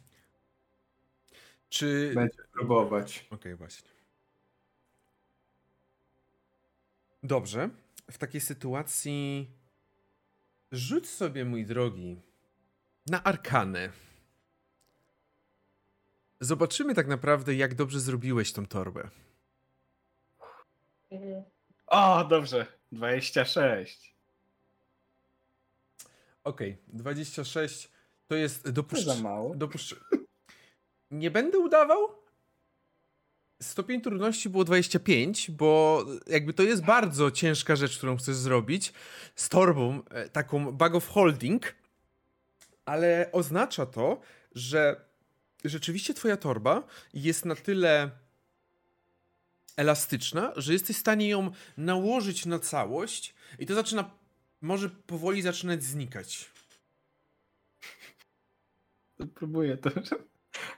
Czy. 1.69 2.11
Będzie 2.15 2.43
próbować. 2.53 3.27
Okej, 3.31 3.55
właśnie. 3.55 3.89
Dobrze. 7.23 7.69
W 8.11 8.17
takiej 8.17 8.41
sytuacji 8.41 9.51
rzuć 10.75 11.09
sobie, 11.09 11.45
mój 11.45 11.65
drogi, 11.65 12.21
na 13.07 13.23
arkanę. 13.23 13.89
Zobaczymy 16.39 16.95
tak 16.95 17.07
naprawdę, 17.07 17.55
jak 17.55 17.75
dobrze 17.75 17.99
zrobiłeś 17.99 18.53
tą 18.53 18.65
torbę. 18.65 19.09
O, 21.87 22.25
dobrze. 22.25 22.65
26. 22.91 24.15
Okej, 26.43 26.77
26 26.87 27.91
to 28.27 28.35
jest 28.35 28.63
To 28.63 28.71
dopuszcz... 28.71 29.05
za 29.05 29.15
mało. 29.15 29.55
dopuszcz... 29.55 29.95
Nie 31.11 31.31
będę 31.31 31.59
udawał? 31.59 32.24
Stopień 33.61 34.01
trudności 34.01 34.49
było 34.49 34.63
25, 34.63 35.51
bo 35.51 36.05
jakby 36.27 36.53
to 36.53 36.63
jest 36.63 36.85
bardzo 36.85 37.31
ciężka 37.31 37.75
rzecz, 37.75 37.97
którą 37.97 38.17
chcesz 38.17 38.35
zrobić 38.35 38.93
z 39.35 39.49
torbą, 39.49 40.03
e, 40.09 40.29
taką 40.29 40.71
bag 40.71 40.95
of 40.95 41.07
holding, 41.07 41.75
ale 42.85 43.29
oznacza 43.31 43.85
to, 43.85 44.21
że 44.51 45.05
rzeczywiście 45.65 46.13
twoja 46.13 46.37
torba 46.37 46.83
jest 47.13 47.45
na 47.45 47.55
tyle 47.55 48.11
elastyczna, 49.77 50.53
że 50.55 50.73
jesteś 50.73 50.97
w 50.97 50.99
stanie 50.99 51.29
ją 51.29 51.51
nałożyć 51.77 52.45
na 52.45 52.59
całość 52.59 53.35
i 53.59 53.65
to 53.65 53.75
zaczyna, 53.75 54.11
może 54.61 54.89
powoli 54.89 55.41
zaczynać 55.41 55.83
znikać. 55.83 56.51
Próbuję 59.35 59.77
to 59.77 59.91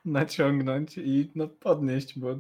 naciągnąć 0.08 0.98
i 0.98 1.32
no 1.36 1.48
podnieść, 1.48 2.20
bo 2.20 2.40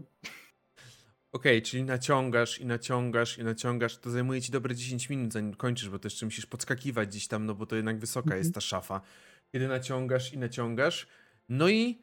Okej, 1.31 1.61
czyli 1.61 1.84
naciągasz 1.84 2.60
i 2.60 2.65
naciągasz 2.65 3.38
i 3.38 3.44
naciągasz, 3.44 3.98
to 3.98 4.10
zajmuje 4.10 4.41
ci 4.41 4.52
dobre 4.52 4.76
10 4.76 5.10
minut 5.10 5.34
zanim 5.34 5.53
kończysz, 5.53 5.89
bo 5.89 5.99
to 5.99 6.07
jeszcze 6.07 6.26
musisz 6.26 6.45
podskakiwać 6.45 7.10
gdzieś 7.10 7.27
tam, 7.27 7.45
no 7.45 7.56
bo 7.56 7.65
to 7.65 7.76
jednak 7.76 7.99
wysoka 7.99 8.35
jest 8.35 8.53
ta 8.53 8.61
szafa. 8.61 9.02
Kiedy 9.52 9.68
naciągasz 9.68 10.34
i 10.34 10.38
naciągasz, 10.38 11.07
no 11.49 11.69
i 11.69 11.98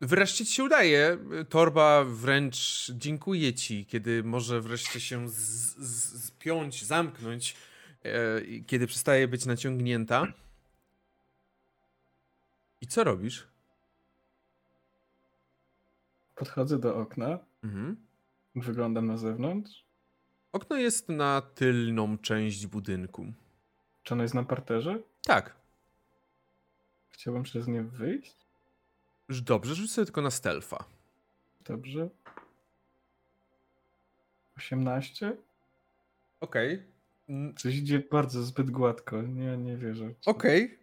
wreszcie 0.00 0.46
ci 0.46 0.52
się 0.52 0.64
udaje. 0.64 1.18
Torba 1.48 2.04
wręcz 2.04 2.90
dziękuję 2.94 3.54
ci, 3.54 3.86
kiedy 3.86 4.24
może 4.24 4.60
wreszcie 4.60 5.00
się 5.00 5.28
zpiąć, 6.26 6.84
zamknąć, 6.84 7.56
e, 8.02 8.42
kiedy 8.66 8.86
przestaje 8.86 9.28
być 9.28 9.46
naciągnięta. 9.46 10.26
I 12.80 12.86
co 12.86 13.04
robisz? 13.04 13.51
Podchodzę 16.42 16.78
do 16.78 16.96
okna, 16.96 17.38
Mhm. 17.64 17.96
wyglądam 18.54 19.06
na 19.06 19.16
zewnątrz. 19.16 19.84
Okno 20.52 20.76
jest 20.76 21.08
na 21.08 21.42
tylną 21.54 22.18
część 22.18 22.66
budynku. 22.66 23.32
Czy 24.02 24.14
ono 24.14 24.22
jest 24.22 24.34
na 24.34 24.42
parterze? 24.44 24.98
Tak. 25.24 25.54
Chciałbym 27.10 27.42
przez 27.42 27.66
nie 27.68 27.82
wyjść. 27.82 28.36
Dobrze, 29.28 29.74
rzuć 29.74 29.92
sobie 29.92 30.04
tylko 30.06 30.22
na 30.22 30.30
stealtha. 30.30 30.84
Dobrze. 31.64 32.08
18? 34.56 35.36
Okej. 36.40 36.82
Mm, 37.28 37.54
Coś 37.54 37.74
idzie 37.74 38.02
bardzo 38.10 38.42
zbyt 38.42 38.70
gładko. 38.70 39.22
Nie, 39.22 39.56
nie 39.56 39.76
wierzę. 39.76 40.14
Okej. 40.26 40.78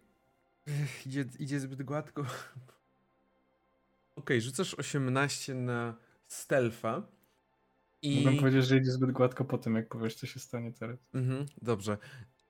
Ech, 0.68 1.06
Idzie, 1.06 1.24
idzie 1.38 1.60
zbyt 1.60 1.82
gładko. 1.82 2.22
Okej, 4.20 4.40
rzucasz 4.40 4.74
18 4.74 5.54
na 5.54 5.96
stealtha. 6.26 7.02
I... 8.02 8.16
Mogłem 8.16 8.36
powiedzieć, 8.36 8.66
że 8.66 8.76
idzie 8.76 8.90
zbyt 8.90 9.12
gładko 9.12 9.44
po 9.44 9.58
tym, 9.58 9.74
jak 9.74 9.88
powiesz, 9.88 10.14
co 10.14 10.26
się 10.26 10.40
stanie 10.40 10.72
teraz. 10.72 10.98
Mhm, 11.14 11.46
dobrze. 11.62 11.98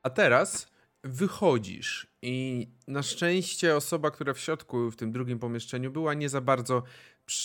A 0.02 0.10
teraz 0.10 0.66
wychodzisz 1.04 2.06
i 2.22 2.68
na 2.86 3.02
szczęście 3.02 3.76
osoba, 3.76 4.10
która 4.10 4.34
w 4.34 4.38
środku, 4.38 4.90
w 4.90 4.96
tym 4.96 5.12
drugim 5.12 5.38
pomieszczeniu 5.38 5.90
była, 5.90 6.14
nie 6.14 6.28
za 6.28 6.40
bardzo 6.40 6.82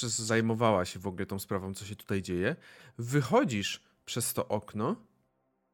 zajmowała 0.08 0.86
się 0.86 1.00
w 1.00 1.08
ogóle 1.08 1.26
tą 1.26 1.40
sprawą, 1.40 1.74
co 1.74 1.86
się 1.86 1.96
tutaj 1.96 2.22
dzieje. 2.22 2.56
Wychodzisz 2.98 3.84
przez 4.06 4.34
to 4.34 4.48
okno 4.48 4.96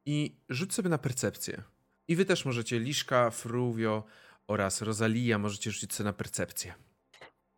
i 0.05 0.35
rzuć 0.49 0.73
sobie 0.73 0.89
na 0.89 0.97
percepcję. 0.97 1.63
I 2.07 2.15
wy 2.15 2.25
też 2.25 2.45
możecie, 2.45 2.79
Liszka, 2.79 3.29
Fruvio 3.29 4.03
oraz 4.47 4.81
Rosalia, 4.81 5.37
możecie 5.37 5.71
rzucić 5.71 5.93
sobie 5.93 6.05
na 6.05 6.13
percepcję. 6.13 6.73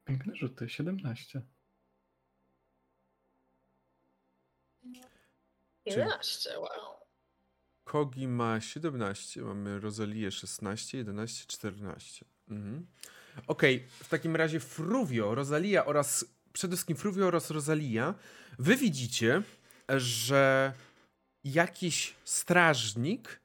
Piękne 0.05 0.35
rzuty, 0.35 0.69
17. 0.69 1.41
11, 5.85 6.59
wow. 6.59 6.69
Kogi 7.83 8.27
ma 8.27 8.61
17, 8.61 9.41
mamy 9.41 9.79
Rozalię 9.79 10.31
16, 10.31 10.97
11, 10.97 11.45
14. 11.47 12.25
Mhm. 12.49 12.87
Okej, 13.47 13.87
w 13.99 14.09
takim 14.09 14.35
razie 14.35 14.59
Fruvio, 14.59 15.35
Rosalia 15.35 15.85
oraz 15.85 16.25
przede 16.53 16.75
wszystkim 16.75 16.97
Fruvio 16.97 17.27
oraz 17.27 17.51
Rosalia, 17.51 18.15
wy 18.59 18.75
widzicie, 18.75 19.41
że 19.97 20.73
jakiś 21.43 22.15
strażnik 22.23 23.39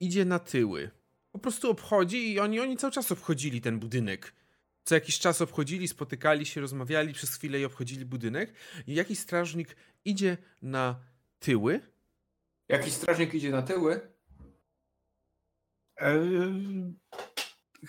idzie 0.00 0.24
na 0.24 0.38
tyły. 0.38 0.90
Po 1.32 1.38
prostu 1.38 1.70
obchodzi 1.70 2.32
i 2.32 2.40
oni, 2.40 2.60
oni 2.60 2.76
cały 2.76 2.92
czas 2.92 3.12
obchodzili 3.12 3.60
ten 3.60 3.78
budynek. 3.78 4.32
Co 4.86 4.94
jakiś 4.94 5.18
czas 5.18 5.40
obchodzili, 5.42 5.88
spotykali 5.88 6.46
się, 6.46 6.60
rozmawiali 6.60 7.12
przez 7.14 7.34
chwilę 7.34 7.60
i 7.60 7.64
obchodzili 7.64 8.04
budynek. 8.04 8.54
I 8.86 8.94
jakiś 8.94 9.18
strażnik 9.18 9.76
idzie 10.04 10.36
na 10.62 11.00
tyły. 11.38 11.80
Jakiś 12.68 12.92
strażnik 12.92 13.34
idzie 13.34 13.50
na 13.50 13.62
tyły? 13.62 14.00
Eee, 15.96 16.94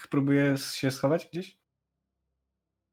próbuję 0.10 0.56
się 0.58 0.92
schować 0.92 1.28
gdzieś? 1.32 1.58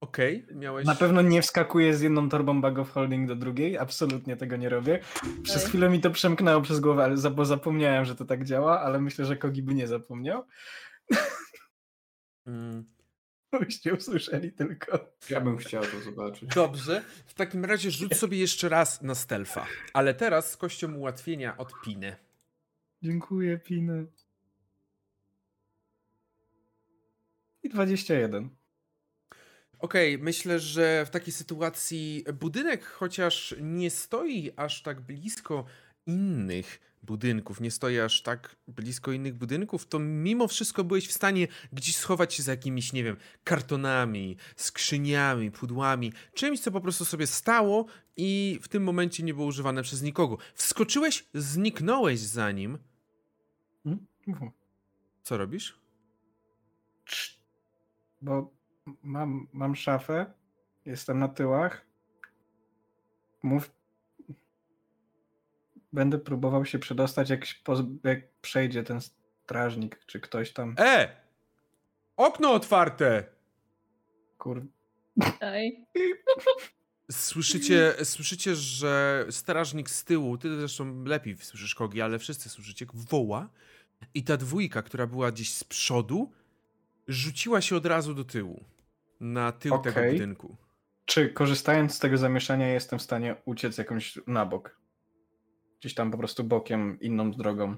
Okej, 0.00 0.46
miałeś. 0.54 0.86
Na 0.86 0.94
pewno 0.94 1.22
nie 1.22 1.42
wskakuję 1.42 1.96
z 1.96 2.00
jedną 2.00 2.28
torbą 2.28 2.60
bag 2.60 2.78
of 2.78 2.90
holding 2.90 3.28
do 3.28 3.36
drugiej, 3.36 3.78
absolutnie 3.78 4.36
tego 4.36 4.56
nie 4.56 4.68
robię. 4.68 5.00
Przez 5.42 5.62
Ej. 5.62 5.68
chwilę 5.68 5.90
mi 5.90 6.00
to 6.00 6.10
przemknęło 6.10 6.62
przez 6.62 6.80
głowę, 6.80 7.04
ale 7.04 7.16
za- 7.16 7.30
bo 7.30 7.44
zapomniałem, 7.44 8.04
że 8.04 8.14
to 8.16 8.24
tak 8.24 8.44
działa, 8.44 8.80
ale 8.80 9.00
myślę, 9.00 9.24
że 9.24 9.36
Kogi 9.36 9.62
by 9.62 9.74
nie 9.74 9.88
zapomniał. 9.88 10.44
Mm, 12.46 12.84
Byście 13.60 13.94
usłyszeli 13.94 14.52
tylko. 14.52 15.12
Ja 15.30 15.40
bym 15.40 15.56
chciał 15.56 15.82
to 15.82 16.00
zobaczyć. 16.00 16.54
Dobrze, 16.54 17.02
w 17.26 17.34
takim 17.34 17.64
razie 17.64 17.90
rzuć 17.90 18.16
sobie 18.16 18.38
jeszcze 18.38 18.68
raz 18.68 19.02
na 19.02 19.14
stealtha. 19.14 19.66
Ale 19.92 20.14
teraz 20.14 20.50
z 20.50 20.56
kością 20.56 20.94
ułatwienia 20.94 21.56
od 21.56 21.72
Piny. 21.84 22.16
Dziękuję, 23.02 23.58
Piny. 23.58 24.06
I 27.62 27.68
21. 27.68 28.50
Okej, 29.78 30.18
myślę, 30.18 30.58
że 30.58 31.06
w 31.06 31.10
takiej 31.10 31.32
sytuacji 31.32 32.24
budynek, 32.34 32.84
chociaż 32.84 33.54
nie 33.60 33.90
stoi 33.90 34.52
aż 34.56 34.82
tak 34.82 35.00
blisko 35.00 35.64
innych 36.06 36.80
budynków, 37.02 37.60
nie 37.60 37.70
stoi 37.70 37.98
aż 37.98 38.22
tak 38.22 38.56
blisko 38.68 39.12
innych 39.12 39.34
budynków, 39.34 39.86
to 39.86 39.98
mimo 39.98 40.48
wszystko 40.48 40.84
byłeś 40.84 41.08
w 41.08 41.12
stanie 41.12 41.48
gdzieś 41.72 41.96
schować 41.96 42.34
się 42.34 42.42
za 42.42 42.50
jakimiś, 42.50 42.92
nie 42.92 43.04
wiem, 43.04 43.16
kartonami, 43.44 44.36
skrzyniami, 44.56 45.50
pudłami, 45.50 46.12
czymś, 46.34 46.60
co 46.60 46.70
po 46.70 46.80
prostu 46.80 47.04
sobie 47.04 47.26
stało 47.26 47.86
i 48.16 48.58
w 48.62 48.68
tym 48.68 48.82
momencie 48.82 49.22
nie 49.22 49.34
było 49.34 49.46
używane 49.46 49.82
przez 49.82 50.02
nikogo. 50.02 50.38
Wskoczyłeś, 50.54 51.28
zniknąłeś 51.34 52.20
za 52.20 52.50
nim. 52.50 52.78
Hmm? 53.84 54.06
Co 55.22 55.36
robisz? 55.38 55.78
Bo 58.20 58.50
mam, 59.02 59.48
mam 59.52 59.76
szafę, 59.76 60.32
jestem 60.84 61.18
na 61.18 61.28
tyłach. 61.28 61.86
Mów. 63.42 63.70
Będę 65.94 66.18
próbował 66.18 66.64
się 66.64 66.78
przedostać, 66.78 67.30
jak, 67.30 67.44
jak 68.04 68.18
przejdzie 68.40 68.82
ten 68.82 69.00
strażnik, 69.44 70.00
czy 70.06 70.20
ktoś 70.20 70.52
tam. 70.52 70.74
E! 70.78 71.16
Okno 72.16 72.52
otwarte! 72.52 73.24
Kur... 74.38 74.66
Oj. 75.40 75.86
Słyszycie, 77.10 77.94
słyszycie, 78.04 78.54
że 78.54 79.26
strażnik 79.30 79.90
z 79.90 80.04
tyłu, 80.04 80.38
ty 80.38 80.56
zresztą 80.56 81.04
lepiej 81.04 81.36
słyszysz 81.36 81.74
kogi, 81.74 82.00
ale 82.00 82.18
wszyscy 82.18 82.48
słyszycie, 82.48 82.86
woła 82.94 83.48
i 84.14 84.24
ta 84.24 84.36
dwójka, 84.36 84.82
która 84.82 85.06
była 85.06 85.32
gdzieś 85.32 85.54
z 85.54 85.64
przodu, 85.64 86.32
rzuciła 87.08 87.60
się 87.60 87.76
od 87.76 87.86
razu 87.86 88.14
do 88.14 88.24
tyłu. 88.24 88.64
Na 89.20 89.52
tył 89.52 89.78
tego 89.78 90.00
Okej. 90.00 90.12
budynku. 90.12 90.56
Czy 91.04 91.28
korzystając 91.28 91.94
z 91.94 91.98
tego 91.98 92.16
zamieszania 92.18 92.68
jestem 92.68 92.98
w 92.98 93.02
stanie 93.02 93.36
uciec 93.44 93.78
jakąś 93.78 94.18
na 94.26 94.46
bok? 94.46 94.83
Gdzieś 95.84 95.94
tam 95.94 96.10
po 96.10 96.18
prostu 96.18 96.44
bokiem, 96.44 97.00
inną 97.00 97.32
drogą. 97.32 97.76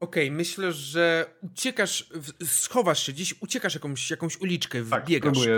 Okej, 0.00 0.30
myślę, 0.30 0.72
że 0.72 1.34
uciekasz, 1.42 2.10
schowasz 2.44 3.02
się 3.06 3.12
gdzieś, 3.12 3.34
uciekasz 3.42 3.74
jakąś, 3.74 4.10
jakąś 4.10 4.40
uliczkę, 4.40 4.84
Tak, 4.90 5.04
wbiegasz. 5.04 5.32
próbuję. 5.32 5.54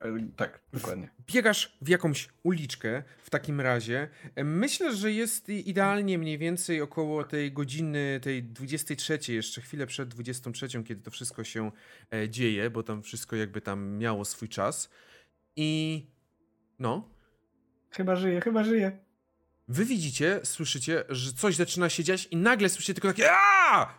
e, 0.00 0.08
e, 0.08 0.28
Tak, 0.36 0.60
dokładnie. 0.72 1.10
Biegasz 1.26 1.76
w 1.82 1.88
jakąś 1.88 2.28
uliczkę 2.42 3.02
w 3.22 3.30
takim 3.30 3.60
razie. 3.60 4.08
E, 4.34 4.44
Myślę, 4.44 4.96
że 4.96 5.12
jest 5.12 5.48
idealnie 5.48 6.18
mniej 6.18 6.38
więcej 6.38 6.80
około 6.80 7.24
tej 7.24 7.52
godziny, 7.52 8.20
tej 8.22 8.42
23, 8.42 9.18
jeszcze 9.32 9.60
chwilę 9.60 9.86
przed 9.86 10.08
23, 10.08 10.68
kiedy 10.84 11.02
to 11.02 11.10
wszystko 11.10 11.44
się 11.44 11.70
dzieje, 12.28 12.70
bo 12.70 12.82
tam 12.82 13.02
wszystko 13.02 13.36
jakby 13.36 13.60
tam 13.60 13.98
miało 13.98 14.24
swój 14.24 14.48
czas. 14.48 14.90
I 15.56 16.02
no, 16.78 17.13
Chyba 17.96 18.16
żyje, 18.16 18.40
chyba 18.40 18.64
żyje. 18.64 18.98
wy 19.68 19.84
widzicie, 19.84 20.40
słyszycie, 20.44 21.04
że 21.08 21.32
coś 21.32 21.56
zaczyna 21.56 21.88
się 21.88 22.04
dziać 22.04 22.28
i 22.30 22.36
nagle 22.36 22.68
słyszycie 22.68 22.94
tylko 22.94 23.08
takie 23.08 23.30
Aaaa! 23.32 23.94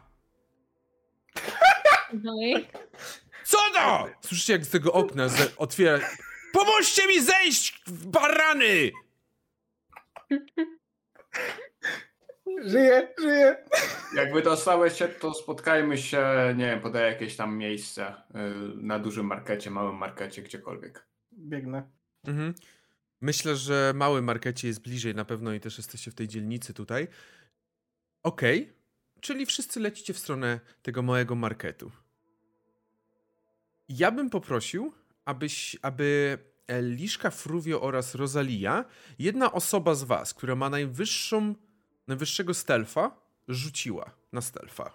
No 2.13 2.34
i 2.41 2.67
Co 3.43 3.57
to? 3.73 4.09
Słyszycie, 4.22 4.53
jak 4.53 4.65
z 4.65 4.69
tego 4.69 4.93
okna 4.93 5.30
ze- 5.30 5.55
otwiera. 5.57 5.99
Pomóżcie 6.53 7.07
mi 7.07 7.22
zejść, 7.22 7.84
barany! 7.88 8.91
Żyję, 12.65 13.13
żyję. 13.19 13.55
Jakby 14.15 14.41
dostałeś 14.41 14.93
się, 14.97 15.07
to 15.07 15.34
spotkajmy 15.34 15.97
się, 15.97 16.23
nie 16.57 16.65
wiem, 16.65 16.81
podaję 16.81 17.07
jakieś 17.11 17.35
tam 17.35 17.57
miejsce 17.57 18.07
y, 18.07 18.13
na 18.76 18.99
dużym 18.99 19.26
markecie, 19.26 19.72
małym 19.72 19.95
markecie, 19.95 20.41
gdziekolwiek. 20.41 21.05
Biegnę. 21.34 21.84
Mhm. 22.27 22.53
Myślę, 23.26 23.56
że 23.56 23.93
mały 23.95 24.22
markecie 24.22 24.68
jest 24.68 24.81
bliżej 24.81 25.15
na 25.15 25.26
pewno 25.26 25.53
i 25.53 25.60
też 25.60 25.77
jesteście 25.77 26.11
w 26.11 26.15
tej 26.15 26.27
dzielnicy 26.27 26.73
tutaj. 26.73 27.07
Okej, 28.23 28.73
czyli 29.22 29.45
wszyscy 29.45 29.80
lecicie 29.80 30.14
w 30.14 30.19
stronę 30.19 30.60
tego 30.81 31.02
małego 31.02 31.35
marketu. 31.35 31.91
Ja 33.89 34.11
bym 34.11 34.30
poprosił, 34.30 34.93
abyś, 35.26 35.77
aby 35.81 36.38
Liszka, 36.81 37.30
Fruvio 37.30 37.81
oraz 37.81 38.15
Rosalia, 38.15 38.85
jedna 39.19 39.52
osoba 39.52 39.95
z 39.95 40.03
was, 40.03 40.34
która 40.34 40.56
ma 40.56 40.69
najwyższą, 40.69 41.56
najwyższego 42.07 42.53
stealtha, 42.53 43.11
rzuciła 43.47 44.11
na 44.31 44.41
stealtha. 44.41 44.91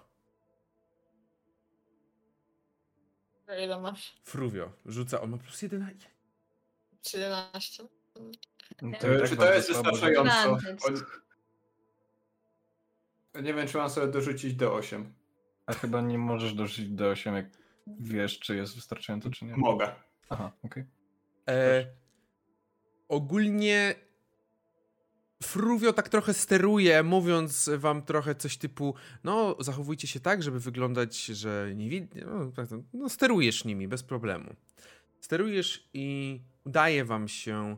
Ile 3.63 3.79
masz? 3.79 4.13
Fruvio 4.23 4.71
rzuca, 4.85 5.21
on 5.21 5.29
ma 5.29 5.37
plus 5.37 5.61
11. 5.61 6.07
11. 7.13 8.00
No 8.81 8.91
tak 8.91 9.29
czy 9.29 9.37
to 9.37 9.53
jest 9.53 9.67
wystarczająco? 9.67 10.57
Nie 13.43 13.53
wiem, 13.53 13.67
czy 13.67 13.77
mam 13.77 13.89
sobie 13.89 14.07
dorzucić 14.07 14.53
do 14.53 14.73
8. 14.73 15.13
A 15.65 15.73
chyba 15.73 16.01
nie 16.01 16.17
możesz 16.17 16.53
dorzucić 16.53 16.89
do 16.89 17.09
8, 17.09 17.35
jak 17.35 17.45
wiesz, 17.87 18.39
czy 18.39 18.55
jest 18.55 18.75
wystarczająco, 18.75 19.29
czy 19.29 19.45
nie. 19.45 19.57
Mogę. 19.57 19.95
Aha, 20.29 20.51
okej. 20.63 20.85
E, 21.49 21.87
ogólnie 23.09 23.95
Fruvio 25.43 25.93
tak 25.93 26.09
trochę 26.09 26.33
steruje, 26.33 27.03
mówiąc 27.03 27.69
wam 27.77 28.01
trochę 28.01 28.35
coś 28.35 28.57
typu, 28.57 28.95
no 29.23 29.55
zachowujcie 29.59 30.07
się 30.07 30.19
tak, 30.19 30.43
żeby 30.43 30.59
wyglądać, 30.59 31.25
że 31.25 31.71
nie 31.75 31.89
widnie, 31.89 32.25
no, 32.25 32.51
tak, 32.51 32.67
no 32.93 33.09
sterujesz 33.09 33.65
nimi 33.65 33.87
bez 33.87 34.03
problemu. 34.03 34.55
Sterujesz 35.21 35.89
i 35.93 36.39
udaje 36.65 37.05
wam 37.05 37.27
się 37.27 37.77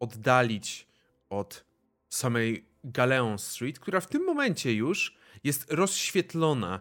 oddalić 0.00 0.88
od 1.30 1.64
samej 2.08 2.64
Galeon 2.84 3.38
Street, 3.38 3.78
która 3.78 4.00
w 4.00 4.06
tym 4.06 4.24
momencie 4.24 4.74
już 4.74 5.16
jest 5.44 5.72
rozświetlona, 5.72 6.80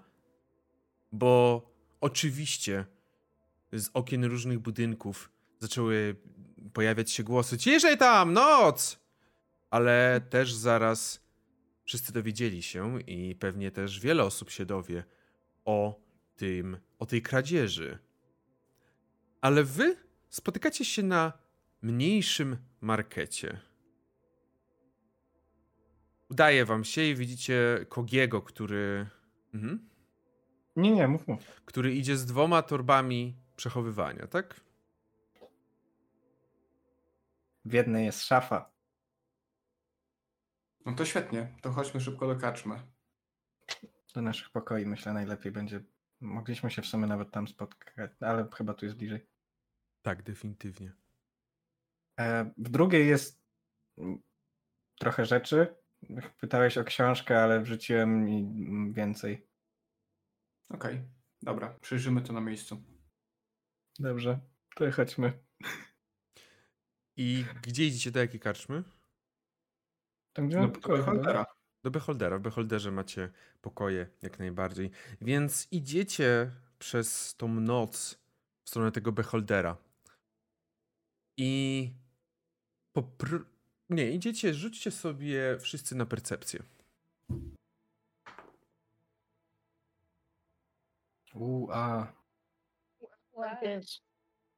bo 1.12 1.62
oczywiście 2.02 2.86
z 3.74 3.90
okien 3.94 4.26
różnych 4.26 4.60
budynków 4.60 5.32
zaczęły 5.60 6.16
pojawiać 6.74 7.12
się 7.12 7.24
głosy: 7.24 7.58
Ciszej 7.58 7.98
tam, 7.98 8.34
noc! 8.34 9.00
Ale 9.70 10.22
też 10.30 10.54
zaraz 10.54 11.22
wszyscy 11.84 12.14
dowiedzieli 12.14 12.64
się 12.64 13.02
i 13.02 13.36
pewnie 13.36 13.72
też 13.72 14.00
wiele 14.00 14.24
osób 14.24 14.50
się 14.50 14.66
dowie 14.66 15.04
o 15.66 16.02
tym, 16.36 16.78
o 17.00 17.06
tej 17.06 17.22
kradzieży. 17.22 17.98
Ale 19.42 19.64
wy 19.64 19.98
spotykacie 20.30 20.86
się 20.86 21.04
na 21.04 21.34
mniejszym 21.82 22.58
markecie. 22.82 23.60
Udaje 26.30 26.66
wam 26.66 26.84
się 26.84 27.02
i 27.04 27.16
widzicie 27.16 27.86
Kogiego, 27.90 28.42
który. 28.42 29.08
Mhm. 29.54 29.90
Nie, 30.76 30.92
nie, 30.92 31.08
mów, 31.08 31.28
mów. 31.28 31.62
Który 31.66 31.96
idzie 31.96 32.18
z 32.18 32.26
dwoma 32.26 32.62
torbami 32.62 33.36
przechowywania, 33.56 34.28
tak? 34.28 34.62
W 37.66 37.74
jednej 37.74 38.06
jest 38.06 38.24
szafa. 38.24 38.72
No 40.86 40.96
to 40.96 41.06
świetnie, 41.06 41.56
to 41.62 41.72
chodźmy 41.72 42.02
szybko 42.02 42.28
do 42.28 42.36
kaczmy. 42.36 42.80
Do 44.16 44.22
naszych 44.22 44.50
pokoi 44.50 44.86
myślę 44.86 45.14
najlepiej 45.14 45.52
będzie. 45.52 45.84
Mogliśmy 46.22 46.72
się 46.72 46.82
w 46.82 46.86
sumie 46.86 47.08
nawet 47.08 47.32
tam 47.32 47.48
spotkać, 47.48 48.12
ale 48.20 48.48
chyba 48.56 48.74
tu 48.74 48.86
jest 48.86 48.98
bliżej. 48.98 49.28
Tak, 50.02 50.24
definitywnie. 50.24 50.94
E, 52.20 52.52
w 52.58 52.70
drugiej 52.70 53.08
jest 53.08 53.42
mm, 53.98 54.22
trochę 55.00 55.26
rzeczy. 55.26 55.76
Pytałeś 56.40 56.78
o 56.78 56.84
książkę, 56.84 57.44
ale 57.44 57.62
wrzuciłem 57.62 58.26
mi 58.26 58.40
mm, 58.40 58.94
więcej. 58.94 59.48
Okej, 60.70 61.04
dobra, 61.42 61.80
przejrzymy 61.82 62.22
to 62.22 62.34
na 62.34 62.42
miejscu. 62.42 62.84
Dobrze, 64.00 64.40
to 64.76 64.92
chodźmy. 64.92 65.40
I 67.18 67.46
gdzie 67.62 67.86
idziecie 67.86 68.12
do 68.12 68.20
jakiej 68.20 68.40
karczmy? 68.40 68.84
Tam 70.34 70.48
gdzie 70.48 70.58
Do 70.58 70.64
mam 70.64 70.72
pokoje? 70.72 70.98
Beholdera. 70.98 71.46
Do 71.84 71.92
Beholdera. 71.92 72.38
W 72.38 72.42
Beholderze 72.42 72.92
macie 72.92 73.30
pokoje 73.62 74.08
jak 74.22 74.40
najbardziej. 74.40 74.92
Więc 75.22 75.68
idziecie 75.72 76.52
przez 76.80 77.36
tą 77.36 77.48
noc 77.48 78.20
w 78.64 78.70
stronę 78.70 78.92
tego 78.92 79.12
Beholdera. 79.12 79.78
I 81.38 81.94
popr... 82.94 83.46
Nie, 83.90 84.12
idziecie, 84.12 84.54
rzućcie 84.54 84.92
sobie 84.92 85.58
wszyscy 85.60 85.96
na 85.96 86.06
percepcję. 86.06 86.64
U, 91.34 91.68
a, 91.72 92.14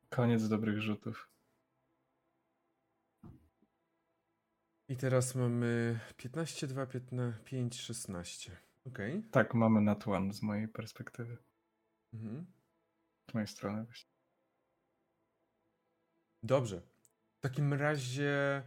koniec 0.10 0.48
dobrych 0.48 0.82
rzutów. 0.82 1.32
I 4.90 4.98
teraz 4.98 5.36
mamy 5.36 6.00
15, 6.18 6.68
2, 6.68 6.86
15, 6.86 7.44
5, 7.44 7.82
16. 7.82 8.58
Okej. 8.86 9.24
Tak, 9.32 9.54
mamy 9.54 9.82
nat 9.82 10.08
one 10.08 10.34
z 10.34 10.42
mojej 10.42 10.68
perspektywy. 10.68 11.38
Mhm. 12.14 12.46
Z 13.30 13.34
mojej 13.34 13.48
strony 13.48 13.86
właśnie. 13.86 14.12
Dobrze. 16.44 16.91
Takim 17.42 17.74
razie 17.74 18.64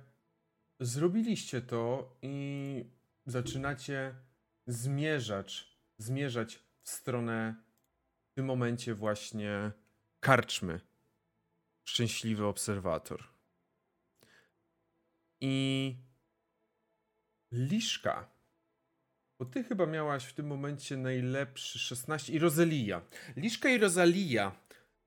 zrobiliście 0.81 1.61
to 1.61 2.13
i 2.23 2.85
zaczynacie 3.27 4.15
zmierzać, 4.67 5.79
zmierzać 5.99 6.59
w 6.83 6.91
stronę 6.91 7.55
w 8.31 8.35
tym 8.35 8.47
momencie 8.47 8.95
właśnie 8.95 9.73
karczmy. 10.21 10.81
Szczęśliwy 11.85 12.47
obserwator. 12.47 13.25
I 15.41 15.97
Liszka, 17.53 18.29
bo 19.39 19.45
ty 19.45 19.65
chyba 19.65 19.87
miałaś 19.87 20.25
w 20.25 20.33
tym 20.33 20.47
momencie 20.47 20.97
najlepszy 20.97 21.79
16 21.79 22.33
i 22.33 22.39
Rosalia. 22.39 23.03
Liszka 23.37 23.69
i 23.69 23.79
Rosalia, 23.79 24.53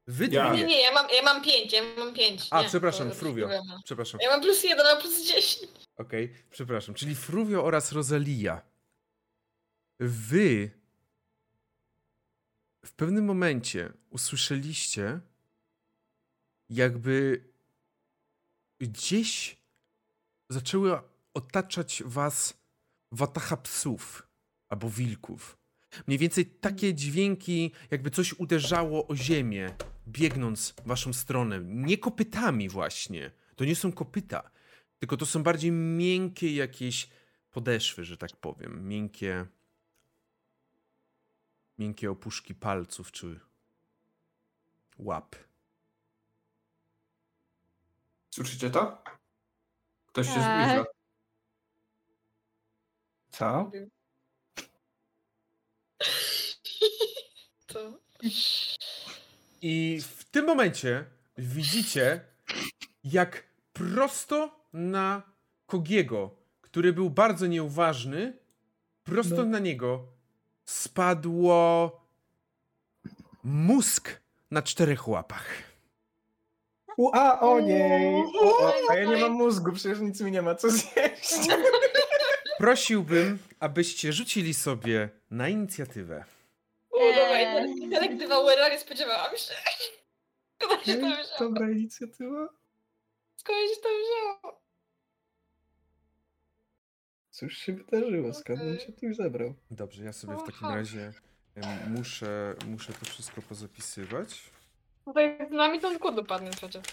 wy 0.08 0.28
Ja. 0.32 0.54
Nie, 0.54 0.64
nie, 0.64 0.82
ja 0.82 0.92
mam, 0.92 1.08
ja 1.18 1.24
mam 1.24 1.44
pięć, 1.44 1.74
ja 1.74 1.82
mam 1.98 2.14
pięć. 2.14 2.48
A, 2.52 2.62
nie, 2.62 2.68
przepraszam, 2.68 3.12
Fruvio. 3.12 3.50
Przepraszam. 3.84 4.20
Ja 4.24 4.30
mam 4.30 4.42
plus 4.42 4.64
jeden, 4.64 4.86
a 4.88 4.96
plus 4.96 5.28
dziesięć. 5.28 5.72
Okej, 5.98 6.34
przepraszam. 6.50 6.96
Czyli 6.96 7.16
Fruvio 7.16 7.64
oraz 7.64 7.92
Rosalia. 7.92 8.62
Wy 10.00 10.72
w 12.86 12.92
pewnym 12.94 13.26
momencie 13.26 13.94
usłyszeliście, 14.10 15.20
jakby 16.70 17.44
gdzieś 18.80 19.58
zaczęły 20.50 21.00
otaczać 21.34 22.04
was 22.06 22.54
watacha 23.12 23.58
psów 23.58 24.28
albo 24.70 24.90
wilków. 24.90 25.58
Mniej 26.08 26.20
więcej 26.20 26.46
takie 26.46 26.94
dźwięki, 26.94 27.72
jakby 27.92 28.12
coś 28.12 28.34
uderzało 28.34 29.08
o 29.08 29.16
ziemię, 29.16 29.76
biegnąc 30.08 30.70
w 30.72 30.88
waszą 30.88 31.14
stronę. 31.14 31.60
Nie 31.64 31.98
kopytami 31.98 32.70
właśnie. 32.70 33.32
To 33.56 33.66
nie 33.66 33.76
są 33.76 33.92
kopyta. 33.92 34.52
Tylko 35.00 35.18
to 35.18 35.26
są 35.26 35.44
bardziej 35.44 35.72
miękkie 35.72 36.56
jakieś 36.56 37.10
podeszwy, 37.52 38.06
że 38.06 38.18
tak 38.18 38.36
powiem. 38.36 38.88
Miękkie. 38.88 39.46
Miękkie 41.78 42.12
opuszki 42.12 42.56
palców 42.56 43.12
czy 43.12 43.40
łap. 44.98 45.36
Słyszycie 48.30 48.70
to? 48.70 49.04
Ktoś 50.08 50.28
się 50.28 50.34
Tak. 50.34 50.70
zbliża. 50.70 50.86
Co? 53.30 53.72
To... 57.68 58.00
I 59.70 60.02
w 60.18 60.24
tym 60.24 60.46
momencie 60.46 61.06
widzicie, 61.38 62.22
jak 63.04 63.44
prosto 63.74 64.60
na 64.74 65.22
Kogiego, 65.66 66.32
który 66.62 66.94
był 66.94 67.10
bardzo 67.10 67.48
nieuważny, 67.48 68.34
prosto 69.04 69.36
No. 69.36 69.46
na 69.46 69.60
niego 69.60 70.04
spadło 70.66 71.92
mózg 73.44 74.10
na 74.52 74.62
czterech 74.62 75.08
łapach. 75.08 75.46
U, 76.98 77.10
a, 77.14 77.40
o 77.40 77.60
nie! 77.60 78.24
O, 78.42 78.58
o, 78.58 78.74
a 78.90 78.96
ja 78.96 79.06
nie 79.10 79.18
mam 79.18 79.32
mózgu, 79.32 79.72
przecież 79.72 80.00
nic 80.00 80.22
mi 80.22 80.32
nie 80.32 80.42
ma 80.42 80.56
co 80.56 80.70
zjeść. 80.72 81.48
Prosiłbym, 82.58 83.40
abyście 83.60 84.14
rzucili 84.14 84.54
sobie 84.54 85.10
na 85.32 85.50
inicjatywę. 85.50 86.26
Eee. 87.56 87.72
intelektywa 87.78 88.40
URL 88.40 88.72
nie 88.72 88.80
spodziewałam 88.80 89.38
się. 89.38 89.54
Skąd 90.62 90.84
się 90.84 90.94
to 90.94 91.08
wzięło? 91.08 91.16
Dobra 91.40 91.70
inicjatywa. 91.70 92.50
Skąd 93.36 93.58
się 93.70 93.82
to 93.82 93.90
wzięło? 93.90 94.62
Cóż 97.32 97.58
się 97.58 97.74
wydarzyło? 97.74 98.34
Skąd 98.34 98.62
on 98.62 98.80
się 98.80 98.94
tu 98.94 99.14
zabrał? 99.14 99.54
Dobrze, 99.72 100.04
ja 100.04 100.14
sobie 100.14 100.36
w 100.36 100.44
takim 100.44 100.68
razie 100.68 101.14
muszę, 101.88 102.56
muszę 102.68 102.94
to 102.94 103.06
wszystko 103.06 103.42
pozapisywać. 103.42 104.44
Tutaj 105.06 105.38
z 105.50 105.52
nami 105.52 105.80
ten 105.80 106.00
kod 106.00 106.20
upadnie 106.20 106.52
przecież. 106.52 106.84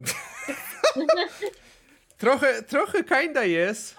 Trochę, 2.18 2.62
trochę 2.62 3.04
kinda 3.04 3.44
jest. 3.44 3.96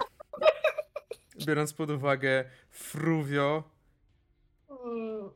Biorąc 1.45 1.73
pod 1.73 1.89
uwagę 1.89 2.45
Fruvio 2.69 3.63
Mm. 4.85 5.31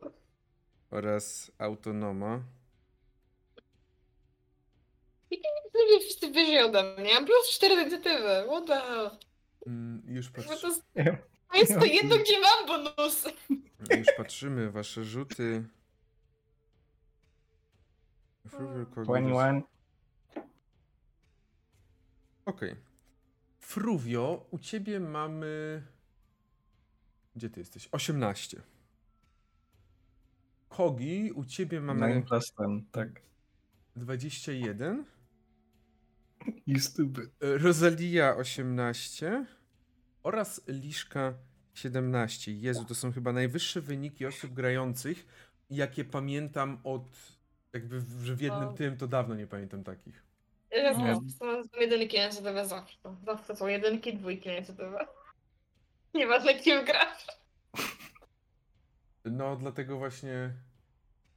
Oraz 0.96 1.52
Autonoma. 1.58 2.42
Wszyscy 6.02 6.28
wyżej 6.32 6.64
ode 6.64 6.96
mnie. 6.98 7.14
Mam 7.14 7.26
plus 7.26 7.50
4 7.52 7.82
inicjatywy. 7.82 8.44
What 8.48 8.66
the 8.68 8.82
hell? 8.82 9.10
Mm, 9.68 10.02
Już, 10.08 10.30
patrz, 10.32 10.48
to 10.48 10.56
to 11.52 11.58
jest 11.58 11.74
to 11.80 11.86
jedno, 11.86 12.18
gdzie 12.18 12.34
mam 12.40 12.66
bonusy. 12.68 13.30
już 13.98 14.08
patrzymy, 14.18 14.72
wasze 14.72 15.04
rzuty. 15.04 15.64
Fruvio, 18.48 18.86
Kognitus- 18.86 19.04
21. 19.04 19.62
Okej. 22.46 22.76
Fruvio, 23.60 24.46
u 24.52 24.60
ciebie 24.60 25.00
mamy. 25.00 25.84
Gdzie 27.36 27.50
ty 27.50 27.60
jesteś? 27.60 27.90
18. 27.92 28.62
Kogi, 30.78 31.32
u 31.32 31.46
ciebie 31.46 31.82
mamy 31.82 32.08
9 32.08 32.28
plus 32.28 32.54
10, 32.60 32.84
tak. 32.92 33.10
21. 33.96 35.06
I 36.68 36.80
stupid. 36.80 37.30
Rosalia 37.40 38.36
18 38.36 39.46
oraz 40.24 40.62
Liszka 40.68 41.34
17. 41.74 42.52
Jezu, 42.52 42.86
to 42.86 42.96
są 42.96 43.12
chyba 43.12 43.34
najwyższe 43.34 43.82
wyniki 43.82 44.26
osób 44.26 44.54
grających, 44.54 45.26
jakie 45.70 46.06
pamiętam 46.06 46.80
od. 46.84 47.04
Jakby 47.74 48.00
w, 48.00 48.24
że 48.24 48.36
w 48.36 48.42
jednym 48.42 48.74
tym 48.76 48.98
to 48.98 49.08
dawno 49.08 49.36
nie 49.36 49.48
pamiętam 49.48 49.84
takich. 49.84 50.24
Ja 50.72 50.94
No. 50.98 51.22
są 51.40 51.80
jedynki 51.80 52.18
na 52.18 52.24
inicjatywę 52.24 52.66
zawsze. 52.68 52.98
Zawsze 53.26 53.56
są 53.56 53.68
jedynki, 53.68 54.18
dwójki 54.18 54.50
na 54.50 54.56
inicjatywę. 54.56 55.08
Nieważne 56.14 56.56
kim 56.56 56.86
grasz. 56.86 57.28
No, 59.26 59.56
dlatego 59.56 59.98
właśnie. 59.98 60.54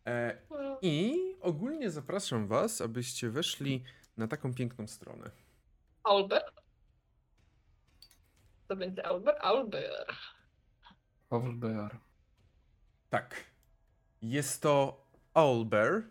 E, 0.06 0.38
I 0.82 1.14
ogólnie 1.40 1.90
zapraszam 1.90 2.46
Was, 2.46 2.80
abyście 2.80 3.30
weszli 3.30 3.84
na 4.16 4.28
taką 4.28 4.54
piękną 4.54 4.86
stronę. 4.86 5.30
Albert? 6.04 6.60
To 8.68 8.76
będzie 8.76 9.06
Albert? 9.06 9.38
Albert. 9.40 10.12
Overbear. 11.30 11.98
Tak. 13.10 13.44
Jest 14.22 14.62
to 14.62 15.06
Owlbear. 15.34 16.02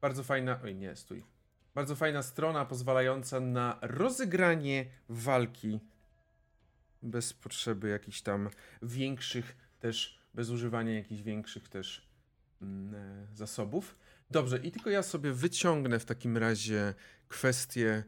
Bardzo 0.00 0.22
fajna. 0.24 0.60
Oj, 0.64 0.74
nie, 0.74 0.96
stój. 0.96 1.24
Bardzo 1.74 1.96
fajna 1.96 2.22
strona 2.22 2.64
pozwalająca 2.64 3.40
na 3.40 3.78
rozegranie 3.82 4.86
walki 5.08 5.80
bez 7.02 7.32
potrzeby 7.32 7.88
jakichś 7.88 8.22
tam 8.22 8.50
większych, 8.82 9.56
też 9.78 10.20
bez 10.34 10.50
używania 10.50 10.94
jakichś 10.94 11.22
większych 11.22 11.68
też 11.68 12.09
zasobów. 13.34 13.96
Dobrze, 14.30 14.58
i 14.58 14.70
tylko 14.70 14.90
ja 14.90 15.02
sobie 15.02 15.32
wyciągnę 15.32 15.98
w 15.98 16.04
takim 16.04 16.36
razie 16.36 16.94
kwestię 17.28 18.04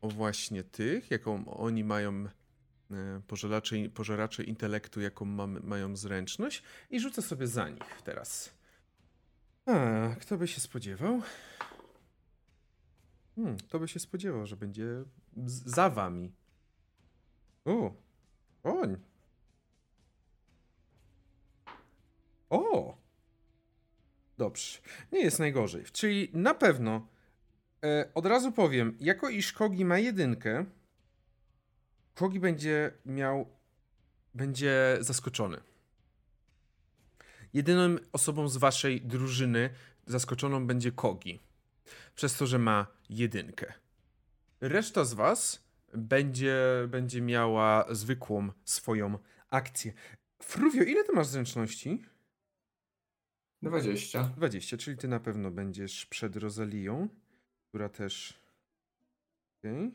o 0.00 0.08
właśnie 0.08 0.64
tych, 0.64 1.10
jaką 1.10 1.50
oni 1.50 1.84
mają 1.84 2.26
e, 2.90 3.20
pożeracze, 3.26 3.76
pożeracze 3.94 4.44
intelektu, 4.44 5.00
jaką 5.00 5.24
mam, 5.24 5.60
mają 5.62 5.96
zręczność 5.96 6.62
i 6.90 7.00
rzucę 7.00 7.22
sobie 7.22 7.46
za 7.46 7.68
nich 7.68 8.02
teraz. 8.04 8.50
A, 9.66 10.08
kto 10.20 10.38
by 10.38 10.48
się 10.48 10.60
spodziewał? 10.60 11.22
Hmm, 13.36 13.56
kto 13.56 13.78
by 13.78 13.88
się 13.88 14.00
spodziewał, 14.00 14.46
że 14.46 14.56
będzie 14.56 15.04
za 15.46 15.90
wami? 15.90 16.32
O, 17.64 17.94
oń. 18.62 18.96
O! 22.50 23.07
Dobrze, 24.38 24.78
nie 25.12 25.20
jest 25.20 25.38
najgorzej. 25.38 25.84
Czyli 25.92 26.30
na 26.32 26.54
pewno 26.54 27.08
e, 27.84 28.10
od 28.14 28.26
razu 28.26 28.52
powiem, 28.52 28.96
jako 29.00 29.28
iż 29.28 29.52
Kogi 29.52 29.84
ma 29.84 29.98
jedynkę, 29.98 30.64
Kogi 32.14 32.40
będzie 32.40 32.92
miał, 33.06 33.48
będzie 34.34 34.98
zaskoczony. 35.00 35.60
Jedyną 37.54 37.96
osobą 38.12 38.48
z 38.48 38.56
waszej 38.56 39.00
drużyny 39.00 39.70
zaskoczoną 40.06 40.66
będzie 40.66 40.92
Kogi. 40.92 41.40
Przez 42.14 42.36
to, 42.36 42.46
że 42.46 42.58
ma 42.58 42.86
jedynkę. 43.10 43.72
Reszta 44.60 45.04
z 45.04 45.14
was 45.14 45.62
będzie, 45.94 46.56
będzie 46.88 47.20
miała 47.20 47.86
zwykłą 47.90 48.52
swoją 48.64 49.18
akcję. 49.50 49.92
Fruvio, 50.42 50.82
ile 50.82 51.04
ty 51.04 51.12
masz 51.12 51.26
zręczności? 51.26 52.04
20. 53.62 54.32
20, 54.36 54.76
czyli 54.76 54.96
ty 54.96 55.08
na 55.08 55.20
pewno 55.20 55.50
będziesz 55.50 56.06
przed 56.06 56.36
Rosalią, 56.36 57.08
która 57.68 57.88
też. 57.88 58.40
Okej. 59.58 59.90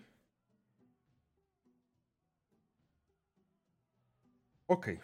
Okej. 4.68 5.00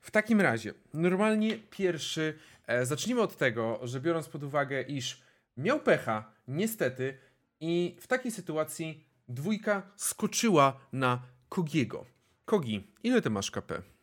W 0.00 0.10
takim 0.10 0.40
razie, 0.40 0.74
normalnie 0.94 1.58
pierwszy. 1.58 2.38
E, 2.66 2.86
zacznijmy 2.86 3.22
od 3.22 3.36
tego, 3.36 3.80
że 3.82 4.00
biorąc 4.00 4.28
pod 4.28 4.42
uwagę, 4.42 4.82
iż 4.82 5.22
miał 5.56 5.80
pecha, 5.80 6.32
niestety, 6.48 7.18
i 7.60 7.96
w 8.00 8.06
takiej 8.06 8.32
sytuacji 8.32 9.04
dwójka 9.28 9.82
skoczyła 9.96 10.80
na 10.92 11.22
Kogiego. 11.48 12.06
Kogi, 12.44 12.86
ile 13.02 13.22
ty 13.22 13.30
masz 13.30 13.50
KP? 13.50 13.93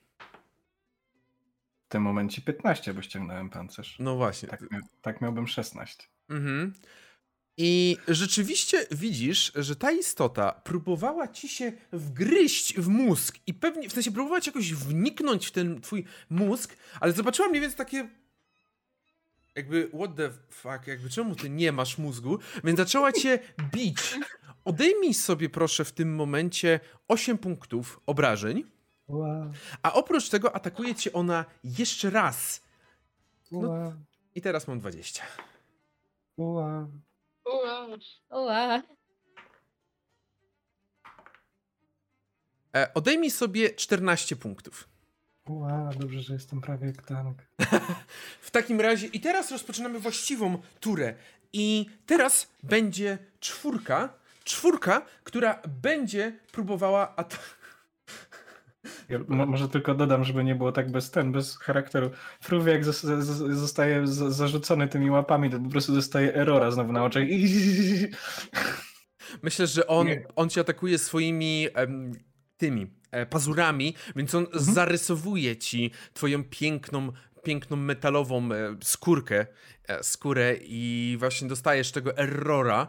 W 1.91 1.93
tym 1.93 2.03
momencie 2.03 2.41
15, 2.41 2.93
bo 2.93 3.01
ściągnąłem 3.01 3.49
pancerz. 3.49 3.95
No 3.99 4.15
właśnie. 4.15 4.49
Tak, 4.49 4.63
tak 5.01 5.21
miałbym 5.21 5.47
16. 5.47 6.03
Mhm. 6.29 6.73
I 7.57 7.97
rzeczywiście 8.07 8.85
widzisz, 8.91 9.51
że 9.55 9.75
ta 9.75 9.91
istota 9.91 10.51
próbowała 10.51 11.27
ci 11.27 11.49
się 11.49 11.71
wgryźć 11.93 12.79
w 12.79 12.87
mózg 12.87 13.37
i 13.47 13.53
pewnie, 13.53 13.89
w 13.89 13.93
sensie 13.93 14.11
próbować 14.11 14.47
jakoś 14.47 14.73
wniknąć 14.73 15.47
w 15.47 15.51
ten 15.51 15.81
twój 15.81 16.05
mózg, 16.29 16.77
ale 16.99 17.13
zobaczyła 17.13 17.47
mniej 17.47 17.61
więcej 17.61 17.77
takie 17.77 18.09
jakby 19.55 19.89
what 19.93 20.15
the 20.15 20.31
fuck, 20.49 20.87
jakby 20.87 21.09
czemu 21.09 21.35
ty 21.35 21.49
nie 21.49 21.71
masz 21.71 21.97
mózgu, 21.97 22.39
więc 22.63 22.77
zaczęła 22.77 23.11
cię 23.11 23.39
bić. 23.73 24.19
Odejmij 24.65 25.13
sobie 25.13 25.49
proszę 25.49 25.85
w 25.85 25.91
tym 25.91 26.15
momencie 26.15 26.79
8 27.07 27.37
punktów 27.37 27.99
obrażeń, 28.05 28.63
Wow, 29.11 29.51
a 29.83 29.93
oprócz 29.93 30.29
tego 30.29 30.55
atakuje 30.55 30.95
cię 30.95 31.13
ona 31.13 31.45
jeszcze 31.63 32.09
raz. 32.09 32.61
wow, 33.51 33.93
I 34.35 34.41
teraz 34.41 34.67
mam 34.67 34.79
20. 34.79 35.23
wow. 36.37 36.87
Ua. 37.45 37.87
Ua. 38.29 38.81
E, 42.75 42.93
odejmij 42.93 43.31
sobie 43.31 43.69
14 43.69 44.35
punktów. 44.35 44.87
Wow, 45.49 45.89
dobrze, 45.99 46.21
że 46.21 46.33
jestem 46.33 46.61
prawie 46.61 46.87
jak 46.87 47.01
tank. 47.05 47.37
W 48.41 48.51
takim 48.51 48.81
razie, 48.81 49.07
i 49.07 49.19
teraz 49.19 49.51
rozpoczynamy 49.51 49.99
właściwą 49.99 50.61
turę. 50.79 51.15
I 51.53 51.89
teraz 52.05 52.47
będzie 52.63 53.17
czwórka. 53.39 54.13
Czwórka, 54.43 55.05
która 55.23 55.61
będzie 55.81 56.39
próbowała 56.51 57.15
atakować. 57.15 57.60
Ja, 59.09 59.19
mo- 59.27 59.45
może 59.45 59.69
tylko 59.69 59.95
dodam, 59.95 60.23
żeby 60.23 60.43
nie 60.43 60.55
było 60.55 60.71
tak 60.71 60.91
bez 60.91 61.11
ten, 61.11 61.31
bez 61.31 61.57
charakteru. 61.57 62.11
Zos- 62.81 63.53
zostaje 63.53 64.07
zarzucony 64.07 64.87
tymi 64.87 65.09
łapami, 65.09 65.49
to 65.49 65.59
po 65.59 65.69
prostu 65.69 65.93
dostaje 65.93 66.35
errora 66.35 66.71
znowu 66.71 66.91
na 66.93 67.03
oczach. 67.05 67.23
Myślę, 69.43 69.67
że 69.67 69.87
on, 69.87 70.07
Nie. 70.07 70.23
on 70.35 70.49
cię 70.49 70.61
atakuje 70.61 70.97
swoimi 70.97 71.67
em, 71.73 72.11
tymi 72.57 72.87
e, 73.11 73.25
pazurami, 73.25 73.95
więc 74.15 74.35
on 74.35 74.47
zarysowuje 74.53 75.57
ci 75.57 75.91
twoją 76.13 76.43
piękną, 76.43 77.11
piękną 77.43 77.77
metalową 77.77 78.49
e, 78.51 78.75
skórkę, 78.83 79.45
e, 79.87 80.03
skórę 80.03 80.55
i 80.61 81.15
właśnie 81.19 81.47
dostajesz 81.47 81.91
tego 81.91 82.17
errora, 82.17 82.87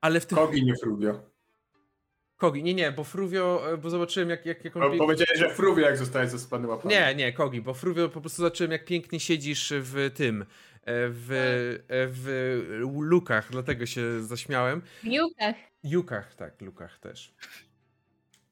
ale 0.00 0.20
w 0.20 0.26
tym... 0.26 0.38
Kogi 0.38 0.64
nie 0.64 0.74
Fruvio. 0.82 1.30
Kogi, 2.38 2.62
nie, 2.62 2.74
nie, 2.74 2.92
bo 2.92 3.04
Fruvio, 3.04 3.72
e, 3.72 3.76
bo 3.76 3.90
zobaczyłem 3.90 4.30
jak, 4.30 4.46
jak, 4.46 4.64
jak 4.64 4.76
on... 4.76 4.98
Powiedziałeś, 4.98 5.38
że 5.38 5.54
Fruvio 5.54 5.86
jak 5.86 5.96
zostaje 5.96 6.28
zaspany 6.28 6.68
łapami. 6.68 6.94
Nie, 6.94 7.14
nie, 7.14 7.32
Kogi, 7.32 7.60
bo 7.60 7.74
Fruvio 7.74 8.08
po 8.08 8.20
prostu 8.20 8.42
zobaczyłem 8.42 8.72
jak 8.72 8.84
pięknie 8.84 9.20
siedzisz 9.20 9.72
w 9.76 10.10
tym, 10.14 10.42
e, 10.42 10.44
w, 11.08 11.30
e, 11.88 12.06
w 12.06 12.68
lukach, 13.00 13.48
dlatego 13.50 13.86
się 13.86 14.22
zaśmiałem. 14.22 14.82
W 15.02 15.06
lukach, 15.06 15.56
Jukach, 15.84 16.34
tak, 16.34 16.60
lukach 16.60 16.98
też. 16.98 17.34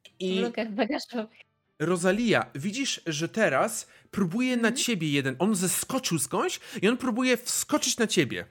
w 0.05 0.21
I 0.21 0.41
lukach 0.41 0.73
bagażowych. 0.73 1.41
Rosalia, 1.79 2.51
widzisz, 2.55 3.01
że 3.07 3.29
teraz 3.29 3.89
próbuje 4.11 4.57
na 4.57 4.73
ciebie 4.73 5.11
jeden. 5.11 5.37
On 5.39 5.55
zeskoczył 5.55 6.19
skądś 6.19 6.61
i 6.83 6.89
on 6.89 6.97
próbuje 6.97 7.37
wskoczyć 7.37 7.99
na 7.99 8.07
ciebie. 8.07 8.45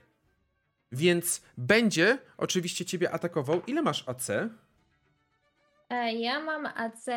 Więc 0.92 1.42
będzie 1.58 2.18
oczywiście 2.36 2.84
ciebie 2.84 3.10
atakował. 3.10 3.62
Ile 3.66 3.82
masz 3.82 4.08
AC? 4.08 4.30
E, 5.90 6.12
Ja 6.12 6.40
mam 6.40 6.66
AC 6.66 7.08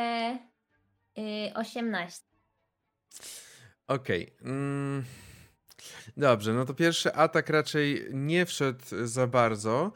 y, 1.18 1.54
18. 1.56 2.24
Okej. 3.88 4.34
Mm. 4.42 5.04
Dobrze, 6.18 6.54
no 6.54 6.66
to 6.66 6.74
pierwszy 6.74 7.14
atak 7.14 7.50
raczej 7.50 8.06
nie 8.12 8.46
wszedł 8.46 8.84
za 9.04 9.28
bardzo. 9.28 9.92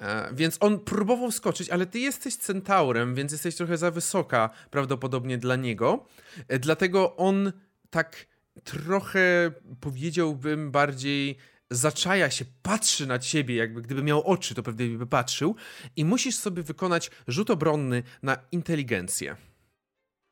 E, 0.00 0.34
więc 0.34 0.56
on 0.60 0.80
próbował 0.80 1.30
skoczyć, 1.32 1.70
ale 1.70 1.86
ty 1.86 1.98
jesteś 1.98 2.36
centaurem, 2.36 3.14
więc 3.14 3.32
jesteś 3.32 3.56
trochę 3.56 3.76
za 3.78 3.90
wysoka 3.90 4.50
prawdopodobnie 4.70 5.38
dla 5.38 5.56
niego. 5.56 6.06
E, 6.48 6.58
dlatego 6.58 7.16
on 7.16 7.52
tak 7.90 8.26
trochę 8.64 9.50
powiedziałbym 9.80 10.70
bardziej 10.70 11.38
zaczaja 11.74 12.30
się, 12.30 12.44
patrzy 12.62 13.06
na 13.06 13.18
ciebie, 13.18 13.56
jakby 13.56 13.82
gdyby 13.82 14.02
miał 14.02 14.22
oczy, 14.22 14.54
to 14.54 14.62
pewnie 14.62 14.88
by 14.88 15.06
patrzył 15.06 15.56
i 15.96 16.04
musisz 16.04 16.36
sobie 16.36 16.62
wykonać 16.62 17.10
rzut 17.28 17.50
obronny 17.50 18.02
na 18.22 18.38
inteligencję. 18.52 19.36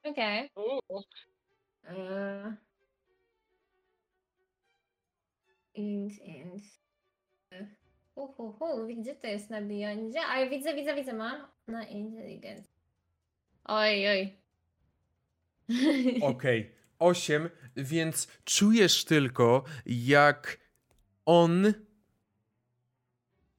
Okej. 0.05 0.51
Uuu. 0.57 1.03
E, 1.85 2.57
Int, 5.75 6.19
int. 6.19 6.63
Uhuhu, 8.15 8.87
gdzie 9.01 9.15
to 9.15 9.27
jest 9.27 9.51
na 9.51 9.63
Beyondzie? 9.63 10.21
A 10.21 10.47
widzę, 10.47 10.75
widzę, 10.75 10.95
widzę, 10.95 11.13
mam 11.13 11.47
na 11.69 11.85
inteligencję. 11.85 12.73
Oj, 13.65 14.09
oj. 14.09 14.37
Okej, 16.23 16.71
8, 16.99 17.51
więc 17.77 18.29
czujesz 18.45 19.05
tylko, 19.05 19.65
jak 19.87 20.59
on 21.31 21.75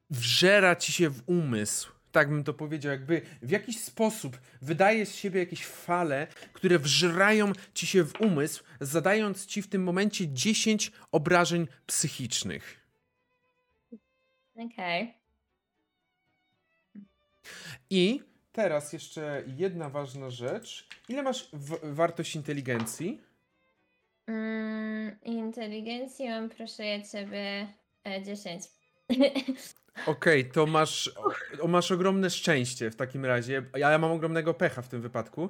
wżera 0.10 0.76
ci 0.76 0.92
się 0.92 1.10
w 1.10 1.24
umysł. 1.26 1.92
Tak 2.12 2.30
bym 2.30 2.44
to 2.44 2.54
powiedział, 2.54 2.92
jakby 2.92 3.22
w 3.42 3.50
jakiś 3.50 3.80
sposób 3.80 4.40
wydaje 4.62 5.06
z 5.06 5.16
siebie 5.16 5.40
jakieś 5.40 5.66
fale, 5.66 6.28
które 6.54 6.80
wżerają 6.80 7.52
ci 7.74 7.88
się 7.88 8.04
w 8.04 8.22
umysł, 8.22 8.64
zadając 8.82 9.46
ci 9.46 9.62
w 9.62 9.68
tym 9.68 9.84
momencie 9.84 10.28
10 10.28 10.92
obrażeń 11.12 11.68
psychicznych. 11.86 12.88
Okej. 14.56 15.14
I 17.90 18.24
teraz 18.52 18.94
jeszcze 18.94 19.44
jedna 19.48 19.90
ważna 19.90 20.30
rzecz. 20.30 20.88
Ile 21.10 21.24
masz 21.24 21.50
wartość 21.84 22.36
inteligencji? 22.36 23.22
Mm, 24.28 25.20
inteligencję 25.24 26.30
mam, 26.30 26.50
proszę 26.50 26.86
ja 26.86 27.02
ciebie, 27.02 27.68
e, 28.04 28.24
10. 28.24 28.64
Okej, 30.06 30.50
to 30.54 30.66
masz, 30.66 31.12
o, 31.62 31.68
masz 31.68 31.92
ogromne 31.92 32.30
szczęście 32.30 32.92
w 32.92 32.96
takim 32.96 33.26
razie. 33.26 33.64
Ja, 33.76 33.92
ja 33.92 33.98
mam 33.98 34.12
ogromnego 34.12 34.54
pecha 34.54 34.82
w 34.82 34.88
tym 34.88 35.02
wypadku, 35.02 35.50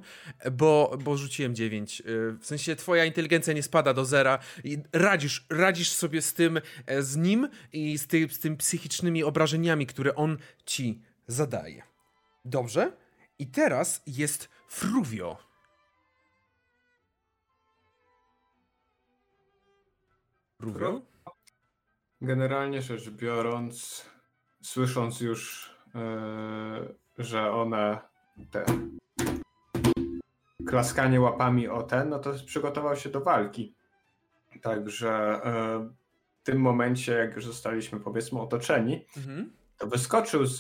bo, 0.52 0.98
bo 1.04 1.18
rzuciłem 1.18 1.56
9. 1.56 2.02
W 2.06 2.46
sensie 2.46 2.76
twoja 2.76 3.06
inteligencja 3.06 3.54
nie 3.54 3.64
spada 3.64 3.94
do 3.94 4.06
zera 4.06 4.40
i 4.64 4.78
radzisz, 4.94 5.46
radzisz 5.50 5.90
sobie 5.90 6.22
z 6.22 6.34
tym, 6.34 6.62
e, 6.86 7.02
z 7.04 7.18
nim 7.18 7.50
i 7.74 7.98
z, 7.98 8.08
ty, 8.08 8.28
z 8.30 8.40
tym 8.40 8.58
psychicznymi 8.58 9.24
obrażeniami, 9.24 9.86
które 9.86 10.16
on 10.16 10.38
ci 10.66 11.02
zadaje. 11.28 11.84
Dobrze? 12.46 12.92
I 13.40 13.48
teraz 13.48 14.02
jest 14.08 14.50
Fruvio. 14.68 15.51
Generalnie 22.22 22.82
rzecz 22.82 23.10
biorąc, 23.10 24.06
słysząc 24.62 25.22
już, 25.22 25.70
e, 25.96 26.94
że 27.18 27.52
one 27.52 28.00
te 28.52 28.66
klaskanie 30.68 31.22
łapami 31.22 31.68
o 31.68 31.84
ten, 31.84 32.10
no 32.10 32.20
to 32.20 32.34
przygotował 32.46 32.96
się 32.96 33.10
do 33.10 33.22
walki. 33.22 33.76
Także 34.62 35.10
e, 35.44 35.80
w 36.42 36.44
tym 36.44 36.62
momencie, 36.62 37.12
jak 37.14 37.36
już 37.36 37.46
zostaliśmy 37.46 38.00
powiedzmy 38.00 38.40
otoczeni, 38.40 39.06
Mhm. 39.18 39.54
to 39.78 39.88
wyskoczył 39.88 40.46
z, 40.46 40.58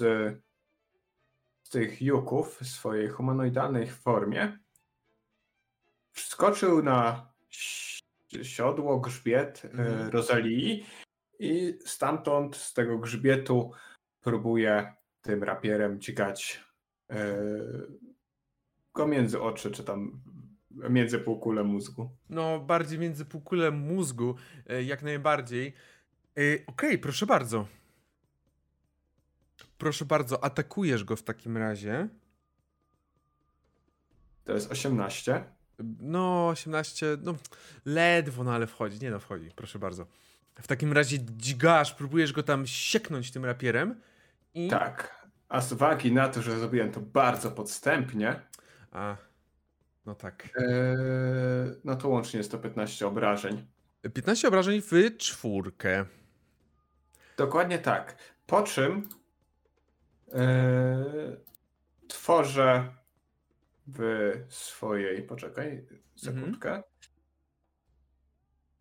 z 1.63 1.69
tych 1.69 2.01
juków 2.01 2.57
w 2.61 2.67
swojej 2.67 3.09
humanoidalnej 3.09 3.87
formie. 3.89 4.59
Wskoczył 6.11 6.83
na 6.83 7.31
siodło, 8.43 8.99
grzbiet 8.99 9.61
e, 9.65 9.69
Mhm. 9.69 10.09
Rosalii 10.09 10.85
i 11.39 11.79
stamtąd, 11.85 12.55
z 12.55 12.73
tego 12.73 12.97
grzbietu, 12.97 13.71
próbuje 14.21 14.93
tym 15.21 15.43
rapierem 15.43 16.01
dźgać 16.01 16.63
e, 17.09 17.35
go 18.93 19.07
między 19.07 19.41
oczy, 19.41 19.71
czy 19.71 19.83
tam 19.83 20.21
między 20.71 21.19
półkulę 21.19 21.63
mózgu. 21.63 22.09
No, 22.29 22.59
bardziej 22.59 22.99
między 22.99 23.25
półkulę 23.25 23.71
mózgu, 23.71 24.35
e, 24.67 24.83
jak 24.83 25.03
najbardziej. 25.03 25.73
Okej, 26.67 26.99
proszę 26.99 27.25
bardzo. 27.25 27.67
Proszę 29.77 30.05
bardzo, 30.05 30.43
atakujesz 30.43 31.03
go 31.03 31.15
w 31.15 31.23
takim 31.23 31.57
razie. 31.57 32.09
To 34.43 34.53
jest 34.53 34.71
18. 34.71 35.43
No, 35.99 36.47
18, 36.47 37.05
no 37.21 37.35
ledwo, 37.85 38.43
no 38.43 38.53
ale 38.53 38.67
wchodzi. 38.67 38.99
Nie 39.01 39.11
no, 39.11 39.19
wchodzi, 39.19 39.51
proszę 39.55 39.79
bardzo. 39.79 40.05
W 40.61 40.67
takim 40.67 40.93
razie 40.93 41.19
dźgasz, 41.19 41.93
próbujesz 41.93 42.33
go 42.33 42.43
tam 42.43 42.67
sieknąć 42.67 43.31
tym 43.31 43.45
rapierem 43.45 44.01
i... 44.53 44.67
Tak. 44.67 45.21
A 45.49 45.61
z 45.61 45.71
uwagi 45.71 46.11
na 46.11 46.27
to, 46.27 46.41
że 46.41 46.59
zrobiłem 46.59 46.91
to 46.91 47.01
bardzo 47.01 47.51
podstępnie, 47.51 48.39
A, 48.91 49.17
no 50.05 50.15
tak. 50.15 50.49
e, 50.57 50.65
no 51.83 51.95
to 51.95 52.09
łącznie 52.09 52.37
jest 52.37 52.51
to 52.51 52.57
15 52.57 53.07
obrażeń. 53.07 53.67
15 54.13 54.47
obrażeń 54.47 54.81
w 54.81 55.17
czwórkę. 55.17 56.05
Dokładnie 57.37 57.79
tak. 57.79 58.15
Po 58.45 58.63
czym 58.63 59.09
e, 60.33 61.05
tworzę 62.07 62.93
w 63.97 64.31
swojej. 64.49 65.23
Poczekaj, 65.23 65.85
sekundkę. 66.15 66.83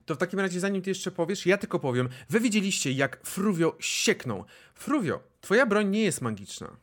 To 0.06 0.14
w 0.14 0.18
takim 0.18 0.40
razie, 0.40 0.60
zanim 0.60 0.82
ty 0.82 0.90
jeszcze 0.90 1.10
powiesz, 1.10 1.46
ja 1.46 1.58
tylko 1.58 1.78
powiem. 1.78 2.08
Wy 2.28 2.40
widzieliście, 2.40 2.92
jak 2.92 3.26
Fruvio 3.26 3.76
sieknął. 3.80 4.44
Fruvio, 4.74 5.22
twoja 5.40 5.66
broń 5.66 5.88
nie 5.88 6.02
jest 6.02 6.20
magiczna. 6.20 6.76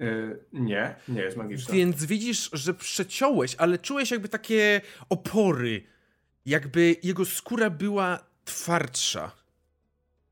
E, 0.00 0.36
nie, 0.52 0.96
nie 1.08 1.22
jest 1.22 1.36
magiczna. 1.36 1.74
Więc 1.74 2.04
widzisz, 2.04 2.50
że 2.52 2.74
przeciąłeś, 2.74 3.54
ale 3.58 3.78
czułeś 3.78 4.10
jakby 4.10 4.28
takie 4.28 4.80
opory. 5.08 5.82
Jakby 6.46 6.96
jego 7.02 7.24
skóra 7.24 7.70
była 7.70 8.18
twardsza. 8.44 9.32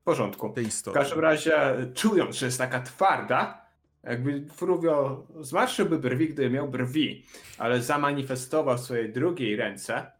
W 0.00 0.04
porządku. 0.04 0.54
W 0.86 0.92
każdym 0.92 1.20
razie, 1.20 1.52
czując, 1.94 2.36
że 2.36 2.46
jest 2.46 2.58
taka 2.58 2.80
twarda, 2.80 3.61
jakby 4.04 4.46
Fruvio 4.52 5.26
zmarszyłby 5.40 5.98
brwi, 5.98 6.28
gdyby 6.28 6.50
miał 6.50 6.68
brwi, 6.68 7.26
ale 7.58 7.82
zamanifestował 7.82 8.78
w 8.78 8.80
swojej 8.80 9.12
drugiej 9.12 9.56
ręce 9.56 10.10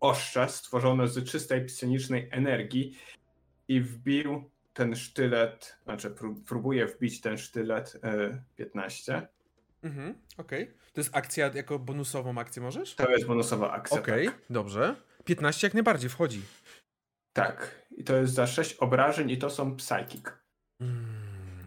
ostrze 0.00 0.48
stworzone 0.48 1.08
z 1.08 1.24
czystej 1.30 1.64
psionicznej 1.66 2.28
energii 2.32 2.98
i 3.68 3.80
wbił 3.80 4.50
ten 4.72 4.96
sztylet, 4.96 5.76
znaczy 5.84 6.10
pró- 6.10 6.44
próbuje 6.48 6.86
wbić 6.86 7.20
ten 7.20 7.38
sztylet 7.38 7.96
e, 8.02 8.42
15. 8.56 9.28
Mhm, 9.82 10.14
okej. 10.38 10.70
To 10.92 11.00
jest 11.00 11.16
akcja, 11.16 11.50
jako 11.54 11.78
bonusową 11.78 12.38
akcję 12.38 12.62
możesz? 12.62 12.94
To 12.94 13.10
jest 13.10 13.26
bonusowa 13.26 13.70
akcja. 13.72 13.98
Okej, 14.00 14.26
Tak. 14.26 14.38
dobrze. 14.50 14.96
15 15.24 15.66
jak 15.66 15.74
najbardziej 15.74 16.10
wchodzi. 16.10 16.42
tak. 17.32 17.80
I 17.96 18.04
to 18.04 18.16
jest 18.16 18.34
za 18.34 18.46
6 18.46 18.74
obrażeń 18.74 19.30
i 19.30 19.38
to 19.38 19.50
są 19.50 19.76
psychic. 19.76 20.24
Mm, 20.80 21.09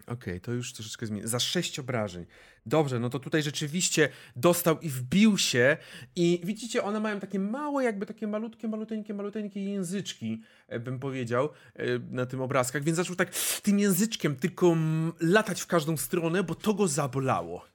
Okej, 0.07 0.41
to 0.41 0.51
już 0.51 0.73
troszeczkę 0.73 1.05
zmieni. 1.05 1.27
Za 1.27 1.39
sześć 1.39 1.79
obrażeń. 1.79 2.25
Dobrze, 2.65 2.99
no 2.99 3.09
to 3.09 3.19
tutaj 3.19 3.43
rzeczywiście 3.43 4.09
dostał 4.35 4.79
i 4.79 4.89
wbił 4.89 5.37
się. 5.37 5.77
I 6.15 6.41
widzicie, 6.43 6.83
one 6.83 6.99
mają 6.99 7.19
takie 7.19 7.39
małe, 7.39 7.83
jakby 7.83 8.05
takie 8.05 8.27
malutkie, 8.27 8.67
maluteńkie, 8.67 9.13
maluteńkie 9.13 9.63
języczki, 9.63 10.41
e, 10.67 10.79
bym 10.79 10.99
powiedział, 10.99 11.49
e, 11.75 11.99
na 11.99 12.25
tym 12.25 12.41
obrazkach. 12.41 12.83
Więc 12.83 12.97
zaczął 12.97 13.15
tak 13.15 13.29
tym 13.63 13.79
języczkiem 13.79 14.35
tylko 14.35 14.75
latać 15.19 15.61
w 15.61 15.67
każdą 15.67 15.97
stronę, 15.97 16.43
bo 16.43 16.55
to 16.55 16.73
go 16.73 16.87
zabolało. 16.87 17.65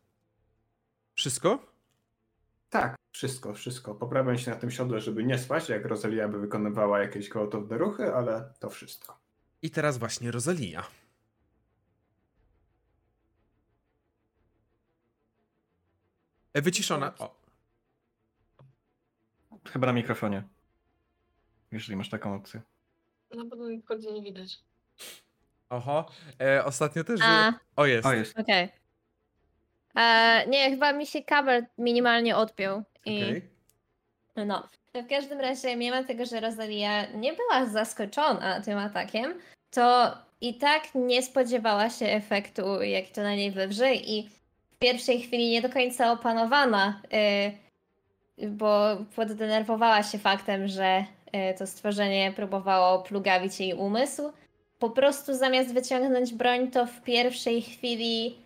Wszystko? 1.14 1.66
Tak, 2.70 2.96
wszystko, 3.12 3.54
wszystko. 3.54 3.94
Poprawiam 3.94 4.38
się 4.38 4.50
na 4.50 4.56
tym 4.56 4.70
siodle, 4.70 5.00
żeby 5.00 5.24
nie 5.24 5.38
spać, 5.38 5.68
jak 5.68 5.84
Rosalia 5.84 6.28
by 6.28 6.40
wykonywała 6.40 7.00
jakieś 7.00 7.28
kołotowne 7.28 7.78
ruchy, 7.78 8.14
ale 8.14 8.52
to 8.58 8.70
wszystko. 8.70 9.18
I 9.62 9.70
teraz 9.70 9.98
właśnie 9.98 10.30
Rosalia. 10.30 10.84
Wyciszona. 16.54 17.12
O, 17.18 17.34
Chyba 19.72 19.86
na 19.86 19.92
mikrofonie. 19.92 20.42
Jeżeli 21.72 21.96
masz 21.96 22.08
taką 22.08 22.34
opcję. 22.34 22.60
No 23.34 23.44
bo 23.44 23.56
nigdzie 23.68 24.12
nie 24.12 24.22
widać. 24.22 24.58
oho. 25.70 26.10
E, 26.40 26.64
ostatnio 26.64 27.04
też. 27.04 27.20
A. 27.22 27.52
O, 27.76 27.86
jest. 27.86 28.06
O, 28.06 28.12
jest. 28.12 28.38
Okej. 28.38 28.68
E, 29.96 30.44
Nie, 30.48 30.70
chyba 30.70 30.92
mi 30.92 31.06
się 31.06 31.22
kabel 31.22 31.66
minimalnie 31.78 32.36
odpiął. 32.36 32.82
I 33.04 33.22
Okej. 33.22 33.48
no. 34.46 34.68
W 34.94 35.08
każdym 35.08 35.40
razie, 35.40 35.76
mimo 35.76 36.04
tego, 36.04 36.26
że 36.26 36.40
Rosalia 36.40 37.06
nie 37.12 37.32
była 37.32 37.66
zaskoczona 37.66 38.60
tym 38.60 38.78
atakiem, 38.78 39.34
to 39.70 40.18
i 40.40 40.58
tak 40.58 40.82
nie 40.94 41.22
spodziewała 41.22 41.90
się 41.90 42.06
efektu, 42.06 42.82
jaki 42.82 43.12
to 43.12 43.22
na 43.22 43.34
niej 43.34 43.50
wywrze 43.50 43.94
i 43.94 44.30
pierwszej 44.78 45.20
chwili 45.20 45.50
nie 45.50 45.62
do 45.62 45.68
końca 45.68 46.12
opanowana, 46.12 47.02
y, 48.42 48.48
bo 48.48 48.96
poddenerwowała 49.16 50.02
się 50.02 50.18
faktem, 50.18 50.68
że 50.68 51.04
y, 51.52 51.58
to 51.58 51.66
stworzenie 51.66 52.32
próbowało 52.32 53.02
plugawić 53.02 53.60
jej 53.60 53.74
umysł. 53.74 54.32
Po 54.78 54.90
prostu 54.90 55.34
zamiast 55.34 55.74
wyciągnąć 55.74 56.34
broń, 56.34 56.70
to 56.70 56.86
w 56.86 57.02
pierwszej 57.02 57.62
chwili 57.62 58.38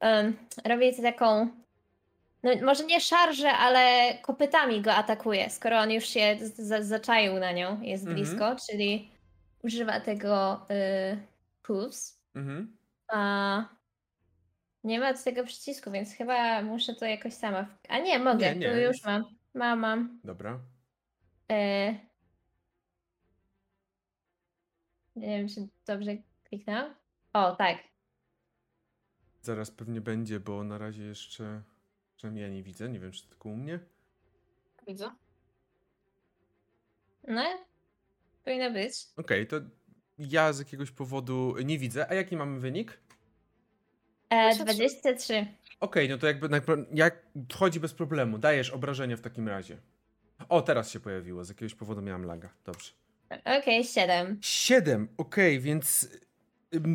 um, 0.00 0.36
robi 0.64 1.02
taką 1.02 1.48
no 2.42 2.50
może 2.64 2.84
nie 2.84 3.00
szarżę, 3.00 3.52
ale 3.52 4.14
kopytami 4.22 4.80
go 4.80 4.94
atakuje, 4.94 5.50
skoro 5.50 5.78
on 5.78 5.90
już 5.90 6.04
się 6.04 6.38
zaczaił 6.80 7.38
na 7.38 7.52
nią, 7.52 7.80
jest 7.82 8.06
Mhm. 8.06 8.16
blisko, 8.16 8.56
czyli 8.66 9.10
używa 9.62 10.00
tego 10.00 10.54
y, 10.70 11.18
hooves. 11.66 12.20
Mhm. 12.34 12.76
A 13.08 13.64
nie 14.84 15.00
ma 15.00 15.12
do 15.12 15.22
tego 15.22 15.44
przycisku, 15.44 15.90
więc 15.90 16.12
chyba 16.12 16.62
muszę 16.62 16.94
to 16.94 17.04
jakoś 17.04 17.34
sama. 17.34 17.64
W... 17.64 17.78
A 17.88 17.98
nie, 17.98 18.18
mogę, 18.18 18.54
Nie, 18.54 18.56
nie, 18.56 18.70
tu 18.70 18.80
już 18.80 19.04
mam. 19.04 19.24
Mam, 19.54 19.78
mam. 19.78 20.20
Dobra. 20.24 20.60
Y... 21.52 21.96
Nie 25.16 25.38
wiem, 25.38 25.48
czy 25.48 25.68
dobrze 25.86 26.16
kliknęłam. 26.44 26.94
O, 27.32 27.56
tak. 27.56 27.78
Zaraz 29.42 29.70
pewnie 29.70 30.00
będzie, 30.00 30.40
bo 30.40 30.64
na 30.64 30.78
razie 30.78 31.02
jeszcze. 31.02 31.62
Przynajmniej 32.16 32.42
ja 32.42 32.50
nie 32.50 32.62
widzę. 32.62 32.88
Nie 32.88 33.00
wiem, 33.00 33.12
czy 33.12 33.22
to 33.22 33.28
tylko 33.28 33.48
u 33.48 33.56
mnie. 33.56 33.78
Widzę. 34.86 35.10
No, 37.28 37.42
powinno 38.44 38.70
być. 38.70 38.94
Okej, 39.16 39.46
to 39.46 39.56
ja 40.18 40.52
z 40.52 40.58
jakiegoś 40.58 40.90
powodu 40.90 41.54
nie 41.64 41.78
widzę. 41.78 42.10
A 42.10 42.14
jaki 42.14 42.36
mamy 42.36 42.60
wynik? 42.60 42.98
E, 44.32 44.54
23. 44.54 44.74
23. 44.74 45.46
Okej, 45.80 46.08
no 46.08 46.18
to 46.18 46.26
jakby 46.26 46.48
jak 46.94 47.22
wchodzi 47.52 47.80
bez 47.80 47.94
problemu. 47.94 48.38
Dajesz 48.38 48.70
obrażenia 48.70 49.16
w 49.16 49.20
takim 49.20 49.48
razie. 49.48 49.76
O, 50.48 50.62
teraz 50.62 50.90
się 50.90 51.00
pojawiło. 51.00 51.44
Z 51.44 51.48
jakiegoś 51.48 51.74
powodu 51.74 52.02
miałam 52.02 52.24
laga. 52.24 52.48
Dobrze. 52.64 52.92
Okej, 53.44 53.84
7. 53.84 54.38
Siedem, 54.42 55.08
okej, 55.16 55.60
więc 55.60 56.04
ym, 56.04 56.20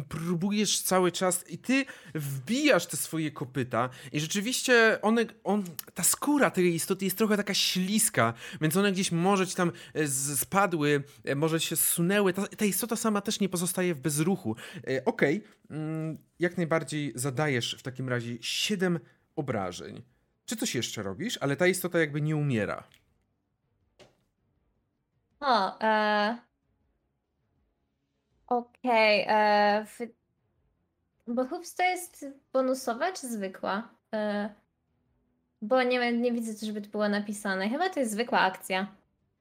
próbujesz 0.10 0.82
cały 0.82 1.12
czas 1.12 1.50
i 1.50 1.58
ty 1.58 1.86
wbijasz 2.16 2.86
te 2.86 2.98
swoje 2.98 3.32
kopyta 3.32 3.90
i 4.12 4.20
rzeczywiście 4.20 5.00
one, 5.02 5.26
on, 5.44 5.64
ta 5.94 6.04
skóra 6.04 6.52
tej 6.52 6.76
istoty 6.76 7.06
jest 7.06 7.18
trochę 7.18 7.38
taka 7.38 7.54
śliska, 7.54 8.34
więc 8.62 8.78
one 8.78 8.92
gdzieś 8.92 9.12
może 9.12 9.48
ci 9.48 9.56
tam 9.56 9.72
e, 9.94 10.08
spadły, 10.38 11.04
e, 11.24 11.36
może 11.36 11.60
się 11.60 11.76
zsunęły. 11.76 12.34
Ta, 12.34 12.48
ta 12.48 12.66
istota 12.66 12.96
sama 12.96 13.22
też 13.22 13.40
nie 13.40 13.50
pozostaje 13.50 13.96
w 13.96 14.00
bezruchu. 14.00 14.56
E, 14.88 15.06
Okej, 15.06 15.44
mm, 15.70 16.18
jak 16.40 16.58
najbardziej 16.58 17.12
zadajesz 17.16 17.76
w 17.80 17.84
takim 17.84 18.10
razie 18.10 18.38
siedem 18.42 19.00
obrażeń. 19.36 20.02
Czy 20.46 20.56
coś 20.56 20.76
jeszcze 20.76 21.04
robisz? 21.04 21.38
Ale 21.42 21.56
ta 21.56 21.68
istota 21.68 22.00
jakby 22.00 22.22
nie 22.22 22.36
umiera. 22.36 22.84
O, 25.40 25.80
e... 25.82 26.38
Okej, 28.48 29.26
e... 29.30 29.86
wy- 29.98 30.14
Bo 31.28 31.46
hoops 31.46 31.76
to 31.76 31.84
jest 31.84 32.26
bonusowa 32.54 33.12
czy 33.12 33.28
zwykła? 33.28 33.90
E... 34.14 34.50
Bo 35.62 35.84
nie, 35.84 36.12
nie 36.14 36.32
widzę, 36.32 36.66
żeby 36.66 36.82
to 36.82 36.90
było 36.90 37.10
napisane. 37.10 37.70
Chyba 37.70 37.90
to 37.90 38.00
jest 38.00 38.12
zwykła 38.12 38.40
akcja. 38.40 38.88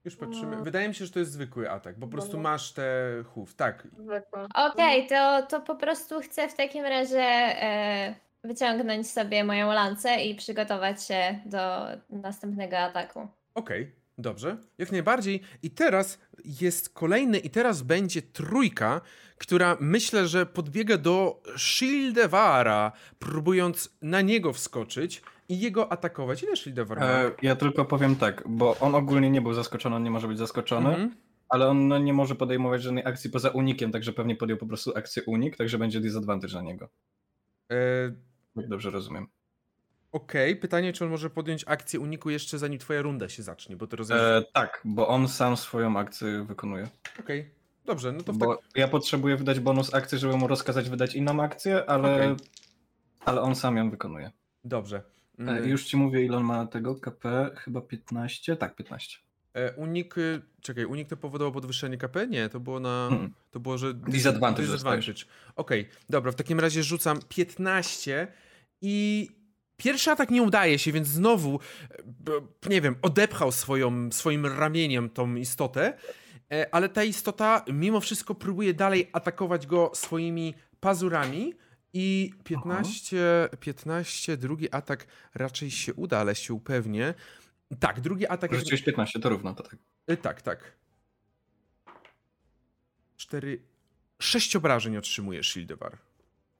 Już 0.04 0.16
patrzymy. 0.16 0.52
Mm. 0.52 0.64
Wydaje 0.64 0.88
mi 0.88 0.94
się, 0.94 1.06
że 1.06 1.12
to 1.12 1.18
jest 1.18 1.32
zwykły 1.32 1.70
atak, 1.70 1.96
po 1.98 2.08
prostu 2.08 2.38
masz 2.38 2.72
te 2.72 2.84
huf. 3.34 3.54
Tak. 3.54 3.88
Okej, 4.54 5.06
to, 5.06 5.46
to 5.48 5.60
po 5.60 5.76
prostu 5.76 6.20
chcę 6.20 6.48
w 6.48 6.54
takim 6.54 6.84
razie 6.84 7.22
e... 7.22 8.14
wyciągnąć 8.44 9.10
sobie 9.10 9.44
moją 9.44 9.72
lancę 9.72 10.16
i 10.16 10.34
przygotować 10.34 11.04
się 11.04 11.40
do 11.46 11.86
następnego 12.10 12.78
ataku. 12.78 13.28
Okej, 13.54 13.94
dobrze. 14.18 14.56
Jak 14.78 14.92
najbardziej. 14.92 15.40
I 15.62 15.70
teraz 15.70 16.18
jest 16.44 16.88
kolejny, 16.88 17.38
i 17.38 17.50
teraz 17.50 17.82
będzie 17.82 18.22
trójka, 18.22 19.00
która 19.38 19.76
myślę, 19.80 20.28
że 20.28 20.46
podbiega 20.46 20.98
do 20.98 21.42
Shieldevara, 21.56 22.92
próbując 23.18 23.96
na 24.02 24.20
niego 24.20 24.52
wskoczyć 24.52 25.22
i 25.48 25.60
jego 25.60 25.92
atakować. 25.92 26.42
Ile 26.42 26.56
Shieldewar 26.56 27.00
ma? 27.00 27.06
E, 27.06 27.30
ja 27.42 27.56
tylko 27.56 27.84
powiem 27.84 28.16
tak, 28.16 28.42
bo 28.48 28.76
on 28.80 28.94
ogólnie 28.94 29.30
nie 29.30 29.40
był 29.40 29.54
zaskoczony, 29.54 29.96
on 29.96 30.02
nie 30.02 30.10
może 30.10 30.28
być 30.28 30.38
zaskoczony, 30.38 30.88
Mhm. 30.88 31.14
ale 31.48 31.68
on 31.68 31.88
no, 31.88 31.98
nie 31.98 32.12
może 32.12 32.34
podejmować 32.34 32.82
żadnej 32.82 33.04
akcji 33.06 33.30
poza 33.30 33.50
unikiem, 33.50 33.92
także 33.92 34.12
pewnie 34.12 34.36
podjął 34.36 34.58
po 34.58 34.66
prostu 34.66 34.92
akcję 34.96 35.22
unik, 35.22 35.56
także 35.56 35.78
będzie 35.78 36.00
disadvantage 36.00 36.54
na 36.54 36.62
niego. 36.62 36.88
E, 37.70 37.76
Jak 38.56 38.68
dobrze 38.68 38.90
rozumiem. 38.90 39.26
Okej, 40.16 40.56
pytanie, 40.56 40.92
czy 40.92 41.04
on 41.04 41.10
może 41.10 41.30
podjąć 41.30 41.64
akcję 41.66 42.00
uniku 42.00 42.30
jeszcze 42.30 42.58
zanim 42.58 42.78
twoja 42.78 43.02
runda 43.02 43.28
się 43.28 43.42
zacznie, 43.42 43.76
bo 43.76 43.86
to 43.86 43.96
rozumiem. 43.96 44.22
E, 44.24 44.42
tak, 44.52 44.80
bo 44.84 45.08
on 45.08 45.28
sam 45.28 45.56
swoją 45.56 45.96
akcję 45.98 46.44
wykonuje. 46.48 46.88
Okej, 47.20 47.50
dobrze, 47.84 48.12
no 48.12 48.20
to 48.22 48.32
w 48.32 48.36
Bo 48.38 48.56
tak... 48.56 48.64
ja 48.76 48.88
potrzebuję 48.88 49.36
wydać 49.36 49.60
bonus 49.60 49.94
akcji, 49.94 50.18
żeby 50.18 50.36
mu 50.36 50.46
rozkazać 50.48 50.90
wydać 50.90 51.14
inną 51.14 51.42
akcję, 51.42 51.86
ale, 51.90 52.14
Okej. 52.14 52.36
ale 53.24 53.40
on 53.40 53.54
sam 53.54 53.76
ją 53.76 53.90
wykonuje. 53.90 54.30
Dobrze. 54.64 54.96
E, 54.96 55.02
Mm, 55.38 55.68
już 55.68 55.84
ci 55.84 55.96
mówię, 55.96 56.24
ile 56.24 56.36
on 56.36 56.44
ma 56.44 56.66
tego 56.66 56.94
KP, 56.94 57.50
chyba 57.56 57.80
15, 57.80 58.56
tak 58.56 58.76
15. 58.76 59.18
E, 59.54 59.72
unik, 59.72 60.18
y, 60.18 60.42
czekaj, 60.60 60.84
unik 60.84 61.08
to 61.08 61.16
powodowało 61.16 61.52
podwyższenie 61.52 61.98
KP? 61.98 62.26
Nie, 62.26 62.48
to 62.48 62.60
było 62.60 62.80
na, 62.80 63.08
Mm. 63.12 63.32
to 63.50 63.60
było, 63.60 63.78
że... 63.78 63.94
Disadvantage 63.94 64.68
Disadvantage. 64.68 65.24
Okej, 65.56 65.88
dobra, 66.10 66.32
w 66.32 66.34
takim 66.34 66.60
razie 66.60 66.82
rzucam 66.82 67.18
15 67.28 68.28
i 68.80 69.28
pierwszy 69.76 70.10
atak 70.10 70.30
nie 70.30 70.42
udaje 70.42 70.78
się, 70.78 70.92
więc 70.92 71.08
znowu, 71.08 71.60
e, 71.90 72.68
nie 72.68 72.80
wiem, 72.80 72.96
odepchał 73.02 73.52
swoją, 73.52 74.12
swoim 74.12 74.46
ramieniem 74.46 75.10
tą 75.10 75.34
istotę, 75.34 75.96
e, 76.52 76.74
ale 76.74 76.88
ta 76.88 77.04
istota 77.04 77.64
mimo 77.72 78.00
wszystko 78.00 78.34
próbuje 78.34 78.74
dalej 78.74 79.10
atakować 79.12 79.66
go 79.66 79.90
swoimi 79.94 80.54
pazurami 80.80 81.54
i 81.92 82.30
15, 82.44 83.16
15, 83.60 84.36
drugi 84.36 84.70
atak 84.72 85.06
raczej 85.34 85.70
się 85.70 85.94
uda, 85.94 86.18
ale 86.18 86.34
się 86.34 86.54
upewnię. 86.54 87.14
Tak, 87.80 88.00
drugi 88.00 88.26
atak... 88.26 88.54
Rzuciłeś 88.54 88.82
15, 88.82 89.20
to 89.20 89.28
równo, 89.28 89.54
to 89.54 89.62
tak. 89.62 89.76
Y, 90.10 90.16
Tak, 90.16 90.42
tak. 90.42 90.76
Cztery. 93.16 93.62
Sześć 94.18 94.56
obrażeń 94.56 94.96
otrzymuje 94.96 95.42
Shieldewar. 95.44 95.98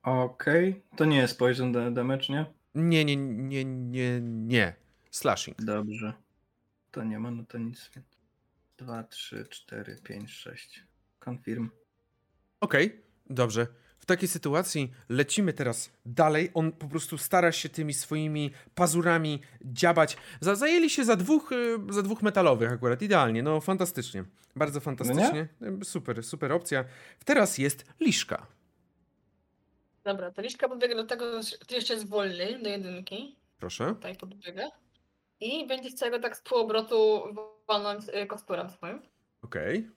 Okej, 0.02 0.82
to 0.96 1.04
nie 1.04 1.16
jest 1.16 1.38
poison 1.38 1.72
da- 1.72 1.90
damage, 1.90 2.24
nie? 2.28 2.46
Nie, 2.76 3.04
nie, 3.04 3.16
nie, 3.16 3.64
nie, 3.64 4.20
nie. 4.22 4.74
Slashing. 5.10 5.62
Dobrze. 5.62 6.12
To 6.90 7.04
nie 7.04 7.18
ma, 7.18 7.30
no 7.30 7.44
to 7.48 7.58
nic. 7.58 7.90
2, 8.78 9.02
3, 9.02 9.46
4, 9.50 9.96
5, 10.02 10.30
6. 10.30 10.84
Confirm. 11.24 11.70
Okej, 12.60 13.00
dobrze. 13.30 13.66
W 13.98 14.06
takiej 14.06 14.28
sytuacji 14.28 14.92
lecimy 15.08 15.52
teraz 15.52 15.92
dalej. 16.06 16.50
On 16.54 16.72
po 16.72 16.88
prostu 16.88 17.18
stara 17.18 17.52
się 17.52 17.68
tymi 17.68 17.94
swoimi 17.94 18.50
pazurami 18.74 19.40
dziabać. 19.64 20.16
Za, 20.40 20.54
zajęli 20.54 20.90
się 20.90 21.04
za 21.04 21.16
dwóch, 21.16 21.52
y, 21.52 21.78
za 21.92 22.02
dwóch 22.02 22.22
metalowych 22.22 22.72
akurat. 22.72 23.02
Idealnie, 23.02 23.42
no 23.42 23.60
fantastycznie. 23.60 24.24
Bardzo 24.56 24.80
fantastycznie. 24.80 25.48
Y, 25.82 25.84
Super, 25.84 26.24
super 26.24 26.52
opcja. 26.52 26.84
Teraz 27.24 27.58
jest 27.58 27.84
Liszka. 28.00 28.46
Dobra, 30.06 30.30
to 30.30 30.42
liczka 30.42 30.68
podbiega 30.68 30.94
do 30.94 31.04
tego, 31.04 31.42
że 31.42 31.56
jeszcze 31.70 31.94
jest 31.94 32.08
wolny 32.08 32.58
do 32.62 32.68
jedynki. 32.68 33.36
Proszę. 33.56 33.86
Tutaj 33.94 34.16
podbiega. 34.16 34.70
I 35.40 35.66
będzie 35.66 35.90
chciał 35.90 36.10
go 36.10 36.18
tak 36.18 36.36
z 36.36 36.42
półobrotu 36.42 37.22
walnąć 37.68 38.04
y, 38.08 38.26
kosturem 38.26 38.70
swoim. 38.70 39.02
Okej. 39.42 39.90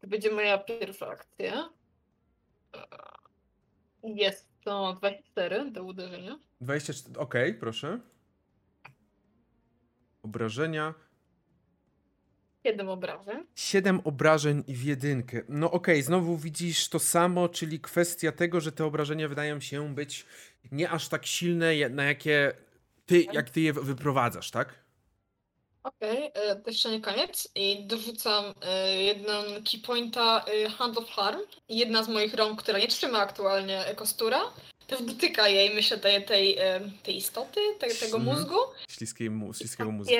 To 0.00 0.06
będzie 0.06 0.30
moja 0.30 0.58
pierwsza 0.58 1.08
akcja. 1.08 1.70
Eee, 2.74 4.14
Jest 4.16 4.48
to 4.64 4.92
24 4.98 5.70
do 5.70 5.84
uderzenia. 5.84 6.38
24. 6.60 7.20
Okej, 7.20 7.54
proszę. 7.54 8.00
Obrażenia. 10.22 10.94
7 12.66 12.88
obrażeń. 12.88 13.46
7 13.54 14.00
obrażeń 14.04 14.64
w 14.68 14.84
jedynkę. 14.84 15.42
No 15.48 15.70
okej, 15.70 16.02
znowu 16.02 16.36
widzisz 16.36 16.88
to 16.88 16.98
samo, 16.98 17.48
czyli 17.48 17.80
kwestia 17.80 18.32
tego, 18.32 18.60
że 18.60 18.72
te 18.72 18.84
obrażenia 18.84 19.28
wydają 19.28 19.60
się 19.60 19.94
być 19.94 20.26
nie 20.72 20.90
aż 20.90 21.08
tak 21.08 21.26
silne, 21.26 21.72
na 21.90 22.04
jakie 22.04 22.52
ty, 23.06 23.26
jak 23.32 23.50
ty 23.50 23.60
je 23.60 23.72
wyprowadzasz, 23.72 24.50
tak? 24.50 24.74
Okej, 25.82 26.30
e, 26.34 26.56
to 26.56 26.70
jeszcze 26.70 26.90
nie 26.90 27.00
koniec. 27.00 27.48
I 27.54 27.86
dorzucam 27.86 28.44
e, 28.62 29.02
jedną 29.02 29.32
keypointa 29.72 30.44
e, 30.44 30.68
Hand 30.70 30.98
of 30.98 31.10
Harm. 31.10 31.40
I 31.68 31.78
Jedna 31.78 32.02
z 32.04 32.08
moich 32.08 32.34
rąk, 32.34 32.62
która 32.62 32.78
nie 32.78 32.88
trzyma 32.88 33.18
aktualnie 33.18 33.84
kostura, 33.96 34.40
też 34.86 35.02
dotyka 35.02 35.48
jej, 35.48 35.74
myślę, 35.74 35.98
tej, 35.98 36.24
tej, 36.24 36.58
tej 37.02 37.16
istoty, 37.16 37.60
tej, 37.78 37.90
tego 37.96 38.16
Mhm. 38.16 38.36
mózgu. 38.36 38.56
Śliskiej 38.90 39.30
mu, 39.30 39.54
śliskiego 39.54 39.90
mózgu. 39.90 40.12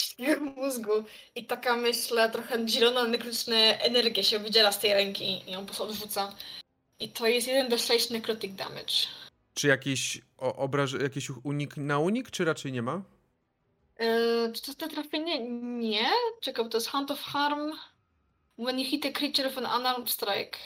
Śliskiego 0.00 0.44
mózgu. 0.44 0.92
I 1.34 1.44
taka, 1.44 1.76
myślę, 1.76 2.30
trochę 2.30 2.68
zielona, 2.68 3.04
nekryczna 3.04 3.56
energia 3.56 4.22
się 4.22 4.38
wydziela 4.38 4.72
z 4.72 4.78
tej 4.78 4.94
ręki 4.94 5.24
i 5.48 5.52
ją 5.52 5.60
po 5.60 5.66
prostu 5.66 5.84
odrzuca. 5.84 6.32
I 7.00 7.08
to 7.08 7.26
jest 7.26 7.48
1 7.48 7.68
do 7.68 7.78
6 7.78 8.10
necrotic 8.10 8.54
damage. 8.54 8.94
Czy 9.54 9.68
jakieś 9.68 10.20
obraż, 10.38 10.92
jakiś 10.92 11.30
unik 11.44 11.76
na 11.76 11.98
unik, 11.98 12.30
czy 12.30 12.44
raczej 12.44 12.72
nie 12.72 12.82
ma? 12.82 13.02
Eee, 13.98 14.52
czy 14.52 14.62
to 14.62 14.84
jest 14.84 14.94
trafienie? 14.94 15.40
Nie. 15.78 16.10
Czekaj, 16.40 16.64
bo 16.64 16.70
to 16.70 16.76
jest 16.76 16.88
Hand 16.88 17.10
of 17.10 17.20
Harm. 17.20 17.72
When 18.58 18.78
you 18.78 18.84
hit 18.84 19.06
a 19.06 19.12
creature 19.12 19.48
with 19.48 19.58
an 19.58 19.80
unarmed 19.80 20.10
strike. 20.10 20.58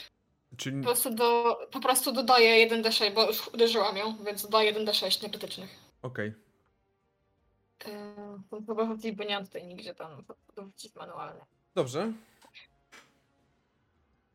Czy... 0.57 0.73
Po 0.73 0.83
prostu, 0.83 1.15
do, 1.15 1.59
po 1.73 1.81
prostu 1.81 2.13
dodaję 2.13 2.69
1d6, 2.69 3.15
bo 3.15 3.27
już 3.27 3.49
uderzyłam 3.49 3.97
ją, 3.97 4.17
więc 4.25 4.43
dodaję 4.43 4.75
1d6 4.75 5.23
nekrytycznych. 5.23 5.71
Okej. 6.03 6.33
To 6.33 6.37
chyba 8.67 8.87
rzucić, 8.87 9.13
bo 9.13 9.25
nie 9.25 9.35
mam 9.35 9.47
tutaj 9.47 9.67
nigdzie 9.67 9.95
tam 9.95 10.25
dorzucić 10.57 10.95
manualnie. 10.95 11.41
Dobrze. 11.75 12.13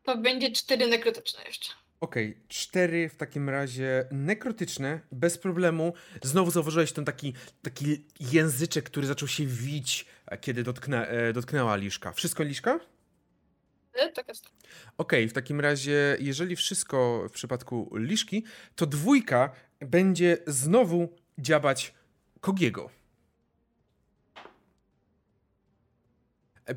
To 0.02 0.16
będzie 0.16 0.52
4 0.52 0.86
nekrytyczne 0.86 1.44
jeszcze. 1.44 1.72
Okej, 2.00 2.36
cztery 2.48 3.08
w 3.08 3.16
takim 3.16 3.48
razie 3.48 4.08
nekrotyczne, 4.10 5.00
bez 5.12 5.38
problemu. 5.38 5.94
Znowu 6.22 6.50
zauważyłeś 6.50 6.92
ten 6.92 7.04
taki, 7.04 7.34
taki 7.62 8.04
języczek, 8.20 8.84
który 8.84 9.06
zaczął 9.06 9.28
się 9.28 9.46
wić, 9.46 10.06
e, 10.26 10.38
kiedy 10.38 10.62
dotknę, 10.62 11.08
e, 11.08 11.32
dotknęła 11.32 11.76
Liszka. 11.76 12.12
Wszystko 12.12 12.42
Liszka? 12.42 12.80
Eee, 13.94 14.12
tak 14.12 14.28
jest. 14.28 14.50
Okej, 14.98 15.28
w 15.28 15.32
takim 15.32 15.60
razie, 15.60 16.16
jeżeli 16.20 16.56
wszystko 16.56 17.26
w 17.28 17.32
przypadku 17.32 17.90
Liszki, 17.96 18.44
to 18.74 18.86
dwójka 18.86 19.52
będzie 19.80 20.38
znowu 20.46 21.08
dziabać 21.38 21.94
Kogiego. 22.40 22.99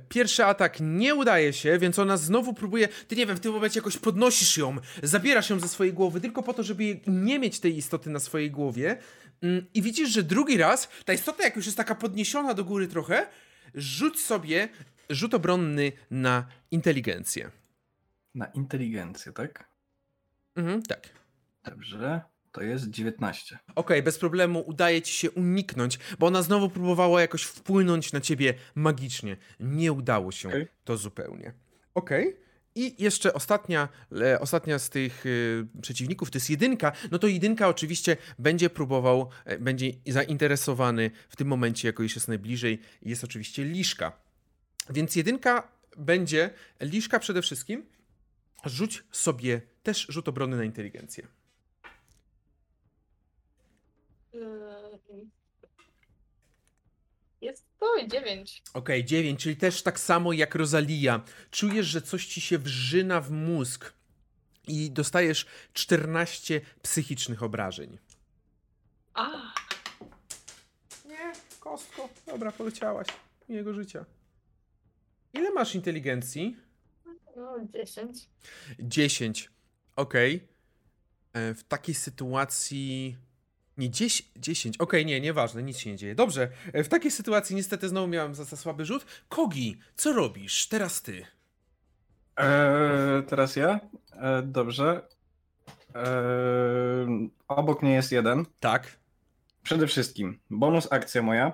Pierwszy 0.09 0.45
atak 0.45 0.77
nie 0.81 1.15
udaje 1.15 1.53
się, 1.53 1.79
więc 1.79 1.99
ona 1.99 2.17
znowu 2.17 2.53
próbuje. 2.53 2.87
Ty 2.87 3.15
nie 3.15 3.25
wiem, 3.25 3.37
w 3.37 3.39
tym 3.39 3.53
momencie 3.53 3.79
jakoś 3.79 3.97
podnosisz 3.97 4.57
ją, 4.57 4.77
zabierasz 5.03 5.49
ją 5.49 5.59
ze 5.59 5.67
swojej 5.67 5.93
głowy, 5.93 6.21
tylko 6.21 6.43
po 6.43 6.53
to, 6.53 6.63
żeby 6.63 6.99
nie 7.07 7.39
mieć 7.39 7.59
tej 7.59 7.77
istoty 7.77 8.09
na 8.09 8.19
swojej 8.19 8.51
głowie. 8.51 8.97
Mm, 9.41 9.65
I 9.73 9.81
widzisz, 9.81 10.09
że 10.09 10.23
drugi 10.23 10.57
raz 10.57 10.89
ta 11.05 11.13
istota, 11.13 11.43
jak 11.43 11.55
już 11.55 11.65
jest 11.65 11.77
taka 11.77 11.95
podniesiona 11.95 12.53
do 12.53 12.63
góry 12.63 12.87
trochę, 12.87 13.27
rzuć 13.75 14.19
sobie 14.19 14.69
rzut 15.09 15.33
obronny 15.33 15.91
na 16.11 16.47
inteligencję. 16.71 17.51
Na 18.35 18.45
inteligencję, 18.45 19.31
tak? 19.31 19.69
Mhm, 20.55 20.83
tak. 20.83 21.09
Dobrze. 21.63 22.21
To 22.53 22.61
jest 22.61 22.89
19. 22.89 23.59
Okej, 23.75 24.03
bez 24.03 24.19
problemu 24.19 24.63
udaje 24.67 25.01
ci 25.01 25.13
się 25.13 25.31
uniknąć, 25.31 25.99
bo 26.19 26.27
ona 26.27 26.41
znowu 26.41 26.69
próbowała 26.69 27.21
jakoś 27.21 27.43
wpłynąć 27.43 28.13
na 28.13 28.21
ciebie 28.21 28.53
magicznie. 28.75 29.37
Nie 29.59 29.91
udało 29.91 30.31
się 30.31 30.49
Okej. 30.49 30.67
to 30.83 30.97
zupełnie. 30.97 31.53
Okej. 31.93 32.37
I 32.75 33.03
jeszcze 33.03 33.33
ostatnia, 33.33 33.89
ostatnia 34.39 34.79
z 34.79 34.89
tych 34.89 35.25
y, 35.25 35.67
przeciwników 35.81 36.31
to 36.31 36.37
jest 36.37 36.49
jedynka. 36.49 36.91
No 37.11 37.19
to 37.19 37.27
jedynka 37.27 37.67
oczywiście 37.67 38.17
będzie 38.39 38.69
próbował, 38.69 39.29
e, 39.45 39.59
będzie 39.59 39.91
zainteresowany 40.07 41.11
w 41.29 41.35
tym 41.35 41.47
momencie, 41.47 41.87
jako 41.87 42.03
iż 42.03 42.15
jest 42.15 42.27
najbliżej, 42.27 42.79
jest 43.01 43.23
oczywiście 43.23 43.63
Liszka. 43.63 44.11
Więc 44.89 45.15
jedynka 45.15 45.67
będzie, 45.97 46.49
Liszka 46.81 47.19
przede 47.19 47.41
wszystkim, 47.41 47.85
rzuć 48.65 49.03
sobie 49.11 49.61
też 49.83 50.05
rzut 50.09 50.27
obrony 50.27 50.57
na 50.57 50.63
inteligencję. 50.63 51.27
Eee, 54.33 55.27
Jest 57.41 57.65
to 57.79 58.07
9. 58.07 58.63
Okej, 58.73 59.05
9, 59.05 59.43
czyli 59.43 59.57
też 59.57 59.81
tak 59.83 59.99
samo 59.99 60.33
jak 60.33 60.55
Rosalia. 60.55 61.23
Czujesz, 61.51 61.85
że 61.87 62.01
coś 62.01 62.25
ci 62.25 62.41
się 62.41 62.57
wrzyna 62.57 63.21
w 63.21 63.31
mózg 63.31 63.93
i 64.67 64.91
dostajesz 64.91 65.45
14 65.73 66.61
psychicznych 66.81 67.43
obrażeń. 67.43 67.97
A, 69.13 69.29
Nie, 71.05 71.33
kostko. 71.59 72.09
Dobra, 72.27 72.51
poleciałaś. 72.51 73.07
Jego 73.49 73.73
życia. 73.73 74.05
Ile 75.33 75.51
masz 75.51 75.75
inteligencji? 75.75 76.57
no 77.35 77.57
10. 77.73 78.29
10. 78.79 79.49
Okej. 79.95 80.47
E, 81.33 81.53
W 81.53 81.63
takiej 81.63 81.95
sytuacji. 81.95 83.17
Nie, 83.77 83.89
10. 83.89 84.31
10. 84.35 84.77
Okej, 84.77 85.05
nie, 85.05 85.21
nieważne, 85.21 85.63
nic 85.63 85.77
się 85.77 85.89
nie 85.91 85.97
dzieje. 85.97 86.15
Dobrze. 86.15 86.47
E, 86.73 86.83
W 86.83 86.89
takiej 86.89 87.11
sytuacji 87.11 87.55
niestety 87.55 87.89
znowu 87.89 88.07
miałem 88.07 88.35
za, 88.35 88.43
za 88.43 88.57
słaby 88.57 88.85
rzut. 88.85 89.05
Kogi, 89.29 89.79
co 89.95 90.13
robisz? 90.13 90.67
Teraz 90.67 91.01
ty. 91.01 91.25
Eee, 92.37 93.23
teraz 93.27 93.55
ja? 93.55 93.79
Eee, 94.13 94.43
dobrze. 94.43 95.07
Eee, 95.95 97.29
obok 97.47 97.81
mnie 97.81 97.93
jest 97.93 98.11
jeden. 98.11 98.45
Tak. 98.59 98.87
Przede 99.63 99.87
wszystkim, 99.87 100.39
bonus 100.49 100.87
akcja 100.91 101.21
moja. 101.21 101.53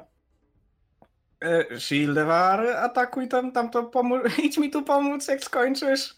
E, 1.41 1.79
Shieldewar, 1.79 2.67
atakuj 2.67 3.27
tam, 3.27 3.51
tam 3.51 3.69
to 3.69 3.83
pomóż, 3.83 4.21
idź 4.45 4.57
mi 4.57 4.69
tu 4.71 4.83
pomóc, 4.83 5.27
jak 5.27 5.43
skończysz. 5.43 6.15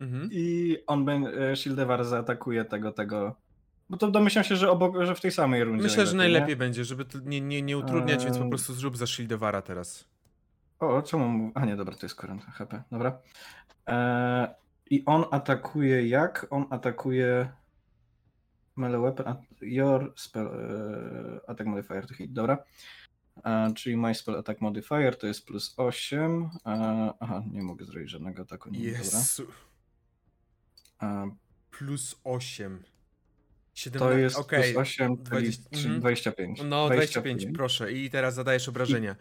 Mhm. 0.00 0.28
I 0.32 0.76
on 0.86 1.04
będzie, 1.04 1.56
Shieldewar 1.56 2.04
zaatakuje 2.04 2.64
tego, 2.64 2.92
tego. 2.92 3.36
Bo 3.90 3.96
to 3.96 4.10
domyślam 4.10 4.44
się, 4.44 4.56
że 4.56 4.70
obok, 4.70 5.04
że 5.04 5.14
w 5.14 5.20
tej 5.20 5.30
samej 5.30 5.64
rundzie. 5.64 5.82
Myślę, 5.82 6.06
że 6.06 6.16
najlepiej 6.16 6.48
nie? 6.48 6.56
będzie, 6.56 6.84
żeby 6.84 7.04
to 7.04 7.18
nie, 7.18 7.40
nie, 7.40 7.62
nie 7.62 7.78
utrudniać, 7.78 8.24
więc 8.24 8.38
po 8.38 8.48
prostu 8.48 8.74
zrób 8.74 8.96
za 8.96 9.06
Shieldewara 9.06 9.62
teraz. 9.62 10.04
O, 10.80 11.02
czemu? 11.02 11.28
mu- 11.28 11.52
A 11.54 11.64
nie, 11.64 11.76
dobra, 11.76 11.94
to 11.96 12.06
jest 12.06 12.14
current 12.14 12.44
HP, 12.44 12.82
dobra. 12.90 13.18
E, 13.88 14.54
I 14.90 15.02
on 15.06 15.24
atakuje 15.30 16.08
jak? 16.08 16.46
On 16.50 16.66
atakuje. 16.70 17.52
Melee 18.76 18.98
weapon, 19.00 19.28
at 19.28 19.38
your 19.60 20.12
spell 20.16 20.46
e, 20.46 21.50
attack 21.50 21.66
modifier 21.70 22.06
to 22.06 22.14
hit, 22.14 22.32
dobra. 22.32 22.58
E, 23.44 23.72
czyli 23.74 23.96
my 23.96 24.14
spell 24.14 24.36
attack 24.36 24.60
modifier 24.60 25.18
to 25.18 25.26
jest 25.26 25.46
plus 25.46 25.74
8. 25.76 26.50
E, 26.66 27.12
aha, 27.20 27.42
nie 27.52 27.62
mogę 27.62 27.84
zrobić 27.84 28.10
żadnego 28.10 28.42
ataku. 28.42 28.70
Nie, 28.70 28.78
dobra. 28.78 28.98
Jezu. 28.98 29.46
E, 31.02 31.30
Plus 31.70 32.20
8. 32.24 32.82
17. 33.74 33.98
to 34.14 34.18
jest 34.18 34.36
Okej. 34.38 34.62
plus 34.72 34.76
8, 34.82 35.16
czyli 35.16 35.24
20 35.28 35.70
czyli 35.70 35.84
mhm. 35.84 36.00
25. 36.00 36.60
No, 36.64 36.86
25, 36.88 37.46
proszę. 37.54 37.92
I 37.92 38.10
teraz 38.10 38.34
zadajesz 38.34 38.68
obrażenia. 38.68 39.16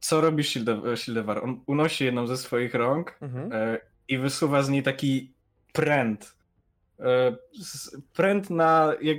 Co 0.00 0.20
robi 0.20 0.42
Shielde- 0.42 0.96
Shieldewar? 0.96 1.44
On 1.44 1.60
unosi 1.66 2.04
jedną 2.04 2.26
ze 2.26 2.36
swoich 2.36 2.74
rąk 2.74 3.18
Mhm. 3.20 3.52
e, 3.52 3.78
i 4.08 4.18
wysuwa 4.18 4.62
z 4.62 4.68
niej 4.68 4.82
taki 4.82 5.32
pręt. 5.72 6.36
E, 7.00 7.36
s- 7.60 7.96
pręt, 8.12 8.50
na, 8.50 8.92
jak, 9.02 9.18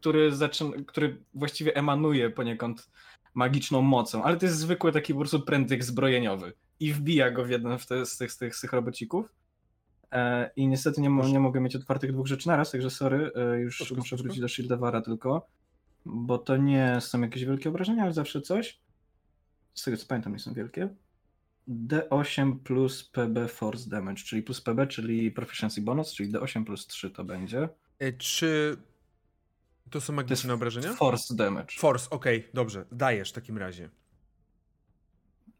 który, 0.00 0.32
zaczyn, 0.36 0.84
który 0.84 1.16
właściwie 1.34 1.76
emanuje 1.76 2.30
poniekąd 2.30 2.88
magiczną 3.34 3.82
mocą, 3.82 4.24
ale 4.24 4.36
to 4.36 4.46
jest 4.46 4.58
zwykły 4.58 4.92
taki 4.92 5.12
po 5.12 5.18
prostu 5.20 5.40
pręt 5.40 5.70
zbrojeniowy. 5.84 6.52
I 6.80 6.92
wbija 6.92 7.30
go 7.30 7.44
w 7.44 7.50
jeden 7.50 7.78
z, 7.78 7.86
te, 7.86 8.06
z, 8.06 8.16
tych, 8.18 8.32
z, 8.32 8.38
tych, 8.38 8.56
z 8.56 8.60
tych 8.60 8.72
robocików. 8.72 9.26
E, 10.12 10.50
I 10.56 10.68
niestety 10.68 11.00
nie, 11.00 11.08
nie 11.08 11.40
mogę 11.40 11.60
mieć 11.60 11.76
otwartych 11.76 12.12
dwóch 12.12 12.26
rzeczy 12.26 12.48
naraz, 12.48 12.70
także 12.70 12.90
sorry, 12.90 13.30
e, 13.34 13.58
już 13.60 13.76
Spoko, 13.80 13.94
muszę 13.94 14.16
wrócić 14.16 14.40
do 14.40 14.48
Shieldewara 14.48 15.00
tylko, 15.00 15.46
bo 16.04 16.38
to 16.38 16.56
nie 16.56 16.96
są 17.00 17.20
jakieś 17.20 17.44
wielkie 17.44 17.68
obrażenia, 17.68 18.02
ale 18.02 18.12
zawsze 18.12 18.40
coś. 18.40 18.80
Z 19.74 19.82
tego 19.84 19.96
co 19.96 20.06
pamiętam, 20.06 20.32
nie 20.32 20.38
są 20.38 20.52
wielkie. 20.54 20.88
D8 21.68 22.58
plus 22.58 23.04
PB 23.04 23.48
Force 23.48 23.90
Damage, 23.90 24.22
czyli 24.22 24.42
plus 24.42 24.60
PB, 24.60 24.86
czyli 24.86 25.30
Proficiency 25.30 25.80
Bonus, 25.82 26.14
czyli 26.14 26.32
D8 26.32 26.64
plus 26.64 26.86
3 26.86 27.10
to 27.10 27.24
będzie. 27.24 27.68
E, 27.98 28.12
Czy 28.12 28.76
to 29.90 30.00
są 30.00 30.06
To 30.06 30.12
magiczne 30.12 30.54
obrażenia? 30.54 30.92
force 30.92 31.34
damage. 31.36 31.74
Force, 31.78 32.10
okej, 32.10 32.48
dobrze. 32.54 32.84
Dajesz 32.92 33.30
w 33.30 33.32
takim 33.32 33.58
razie. 33.58 33.90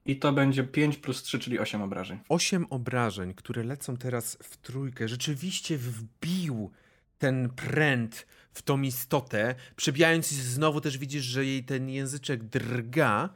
I 0.06 0.16
to 0.16 0.32
będzie 0.32 0.64
5 0.64 0.96
plus 0.96 1.22
3, 1.22 1.38
czyli 1.38 1.58
8 1.58 1.82
obrażeń. 1.82 2.18
Osiem 2.28 2.66
obrażeń, 2.70 3.34
które 3.34 3.64
lecą 3.64 3.96
teraz 3.96 4.38
w 4.42 4.56
trójkę, 4.56 5.08
rzeczywiście 5.08 5.78
wbił 5.78 6.70
ten 7.18 7.48
pręt 7.48 8.26
w 8.52 8.62
tą 8.62 8.82
istotę, 8.82 9.54
przebijając 9.76 10.26
znowu 10.28 10.80
też 10.80 10.98
widzisz, 10.98 11.24
że 11.24 11.44
jej 11.44 11.64
ten 11.64 11.88
języczek 11.88 12.44
drga. 12.44 13.28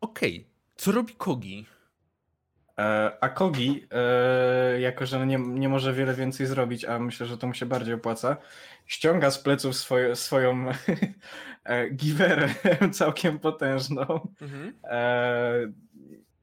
Okej, 0.00 0.46
co 0.76 0.92
robi 0.92 1.14
Kogi? 1.14 1.66
E, 2.78 3.12
a 3.20 3.28
Kogi, 3.28 3.86
e, 3.90 4.80
jako 4.80 5.06
że 5.06 5.26
nie, 5.26 5.38
nie 5.38 5.68
może 5.68 5.92
wiele 5.92 6.14
więcej 6.14 6.46
zrobić, 6.46 6.84
a 6.84 6.98
myślę, 6.98 7.26
że 7.26 7.38
to 7.38 7.46
mu 7.46 7.54
się 7.54 7.66
bardziej 7.66 7.94
opłaca, 7.94 8.36
ściąga 8.86 9.30
z 9.30 9.38
pleców 9.38 9.76
swoje, 9.76 10.16
swoją 10.16 10.66
e, 11.64 11.90
giwerę 11.90 12.48
całkiem 12.92 13.38
potężną. 13.38 14.28
E, 14.84 15.72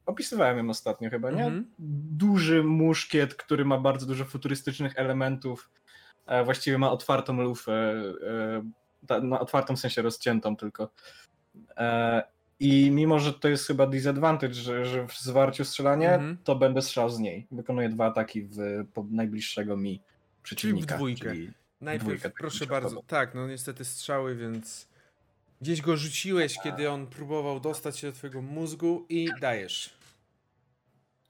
opisywałem 0.05 0.57
ją 0.57 0.69
ostatnio 0.69 1.09
chyba, 1.09 1.31
nie? 1.31 1.45
Mhm. 1.45 1.65
Duży 2.17 2.63
muszkiet, 2.63 3.35
który 3.35 3.65
ma 3.65 3.77
bardzo 3.77 4.05
dużo 4.05 4.25
futurystycznych 4.25 4.93
elementów. 4.95 5.69
E, 6.25 6.43
właściwie 6.43 6.77
ma 6.77 6.91
otwartą 6.91 7.41
lufę, 7.41 8.03
no, 9.23 9.39
otwartą 9.39 9.75
w 9.75 9.79
sensie 9.79 10.01
rozciętą 10.01 10.55
tylko. 10.55 10.89
I 12.59 12.91
mimo, 12.91 13.19
że 13.19 13.33
to 13.33 13.47
jest 13.49 13.67
chyba 13.67 13.87
disadvantage, 13.87 14.53
że, 14.53 14.85
że 14.85 15.07
w 15.07 15.13
zwarciu 15.19 15.65
strzelanie, 15.65 16.13
Mhm. 16.13 16.37
to 16.43 16.55
będę 16.55 16.81
strzelał 16.81 17.09
z 17.09 17.19
niej. 17.19 17.47
Wykonuję 17.51 17.89
dwa 17.89 18.05
ataki 18.05 18.43
w 18.43 18.83
najbliższego 19.11 19.77
mi 19.77 20.01
przeciwnika. 20.43 20.95
dwójkę. 20.95 21.29
czyli- 21.31 21.51
Najpierw, 21.81 22.03
Dwójkę, 22.05 22.29
proszę 22.29 22.65
bardzo. 22.67 23.03
Tak, 23.07 23.35
no 23.35 23.47
niestety 23.47 23.85
strzały, 23.85 24.35
więc 24.35 24.87
gdzieś 25.61 25.81
go 25.81 25.97
rzuciłeś, 25.97 26.59
kiedy 26.63 26.89
on 26.89 27.07
próbował 27.07 27.59
dostać 27.59 27.99
się 27.99 28.07
do 28.07 28.13
twojego 28.13 28.41
mózgu 28.41 29.05
i 29.09 29.27
dajesz. 29.41 29.97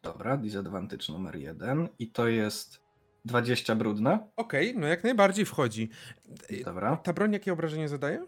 Dobra, 0.04 0.38
disadvantage 0.38 1.14
numer 1.14 1.36
jeden. 1.36 1.90
I 2.00 2.08
to 2.12 2.28
jest 2.28 2.82
20 3.26 3.76
brudne. 3.76 4.20
Okej, 4.36 4.78
no 4.78 4.88
jak 4.88 5.04
najbardziej 5.04 5.46
wchodzi. 5.46 5.90
Dobra. 6.66 6.98
Ta 6.98 7.14
broń 7.14 7.34
jakie 7.34 7.54
obrażenie 7.54 7.90
zadaje? 7.90 8.26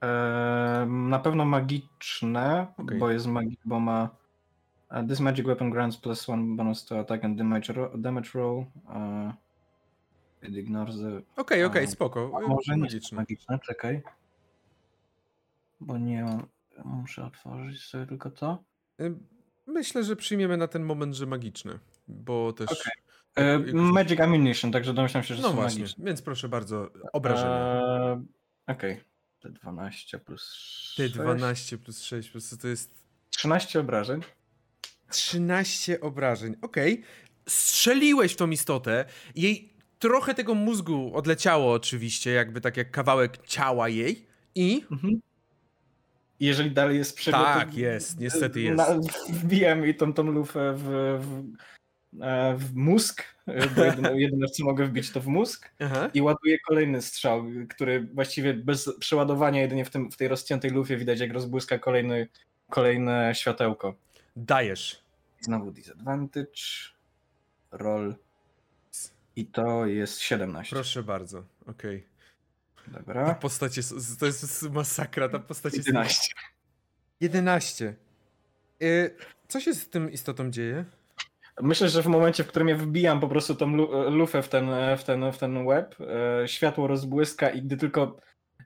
Ehm, 0.00 1.08
na 1.08 1.18
pewno 1.18 1.44
magiczne, 1.44 2.66
Okej. 2.76 2.98
bo 2.98 3.10
jest 3.10 3.26
magi- 3.26 3.56
bo 3.64 3.80
ma 3.80 4.08
uh, 4.90 5.08
This 5.08 5.20
magic 5.20 5.46
weapon 5.46 5.70
grants 5.70 5.96
plus 5.96 6.28
one 6.28 6.56
bonus 6.56 6.84
to 6.84 6.98
attack 7.00 7.24
and 7.24 7.38
damage, 7.38 7.72
ro 7.72 7.98
damage 7.98 8.30
roll. 8.34 8.58
Uh, 8.58 9.32
it 10.48 10.56
ignores 10.56 10.96
the... 10.96 11.22
Okej, 11.36 11.64
okej, 11.64 11.84
A, 11.84 11.86
spoko. 11.86 12.30
A 12.36 12.48
może 12.48 12.76
Magiczne. 12.76 13.16
magiczne, 13.16 13.58
czekaj. 13.58 14.02
Bo 15.80 15.98
nie 15.98 16.24
mam... 16.24 16.46
Muszę 16.84 17.24
otworzyć 17.24 17.82
sobie 17.82 18.06
tylko 18.06 18.30
to. 18.30 18.64
Myślę, 19.66 20.04
że 20.04 20.16
przyjmiemy 20.16 20.56
na 20.56 20.68
ten 20.68 20.82
moment, 20.84 21.14
że 21.14 21.26
magiczne, 21.26 21.78
bo 22.08 22.52
też... 22.52 22.70
Jak- 22.70 23.06
E, 23.36 23.50
jak- 23.52 23.72
magic 23.74 24.20
ammunition, 24.20 24.72
także 24.72 24.94
domyślam 24.94 25.22
się, 25.22 25.34
że 25.34 25.42
No 25.42 25.48
są 25.48 25.54
właśnie, 25.54 25.80
magiczne. 25.82 26.04
więc 26.04 26.22
proszę 26.22 26.48
bardzo, 26.48 26.90
obrażenia. 27.12 27.82
Eee, 28.12 28.24
Okej. 28.66 29.00
Te 29.40 29.50
12 29.50 30.18
plus 30.18 30.42
Ty 30.96 31.02
6. 31.02 31.14
12 31.14 31.78
plus 31.78 32.02
6, 32.02 32.30
plus 32.30 32.58
to 32.58 32.68
jest 32.68 33.04
13 33.30 33.80
obrażeń. 33.80 34.20
13 35.10 36.00
obrażeń. 36.00 36.54
Okej. 36.62 37.02
Strzeliłeś 37.48 38.32
w 38.32 38.36
tą 38.36 38.50
istotę. 38.50 39.04
Jej 39.34 39.72
trochę 39.98 40.34
tego 40.34 40.54
mózgu 40.54 41.10
odleciało 41.14 41.72
oczywiście, 41.72 42.30
jakby 42.30 42.60
tak 42.60 42.76
jak 42.76 42.90
kawałek 42.90 43.46
ciała 43.46 43.88
jej. 43.88 44.26
I 44.54 44.84
Mhm. 44.90 45.20
I 46.40 46.46
Jeżeli 46.46 46.70
dalej 46.70 46.98
jest 46.98 47.16
przebieg, 47.16 47.40
Tak, 47.40 47.74
jest, 47.74 48.20
niestety 48.20 48.60
jest. 48.60 48.76
Na, 48.76 48.86
wbijam 49.28 49.82
jej 49.82 49.96
tą, 49.96 50.12
tą 50.12 50.22
lufę 50.22 50.74
w, 50.76 50.82
w, 51.22 51.44
e, 52.22 52.56
w 52.56 52.74
mózg, 52.74 53.24
e, 53.46 53.66
bo 53.66 53.84
jedyne, 53.84 54.20
jedyne 54.20 54.46
co 54.46 54.64
mogę 54.64 54.86
wbić 54.86 55.10
to 55.10 55.20
w 55.20 55.26
mózg 55.26 55.70
Aha. 55.80 56.10
i 56.14 56.22
ładuję 56.22 56.58
kolejny 56.58 57.02
strzał, 57.02 57.44
który 57.68 58.00
właściwie 58.00 58.54
bez 58.54 58.98
przeładowania 58.98 59.60
jedynie 59.60 59.84
w, 59.84 59.90
tym, 59.90 60.10
w 60.10 60.16
tej 60.16 60.28
rozciętej 60.28 60.70
lufie 60.70 60.96
widać 60.96 61.20
jak 61.20 61.32
rozbłyska 61.32 61.78
kolejny, 61.78 62.28
kolejne 62.70 63.34
światełko. 63.34 63.94
dajesz. 64.36 65.02
Znowu 65.40 65.70
disadvantage, 65.70 66.92
roll 67.72 68.14
i 69.36 69.46
to 69.46 69.86
jest 69.86 70.20
17. 70.20 70.76
Proszę 70.76 71.02
bardzo. 71.02 71.42
Okej. 71.66 72.00
Ta 72.00 72.15
Dobra. 72.88 73.34
postać 73.34 73.76
jest, 73.76 74.20
to 74.20 74.26
jest 74.26 74.70
masakra, 74.70 75.28
ta 75.28 75.38
postać 75.38 75.74
jest... 75.74 75.86
11. 75.86 76.34
11. 77.20 77.94
Y, 78.82 79.16
co 79.48 79.60
się 79.60 79.74
z 79.74 79.88
tym 79.88 80.12
istotą 80.12 80.50
dzieje? 80.50 80.84
Myślę, 81.62 81.88
że 81.88 82.02
w 82.02 82.06
momencie, 82.06 82.44
w 82.44 82.46
którym 82.46 82.68
ja 82.68 82.76
wbijam 82.76 83.20
po 83.20 83.28
prostu 83.28 83.54
tą 83.54 83.76
lu- 83.76 84.10
lufę 84.10 84.42
w 84.42 84.48
ten, 84.48 84.70
w 84.98 85.04
ten, 85.04 85.32
w 85.32 85.38
ten 85.38 85.66
łeb, 85.66 85.96
e, 86.00 86.48
światło 86.48 86.86
rozbłyska 86.86 87.50
i 87.50 87.62
gdy 87.62 87.76
tylko 87.76 88.16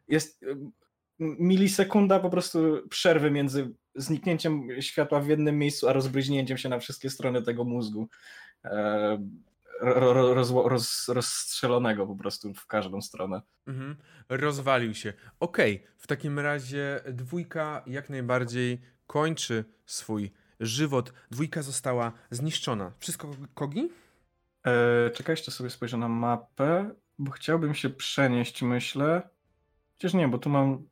jest 0.08 0.42
e, 0.42 0.46
milisekunda 1.18 2.20
po 2.20 2.30
prostu 2.30 2.88
przerwy 2.88 3.30
między 3.30 3.70
zniknięciem 3.94 4.68
światła 4.80 5.20
w 5.20 5.28
jednym 5.28 5.58
miejscu, 5.58 5.88
a 5.88 5.92
rozbryźnięciem 5.92 6.58
się 6.58 6.68
na 6.68 6.78
wszystkie 6.78 7.10
strony 7.10 7.42
tego 7.42 7.64
mózgu. 7.64 8.08
Ro, 9.80 10.12
ro, 10.12 10.34
rozło- 10.34 10.68
roz, 10.68 11.08
rozstrzelonego 11.08 12.06
po 12.06 12.16
prostu 12.16 12.54
w 12.54 12.66
każdą 12.66 13.00
stronę. 13.00 13.42
Mhm. 13.66 13.96
Rozwalił 14.28 14.94
się. 14.94 15.12
Okej, 15.40 15.86
w 15.98 16.06
takim 16.06 16.38
razie 16.38 17.00
dwójka 17.12 17.82
jak 17.86 18.10
najbardziej 18.10 18.80
kończy 19.06 19.64
swój 19.86 20.32
żywot. 20.60 21.12
Dwójka 21.30 21.62
została 21.62 22.12
zniszczona. 22.30 22.92
Wszystko 22.98 23.30
kogi? 23.54 23.88
E, 24.66 25.10
czekaj, 25.10 25.32
jeszcze 25.32 25.50
sobie 25.50 25.70
spojrzę 25.70 25.96
na 25.96 26.08
mapę, 26.08 26.90
bo 27.18 27.30
chciałbym 27.30 27.74
się 27.74 27.90
przenieść, 27.90 28.62
myślę. 28.62 29.28
Chociaż 29.92 30.14
nie, 30.14 30.28
bo 30.28 30.38
tu 30.38 30.50
mam 30.50 30.88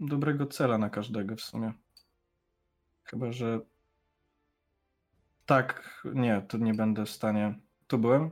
dobrego 0.00 0.46
cela 0.46 0.78
na 0.78 0.90
każdego 0.90 1.36
w 1.36 1.40
sumie. 1.40 1.72
Chyba, 3.04 3.32
że. 3.32 3.60
Tak, 5.46 6.00
nie, 6.14 6.42
tu 6.48 6.58
nie 6.58 6.74
będę 6.74 7.06
w 7.06 7.10
stanie. 7.10 7.58
Tu 7.90 7.98
byłem. 7.98 8.30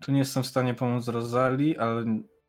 Tu 0.00 0.12
nie 0.12 0.18
jestem 0.18 0.42
w 0.42 0.46
stanie 0.46 0.74
pomóc 0.74 1.08
Rosali 1.08 1.78
ale... 1.78 2.04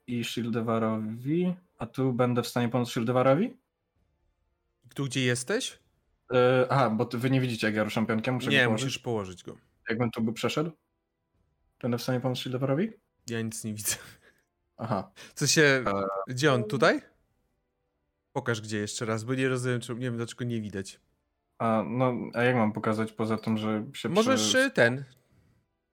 i 0.07 0.23
Shildewarowi. 0.23 1.55
A 1.77 1.85
tu 1.85 2.13
będę 2.13 2.43
w 2.43 2.47
stanie 2.47 2.69
pomóc 2.69 2.89
Shildewarowi? 2.89 3.57
Tu 4.95 5.05
gdzie 5.05 5.21
jesteś? 5.21 5.79
E, 6.33 6.67
aha, 6.69 6.89
bo 6.89 7.05
ty, 7.05 7.17
wy 7.17 7.29
nie 7.29 7.41
widzicie, 7.41 7.67
jak 7.67 7.75
ja 7.75 7.83
ruszam 7.83 8.05
pionkiem. 8.05 8.35
Muszę 8.35 8.49
Nie, 8.49 8.69
musisz 8.69 8.99
położyć 8.99 9.43
go. 9.43 9.57
Jakbym 9.89 10.11
tu 10.11 10.21
by 10.21 10.33
przeszedł? 10.33 10.71
Będę 11.81 11.97
w 11.97 12.01
stanie 12.01 12.19
pomóc 12.19 12.37
Shildewarowi? 12.37 12.91
Ja 13.27 13.41
nic 13.41 13.63
nie 13.63 13.73
widzę. 13.73 13.95
Aha. 14.77 15.11
Co 15.35 15.47
się. 15.47 15.83
Gdzie 16.27 16.53
on? 16.53 16.63
Tutaj? 16.63 17.01
Pokaż 18.33 18.61
gdzie 18.61 18.77
jeszcze 18.77 19.05
raz, 19.05 19.23
bo 19.23 19.33
nie 19.35 19.49
rozumiem, 19.49 19.79
czy, 19.79 19.93
nie 19.95 19.99
wiem 19.99 20.17
dlaczego 20.17 20.45
nie 20.45 20.61
widać. 20.61 20.99
A, 21.57 21.83
no, 21.87 22.13
a 22.33 22.43
jak 22.43 22.55
mam 22.55 22.73
pokazać 22.73 23.11
poza 23.11 23.37
tym, 23.37 23.57
że 23.57 23.85
się 23.93 24.09
Możesz 24.09 24.47
prze- 24.47 24.65
y, 24.65 24.71
ten. 24.71 25.05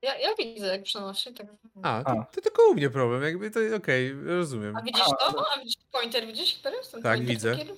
Ja, 0.02 0.18
ja 0.18 0.28
widzę, 0.38 0.66
jak 0.66 0.82
przenosi. 0.82 1.34
Tak. 1.34 1.46
A, 1.82 2.02
to, 2.04 2.26
to 2.34 2.40
tylko 2.40 2.62
u 2.70 2.74
mnie 2.74 2.90
problem, 2.90 3.22
jakby 3.22 3.50
to 3.50 3.60
okej, 3.76 4.14
rozumiem. 4.24 4.76
A 4.76 4.82
widzisz 4.82 5.04
to? 5.04 5.44
A 5.56 5.58
widzisz 5.60 5.74
pointer? 5.92 6.26
Widzisz? 6.26 6.54
Teraz? 6.54 6.90
Ten 6.90 7.02
Tak, 7.02 7.16
pointer 7.16 7.34
widzę. 7.34 7.56
taki? 7.56 7.70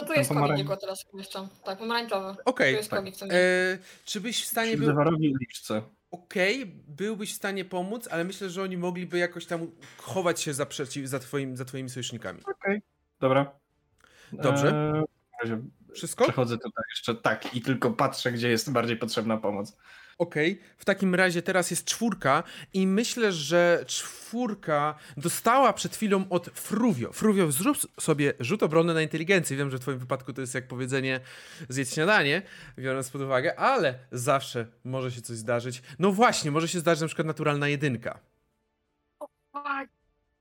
No 0.00 0.06
tu 0.06 0.12
jest 0.12 0.30
pomarań- 0.30 0.48
konik, 0.48 0.66
tylko 0.66 0.76
teraz 0.76 1.04
umieszczam. 1.12 1.48
Tak, 1.64 1.78
pomarańczowy. 1.78 2.42
Okej. 2.44 2.72
Tu 2.72 2.76
jest 2.78 2.90
konik 2.90 3.16
w 3.16 3.18
tym 3.18 3.28
E, 3.32 3.34
czy 4.04 4.20
byś 4.20 4.44
w 4.44 4.46
stanie 4.46 4.70
był. 4.76 4.78
Shildewarowi 4.86 5.34
liczce. 5.40 5.82
Okej, 6.10 6.66
byłbyś 6.88 7.32
w 7.32 7.36
stanie 7.36 7.64
pomóc, 7.64 8.08
ale 8.10 8.24
myślę, 8.24 8.50
że 8.50 8.62
oni 8.62 8.76
mogliby 8.76 9.18
jakoś 9.18 9.46
tam 9.46 9.70
chować 9.98 10.40
się 10.40 10.54
za, 10.54 10.66
przeciw, 10.66 11.06
za, 11.08 11.18
twoim, 11.18 11.56
za 11.56 11.64
twoimi 11.64 11.90
sojusznikami. 11.90 12.40
Okej, 12.46 12.82
dobra. 13.20 13.52
Dobrze. 14.32 14.68
Eee, 14.68 15.02
w 15.02 15.42
razie 15.42 15.62
Wszystko? 15.94 16.24
Przechodzę 16.24 16.58
tutaj 16.58 16.84
jeszcze 16.90 17.14
tak 17.14 17.54
i 17.54 17.60
tylko 17.62 17.90
patrzę, 17.90 18.32
gdzie 18.32 18.48
jest 18.48 18.72
bardziej 18.72 18.96
potrzebna 18.96 19.36
pomoc. 19.36 19.76
Okej, 20.20 20.60
w 20.78 20.84
takim 20.84 21.14
razie 21.14 21.42
teraz 21.42 21.70
jest 21.70 21.84
czwórka 21.84 22.42
i 22.72 22.86
myślę, 22.86 23.32
że 23.32 23.84
czwórka 23.86 24.94
dostała 25.16 25.72
przed 25.72 25.96
chwilą 25.96 26.24
od 26.30 26.46
Fruvio. 26.46 27.12
Fruvio, 27.12 27.52
zrób 27.52 27.78
sobie 28.00 28.34
rzut 28.40 28.62
obronny 28.62 28.94
na 28.94 29.02
inteligencję. 29.02 29.56
Wiem, 29.56 29.70
że 29.70 29.78
w 29.78 29.80
twoim 29.80 29.98
wypadku 29.98 30.32
to 30.32 30.40
jest 30.40 30.54
jak 30.54 30.68
powiedzenie 30.68 31.20
zjedz 31.68 31.94
śniadanie, 31.94 32.42
biorąc 32.78 33.10
pod 33.10 33.22
uwagę, 33.22 33.58
ale 33.58 33.98
zawsze 34.12 34.66
może 34.84 35.12
się 35.12 35.22
coś 35.22 35.36
zdarzyć. 35.36 35.82
No 35.98 36.12
właśnie, 36.12 36.50
może 36.50 36.68
się 36.68 36.80
zdarzyć 36.80 37.00
na 37.00 37.06
przykład 37.06 37.26
naturalna 37.26 37.68
jedynka. 37.68 38.18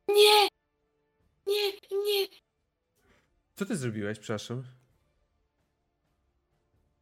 Nie! 0.07 0.47
Nie, 1.47 1.71
nie! 1.91 2.27
Co 3.55 3.65
ty 3.65 3.77
zrobiłeś, 3.77 4.19
przepraszam? 4.19 4.78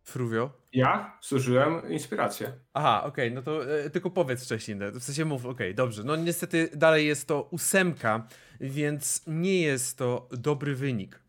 Fruvio? 0.07 0.51
Ja 0.73 1.17
zużyłem 1.21 1.91
inspirację. 1.91 2.53
Aha, 2.73 3.03
okej, 3.03 3.31
no 3.31 3.41
to 3.41 3.79
e, 3.79 3.89
tylko 3.89 4.09
powiedz 4.09 4.43
wcześniej, 4.43 4.77
no, 4.77 4.91
w 4.91 5.03
sensie 5.03 5.25
mów, 5.25 5.45
okej, 5.45 5.75
dobrze. 5.75 6.03
No 6.03 6.15
niestety 6.15 6.69
dalej 6.73 7.07
jest 7.07 7.27
to 7.27 7.41
ósemka, 7.51 8.27
więc 8.59 9.23
nie 9.27 9.61
jest 9.61 9.97
to 9.97 10.29
dobry 10.31 10.75
wynik. 10.75 11.19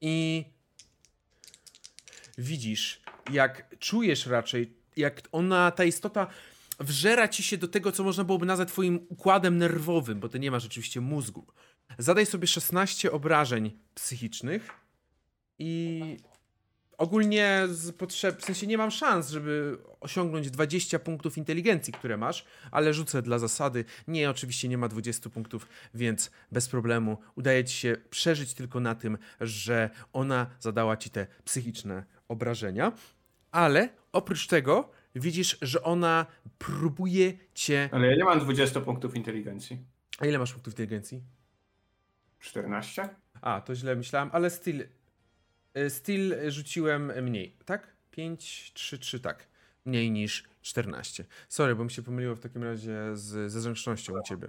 I 0.00 0.44
widzisz, 2.38 3.02
jak 3.32 3.78
czujesz 3.78 4.26
raczej, 4.26 4.76
jak 4.96 5.20
ona, 5.32 5.70
ta 5.70 5.84
istota 5.84 6.26
wżera 6.80 7.28
ci 7.28 7.42
się 7.42 7.56
do 7.56 7.68
tego, 7.68 7.92
co 7.92 8.04
można 8.04 8.24
byłoby 8.24 8.46
nazwać 8.46 8.68
twoim 8.68 9.06
układem 9.08 9.58
nerwowym, 9.58 10.20
bo 10.20 10.28
ty 10.28 10.40
nie 10.40 10.50
masz 10.50 10.66
oczywiście 10.66 11.00
mózgu. 11.00 11.46
Zadaj 11.98 12.26
sobie 12.26 12.46
16 12.46 13.12
obrażeń 13.12 13.78
psychicznych 13.94 14.70
i 15.58 16.16
ogólnie 16.98 17.62
z 17.68 17.92
potrzeb, 17.92 18.40
w 18.40 18.44
sensie 18.44 18.66
nie 18.66 18.78
mam 18.78 18.90
szans, 18.90 19.30
żeby 19.30 19.78
osiągnąć 20.00 20.50
20 20.50 20.98
punktów 20.98 21.38
inteligencji, 21.38 21.92
które 21.92 22.16
masz, 22.16 22.44
ale 22.70 22.94
rzucę 22.94 23.22
dla 23.22 23.38
zasady. 23.38 23.84
Nie, 24.08 24.30
oczywiście 24.30 24.68
nie 24.68 24.78
ma 24.78 24.88
20 24.88 25.30
punktów, 25.30 25.68
więc 25.94 26.30
bez 26.52 26.68
problemu 26.68 27.18
udaje 27.34 27.64
ci 27.64 27.76
się 27.76 27.96
przeżyć 28.10 28.54
tylko 28.54 28.80
na 28.80 28.94
tym, 28.94 29.18
że 29.40 29.90
ona 30.12 30.46
zadała 30.60 30.96
ci 30.96 31.10
te 31.10 31.26
psychiczne 31.44 32.04
obrażenia, 32.28 32.92
ale 33.50 33.88
oprócz 34.12 34.46
tego 34.46 34.90
widzisz, 35.14 35.58
że 35.62 35.82
ona 35.82 36.26
próbuje 36.58 37.32
cię... 37.54 37.88
Ale 37.92 38.06
ja 38.06 38.16
nie 38.16 38.24
mam 38.24 38.40
20 38.40 38.80
punktów 38.80 39.16
inteligencji. 39.16 39.78
A 40.18 40.26
ile 40.26 40.38
masz 40.38 40.52
punktów 40.52 40.72
inteligencji? 40.72 41.22
14? 42.38 43.08
A, 43.40 43.60
to 43.60 43.74
źle 43.74 43.96
myślałem, 43.96 44.30
ale 44.32 44.50
still. 44.50 44.84
Y, 45.78 45.90
Still 45.90 46.50
rzuciłem 46.50 47.12
mniej, 47.22 47.56
tak? 47.64 47.94
5, 48.10 48.72
3, 48.74 48.98
3, 48.98 49.20
tak. 49.20 49.46
Mniej 49.84 50.10
niż 50.10 50.44
14. 50.62 51.24
Sorry, 51.48 51.74
bo 51.74 51.84
mi 51.84 51.90
się 51.90 52.02
pomyliło 52.02 52.34
w 52.34 52.40
takim 52.40 52.62
razie 52.62 52.96
z, 53.12 53.52
ze 53.52 53.60
zręcznością 53.60 54.12
u 54.12 54.22
ciebie. 54.22 54.48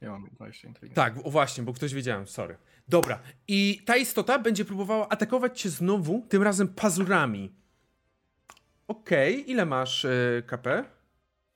Ja 0.00 0.10
mam 0.10 0.28
20 0.32 0.68
inteligencji. 0.68 0.94
Tak, 0.94 1.26
o 1.26 1.30
właśnie, 1.30 1.64
bo 1.64 1.72
ktoś 1.72 1.94
wiedziałem, 1.94 2.26
sorry. 2.26 2.56
Dobra, 2.88 3.18
i 3.48 3.82
ta 3.86 3.96
istota 3.96 4.38
będzie 4.38 4.64
próbowała 4.64 5.08
atakować 5.08 5.60
cię 5.60 5.70
znowu, 5.70 6.26
tym 6.28 6.42
razem 6.42 6.68
pazurami. 6.68 7.52
Okej, 8.88 9.50
ile 9.50 9.66
masz 9.66 10.04
y, 10.04 10.42
KP? 10.46 10.84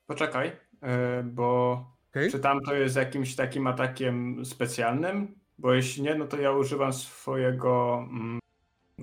Poczekaj, 0.06 0.52
yy, 0.82 0.88
bo 1.24 1.72
Okej. 2.10 2.30
czy 2.30 2.38
tam 2.38 2.60
to 2.60 2.74
jest 2.74 2.96
jakimś 2.96 3.34
takim 3.34 3.66
atakiem 3.66 4.44
specjalnym? 4.44 5.34
Bo 5.58 5.74
jeśli 5.74 6.02
nie, 6.02 6.14
no 6.14 6.26
to 6.26 6.40
ja 6.40 6.52
używam 6.52 6.92
swojego, 6.92 8.04
mm, 8.10 8.38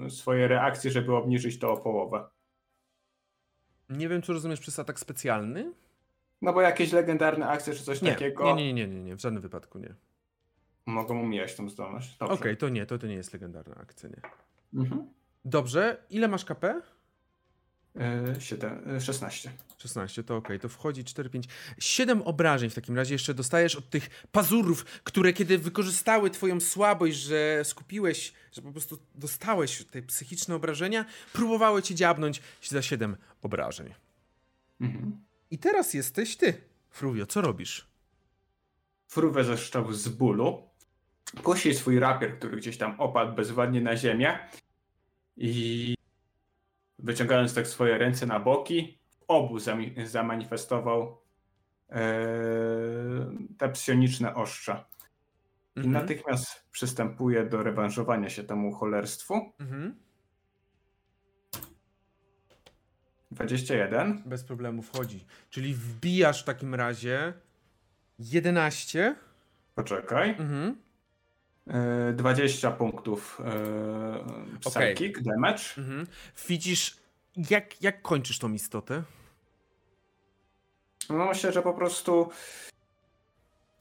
swojej 0.09 0.47
reakcji, 0.47 0.91
żeby 0.91 1.15
obniżyć 1.15 1.59
to 1.59 1.71
o 1.73 1.77
połowę. 1.77 2.29
Nie 3.89 4.09
wiem, 4.09 4.21
czy 4.21 4.33
rozumiesz 4.33 4.59
przez 4.59 4.79
atak 4.79 4.99
specjalny? 4.99 5.73
No 6.41 6.53
bo 6.53 6.61
jakieś 6.61 6.91
legendarne 6.91 7.47
akcje 7.47 7.73
czy 7.73 7.83
coś 7.83 8.01
Nie, 8.01 8.11
takiego 8.11 8.55
nie, 8.55 8.73
nie, 8.73 8.73
nie, 8.73 8.87
nie, 8.95 9.03
nie, 9.03 9.15
w 9.15 9.21
żadnym 9.21 9.41
wypadku 9.41 9.79
nie. 9.79 9.95
mogą 10.85 11.19
umijać 11.21 11.55
tą 11.55 11.69
zdolność. 11.69 12.15
Okej, 12.19 12.37
Dobrze. 12.37 12.55
to 12.55 12.69
nie, 12.69 12.85
to, 12.85 12.97
to 12.97 13.07
nie 13.07 13.13
jest 13.15 13.33
legendarna 13.33 13.75
akcja, 13.75 14.09
nie. 14.09 14.21
Mhm. 14.81 15.09
Dobrze, 15.45 16.03
ile 16.09 16.27
masz 16.27 16.45
KP? 16.45 16.81
Yy, 17.95 18.41
siedem- 18.41 18.87
yy, 18.93 19.01
16. 19.01 19.51
16, 19.77 20.23
to 20.23 20.35
okej, 20.35 20.59
to 20.59 20.69
wchodzi 20.69 21.03
4, 21.03 21.29
5, 21.29 21.47
7 21.79 22.21
obrażeń 22.21 22.69
w 22.69 22.75
takim 22.75 22.95
razie 22.95 23.15
jeszcze 23.15 23.33
dostajesz 23.33 23.75
od 23.75 23.89
tych 23.89 24.09
pazurów, 24.31 24.85
które 25.03 25.33
kiedy 25.33 25.57
wykorzystały 25.57 26.29
twoją 26.29 26.59
słabość, 26.59 27.17
że 27.17 27.61
skupiłeś, 27.65 28.33
że 28.51 28.61
po 28.61 28.71
prostu 28.71 28.99
dostałeś 29.15 29.85
te 29.85 30.01
psychiczne 30.01 30.55
obrażenia, 30.55 31.05
próbowały 31.33 31.83
cię 31.83 31.95
dziabnąć 31.95 32.41
za 32.63 32.81
7 32.81 33.17
obrażeń. 33.41 33.93
Mhm. 34.81 35.21
I 35.51 35.57
teraz 35.57 35.93
jesteś 35.93 36.37
ty, 36.37 36.53
Fruvio, 36.89 37.25
co 37.25 37.41
robisz? 37.41 37.87
Fruwę 39.07 39.43
zeszczał 39.43 39.93
z 39.93 40.07
bólu. 40.09 40.63
Puści 41.43 41.73
swój 41.75 41.99
rapier, 41.99 42.37
który 42.37 42.57
gdzieś 42.57 42.77
tam 42.77 42.99
opadł 42.99 43.35
bezładnie 43.35 43.81
na 43.81 43.97
ziemię 43.97 44.39
i 45.37 45.95
wyciągając 47.03 47.53
tak 47.53 47.67
swoje 47.67 47.97
ręce 47.97 48.25
na 48.25 48.39
boki, 48.39 48.99
w 49.09 49.23
obu 49.27 49.57
zamanifestował 50.05 51.21
e, 51.89 52.01
te 53.57 53.69
psioniczne 53.69 54.35
ostrza. 54.35 54.85
I 55.75 55.79
Mhm. 55.79 55.93
natychmiast 55.93 56.69
przystępuje 56.71 57.45
do 57.45 57.63
rewanżowania 57.63 58.29
się 58.29 58.43
temu 58.43 58.71
cholerstwu. 58.71 59.51
Mhm. 59.59 59.95
21. 63.31 64.23
Bez 64.25 64.43
problemu 64.43 64.81
wchodzi. 64.81 65.25
Czyli 65.49 65.73
wbijasz 65.73 66.41
w 66.41 66.45
takim 66.45 66.75
razie 66.75 67.33
11. 68.19 69.15
Poczekaj. 69.75 70.29
Mhm. 70.29 70.75
E, 71.67 72.13
20 72.13 72.71
punktów 72.71 73.41
e, 73.45 74.59
psychic 74.59 75.21
damage. 75.23 75.63
Mhm. 75.77 76.07
Widzisz, 76.47 76.97
jak, 77.49 77.81
jak 77.81 78.01
kończysz 78.01 78.39
tą 78.39 78.53
istotę? 78.53 79.03
No 81.09 81.25
myślę, 81.25 81.51
że 81.51 81.61
po 81.61 81.73
prostu 81.73 82.29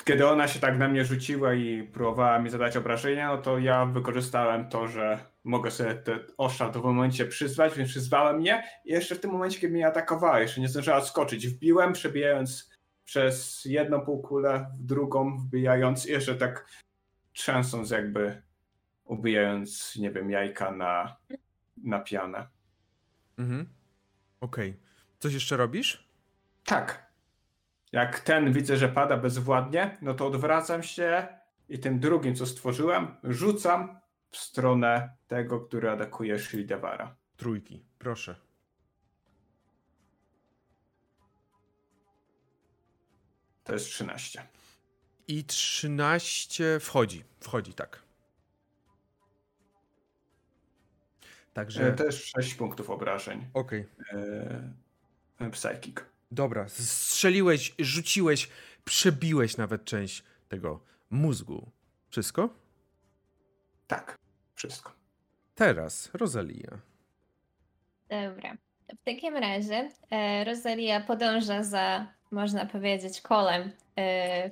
kiedy 0.05 0.29
ona 0.29 0.49
się 0.49 0.61
tak 0.61 0.79
na 0.79 0.89
mnie 0.89 1.05
rzuciła 1.05 1.55
i 1.55 1.83
próbowała 1.83 2.39
mi 2.39 2.51
zadać 2.51 2.77
obrażenia, 2.77 3.29
no 3.29 3.39
to 3.39 3.59
ja 3.59 3.87
wykorzystałem 3.87 4.69
to, 4.69 4.89
że 4.89 5.19
mogę 5.45 5.71
sobie 5.71 5.95
te 5.95 6.19
ostrza 6.37 6.69
w 6.69 6.85
momencie 6.85 7.27
przyzwać, 7.27 7.75
więc 7.75 7.91
przyzwałem 7.91 8.41
je 8.41 8.63
i 8.85 8.93
jeszcze 8.93 9.15
w 9.15 9.21
tym 9.21 9.31
momencie, 9.31 9.61
kiedy 9.61 9.75
mnie 9.75 9.87
atakowała, 9.87 10.41
jeszcze 10.41 10.61
nie 10.61 10.69
zdążyła 10.69 11.01
skoczyć, 11.01 11.49
wbiłem, 11.49 11.93
przebijając 11.93 12.71
przez 13.05 13.65
jedną 13.65 14.01
półkulę 14.01 14.67
w 14.79 14.85
drugą, 14.85 15.39
wbijając 15.39 16.05
jeszcze 16.05 16.35
tak 16.35 16.67
trzęsąc 17.33 17.91
jakby 17.91 18.43
ubijając, 19.05 19.97
nie 19.97 20.11
wiem, 20.11 20.31
jajka 20.31 20.71
na, 20.71 21.17
na 21.77 22.01
pianę. 22.01 22.49
Mhm. 23.39 23.69
Okej. 24.41 24.81
Coś 25.19 25.35
jeszcze 25.35 25.57
robisz? 25.57 26.09
Tak. 26.65 27.11
Jak 27.93 28.21
ten 28.21 28.53
widzę, 28.53 28.77
że 28.77 28.89
pada 28.89 29.17
bezwładnie, 29.17 29.99
no 30.03 30.15
to 30.15 30.27
odwracam 30.27 30.83
się 30.83 31.29
i 31.69 31.79
tym 31.79 32.01
drugim, 32.01 32.35
co 32.35 32.47
stworzyłem, 32.47 33.17
rzucam 33.25 34.01
w 34.31 34.37
stronę 34.37 35.17
tego, 35.27 35.61
który 35.61 35.91
atakuje 35.91 36.39
Shildevara. 36.39 37.17
Trójki, 37.37 37.85
proszę. 37.99 38.37
To 43.65 43.73
jest 43.73 43.87
13. 43.87 44.43
I 45.31 45.45
13 45.45 46.81
wchodzi. 46.81 47.25
Wchodzi, 47.41 47.75
tak. 47.75 48.03
Także. 51.53 51.87
E, 51.87 51.93
To 51.93 52.05
jest 52.05 52.25
6 52.27 52.55
punktów 52.55 52.91
obrażeń. 52.91 53.47
Okej. 53.55 53.87
E, 55.41 55.51
Psychic. 55.51 55.97
Dobra. 56.31 56.69
Strzeliłeś, 56.69 57.75
rzuciłeś, 57.79 58.49
przebiłeś 58.85 59.57
nawet 59.57 59.85
część 59.85 60.25
tego 60.49 60.81
mózgu. 61.11 61.71
Wszystko? 62.11 62.49
Tak, 63.87 64.19
wszystko. 64.55 64.93
Teraz 65.55 66.11
Rosalia. 66.15 66.79
Dobra. 68.09 68.57
W 69.01 69.05
takim 69.05 69.37
razie 69.37 69.91
e, 70.11 70.45
Rosalia 70.45 71.01
podąża 71.01 71.63
za, 71.65 72.15
można 72.31 72.67
powiedzieć, 72.67 73.21
kolem 73.21 73.71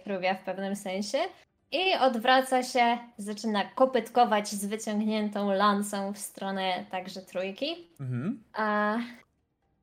Fruvia 0.04 0.34
w 0.34 0.44
pewnym 0.44 0.76
sensie 0.76 1.18
i 1.72 1.94
odwraca 2.00 2.62
się, 2.62 2.98
zaczyna 3.18 3.64
kopytkować 3.64 4.48
z 4.48 4.64
wyciągniętą 4.66 5.52
lancą 5.52 6.12
w 6.12 6.18
stronę 6.18 6.84
także 6.90 7.20
trójki. 7.22 7.88
Mhm. 8.00 8.42
A, 8.52 8.96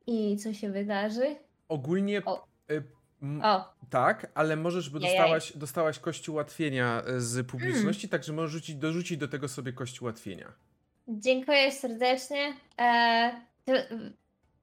I 0.08 0.38
co 0.38 0.54
się 0.54 0.70
wydarzy? 0.70 1.36
Ogólnie. 1.70 2.26
O. 2.26 2.46
y, 2.72 2.84
m, 3.22 3.42
O, 3.44 3.74
Tak, 3.90 4.32
ale 4.36 4.56
możesz, 4.56 4.90
bo 4.90 5.00
Jajaj. 5.00 5.18
dostałaś, 5.18 5.58
dostałaś 5.58 6.00
kość 6.00 6.30
ułatwienia 6.30 7.02
e, 7.08 7.20
z 7.22 7.48
publiczności, 7.48 8.10
także 8.10 8.34
możesz 8.34 8.52
rzucić, 8.52 8.76
dorzucić 8.76 9.18
do 9.18 9.28
tego 9.28 9.48
sobie 9.48 9.74
kość 9.74 10.02
ułatwienia. 10.02 10.52
dziękuję 11.08 11.72
serdecznie. 11.72 12.54
E, 12.80 13.42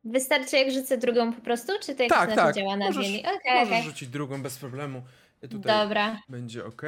wystarczy 0.05 0.57
jak 0.57 0.73
rzucę 0.73 0.99
drugą 0.99 1.33
po 1.33 1.41
prostu, 1.41 1.73
czy 1.83 1.95
to 1.95 2.03
jak 2.03 2.13
Tak, 2.13 2.31
to 2.31 2.37
tak. 2.37 2.55
działa 2.57 2.77
na 2.77 2.87
Możesz- 2.87 3.03
bieli? 3.07 3.21
Okej, 3.21 3.55
Możesz 3.55 3.69
okej. 3.69 3.83
rzucić 3.83 4.09
drugą 4.09 4.43
bez 4.43 4.59
problemu. 4.59 5.03
Tutaj 5.41 5.61
Dobra. 5.83 6.21
będzie 6.29 6.65
ok. 6.65 6.83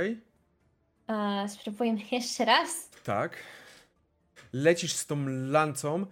E, 1.09 1.49
spróbujemy 1.49 2.01
jeszcze 2.13 2.45
raz. 2.45 2.91
Tak. 3.05 3.37
Lecisz 4.53 4.93
z 4.93 5.07
tą 5.07 5.27
lancą. 5.29 6.07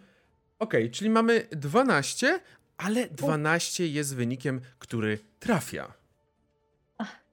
Ok, 0.58 0.74
czyli 0.92 1.10
mamy 1.10 1.46
12, 1.50 2.40
ale 2.76 3.06
12 3.08 3.86
jest 3.86 4.16
wynikiem, 4.16 4.60
który 4.78 5.18
trafia. 5.40 5.92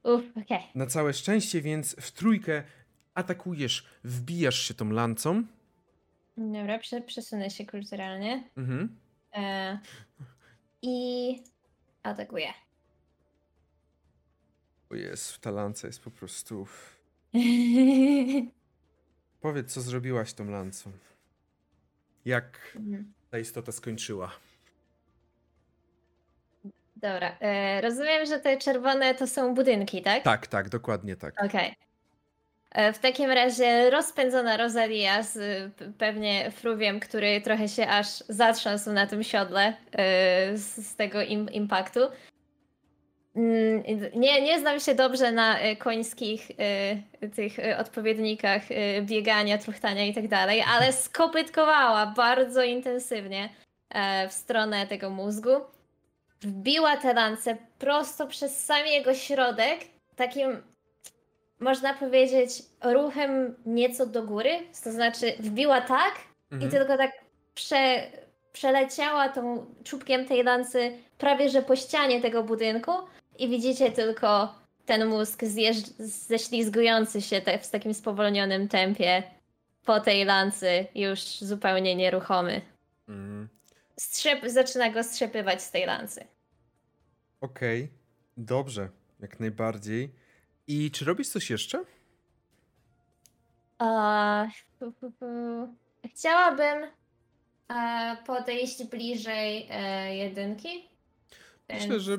Uff, 0.04 0.24
okej. 0.42 0.60
Na 0.74 0.86
całe 0.86 1.12
szczęście, 1.12 1.60
więc 1.62 1.96
w 2.00 2.10
trójkę 2.12 2.62
atakujesz, 3.14 3.86
wbijasz 4.04 4.58
się 4.62 4.74
tą 4.74 4.90
lancą. 4.90 5.42
Dobra, 6.36 6.78
prze, 6.78 7.00
przesunę 7.00 7.50
się 7.50 7.66
kulturalnie. 7.66 8.44
Mhm. 8.56 8.96
E, 9.36 9.78
I 10.82 11.42
atakuje. 12.02 12.52
O 14.90 14.94
jest, 14.94 15.38
ta 15.38 15.50
lanca 15.50 15.86
jest 15.86 16.00
po 16.00 16.10
prostu... 16.10 16.66
Powiedz, 19.40 19.72
co 19.72 19.80
zrobiłaś 19.80 20.32
tą 20.32 20.50
lancą. 20.50 20.92
Jak 22.24 22.78
ta 23.30 23.38
istota 23.38 23.72
skończyła? 23.72 24.32
Dobra, 26.96 27.36
e, 27.40 27.80
rozumiem, 27.80 28.26
że 28.26 28.40
te 28.40 28.56
czerwone 28.56 29.14
to 29.14 29.26
są 29.26 29.54
budynki, 29.54 30.02
tak? 30.02 30.24
Tak, 30.24 30.46
tak, 30.46 30.68
dokładnie 30.68 31.16
tak. 31.16 31.44
Okej. 31.44 31.68
E, 31.68 31.89
W 32.94 32.98
takim 32.98 33.30
razie 33.30 33.90
rozpędzona 33.90 34.56
Rosalia 34.56 35.22
z 35.22 35.34
p- 35.74 35.92
pewnie 35.98 36.50
fruwiem, 36.50 37.00
który 37.00 37.40
trochę 37.40 37.68
się 37.68 37.86
aż 37.88 38.06
zatrząsł 38.28 38.92
na 38.92 39.06
tym 39.06 39.22
siodle 39.22 39.66
e, 39.92 40.56
z, 40.58 40.96
tego 40.96 41.22
im, 41.22 41.50
impaktu. 41.52 42.00
Mm, 43.36 43.82
Nie, 44.14 44.42
nie 44.42 44.60
znam 44.60 44.80
się 44.80 44.94
dobrze 44.94 45.32
na 45.32 45.58
e, 45.58 45.76
końskich 45.76 46.48
e, 47.20 47.28
tych 47.28 47.58
e, 47.58 47.78
odpowiednikach 47.78 48.62
e, 48.70 49.02
biegania, 49.02 49.58
truchtania 49.58 50.04
i 50.06 50.14
tak 50.14 50.28
dalej, 50.28 50.64
ale 50.76 50.92
skopytkowała 50.92 52.06
bardzo 52.06 52.62
intensywnie 52.62 53.48
e, 53.90 54.28
w 54.28 54.32
stronę 54.32 54.86
tego 54.86 55.10
mózgu. 55.10 55.50
Wbiła 56.40 56.96
tę 56.96 57.14
lancę 57.14 57.56
prosto 57.78 58.26
przez 58.26 58.64
sam 58.64 58.86
jego 58.86 59.14
środek, 59.14 59.80
takim 60.16 60.62
można 61.60 61.94
powiedzieć, 61.94 62.62
ruchem 62.84 63.54
nieco 63.66 64.06
do 64.06 64.22
góry. 64.22 64.50
To 64.84 64.92
znaczy, 64.92 65.32
wbiła 65.38 65.80
tak 65.80 66.14
i 66.50 66.54
Mhm. 66.54 66.70
tylko 66.72 66.96
tak 66.96 67.10
prze, 67.54 68.06
przeleciała 68.52 69.28
tą 69.28 69.66
czubkiem 69.84 70.26
tej 70.26 70.42
lancy 70.44 70.92
prawie 71.18 71.50
że 71.50 71.62
po 71.62 71.76
ścianie 71.76 72.20
tego 72.22 72.42
budynku. 72.42 72.92
I 73.38 73.48
widzicie 73.48 73.92
tylko 73.92 74.54
ten 74.86 75.06
mózg 75.06 75.42
zjeżdż- 75.42 75.92
ześlizgujący 76.28 77.22
się 77.22 77.40
te, 77.40 77.58
w 77.58 77.70
takim 77.70 77.94
spowolnionym 77.94 78.68
tempie 78.68 79.22
po 79.84 80.00
tej 80.00 80.24
lancy, 80.24 80.86
już 80.94 81.20
zupełnie 81.20 81.96
nieruchomy. 81.96 82.60
Mhm. 83.08 83.48
Strzep, 83.96 84.40
zaczyna 84.46 84.90
go 84.90 85.04
strzepywać 85.04 85.62
z 85.62 85.70
tej 85.70 85.86
lancy. 85.86 86.24
Okej, 87.40 87.88
dobrze, 88.36 88.88
jak 89.20 89.40
najbardziej. 89.40 90.10
I 90.70 90.90
czy 90.90 91.04
robisz 91.04 91.28
coś 91.28 91.50
jeszcze? 91.50 91.84
Chciałabym 96.12 96.90
e, 97.68 98.16
podejść 98.26 98.84
bliżej 98.84 99.66
e, 99.70 100.16
jedynki. 100.16 100.68
Myślę, 101.68 102.00
że 102.00 102.18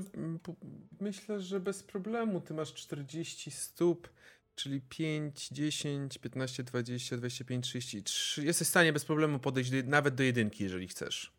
myślę, 1.00 1.40
że 1.40 1.60
bez 1.60 1.84
problemu. 1.84 2.42
Ty 2.42 2.54
masz 2.54 2.74
40 2.74 3.52
stóp, 3.52 4.10
czyli 4.56 4.82
5, 4.82 5.48
10, 5.48 6.18
15, 6.18 6.64
20, 6.64 7.18
25, 7.18 7.66
33. 7.66 8.46
Jesteś 8.46 8.68
w 8.68 8.72
stanie 8.72 8.94
bez 8.94 9.06
problemu 9.06 9.40
podejść 9.40 9.70
do, 9.72 9.78
nawet 9.90 10.16
do 10.16 10.24
jedynki, 10.24 10.64
jeżeli 10.64 10.88
chcesz. 10.88 11.32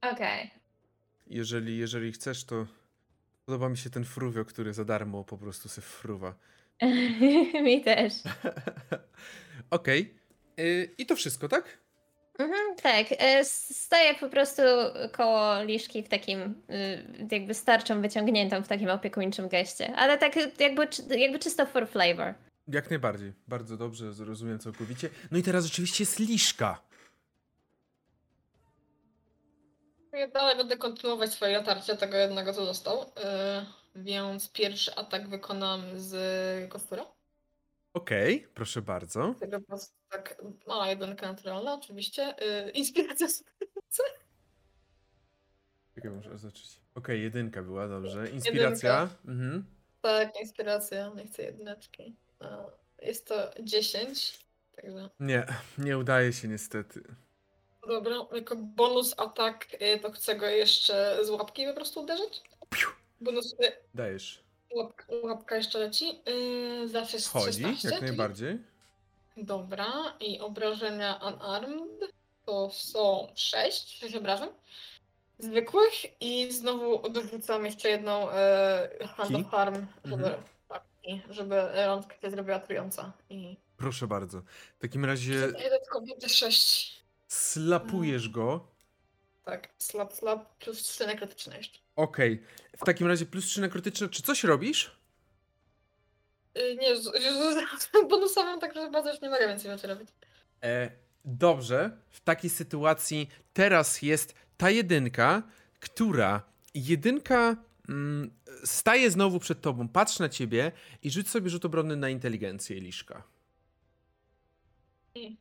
Okej. 0.00 0.50
Jeżeli, 1.26 1.78
jeżeli 1.78 2.12
chcesz, 2.12 2.44
to 2.44 2.66
podoba 3.46 3.68
mi 3.68 3.76
się 3.76 3.90
ten 3.90 4.04
fruwio, 4.04 4.44
który 4.44 4.72
za 4.74 4.84
darmo 4.84 5.24
po 5.24 5.38
prostu 5.38 5.68
se 5.68 5.80
fruwa. 5.82 6.34
Mi 7.64 7.80
też. 7.84 8.12
Okej. 9.70 10.14
Y, 10.60 10.94
I 10.98 11.06
to 11.06 11.16
wszystko, 11.16 11.48
tak? 11.48 11.78
Mhm, 12.38 12.76
tak, 12.82 13.06
s- 13.20 13.84
stoję 13.84 14.14
po 14.14 14.28
prostu 14.28 14.62
koło 15.12 15.62
liszki 15.62 16.02
w 16.02 16.08
takim, 16.08 16.40
y, 16.70 17.28
jakby 17.32 17.54
starczą 17.54 18.02
wyciągniętą 18.02 18.62
w 18.62 18.68
takim 18.68 18.88
opiekuńczym 18.90 19.48
geście, 19.48 19.94
ale 19.96 20.18
tak 20.18 20.36
jakby, 20.60 20.88
jakby 21.18 21.38
czysto 21.38 21.66
for 21.66 21.88
flavor. 21.88 22.34
Jak 22.68 22.90
najbardziej. 22.90 23.32
Bardzo 23.48 23.76
dobrze, 23.76 24.12
zrozumiem 24.12 24.58
całkowicie. 24.58 25.08
No 25.30 25.38
i 25.38 25.42
teraz 25.42 25.66
oczywiście 25.66 26.02
jest 26.04 26.18
liszka. 26.18 26.82
Ja 30.16 30.28
dalej 30.28 30.56
będę 30.56 30.76
kontynuować 30.76 31.32
swoje 31.32 31.58
otarcie 31.58 31.96
tego 31.96 32.16
jednego, 32.16 32.52
co 32.52 32.66
został. 32.66 32.98
Yy, 32.98 34.02
więc 34.02 34.52
pierwszy 34.52 34.94
atak 34.94 35.28
wykonam 35.28 35.82
z 35.94 36.14
kostura. 36.70 37.06
Okej, 37.94 38.48
proszę 38.54 38.82
bardzo. 38.82 39.34
Tego 39.40 39.60
po 39.60 39.66
prostu 39.66 39.94
tak 40.08 40.42
mała 40.66 40.88
jedynka 40.88 41.26
naturalna, 41.26 41.74
oczywiście. 41.74 42.34
Yy, 42.64 42.70
inspiracja 42.70 43.28
z 43.28 43.44
Czekaj, 45.94 46.10
muszę 46.10 46.38
zacząć. 46.38 46.80
Okej, 46.94 47.22
jedynka 47.22 47.62
była, 47.62 47.88
dobrze. 47.88 48.30
Inspiracja. 48.30 49.08
Mhm. 49.24 49.64
Tak, 50.00 50.40
inspiracja, 50.40 51.12
nie 51.16 51.26
chcę 51.26 51.42
jedyneczki. 51.42 52.16
A, 52.40 52.64
Jest 53.02 53.26
to 53.26 53.50
10, 53.60 54.38
także 54.76 55.10
Nie, 55.20 55.46
nie 55.78 55.98
udaje 55.98 56.32
się 56.32 56.48
niestety. 56.48 57.02
Dobra. 57.86 58.16
Jako 58.32 58.56
bonus 58.56 59.14
atak 59.16 59.66
y, 59.82 59.98
to 59.98 60.12
chcę 60.12 60.36
go 60.36 60.46
jeszcze 60.46 61.18
z 61.22 61.30
łapki 61.30 61.66
po 61.66 61.74
prostu 61.74 62.00
uderzyć. 62.02 62.42
Bonus 63.20 63.52
y, 63.52 63.72
Dajesz. 63.94 64.42
łapka, 64.74 65.04
łapka 65.22 65.56
jeszcze 65.56 65.78
leci. 65.78 66.20
Yy, 66.26 66.88
zawsze 66.88 67.16
jest 67.16 67.28
Wchodzi, 67.28 67.46
16, 67.62 67.88
jak 67.88 67.98
czyli- 67.98 68.08
najbardziej. 68.10 68.58
Dobra, 69.36 69.92
i 70.20 70.40
obrażenia 70.40 71.20
unarmed 71.34 72.12
to 72.46 72.70
są 72.72 73.28
6, 73.34 73.98
6 73.98 74.14
obrażeń 74.16 74.48
zwykłych 75.38 75.92
i 76.20 76.52
znowu 76.52 77.08
dorzucam 77.08 77.64
jeszcze 77.66 77.88
jedną 77.88 78.30
e, 78.30 78.88
hand 79.16 79.34
of 79.36 79.50
harm, 79.50 79.86
żeby, 80.04 80.34
i 81.04 81.20
żeby 81.30 81.56
rączka 81.86 82.14
się 82.22 82.30
zrobiła 82.30 82.58
trująca. 82.58 83.12
I 83.30 83.56
Proszę 83.76 84.06
bardzo. 84.06 84.42
W 84.78 84.80
takim 84.80 85.04
razie 85.04 85.52
dodatkowo 85.52 86.06
te 86.20 86.28
6. 86.28 86.95
Slapujesz 87.36 88.28
go. 88.28 88.66
Tak, 89.44 89.68
slap, 89.78 90.12
slap, 90.12 90.58
plus 90.58 90.82
3 90.82 91.06
nekrotyczne 91.06 91.56
jeszcze. 91.56 91.78
Okej. 91.96 92.42
W 92.76 92.84
takim 92.84 93.06
razie 93.06 93.26
plus 93.26 93.44
3 93.44 93.60
nekrotyczne. 93.60 94.08
Czy 94.08 94.22
coś 94.22 94.44
robisz? 94.44 95.00
Y, 96.58 96.76
nie, 96.80 96.96
rzucam 96.96 98.08
bonusową, 98.08 98.58
także 98.58 98.80
chyba 98.80 99.02
też 99.02 99.20
nie 99.20 99.30
mogę 99.30 99.48
więcej 99.48 99.70
rzeczy 99.70 99.86
robić. 99.86 100.08
E, 100.62 100.90
dobrze. 101.24 101.96
W 102.10 102.20
takiej 102.20 102.50
sytuacji 102.50 103.28
teraz 103.52 104.02
jest 104.02 104.34
ta 104.56 104.70
jedynka, 104.70 105.42
która 105.80 106.42
jedynka 106.74 107.56
mm, 107.88 108.30
staje 108.64 109.10
znowu 109.10 109.38
przed 109.38 109.60
tobą, 109.60 109.88
patrzy 109.88 110.20
na 110.20 110.28
ciebie 110.28 110.72
i 111.02 111.10
rzuć 111.10 111.28
sobie 111.28 111.50
rzut 111.50 111.64
obronny 111.64 111.96
na 111.96 112.08
inteligencję, 112.08 112.80
Liszka. 112.80 113.22
Mm. 115.16 115.36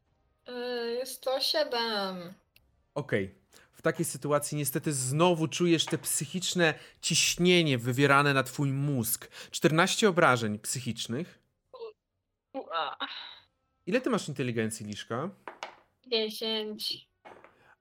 107. 1.03 2.33
Okej. 2.95 3.25
Okay. 3.25 3.45
W 3.71 3.81
takiej 3.81 4.05
sytuacji 4.05 4.57
niestety 4.57 4.93
znowu 4.93 5.47
czujesz 5.47 5.85
te 5.85 5.97
psychiczne 5.97 6.73
ciśnienie 7.01 7.77
wywierane 7.77 8.33
na 8.33 8.43
twój 8.43 8.71
mózg. 8.71 9.27
14 9.51 10.09
obrażeń 10.09 10.59
psychicznych. 10.59 11.39
Ile 13.85 14.01
ty 14.01 14.09
masz 14.09 14.27
inteligencji, 14.27 14.85
Liszka? 14.85 15.29
10. 16.07 17.09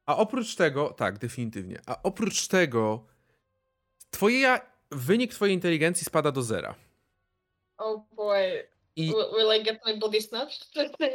A 0.06 0.16
oprócz 0.16 0.54
tego, 0.54 0.90
tak, 0.90 1.18
definitywnie. 1.18 1.80
A 1.86 2.02
oprócz 2.02 2.48
tego, 2.48 3.06
twoja, 4.10 4.60
wynik 4.90 5.34
twojej 5.34 5.54
inteligencji 5.54 6.04
spada 6.04 6.32
do 6.32 6.42
zera. 6.42 6.74
Oh 7.76 8.04
boy. 8.12 8.73
I 8.96 9.12
Will, 9.12 9.60
I 9.60 9.62
get 9.62 9.80
my 9.86 9.98
body 9.98 10.22
snatched? 10.22 10.66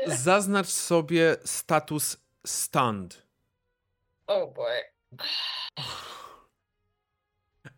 zaznacz 0.23 0.67
sobie 0.67 1.37
status 1.45 2.17
stunned. 2.47 3.21
Oh 4.27 4.53
boy. 4.53 4.83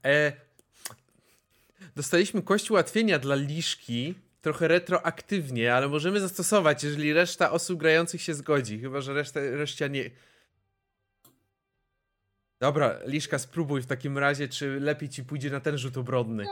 E, 0.06 0.34
dostaliśmy 1.96 2.42
kość 2.42 2.72
ułatwienia 2.72 3.20
dla 3.20 3.36
Liszki, 3.36 4.16
trochę 4.42 4.68
retroaktywnie, 4.68 5.74
ale 5.74 5.88
możemy 5.88 6.20
zastosować, 6.20 6.84
jeżeli 6.84 7.14
reszta 7.14 7.52
osób 7.52 7.80
grających 7.80 8.22
się 8.22 8.34
zgodzi. 8.34 8.80
Chyba, 8.80 9.02
że 9.02 9.14
reszta, 9.14 9.40
reszcia 9.40 9.88
nie... 9.88 10.10
Dobra, 12.60 13.00
Liszka, 13.06 13.40
spróbuj 13.40 13.82
w 13.82 13.88
takim 13.88 14.18
razie, 14.18 14.48
czy 14.48 14.80
lepiej 14.80 15.10
ci 15.10 15.24
pójdzie 15.24 15.50
na 15.50 15.60
ten 15.60 15.78
rzut 15.78 15.98
obronny. 15.98 16.46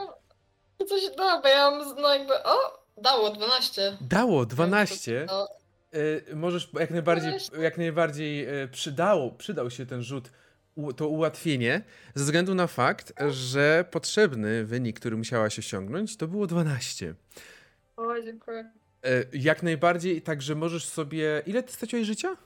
Coś 0.88 1.16
da, 1.16 1.40
bo 1.42 1.48
ja 1.48 1.70
mam, 1.70 1.94
no 1.96 2.14
jakby, 2.14 2.42
o, 2.44 2.79
dało 2.96 3.30
12. 3.30 3.96
Dało, 4.00 4.46
12. 4.46 5.26
No, 5.28 5.48
Y, 5.94 6.36
możesz 6.36 6.68
jak 6.80 6.90
najbardziej, 6.90 7.32
jak 7.60 7.78
najbardziej 7.78 8.62
y, 8.62 8.68
przydało, 8.68 9.30
przydał 9.30 9.70
się 9.70 9.86
ten 9.86 10.02
rzut, 10.02 10.30
to 10.96 11.08
ułatwienie, 11.08 11.82
ze 12.14 12.24
względu 12.24 12.54
na 12.54 12.66
fakt, 12.66 13.12
że 13.30 13.84
potrzebny 13.90 14.64
wynik, 14.64 15.00
który 15.00 15.16
musiałaś 15.16 15.58
osiągnąć, 15.58 16.16
to 16.16 16.28
było 16.28 16.46
12. 16.46 17.14
o, 17.96 18.22
dziękuję. 18.22 18.70
Y, 19.06 19.28
jak 19.32 19.62
najbardziej, 19.62 20.22
także 20.22 20.54
możesz 20.54 20.84
sobie... 20.84 21.42
Ile 21.46 21.62
ty 21.62 21.72
straciłeś 21.72 22.06
życia? 22.06 22.36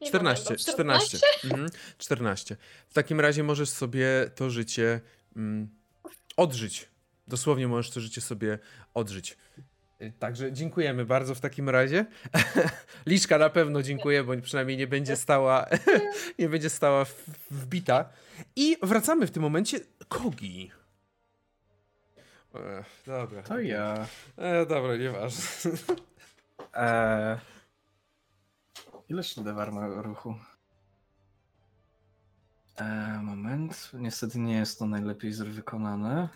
Nie 0.00 0.08
14, 0.08 0.44
pamiętam. 0.44 0.72
14. 0.72 1.18
Mhm, 1.44 1.68
14. 1.98 2.56
W 2.88 2.94
takim 2.94 3.20
razie 3.20 3.42
możesz 3.42 3.68
sobie 3.68 4.30
to 4.34 4.50
życie 4.50 5.00
mm, 5.36 5.68
odżyć. 6.36 6.91
Dosłownie 7.28 7.68
możesz 7.68 7.90
to 7.90 8.00
życie 8.00 8.20
sobie 8.20 8.58
odżyć. 8.94 9.36
Y, 10.02 10.12
Także 10.18 10.52
dziękujemy 10.52 11.04
bardzo 11.04 11.34
w 11.34 11.40
takim 11.40 11.68
razie. 11.68 12.06
Liczka 13.06 13.38
na 13.38 13.50
pewno 13.50 13.82
dziękuję, 13.82 14.24
bo 14.24 14.32
przynajmniej 14.42 14.76
nie 14.76 14.86
będzie 14.86 15.16
stała, 15.16 15.66
nie 16.38 16.48
będzie 16.48 16.70
stała 16.70 17.06
wbita. 17.50 18.08
I 18.56 18.76
wracamy 18.82 19.26
w 19.26 19.30
tym 19.30 19.42
momencie 19.42 19.80
Kogi. 20.08 20.70
E, 22.54 22.84
dobra. 23.06 23.42
To 23.42 23.60
ja. 23.60 24.06
E, 24.36 24.66
dobra, 24.66 24.96
nieważne. 24.96 25.42
Eee, 26.74 27.38
ile 29.08 29.22
Shildewar 29.22 29.72
ma 29.72 30.02
ruchu? 30.02 30.34
Eee, 32.82 33.22
moment. 33.22 33.90
Niestety 33.94 34.38
nie 34.38 34.54
jest 34.54 34.78
to 34.78 34.86
najlepiej 34.86 35.32
wykonane 35.32 36.28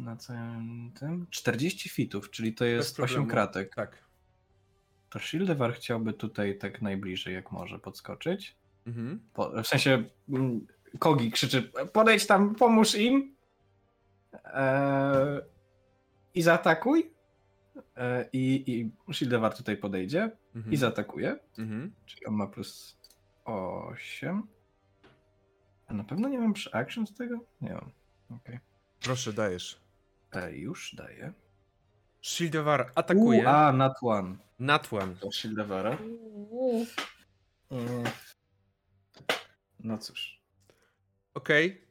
na 0.00 0.16
całym 0.16 0.92
tym. 1.00 1.26
40 1.30 1.88
fitów, 1.88 2.30
czyli 2.30 2.54
to 2.54 2.64
jest 2.64 3.00
8 3.00 3.06
problemu. 3.06 3.30
kratek. 3.30 3.74
Tak. 3.74 4.04
To 5.10 5.18
Shildewar 5.18 5.74
chciałby 5.74 6.12
tutaj 6.12 6.58
tak 6.58 6.82
najbliżej 6.82 7.34
jak 7.34 7.52
może 7.52 7.78
podskoczyć. 7.78 8.56
Mhm. 8.86 9.20
Po, 9.34 9.62
w 9.62 9.66
sensie 9.66 10.04
mm, 10.28 10.66
Kogi 10.98 11.30
krzyczy, 11.30 11.62
podejdź 11.92 12.26
tam, 12.26 12.54
pomóż 12.54 12.94
im 12.94 13.34
eee, 14.44 15.40
i 16.34 16.42
zaatakuj. 16.42 17.10
Eee, 17.96 18.28
I, 18.32 18.72
I 19.08 19.12
Shildewar 19.14 19.56
tutaj 19.56 19.76
podejdzie 19.76 20.30
Mhm. 20.54 20.72
i 20.72 20.76
zaatakuje. 20.76 21.36
Mhm. 21.58 21.92
Czyli 22.06 22.26
on 22.26 22.34
ma 22.34 22.46
plus 22.46 22.98
8. 23.44 24.42
A 25.94 25.96
na 25.96 26.04
pewno 26.04 26.28
nie 26.28 26.38
mam 26.38 26.52
przy 26.52 26.72
action 26.72 27.06
z 27.06 27.14
tego? 27.14 27.38
Nie 27.60 27.74
mam. 27.74 27.90
Okej. 28.30 28.58
Proszę, 29.00 29.32
dajesz. 29.32 29.80
E, 30.32 30.52
Już 30.52 30.94
daję. 30.94 31.32
Shieldewar 32.22 32.92
atakuje. 32.94 33.44
U, 33.44 33.48
a, 33.48 33.72
nat 33.72 33.92
one. 34.02 34.36
Natłan. 34.58 35.16
To 35.16 35.32
Shieldewara. 35.32 35.98
Uuu. 36.50 36.86
Mm. 37.70 38.04
No 39.80 39.98
cóż. 39.98 40.42
Okej. 41.34 41.70
Okay. 41.70 41.83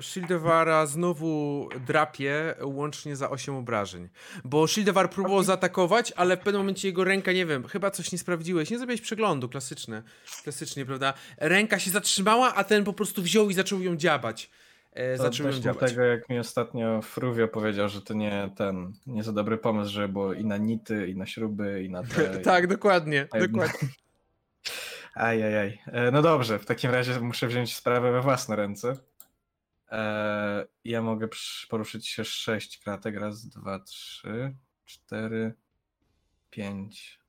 Shieldewara 0.00 0.86
znowu 0.86 1.68
drapie 1.86 2.54
łącznie 2.62 3.16
za 3.16 3.30
8 3.30 3.54
obrażeń. 3.54 4.08
Bo 4.44 4.66
Shieldewar 4.66 5.10
próbował 5.10 5.42
zaatakować, 5.42 6.12
ale 6.16 6.36
w 6.36 6.40
pewnym 6.40 6.60
momencie 6.62 6.88
jego 6.88 7.04
ręka, 7.04 7.32
nie 7.32 7.46
wiem, 7.46 7.64
chyba 7.68 7.90
coś 7.90 8.12
nie 8.12 8.18
sprawdziłeś. 8.18 8.70
Nie 8.70 8.78
zrobiłeś 8.78 9.00
przeglądu, 9.00 9.48
klasyczne. 9.48 10.02
Klasycznie, 10.42 10.86
prawda? 10.86 11.14
Ręka 11.38 11.78
się 11.78 11.90
zatrzymała, 11.90 12.54
a 12.54 12.64
ten 12.64 12.84
po 12.84 12.92
prostu 12.92 13.22
wziął 13.22 13.50
i 13.50 13.54
zaczął 13.54 13.82
ją 13.82 13.96
dziabać. 13.96 14.50
E, 14.92 15.16
To 15.16 15.22
zaczął 15.22 15.46
ją 15.46 15.52
też 15.52 15.60
dziabać. 15.60 15.78
dlatego, 15.78 16.02
jak 16.02 16.28
mi 16.28 16.38
ostatnio 16.38 17.02
Fruvio 17.02 17.48
powiedział, 17.48 17.88
że 17.88 18.02
to 18.02 18.14
nie 18.14 18.50
ten, 18.56 18.92
nie 19.06 19.22
za 19.22 19.32
dobry 19.32 19.58
pomysł, 19.58 19.92
że 19.92 20.08
było 20.08 20.32
i 20.32 20.44
na 20.44 20.56
nity, 20.56 21.08
i 21.08 21.16
na 21.16 21.26
śruby, 21.26 21.82
i 21.84 21.90
na 21.90 22.02
te... 22.02 22.38
tak, 22.52 22.66
dokładnie, 22.66 23.28
Ej, 23.32 23.48
dokładnie. 23.48 23.88
Ajajaj. 25.14 25.78
E, 25.86 26.10
No 26.10 26.22
dobrze, 26.22 26.58
w 26.58 26.66
takim 26.66 26.90
razie 26.90 27.20
muszę 27.20 27.46
wziąć 27.46 27.76
sprawę 27.76 28.12
we 28.12 28.20
własne 28.20 28.56
ręce. 28.56 28.96
E, 29.90 30.66
Ja 30.84 31.02
mogę 31.02 31.28
poruszyć 31.68 32.08
się 32.08 32.24
sześć 32.24 32.78
kratek. 32.78 33.16
Raz, 33.16 33.46
dwa, 33.48 33.78
trzy, 33.78 34.54
cztery, 34.84 35.54
pięć, 36.50 37.20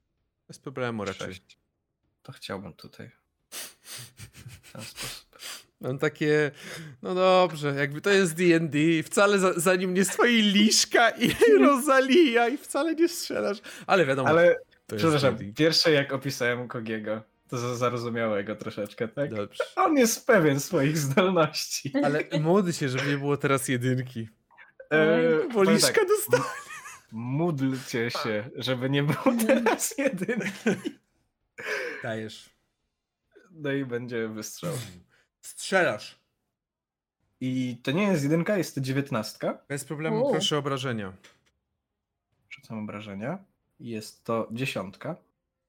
Bez 0.48 0.60
problemu 0.60 1.06
raczej. 1.06 1.28
sześć. 1.28 1.58
To 2.24 2.32
chciałbym 2.32 2.74
tutaj. 2.74 3.12
W 4.64 4.72
ten 4.72 4.82
sposób. 4.82 5.32
Mam 5.82 5.98
takie, 6.00 6.52
no 7.02 7.16
dobrze, 7.16 7.76
jakby 7.76 8.02
to 8.02 8.10
jest 8.10 8.34
D&D, 8.36 8.80
wcale 9.04 9.40
za, 9.40 9.54
za 9.54 9.76
nim 9.76 9.94
nie 9.94 10.06
stoi 10.06 10.42
Liszka 10.42 11.10
i 11.10 11.32
Rosalia 11.66 12.48
i 12.48 12.58
wcale 12.58 12.96
nie 12.96 13.10
strzelasz, 13.10 13.58
ale 13.88 14.06
wiadomo, 14.06 14.30
Ale, 14.30 14.56
to 14.88 14.96
jest 14.96 15.06
przepraszam, 15.06 15.38
pierwsze 15.56 15.92
jak 15.92 16.14
opisałem 16.14 16.68
Kogiego, 16.68 17.22
to 17.52 17.58
za- 17.58 17.76
zarozumiałego 17.76 18.56
troszeczkę, 18.56 19.08
tak? 19.08 19.34
Dobrze. 19.36 19.64
On 19.76 19.98
jest 19.98 20.28
pewien 20.28 20.60
swoich 20.60 20.98
zdolności. 20.98 21.94
Ale 22.04 22.24
módl 22.42 22.72
się, 22.72 22.90
żeby 22.90 23.08
nie 23.12 23.18
było 23.18 23.38
teraz 23.38 23.68
jedynki. 23.68 24.30
E, 24.90 25.22
Bo 25.48 25.54
powiem 25.54 25.74
Liszka 25.76 25.92
tak, 25.94 26.08
dostała. 26.08 26.54
Módlcie 27.12 28.12
się, 28.12 28.50
żeby 28.56 28.90
nie 28.90 29.04
było 29.04 29.36
teraz 29.48 29.98
jedynki. 29.98 30.70
Dajesz. 32.04 32.50
No 33.52 33.72
i 33.72 33.86
będzie 33.86 34.28
wystrzał. 34.28 34.74
Strzelasz. 35.42 36.20
I 37.42 37.78
to 37.84 37.92
nie 37.92 38.04
jest 38.04 38.24
jedynka, 38.24 38.58
jest 38.58 38.76
to 38.76 38.82
dziewiętnastka. 38.82 39.58
Bez 39.68 39.86
problemu, 39.86 40.28
U. 40.28 40.32
proszę 40.32 40.58
obrażenia. 40.58 41.14
Rzucam 42.50 42.80
obrażenia. 42.84 43.38
Jest 43.80 44.24
to 44.24 44.48
dziesiątka. 44.52 45.16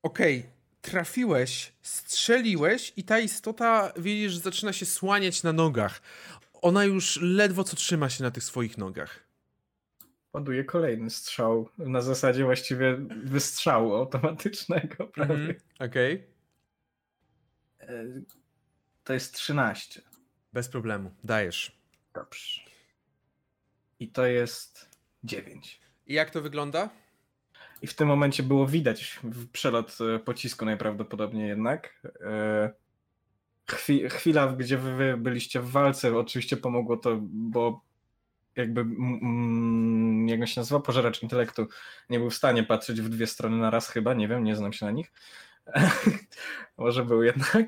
Okej, 0.02 0.46
trafiłeś, 0.82 1.72
strzeliłeś 1.82 2.92
i 2.96 3.04
ta 3.04 3.18
istota, 3.18 3.92
widzisz, 3.96 4.32
że 4.32 4.40
zaczyna 4.40 4.72
się 4.72 4.86
słaniać 4.86 5.42
na 5.42 5.52
nogach. 5.52 6.02
Ona 6.62 6.84
już 6.84 7.18
ledwo 7.22 7.64
co 7.64 7.76
trzyma 7.76 8.10
się 8.10 8.24
na 8.24 8.30
tych 8.30 8.44
swoich 8.44 8.78
nogach. 8.78 9.20
Ładuję 10.32 10.64
kolejny 10.64 11.10
strzał. 11.10 11.68
Na 11.78 12.00
zasadzie 12.00 12.44
właściwie 12.44 12.96
wystrzału 13.24 13.94
automatycznego, 13.94 15.06
prawie. 15.14 15.34
Mhm. 15.34 15.54
Okej. 15.78 16.26
E, 17.80 18.04
To 19.04 19.12
jest 19.12 19.34
13. 19.34 20.02
Bez 20.52 20.68
problemu, 20.68 21.10
dajesz. 21.24 21.72
Dobrze. 22.14 22.60
I 24.00 24.08
to 24.08 24.26
jest 24.26 24.88
9. 25.24 25.80
I 26.06 26.14
jak 26.14 26.30
to 26.30 26.42
wygląda? 26.42 26.90
I 27.82 27.86
w 27.86 27.94
tym 27.94 28.08
momencie 28.08 28.42
było 28.42 28.66
widać 28.66 29.20
przelot 29.52 29.98
e, 30.00 30.18
pocisku 30.18 30.64
najprawdopodobniej 30.64 31.48
jednak. 31.48 32.02
E, 32.20 32.70
Chwi 33.70 34.08
chwila, 34.08 34.46
gdzie 34.46 34.78
wy, 34.78 34.96
wy 34.96 35.16
byliście 35.16 35.60
w 35.60 35.70
walce, 35.70 36.18
oczywiście 36.18 36.56
pomogło 36.56 36.96
to, 36.96 37.18
bo 37.22 37.80
jakby, 38.56 38.80
mm, 38.80 40.28
jak 40.28 40.48
się 40.48 40.60
nazywa, 40.60 40.80
pożeracz 40.80 41.22
intelektu, 41.22 41.66
nie 42.10 42.18
był 42.18 42.30
w 42.30 42.34
stanie 42.34 42.62
patrzeć 42.62 43.00
w 43.00 43.08
dwie 43.08 43.26
strony 43.26 43.56
na 43.56 43.70
raz 43.70 43.88
chyba, 43.88 44.14
nie 44.14 44.28
wiem, 44.28 44.44
nie 44.44 44.56
znam 44.56 44.72
się 44.72 44.86
na 44.86 44.92
nich. 44.92 45.12
Może 46.78 47.04
był 47.04 47.22
jednak. 47.22 47.66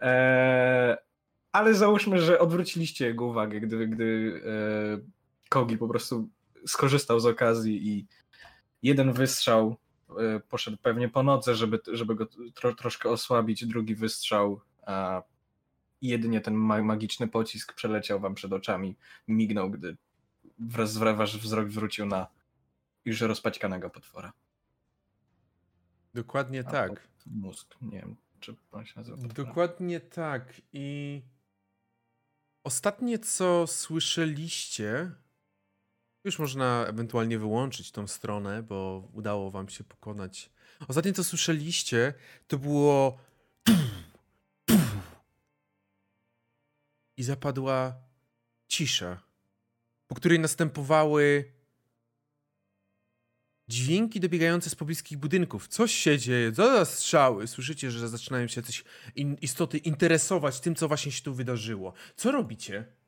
E, 0.00 0.96
ale 1.52 1.74
załóżmy, 1.74 2.18
że 2.18 2.38
odwróciliście 2.38 3.06
jego 3.06 3.26
uwagę, 3.26 3.60
gdy, 3.60 3.88
gdy 3.88 4.40
e, 4.46 5.48
Kogi 5.48 5.78
po 5.78 5.88
prostu 5.88 6.28
skorzystał 6.66 7.20
z 7.20 7.26
okazji 7.26 7.88
i 7.88 8.06
jeden 8.82 9.12
wystrzał 9.12 9.76
e, 10.18 10.40
poszedł 10.40 10.76
pewnie 10.82 11.08
po 11.08 11.22
nodze, 11.22 11.54
żeby, 11.54 11.80
żeby 11.92 12.14
go 12.14 12.26
tro, 12.54 12.74
troszkę 12.74 13.08
osłabić, 13.08 13.66
drugi 13.66 13.94
wystrzał, 13.94 14.60
a 14.86 15.22
jedynie 16.02 16.40
ten 16.40 16.54
ma 16.54 16.82
magiczny 16.82 17.28
pocisk 17.28 17.72
przeleciał 17.72 18.20
wam 18.20 18.34
przed 18.34 18.52
oczami, 18.52 18.96
mignął, 19.28 19.70
gdy 19.70 19.96
wraz 20.58 20.96
wasz 20.96 21.38
wzrok 21.38 21.68
wrócił 21.68 22.06
na 22.06 22.26
już 23.04 23.20
rozpaćkanego 23.20 23.90
potwora. 23.90 24.32
Dokładnie 26.14 26.64
tak. 26.64 27.08
Mózg, 27.26 27.74
nie 27.82 27.98
wiem, 28.00 28.16
czy 28.40 28.56
on 28.72 28.86
się 28.86 28.92
nazywa. 28.96 29.16
potwora. 29.16 29.44
Dokładnie 29.44 30.00
tak. 30.00 30.62
I 30.72 31.22
ostatnie, 32.64 33.18
co 33.18 33.66
słyszeliście, 33.66 35.12
już 36.24 36.38
można 36.38 36.86
ewentualnie 36.86 37.38
wyłączyć 37.38 37.90
tą 37.90 38.06
stronę, 38.06 38.62
bo 38.62 39.08
udało 39.12 39.50
wam 39.50 39.68
się 39.68 39.84
pokonać. 39.84 40.50
Ostatnie, 40.88 41.12
co 41.12 41.24
słyszeliście, 41.24 42.14
to 42.46 42.58
było. 42.58 43.18
I 47.16 47.22
zapadła 47.22 47.94
cisza, 48.68 49.22
po 50.06 50.14
której 50.14 50.38
następowały 50.38 51.52
dźwięki 53.68 54.20
dobiegające 54.20 54.70
z 54.70 54.74
pobliskich 54.74 55.18
budynków. 55.18 55.68
Coś 55.68 55.92
się 55.94 56.18
dzieje, 56.18 56.52
co 56.52 56.72
za 56.72 56.84
strzały. 56.84 57.46
Słyszycie, 57.46 57.90
że 57.90 58.08
zaczynają 58.08 58.48
się 58.48 58.60
jacyś 58.60 58.84
in 59.14 59.36
istoty 59.40 59.78
interesować 59.78 60.60
tym, 60.60 60.74
co 60.74 60.88
właśnie 60.88 61.12
się 61.12 61.22
tu 61.22 61.34
wydarzyło. 61.34 61.92
Co 62.16 62.32
robicie? 62.32 63.01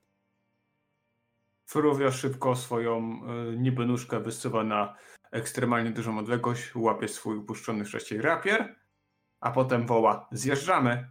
Fruvio 1.66 2.12
szybko 2.12 2.56
swoją 2.56 3.20
y, 3.52 3.56
niby 3.58 3.86
nóżkę 3.86 4.20
wysyła 4.20 4.64
na 4.64 4.96
ekstremalnie 5.30 5.90
dużą 5.90 6.18
odległość, 6.18 6.74
łapie 6.74 7.08
swój 7.08 7.36
upuszczony 7.36 7.84
wcześniej 7.84 8.20
rapier, 8.20 8.74
a 9.40 9.50
potem 9.50 9.86
woła 9.86 10.28
zjeżdżamy. 10.32 11.08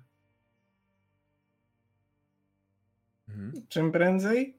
Mhm. 3.30 3.54
Czym 3.70 3.92
prędzej 3.92 4.58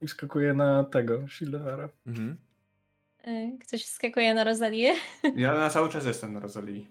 i 0.00 0.08
skakuje 0.08 0.54
na 0.54 0.84
tego, 0.84 1.28
Shieldara. 1.28 1.88
Mhm. 2.06 2.36
E, 3.24 3.58
Ktoś 3.66 3.84
wskakuje 3.84 4.34
na 4.34 4.44
Rozalię. 4.44 4.94
Ja 5.36 5.54
na 5.54 5.70
cały 5.70 5.88
czas 5.88 6.06
jestem 6.06 6.32
na 6.32 6.40
Rozalii. 6.40 6.88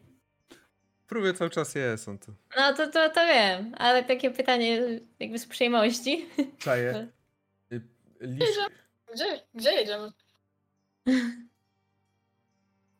Próbuję 1.07 1.33
cały 1.33 1.49
czas 1.49 1.75
jest 1.75 2.07
on 2.07 2.17
tu. 2.19 2.33
No 2.57 2.73
to, 2.73 2.87
to, 2.87 3.09
to 3.09 3.25
wiem, 3.27 3.75
ale 3.77 4.03
takie 4.03 4.31
pytanie 4.31 4.99
jakby 5.19 5.39
z 5.39 5.45
uprzejmości. 5.45 6.25
Czaję. 6.57 7.07
Lisz... 8.19 8.49
Gdzie, 9.13 9.41
gdzie 9.55 9.71
jedziemy? 9.71 10.11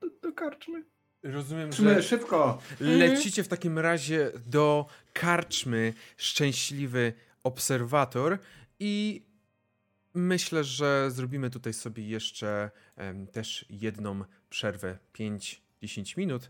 Do, 0.02 0.10
do 0.22 0.34
karczmy. 0.34 0.84
Rozumiem, 1.24 1.74
Szybko, 1.74 1.94
że 1.94 2.04
szybko. 2.04 2.62
lecicie 2.80 3.44
w 3.44 3.48
takim 3.48 3.80
razie 3.80 4.32
do 4.46 4.86
karczmy 5.14 5.94
Szczęśliwy 6.18 7.14
Obserwator 7.44 8.38
i 8.80 9.24
myślę, 10.14 10.64
że 10.64 11.12
zrobimy 11.12 11.50
tutaj 11.50 11.74
sobie 11.74 12.08
jeszcze 12.08 12.72
em, 12.96 13.28
też 13.28 13.66
jedną 13.70 14.24
przerwę 14.50 14.98
5-10 15.14 16.18
minut 16.18 16.48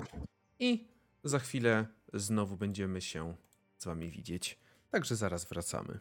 i 0.60 0.88
za 1.24 1.40
chwilę 1.40 1.86
znowu 2.14 2.58
będziemy 2.58 3.02
się 3.02 3.36
z 3.78 3.86
wami 3.86 4.10
widzieć. 4.12 4.58
Także 4.92 5.16
zaraz 5.16 5.46
wracamy. 5.46 6.00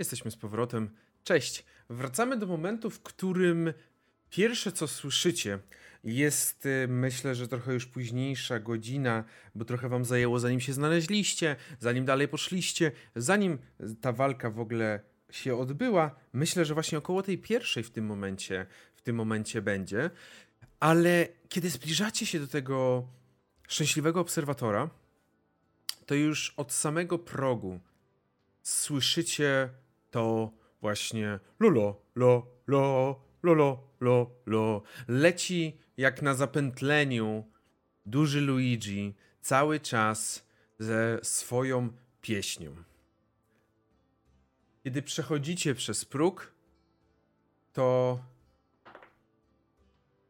Jesteśmy 0.00 0.30
z 0.30 0.36
powrotem. 0.36 0.90
Cześć. 1.24 1.64
Wracamy 1.90 2.36
do 2.36 2.46
momentu, 2.46 2.90
w 2.90 3.00
którym 3.02 3.72
pierwsze 4.30 4.72
co 4.72 4.88
słyszycie 4.88 5.58
jest, 6.04 6.66
y, 6.66 6.86
myślę, 6.88 7.34
że 7.34 7.48
trochę 7.48 7.74
już 7.74 7.86
późniejsza 7.86 8.58
godzina, 8.58 9.24
bo 9.54 9.64
trochę 9.64 9.88
wam 9.88 10.04
zajęło, 10.04 10.38
zanim 10.38 10.60
się 10.60 10.72
znaleźliście, 10.72 11.56
zanim 11.80 12.04
dalej 12.04 12.28
poszliście, 12.28 12.92
zanim 13.16 13.58
ta 14.00 14.12
walka 14.12 14.50
w 14.50 14.60
ogóle 14.60 15.00
się 15.30 15.56
odbyła. 15.56 16.14
Myślę, 16.32 16.64
że 16.64 16.74
właśnie 16.74 16.98
około 16.98 17.22
tej 17.22 17.38
pierwszej 17.38 17.82
w 17.82 17.90
tym 17.90 18.06
momencie, 18.06 18.66
w 18.94 19.02
tym 19.02 19.16
momencie 19.16 19.62
będzie. 19.62 20.10
Ale 20.78 21.28
kiedy 21.48 21.70
zbliżacie 21.70 22.26
się 22.26 22.40
do 22.40 22.46
tego 22.46 23.08
szczęśliwego 23.68 24.20
obserwatora, 24.20 24.90
to 26.06 26.14
już 26.14 26.54
od 26.56 26.72
samego 26.72 27.18
progu 27.18 27.80
słyszycie 28.62 29.70
to 30.10 30.50
właśnie 30.80 31.38
lolo, 31.60 32.02
lo, 32.14 32.46
lo, 32.66 33.20
lolo, 33.42 33.88
lo, 34.00 34.30
lo. 34.46 34.82
Leci 35.08 35.78
jak 35.96 36.22
na 36.22 36.34
zapętleniu 36.34 37.44
duży 38.06 38.40
Luigi 38.40 39.14
cały 39.40 39.80
czas 39.80 40.46
ze 40.78 41.18
swoją 41.22 41.92
pieśnią. 42.20 42.76
Kiedy 44.84 45.02
przechodzicie 45.02 45.74
przez 45.74 46.04
próg, 46.04 46.52
to. 47.72 48.18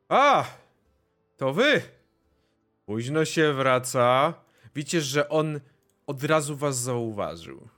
A! 0.08 0.44
To 1.36 1.52
wy! 1.52 1.82
Późno 2.86 3.24
się 3.24 3.52
wraca. 3.52 4.34
Widzicie, 4.74 5.00
że 5.00 5.28
on 5.28 5.60
od 6.06 6.24
razu 6.24 6.56
was 6.56 6.78
zauważył. 6.78 7.68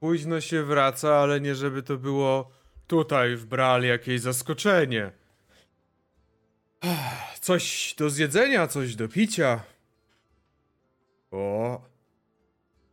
Późno 0.00 0.40
się 0.40 0.62
wraca, 0.64 1.16
ale 1.16 1.40
nie 1.40 1.54
żeby 1.54 1.82
to 1.82 1.96
było 1.96 2.50
tutaj 2.86 3.36
w 3.36 3.46
brali 3.46 3.88
jakieś 3.88 4.20
zaskoczenie. 4.20 5.12
Coś 7.40 7.94
do 7.98 8.10
zjedzenia, 8.10 8.66
coś 8.66 8.94
do 8.96 9.08
picia. 9.08 9.62
O. 11.30 11.80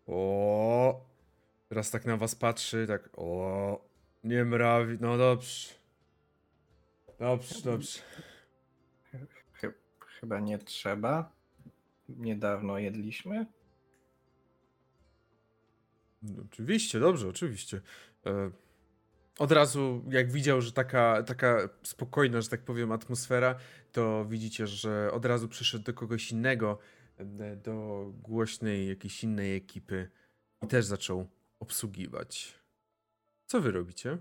O. 0.07 1.05
Teraz 1.69 1.91
tak 1.91 2.05
na 2.05 2.17
was 2.17 2.35
patrzy, 2.35 2.85
tak. 2.87 3.09
O. 3.17 3.81
Nie 4.23 4.45
mrawi. 4.45 4.97
No 5.01 5.17
dobrze. 5.17 5.69
Dobrze, 7.19 7.61
dobrze. 7.63 7.99
Chy- 9.61 9.73
chyba 10.19 10.39
nie 10.39 10.57
trzeba. 10.57 11.31
Niedawno 12.09 12.77
jedliśmy. 12.77 13.45
Oczywiście, 16.45 16.99
dobrze, 16.99 17.29
oczywiście. 17.29 17.81
E, 18.25 18.51
od 19.39 19.51
razu, 19.51 20.03
jak 20.09 20.31
widział, 20.31 20.61
że 20.61 20.71
taka, 20.71 21.23
taka 21.23 21.69
spokojna, 21.83 22.41
że 22.41 22.49
tak 22.49 22.61
powiem, 22.61 22.91
atmosfera, 22.91 23.55
to 23.91 24.25
widzicie, 24.25 24.67
że 24.67 25.11
od 25.11 25.25
razu 25.25 25.47
przyszedł 25.47 25.83
do 25.83 25.93
kogoś 25.93 26.31
innego, 26.31 26.79
e, 27.17 27.55
do 27.55 28.05
głośnej 28.21 28.87
jakiejś 28.87 29.23
innej 29.23 29.55
ekipy 29.55 30.09
i 30.63 30.67
też 30.67 30.85
zaczął 30.85 31.27
obsługiwać. 31.59 32.59
Co 33.47 33.61
wy 33.61 33.71
robicie? 33.71 34.17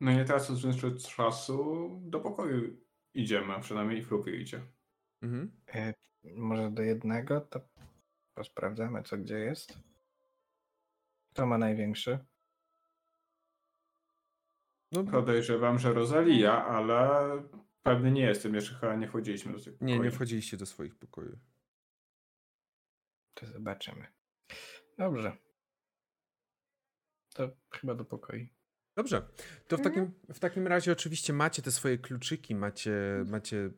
No 0.00 0.12
nie 0.12 0.24
teraz 0.24 0.50
od 0.50 0.56
względu 0.56 0.98
czasu 1.16 1.88
do 2.02 2.20
pokoju 2.20 2.76
idziemy, 3.14 3.52
a 3.52 3.60
przynajmniej 3.60 4.04
Frupi 4.04 4.30
idzie. 4.30 4.60
Mhm. 5.22 5.50
E, 5.74 5.94
może 6.24 6.70
do 6.70 6.82
jednego, 6.82 7.40
to 7.40 7.60
posprawdzamy, 8.34 9.02
co 9.02 9.18
gdzie 9.18 9.38
jest. 9.38 9.78
Kto 11.32 11.46
ma 11.46 11.58
największy? 11.58 12.18
No, 14.92 15.04
Podejrzewam, 15.04 15.78
że 15.78 15.92
Rosalia, 15.92 16.66
ale 16.66 17.18
pewny 17.82 18.10
nie 18.12 18.22
jestem, 18.22 18.54
jeszcze 18.54 18.74
chyba 18.74 18.96
nie 18.96 19.08
wchodziliśmy 19.08 19.52
do 19.52 19.60
tego 19.64 19.76
nie, 19.80 19.86
nie 19.92 19.98
pokoju. 19.98 20.12
wchodziliście 20.12 20.56
do 20.56 20.66
swoich 20.66 20.94
pokojów. 20.94 21.38
To 23.34 23.46
zobaczymy. 23.46 24.06
Dobrze. 24.98 25.36
To 27.34 27.50
chyba 27.70 27.94
do 27.94 28.04
pokoi. 28.04 28.48
Dobrze. 28.96 29.28
To 29.68 29.76
w 29.78 29.80
takim, 29.80 30.12
w 30.34 30.38
takim 30.38 30.66
razie 30.66 30.92
oczywiście 30.92 31.32
macie 31.32 31.62
te 31.62 31.70
swoje 31.70 31.98
kluczyki, 31.98 32.54
macie, 32.54 33.24
macie 33.26 33.70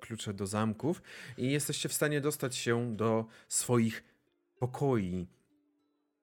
klucze 0.00 0.34
do 0.34 0.46
zamków 0.46 1.02
i 1.36 1.50
jesteście 1.50 1.88
w 1.88 1.92
stanie 1.92 2.20
dostać 2.20 2.56
się 2.56 2.96
do 2.96 3.26
swoich 3.48 4.04
pokoi. 4.58 5.26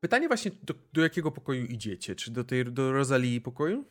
Pytanie 0.06 0.28
właśnie, 0.28 0.52
do, 0.64 0.74
do 0.94 1.02
jakiego 1.02 1.32
pokoju 1.32 1.66
idziecie? 1.66 2.16
Czy 2.16 2.32
do 2.32 2.44
tej 2.44 2.66
do 2.66 2.92
Rosalii 2.92 3.42
pokoju? 3.42 3.86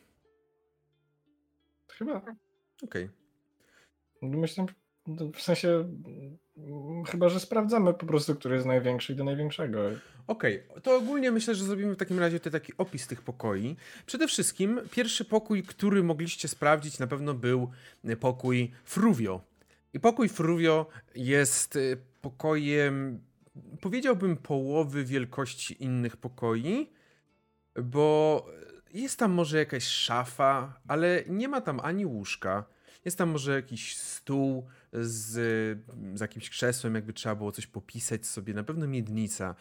Chyba. 1.91 2.21
Okej. 2.83 3.09
Myślę, 4.21 4.65
no, 5.07 5.31
w 5.33 5.41
sensie 5.41 5.69
mm, 6.57 7.05
chyba, 7.05 7.29
że 7.29 7.39
sprawdzamy 7.39 7.93
po 7.93 8.05
prostu, 8.05 8.35
który 8.35 8.55
jest 8.55 8.67
największy 8.67 9.13
i 9.13 9.15
do 9.15 9.23
największego. 9.23 9.79
Okej, 10.27 10.63
to 10.83 10.97
ogólnie 10.97 11.31
myślę, 11.31 11.55
że 11.55 11.65
zrobimy 11.65 11.93
w 11.93 11.97
takim 11.97 12.19
razie 12.19 12.39
tutaj 12.39 12.61
taki 12.61 12.73
opis 12.77 13.07
tych 13.07 13.21
pokoi. 13.21 13.75
Przede 14.05 14.27
wszystkim 14.27 14.81
pierwszy 14.91 15.25
pokój, 15.25 15.63
który 15.63 16.03
mogliście 16.03 16.47
sprawdzić, 16.47 16.99
na 16.99 17.07
pewno 17.07 17.33
był 17.33 17.71
y, 18.05 18.17
pokój 18.17 18.71
Fruvio. 18.83 19.41
I 19.93 19.99
pokój 19.99 20.29
Fruvio 20.29 20.87
jest 21.15 21.75
y, 21.75 21.97
pokojem, 22.21 23.19
powiedziałbym, 23.81 24.37
połowy 24.37 25.05
wielkości 25.05 25.83
innych 25.83 26.17
pokoi, 26.17 26.89
bo 27.83 28.45
jest 28.93 29.19
tam 29.19 29.31
może 29.31 29.57
jakaś 29.57 29.83
szafa, 29.83 30.79
ale 30.87 31.23
nie 31.27 31.47
ma 31.47 31.61
tam 31.61 31.79
ani 31.79 32.05
łóżka. 32.05 32.65
Jest 33.05 33.17
tam 33.17 33.29
może 33.29 33.55
jakiś 33.55 33.97
stół 33.97 34.67
z, 34.93 35.31
z 36.15 36.21
jakimś 36.21 36.49
krzesłem, 36.49 36.95
jakby 36.95 37.13
trzeba 37.13 37.35
było 37.35 37.51
coś 37.51 37.67
popisać 37.67 38.25
sobie, 38.25 38.53
na 38.53 38.63
pewno 38.63 38.87
miednica, 38.87 39.55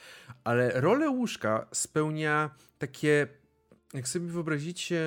ale 0.44 0.80
rolę 0.80 1.10
łóżka 1.10 1.66
spełnia 1.72 2.50
takie, 2.78 3.26
jak 3.94 4.08
sobie 4.08 4.26
wyobrazicie, 4.26 5.00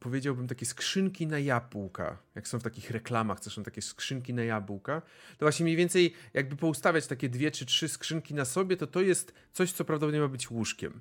powiedziałbym 0.00 0.48
takie 0.48 0.66
skrzynki 0.66 1.26
na 1.26 1.38
jabłka, 1.38 2.18
jak 2.34 2.48
są 2.48 2.58
w 2.58 2.62
takich 2.62 2.90
reklamach, 2.90 3.40
co 3.40 3.50
są 3.50 3.62
takie 3.62 3.82
skrzynki 3.82 4.34
na 4.34 4.44
jabłka, 4.44 5.02
to 5.38 5.44
właśnie 5.44 5.64
mniej 5.64 5.76
więcej 5.76 6.14
jakby 6.34 6.56
poustawiać 6.56 7.06
takie 7.06 7.28
dwie 7.28 7.50
czy 7.50 7.66
trzy 7.66 7.88
skrzynki 7.88 8.34
na 8.34 8.44
sobie, 8.44 8.76
to 8.76 8.86
to 8.86 9.00
jest 9.00 9.32
coś, 9.52 9.72
co 9.72 9.84
prawdopodobnie 9.84 10.20
ma 10.20 10.28
być 10.28 10.50
łóżkiem. 10.50 11.00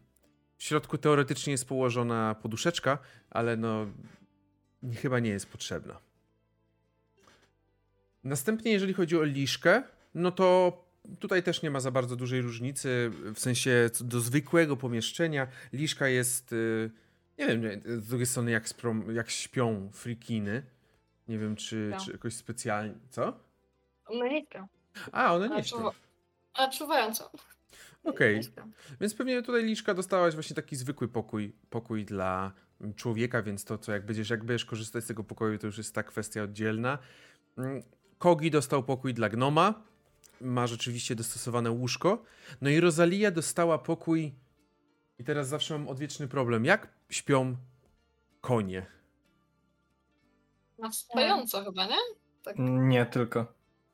W 0.57 0.63
środku 0.63 0.97
teoretycznie 0.97 1.51
jest 1.51 1.67
położona 1.67 2.35
poduszeczka, 2.41 2.97
ale 3.29 3.57
no 3.57 3.87
chyba 5.01 5.19
nie 5.19 5.29
jest 5.29 5.45
potrzebna. 5.45 5.99
Następnie, 8.23 8.71
jeżeli 8.71 8.93
chodzi 8.93 9.17
o 9.17 9.23
liszkę, 9.23 9.83
no 10.15 10.31
to 10.31 10.89
tutaj 11.19 11.43
też 11.43 11.61
nie 11.61 11.71
ma 11.71 11.79
za 11.79 11.91
bardzo 11.91 12.15
dużej 12.15 12.41
różnicy, 12.41 13.11
w 13.35 13.39
sensie 13.39 13.89
do 14.01 14.19
zwykłego 14.19 14.77
pomieszczenia. 14.77 15.47
Liszka 15.73 16.07
jest, 16.07 16.53
y, 16.53 16.91
nie 17.39 17.47
wiem, 17.47 17.61
nie, 17.61 17.81
z 18.01 18.07
drugiej 18.07 18.25
strony 18.27 18.51
jak, 18.51 18.69
sprą, 18.69 19.09
jak 19.09 19.29
śpią 19.29 19.89
frikiny. 19.93 20.63
Nie 21.27 21.39
wiem, 21.39 21.55
czy, 21.55 21.87
No. 21.91 22.05
czy 22.05 22.11
jakoś 22.11 22.33
specjalnie, 22.33 22.93
co? 23.09 23.39
No 24.13 24.27
nie 24.27 24.45
śpią. 24.45 24.67
A, 25.11 25.33
one 25.35 25.49
nie 25.49 25.63
śpią. 25.63 25.77
czuwa- 25.77 25.91
A 26.53 26.67
czuwająco. 26.67 27.31
Okej. 28.03 28.43
Śpią. 28.43 28.71
Więc 29.01 29.13
pewnie 29.13 29.41
tutaj 29.41 29.63
Liszka 29.63 29.93
dostałaś 29.93 30.33
właśnie 30.33 30.55
taki 30.55 30.75
zwykły 30.75 31.07
pokój, 31.07 31.53
pokój 31.69 32.05
dla 32.05 32.51
człowieka, 32.95 33.41
więc 33.41 33.65
to 33.65 33.77
co 33.77 33.91
jak 33.91 34.05
będziesz, 34.05 34.29
jak 34.29 34.43
będziesz 34.43 34.65
korzystać 34.65 35.03
z 35.03 35.07
tego 35.07 35.23
pokoju, 35.23 35.57
to 35.57 35.67
już 35.67 35.77
jest 35.77 35.95
ta 35.95 36.03
kwestia 36.03 36.43
oddzielna. 36.43 36.97
Mm, 37.57 37.83
Kogi 38.17 38.51
dostał 38.51 38.83
pokój 38.83 39.13
dla 39.13 39.29
gnoma, 39.29 39.83
ma 40.41 40.67
rzeczywiście 40.67 41.15
dostosowane 41.15 41.71
łóżko. 41.71 42.23
No 42.61 42.69
i 42.69 42.79
Rosalia 42.79 43.31
dostała 43.31 43.77
pokój 43.77 44.33
i 45.19 45.23
teraz 45.23 45.47
zawsze 45.47 45.77
mam 45.77 45.87
odwieczny 45.87 46.27
problem. 46.27 46.65
Jak 46.65 46.87
śpią 47.09 47.55
konie? 48.41 48.85
Na 50.79 50.91
stojąco 50.91 51.63
chyba, 51.63 51.85
nie? 51.85 51.95
Tak. 52.43 52.55
Nie 52.59 53.05
tylko. 53.05 53.45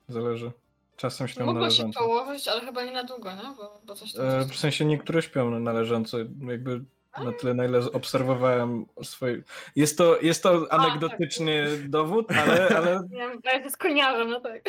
Zależy. 0.08 0.52
czasem 0.98 1.28
śpią 1.28 1.46
Mogło 1.46 1.70
się 1.70 1.84
należąco. 1.84 2.00
położyć, 2.00 2.48
ale 2.48 2.62
chyba 2.62 2.86
nie 2.86 2.92
na 2.92 3.04
długo, 3.04 3.36
no? 3.36 3.56
Bo, 3.58 3.82
bo 3.86 3.96
coś 3.96 4.14
tam... 4.14 4.26
E, 4.26 4.46
coś 4.46 4.56
W 4.56 4.60
sensie 4.60 4.86
niektóre 4.86 5.22
śpią 5.22 5.60
należąco, 5.60 6.18
jakby 6.42 6.82
na 7.24 7.32
tyle, 7.32 7.54
na 7.54 7.66
ile 7.66 7.80
obserwowałem 7.92 8.86
swoje... 9.04 9.42
Jest 9.76 9.98
to, 9.98 10.22
jest 10.22 10.44
to 10.44 10.68
anegdotyczny 10.70 11.78
dowód, 11.78 12.32
ale, 12.32 12.68
ale 12.78 13.00
Nie 13.10 13.18
wiem, 13.18 13.42
ja 13.44 13.70
z 13.70 13.78
koniarzem, 13.78 14.30
no 14.30 14.40
tak. 14.40 14.64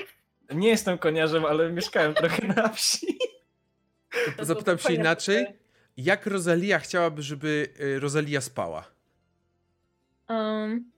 nie 0.55 0.69
jestem 0.69 0.99
koniarzem, 0.99 1.45
ale 1.45 1.73
mieszkałem 1.73 2.15
trochę 2.15 2.47
na 2.47 2.69
wsi. 2.69 3.19
To 4.37 4.45
Zapytam 4.45 4.79
się 4.79 4.93
inaczej. 4.95 5.47
Jak 5.97 6.27
Rosalia 6.27 6.79
chciałaby, 6.79 7.23
żeby 7.23 7.69
y, 7.81 8.01
Rosalia 8.01 8.41
spała? 8.41 8.85
Um. 10.29 10.91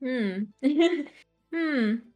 Hmm. 0.00 0.52
hmm. 1.50 2.12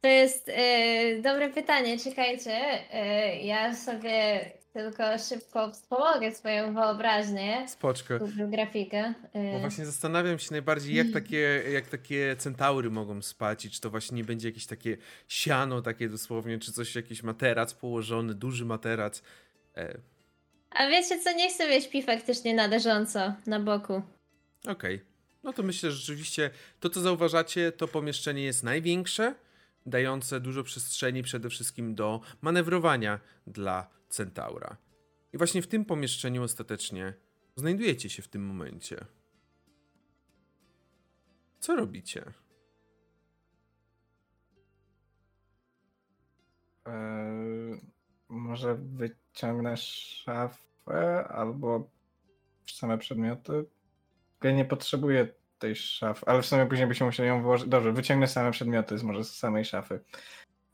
To 0.00 0.08
jest 0.08 0.48
e, 0.48 1.22
dobre 1.22 1.50
pytanie. 1.50 1.98
Czekajcie. 1.98 2.52
E, 2.92 3.36
ja 3.42 3.74
sobie 3.76 4.50
tylko 4.72 5.18
szybko 5.18 5.72
wspomogę 5.72 6.32
swoją 6.32 6.74
wyobraźnię. 6.74 7.68
Spoczko. 7.68 8.14
Grafikę. 8.48 9.14
Bo 9.52 9.58
właśnie 9.58 9.86
zastanawiam 9.86 10.38
się 10.38 10.48
najbardziej, 10.50 10.94
jak 10.94 11.06
takie, 11.12 11.62
jak 11.72 11.86
takie 11.86 12.36
centaury 12.38 12.90
mogą 12.90 13.22
spać 13.22 13.64
i 13.64 13.70
czy 13.70 13.80
to 13.80 13.90
właśnie 13.90 14.16
nie 14.16 14.24
będzie 14.24 14.48
jakieś 14.48 14.66
takie 14.66 14.96
siano 15.28 15.82
takie 15.82 16.08
dosłownie, 16.08 16.58
czy 16.58 16.72
coś, 16.72 16.94
jakiś 16.94 17.22
materac 17.22 17.74
położony, 17.74 18.34
duży 18.34 18.64
materac. 18.64 19.22
E, 19.80 20.00
A 20.70 20.88
wiecie 20.88 21.18
co? 21.20 21.32
Niech 21.32 21.52
sobie 21.52 21.82
śpi 21.82 22.02
faktycznie 22.02 22.54
na 22.54 22.66
leżąco, 22.66 23.34
na 23.46 23.60
boku. 23.60 24.02
Okej. 24.68 25.00
No 25.42 25.52
to 25.52 25.62
myślę, 25.62 25.90
że 25.90 25.96
rzeczywiście 25.96 26.50
to, 26.80 26.90
co 26.90 27.00
zauważacie, 27.00 27.72
to 27.72 27.88
pomieszczenie 27.88 28.42
jest 28.42 28.62
największe, 28.62 29.34
dające 29.86 30.40
dużo 30.40 30.62
przestrzeni 30.62 31.22
przede 31.22 31.50
wszystkim 31.50 31.94
do 31.94 32.20
manewrowania 32.40 33.20
dla 33.46 33.90
centaura. 34.08 34.76
I 35.32 35.38
właśnie 35.38 35.62
w 35.62 35.66
tym 35.66 35.84
pomieszczeniu 35.84 36.42
ostatecznie 36.42 37.14
znajdujecie 37.56 38.10
się 38.10 38.22
w 38.22 38.28
tym 38.28 38.46
momencie. 38.46 39.04
Co 41.60 41.76
robicie? 41.76 42.24
E, 46.86 47.89
może 48.30 48.74
wyciągnę 48.74 49.76
szafę 49.76 51.24
albo 51.28 51.90
same 52.66 52.98
przedmioty. 52.98 53.64
Ja 54.44 54.52
nie 54.52 54.64
potrzebuję 54.64 55.28
tej 55.58 55.76
szafy, 55.76 56.26
ale 56.26 56.42
w 56.42 56.46
sumie 56.46 56.66
później 56.66 56.88
byśmy 56.88 57.06
musieli 57.06 57.28
ją 57.28 57.42
wyłożyć. 57.42 57.68
Dobrze, 57.68 57.92
wyciągnę 57.92 58.28
same 58.28 58.50
przedmioty 58.50 58.98
z 58.98 59.02
może 59.02 59.24
z 59.24 59.36
samej 59.36 59.64
szafy. 59.64 60.00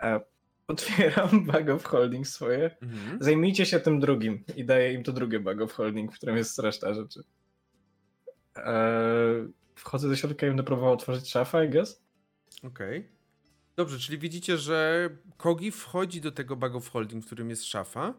E, 0.02 0.20
otwieram 0.68 1.28
bag 1.52 1.68
of 1.68 1.84
holding 1.84 2.26
swoje. 2.26 2.76
Mhm. 2.82 3.18
Zajmijcie 3.20 3.66
się 3.66 3.80
tym 3.80 4.00
drugim 4.00 4.44
i 4.56 4.64
daję 4.64 4.92
im 4.92 5.02
to 5.02 5.12
drugie 5.12 5.40
bag 5.40 5.60
of 5.60 5.72
holding, 5.72 6.12
w 6.12 6.16
którym 6.16 6.36
jest 6.36 6.58
reszta 6.58 6.94
rzeczy. 6.94 7.20
E, 8.56 8.82
wchodzę 9.74 10.08
do 10.08 10.16
środka 10.16 10.46
i 10.46 10.50
będę 10.50 10.62
próbował 10.62 10.92
otworzyć 10.92 11.30
szafę, 11.30 11.66
I 11.66 11.68
guess. 11.70 12.02
Okej. 12.62 13.15
Dobrze, 13.77 13.98
czyli 13.98 14.19
widzicie, 14.19 14.59
że 14.59 15.09
Kogi 15.36 15.70
wchodzi 15.70 16.20
do 16.20 16.32
tego 16.32 16.57
bag 16.57 16.74
of 16.74 16.89
holding, 16.89 17.24
w 17.24 17.27
którym 17.27 17.51
jest 17.51 17.65
szafa. 17.65 18.15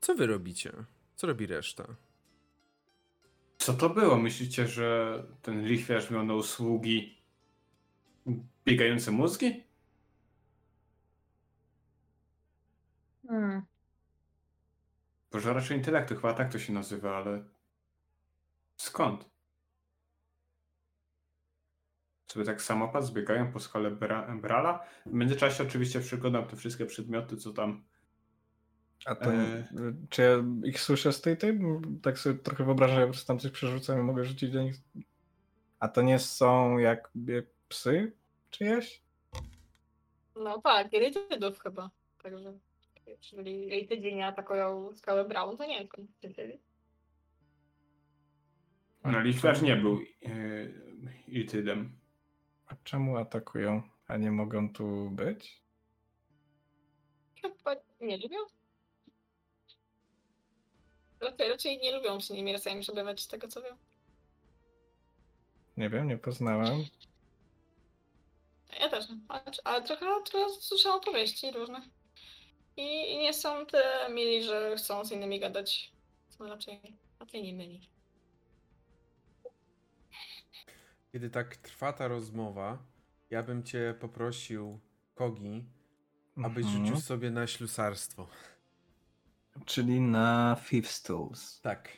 Co 0.00 0.14
wy 0.14 0.26
robicie? 0.26 0.72
Co 1.16 1.26
robi 1.26 1.46
reszta? 1.46 1.96
Co 3.58 3.74
to 3.74 3.90
było? 3.90 4.18
Myślicie, 4.18 4.68
że 4.68 5.22
ten 5.42 5.64
lichwiarz 5.64 6.10
miał 6.10 6.24
na 6.24 6.34
usługi 6.34 7.22
biegające 8.64 9.10
mózgi? 9.10 9.64
Hmm. 13.28 13.62
Pożaracz 15.30 15.70
intelektu, 15.70 16.14
chyba 16.14 16.34
tak 16.34 16.52
to 16.52 16.58
się 16.58 16.72
nazywa, 16.72 17.16
ale 17.16 17.44
skąd? 18.76 19.30
Sobie 22.30 22.44
tak 22.44 22.62
samopas 22.62 23.06
zbiegają 23.06 23.52
po 23.52 23.60
skale 23.60 23.90
Bra 23.90 24.36
Brala. 24.36 24.86
W 25.06 25.12
międzyczasie 25.12 25.64
oczywiście 25.64 26.00
przeglądam 26.00 26.46
te 26.46 26.56
wszystkie 26.56 26.86
przedmioty, 26.86 27.36
co 27.36 27.52
tam 27.52 27.84
A 29.06 29.14
to, 29.14 29.32
E. 29.32 29.68
czy 30.10 30.22
ja 30.22 30.44
ich 30.64 30.80
słyszę 30.80 31.12
z 31.12 31.20
tej 31.20 31.36
tej? 31.36 31.58
Tak 32.02 32.18
sobie 32.18 32.38
trochę 32.38 32.64
wyobrażam, 32.64 32.96
że 32.96 33.06
po 33.06 33.12
prostu 33.12 33.26
tam 33.26 33.38
coś 33.38 33.50
przerzucam 33.50 33.98
i 33.98 34.02
mogę 34.02 34.24
rzucić 34.24 34.50
do 34.50 34.62
nich. 34.62 34.76
A 35.78 35.88
to 35.88 36.02
nie 36.02 36.18
są 36.18 36.78
jakby 36.78 37.46
psy 37.68 38.12
czyjeś? 38.50 39.02
No 40.36 40.60
tak, 40.60 40.92
Irytydów 40.92 41.58
chyba. 41.58 41.90
Także, 42.22 42.58
jeżeli 43.06 43.66
Irytydzi 43.66 44.14
nie 44.14 44.26
atakują 44.26 44.96
skałę 44.96 45.24
Brown, 45.24 45.56
to 45.56 45.66
nie 45.66 45.78
wiem, 45.78 45.88
skąd 45.88 46.10
Irytydy. 46.22 46.58
No, 49.04 49.20
lichwiarz 49.20 49.62
nie 49.62 49.76
był 49.76 50.00
yy, 50.00 50.74
Itydem. 51.28 51.99
A 52.70 52.74
czemu 52.84 53.16
atakują, 53.16 53.82
a 54.06 54.16
nie 54.16 54.30
mogą 54.30 54.72
tu 54.72 55.10
być? 55.10 55.62
Chyba 57.42 57.76
nie 58.00 58.16
lubią? 58.16 58.38
Raczej, 61.20 61.48
raczej 61.48 61.78
nie 61.78 61.92
lubią 61.96 62.20
się 62.20 62.34
nimi 62.34 62.52
racjami 62.52 62.80
przebywać, 62.82 63.20
z 63.20 63.28
tego 63.28 63.48
co 63.48 63.62
wiem. 63.62 63.76
Nie 65.76 65.90
wiem, 65.90 66.08
nie 66.08 66.18
poznałem. 66.18 66.84
Ja 68.80 68.88
też, 68.88 69.04
ale, 69.28 69.42
ale 69.64 69.82
trochę, 69.82 70.06
trochę 70.24 70.54
słyszałam 70.60 70.98
opowieści 70.98 71.50
różne. 71.50 71.82
I, 72.76 73.12
I 73.12 73.18
nie 73.18 73.34
są 73.34 73.66
te 73.66 74.08
mili, 74.10 74.42
że 74.42 74.76
chcą 74.76 75.04
z 75.04 75.12
innymi 75.12 75.40
gadać. 75.40 75.92
Są 76.28 76.46
raczej, 76.46 76.80
raczej 77.20 77.42
nie 77.42 77.52
myli. 77.52 77.89
Kiedy 81.12 81.30
tak 81.30 81.56
trwa 81.56 81.92
ta 81.92 82.08
rozmowa, 82.08 82.78
ja 83.30 83.42
bym 83.42 83.62
cię 83.62 83.94
poprosił, 84.00 84.80
Kogi, 85.14 85.64
abyś 86.44 86.66
Mhm. 86.66 86.86
rzucił 86.86 87.00
sobie 87.00 87.30
na 87.30 87.46
ślusarstwo. 87.46 88.28
Czyli 89.64 90.00
na 90.00 90.56
Fifth 90.60 90.90
Stools. 90.92 91.60
Tak. 91.60 91.88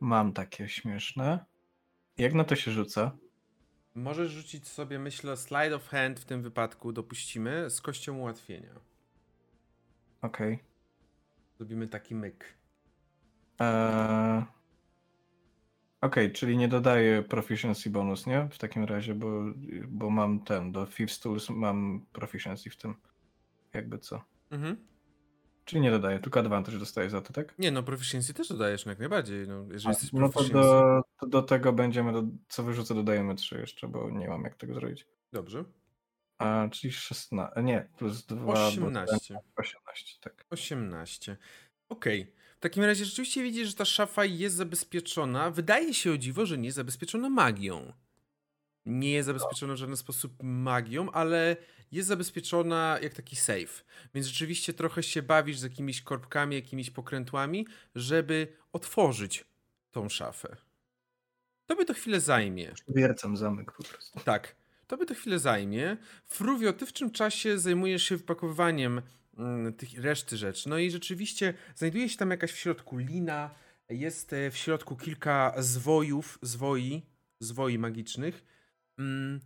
Mam 0.00 0.32
takie 0.32 0.68
śmieszne. 0.68 1.44
Jak 2.18 2.34
na 2.34 2.44
to 2.44 2.56
się 2.56 2.70
rzuca? 2.70 3.16
Możesz 3.94 4.30
rzucić 4.32 4.68
sobie, 4.68 4.98
myślę, 4.98 5.36
slide 5.36 5.76
of 5.76 5.88
hand 5.88 6.20
w 6.20 6.24
tym 6.24 6.42
wypadku 6.42 6.92
dopuścimy 6.92 7.70
z 7.70 7.80
kością 7.80 8.16
ułatwienia. 8.18 8.74
Okej. 10.22 10.58
Zrobimy 11.56 11.88
taki 11.88 12.14
myk. 12.14 12.44
Eee... 13.58 14.44
Okej, 16.00 16.32
czyli 16.32 16.56
nie 16.56 16.68
dodaję 16.68 17.22
proficiency 17.22 17.90
bonus, 17.90 18.26
nie? 18.26 18.48
W 18.52 18.58
takim 18.58 18.84
razie, 18.84 19.14
bo, 19.14 19.42
bo 19.88 20.10
mam 20.10 20.40
ten, 20.40 20.72
do 20.72 20.86
Fifth 20.86 21.22
Tools 21.22 21.50
mam 21.50 22.06
proficiency 22.12 22.70
w 22.70 22.76
tym. 22.76 22.94
Jakby 23.74 23.98
co. 23.98 24.24
Mhm. 24.50 24.76
Czyli 25.64 25.82
nie 25.82 25.90
dodaję, 25.90 26.18
tylko 26.18 26.40
advantage 26.40 26.78
dostaję 26.78 27.10
za 27.10 27.20
to, 27.20 27.32
tak? 27.32 27.58
Nie 27.58 27.70
no, 27.70 27.82
proficiency 27.82 28.34
też 28.34 28.48
dodajesz 28.48 28.86
no 28.86 28.92
jak 28.92 28.98
najbardziej. 28.98 29.48
No, 29.48 29.66
jeżeli 29.70 29.86
A, 29.86 29.90
jesteś 29.90 30.12
no 30.12 30.28
to 30.28 30.44
do, 30.44 31.02
to 31.20 31.26
do 31.26 31.42
tego 31.42 31.72
będziemy, 31.72 32.12
do, 32.12 32.22
co 32.48 32.62
wyrzucę, 32.62 32.94
dodajemy 32.94 33.34
3 33.34 33.58
jeszcze, 33.58 33.88
bo 33.88 34.10
nie 34.10 34.28
mam 34.28 34.44
jak 34.44 34.56
tego 34.56 34.74
zrobić. 34.74 35.06
Dobrze. 35.32 35.64
A, 36.38 36.68
czyli 36.70 36.92
16, 36.92 37.62
nie, 37.62 37.88
plus 37.96 38.26
2, 38.26 38.52
18. 38.52 39.38
18, 39.56 40.18
tak. 40.20 40.44
18. 40.50 41.36
Okej. 41.88 42.32
W 42.60 42.62
takim 42.62 42.84
razie 42.84 43.04
rzeczywiście 43.04 43.42
widzisz, 43.42 43.68
że 43.68 43.74
ta 43.74 43.84
szafa 43.84 44.24
jest 44.24 44.56
zabezpieczona. 44.56 45.50
Wydaje 45.50 45.94
się 45.94 46.12
o 46.12 46.18
dziwo, 46.18 46.46
że 46.46 46.58
nie 46.58 46.64
jest 46.64 46.76
zabezpieczona 46.76 47.30
magią. 47.30 47.92
Nie 48.86 49.12
jest 49.12 49.26
zabezpieczona 49.26 49.74
w 49.74 49.76
żaden 49.76 49.96
sposób 49.96 50.32
magią, 50.42 51.10
ale 51.10 51.56
jest 51.92 52.08
zabezpieczona 52.08 52.98
jak 53.02 53.14
taki 53.14 53.36
safe. 53.36 53.84
Więc 54.14 54.26
rzeczywiście 54.26 54.72
trochę 54.72 55.02
się 55.02 55.22
bawisz 55.22 55.58
z 55.58 55.62
jakimiś 55.62 56.02
korbkami, 56.02 56.56
jakimiś 56.56 56.90
pokrętłami, 56.90 57.66
żeby 57.94 58.56
otworzyć 58.72 59.44
tą 59.90 60.08
szafę. 60.08 60.56
Tobie 61.66 61.84
to 61.84 61.94
chwilę 61.94 62.20
zajmie. 62.20 62.72
Wiercam 62.88 63.36
zamek 63.36 63.72
po 63.72 63.82
prostu. 63.82 64.20
Tak, 64.24 64.56
to 64.86 64.96
by 64.96 65.06
to 65.06 65.14
chwilę 65.14 65.38
zajmie. 65.38 65.96
Fruvio, 66.26 66.72
ty 66.72 66.86
w 66.86 66.92
czym 66.92 67.10
czasie 67.10 67.58
zajmujesz 67.58 68.02
się 68.02 68.16
wypakowywaniem 68.16 69.02
tych 69.76 69.98
reszty 69.98 70.36
rzeczy? 70.36 70.68
No 70.68 70.78
i 70.78 70.90
rzeczywiście 70.90 71.54
znajduje 71.74 72.08
się 72.08 72.16
tam 72.16 72.30
jakaś 72.30 72.52
w 72.52 72.56
środku 72.56 72.98
lina, 72.98 73.50
jest 73.88 74.32
e, 74.32 74.50
w 74.50 74.56
środku 74.56 74.96
kilka 74.96 75.54
zwojów, 75.58 76.38
zwoi, 76.42 77.02
zwoi 77.40 77.78
magicznych. 77.78 78.44
Mm, 78.98 79.40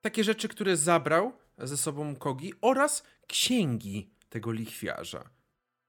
takie 0.00 0.24
rzeczy, 0.24 0.48
które 0.48 0.76
zabrał 0.76 1.32
ze 1.58 1.76
sobą 1.76 2.16
Kogi 2.16 2.52
oraz 2.60 3.04
księgi 3.26 4.10
tego 4.28 4.52
lichwiarza. 4.52 5.30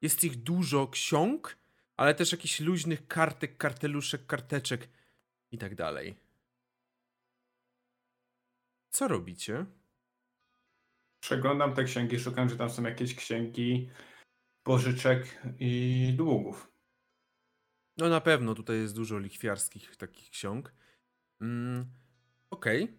Jest 0.01 0.23
ich 0.23 0.35
dużo 0.35 0.87
ksiąg, 0.87 1.57
ale 1.97 2.15
też 2.15 2.31
jakichś 2.31 2.59
luźnych 2.59 3.07
kartek, 3.07 3.57
karteluszek, 3.57 4.25
karteczek 4.25 4.89
i 5.51 5.57
tak 5.57 5.75
dalej. 5.75 6.15
Co 8.89 9.07
robicie? 9.07 9.65
Przeglądam 11.25 11.73
te 11.73 11.83
księgi, 11.83 12.19
szukam, 12.19 12.49
czy 12.49 12.57
tam 12.57 12.69
są 12.69 12.83
jakieś 12.83 13.15
księgi 13.15 13.89
pożyczek 14.63 15.41
i 15.59 16.13
długów. 16.17 16.71
No 17.97 18.09
na 18.09 18.21
pewno 18.21 18.55
tutaj 18.55 18.77
jest 18.77 18.95
dużo 18.95 19.19
lichwiarskich 19.19 19.95
takich 19.95 20.29
ksiąg. 20.29 20.73
Mm, 21.41 21.85
Okej. 22.49 22.97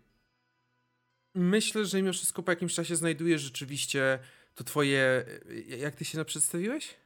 Myślę, 1.34 1.84
że 1.84 1.96
mimo 2.02 2.12
wszystko 2.12 2.42
po 2.42 2.52
jakimś 2.52 2.74
czasie 2.74 2.96
znajdujesz 2.96 3.42
rzeczywiście 3.42 4.18
to 4.54 4.64
twoje... 4.64 5.24
Jak 5.66 5.94
ty 5.94 6.04
się 6.04 6.24
przedstawiłeś? 6.24 6.96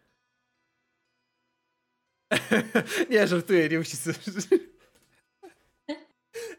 nie, 3.10 3.26
żartuję, 3.26 3.68
nie 3.68 3.78
musisz... 3.78 3.98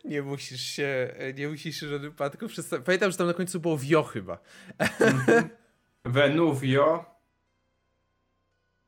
nie 0.06 0.22
musisz 0.22 0.62
się... 0.62 1.16
Nie 1.36 1.48
musisz 1.48 1.80
się 1.80 1.88
w 1.88 1.90
żadnym 1.90 2.12
wypadku 2.12 2.48
przedstawić. 2.48 2.86
Pamiętam, 2.86 3.12
że 3.12 3.18
tam 3.18 3.28
na 3.28 3.34
końcu 3.34 3.60
było 3.60 3.78
wio 3.78 4.04
chyba. 4.04 4.40
Venuvio. 6.06 7.12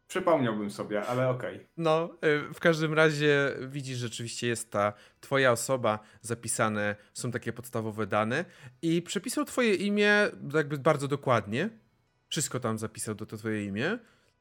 Przypomniałbym 0.07 0.71
sobie, 0.71 1.05
ale 1.05 1.29
okej. 1.29 1.67
No, 1.77 2.09
y, 2.49 2.53
w 2.53 2.59
każdym 2.59 2.93
razie 2.93 3.57
widzisz, 3.67 3.97
rzeczywiście 3.97 4.47
jest 4.47 4.71
ta 4.71 4.93
twoja 5.21 5.51
osoba, 5.51 5.99
zapisane 6.21 6.95
są 7.13 7.31
takie 7.31 7.53
podstawowe 7.53 8.07
dane 8.07 8.45
i 8.81 9.01
przepisał 9.01 9.45
twoje 9.45 9.75
imię 9.75 10.29
jakby 10.53 10.77
bardzo 10.77 11.07
dokładnie. 11.07 11.69
Wszystko 12.29 12.59
tam 12.59 12.77
zapisał 12.77 13.15
do 13.15 13.25
to 13.25 13.37
twoje 13.37 13.65
imię. 13.65 13.99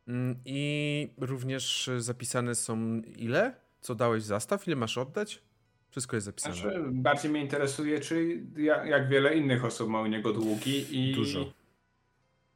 Mm, 0.09 0.37
I 0.45 1.15
również 1.19 1.91
zapisane 1.99 2.55
są 2.55 3.03
ile? 3.17 3.55
Co 3.81 3.95
dałeś 3.95 4.23
zastaw? 4.23 4.67
Ile 4.67 4.77
masz 4.77 4.99
oddać? 4.99 5.43
Wszystko 5.93 6.17
jest 6.17 6.25
zapisane. 6.27 6.55
Znaczy, 6.55 6.85
bardziej 6.93 7.31
mnie 7.31 7.41
interesuje, 7.41 8.01
czy 8.01 8.43
ja- 8.57 8.87
jak 8.87 9.09
wiele 9.09 9.37
innych 9.37 9.65
osób 9.65 9.89
ma 9.89 10.01
u 10.01 10.07
niego 10.07 10.33
długi 10.33 10.87
i... 10.91 11.15
Dużo. 11.15 11.53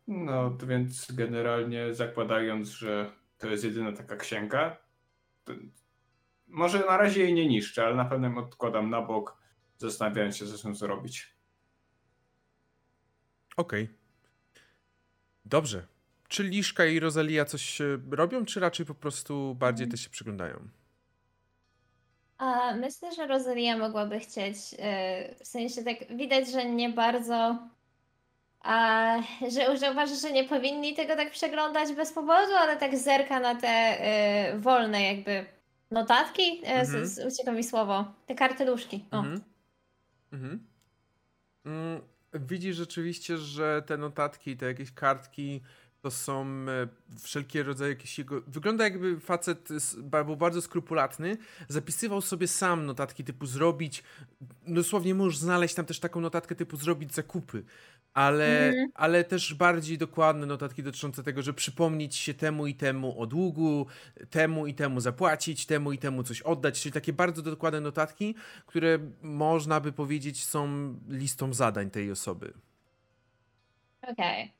No, 0.06 0.50
to 0.50 0.66
więc 0.66 1.12
generalnie 1.12 1.94
zakładając, 1.94 2.68
że 2.68 3.12
to 3.38 3.48
jest 3.48 3.64
jedyna 3.64 3.92
taka 3.92 4.16
księga, 4.16 4.76
to 5.44 5.52
może 6.46 6.78
na 6.86 6.96
razie 6.96 7.22
jej 7.22 7.34
nie 7.34 7.48
niszczę, 7.48 7.84
ale 7.86 7.96
na 7.96 8.04
pewno 8.04 8.28
ją 8.28 8.38
odkładam 8.38 8.90
na 8.90 9.02
bok, 9.02 9.36
zastanawiając 9.78 10.36
się, 10.36 10.46
co 10.46 10.58
z 10.58 10.62
tym 10.62 10.74
zrobić. 10.76 11.34
Okej. 13.56 13.88
Dobrze. 15.44 15.86
Czy 16.28 16.42
Liszka 16.44 16.86
i 16.86 17.00
Rosalia 17.00 17.44
coś 17.44 17.80
e, 17.80 17.98
robią, 18.10 18.44
czy 18.44 18.60
raczej 18.60 18.86
po 18.86 18.94
prostu 18.94 19.54
bardziej 19.54 19.88
też 19.88 20.00
się 20.00 20.10
przyglądają? 20.10 20.68
A 22.38 22.74
myślę, 22.74 23.12
że 23.14 23.26
Rosalia 23.26 23.76
mogłaby 23.78 24.20
chcieć, 24.20 24.56
e, 24.78 25.34
w 25.34 25.46
sensie 25.46 25.84
tak 25.84 26.16
widać, 26.16 26.50
że 26.50 26.64
nie 26.64 26.88
bardzo, 26.88 27.58
a 28.60 29.16
że, 29.52 29.76
że 29.78 29.90
uważa, 29.92 30.14
że 30.14 30.32
nie 30.32 30.44
powinni 30.44 30.94
tego 30.94 31.16
tak 31.16 31.30
przeglądać 31.30 31.92
bez 31.92 32.12
powodu, 32.12 32.52
ale 32.58 32.76
tak 32.76 32.98
zerka 32.98 33.40
na 33.40 33.54
te 33.54 33.68
e, 33.68 34.58
wolne 34.58 35.02
jakby 35.02 35.46
notatki, 35.90 36.60
e, 36.64 36.80
Mhm. 36.80 37.06
z, 37.06 37.46
mi 37.46 37.64
słowo, 37.64 38.04
te 38.26 38.34
karteluszki. 38.34 39.04
O. 39.10 39.16
Mhm. 39.16 39.40
Mhm. 40.32 40.66
Mm, 41.64 42.00
Widzisz 42.34 42.76
rzeczywiście, 42.76 43.38
że 43.38 43.82
te 43.86 43.96
notatki, 43.96 44.56
te 44.56 44.66
jakieś 44.66 44.92
kartki 44.92 45.62
to 46.06 46.10
są 46.10 46.46
e, 46.46 46.88
wszelkie 47.22 47.62
rodzaje 47.62 47.90
jakieś 47.90 48.18
jego... 48.18 48.40
Wygląda 48.46 48.84
jakby 48.84 49.20
facet 49.20 49.68
był 50.24 50.36
bardzo 50.36 50.62
skrupulatny, 50.62 51.36
zapisywał 51.68 52.20
sobie 52.20 52.48
sam 52.48 52.86
notatki 52.86 53.24
typu 53.24 53.46
zrobić, 53.46 54.02
dosłownie 54.66 55.14
możesz 55.14 55.38
znaleźć 55.38 55.74
tam 55.74 55.84
też 55.84 56.00
taką 56.00 56.20
notatkę 56.20 56.54
typu 56.54 56.76
zrobić 56.76 57.14
zakupy, 57.14 57.64
ale, 58.14 58.68
Mhm. 58.68 58.90
ale 58.94 59.24
też 59.24 59.54
bardziej 59.54 59.98
dokładne 59.98 60.46
notatki 60.46 60.82
dotyczące 60.82 61.22
tego, 61.22 61.42
że 61.42 61.54
przypomnieć 61.54 62.16
się 62.16 62.34
temu 62.34 62.66
i 62.66 62.74
temu 62.74 63.20
o 63.20 63.26
długu, 63.26 63.86
temu 64.30 64.66
i 64.66 64.74
temu 64.74 65.00
zapłacić, 65.00 65.66
temu 65.66 65.92
i 65.92 65.98
temu 65.98 66.22
coś 66.22 66.42
oddać, 66.42 66.82
czyli 66.82 66.92
takie 66.92 67.12
bardzo 67.12 67.42
dokładne 67.42 67.80
notatki, 67.80 68.34
które 68.66 68.98
można 69.22 69.80
by 69.80 69.92
powiedzieć 69.92 70.44
są 70.44 70.94
listą 71.08 71.54
zadań 71.54 71.90
tej 71.90 72.10
osoby. 72.10 72.52
Okej. 74.02 74.52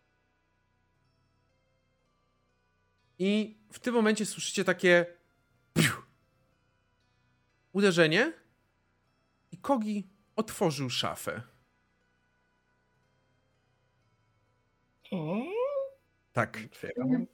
I 3.19 3.59
w 3.73 3.79
tym 3.79 3.95
momencie 3.95 4.27
słyszycie 4.27 4.65
takie 4.65 5.07
piu, 5.75 5.93
uderzenie 7.73 8.33
i 9.53 9.59
Kogi 9.59 10.11
otworzył 10.37 10.91
szafę. 10.91 11.43
Tak. 16.33 16.59
Otwieram. 16.67 17.27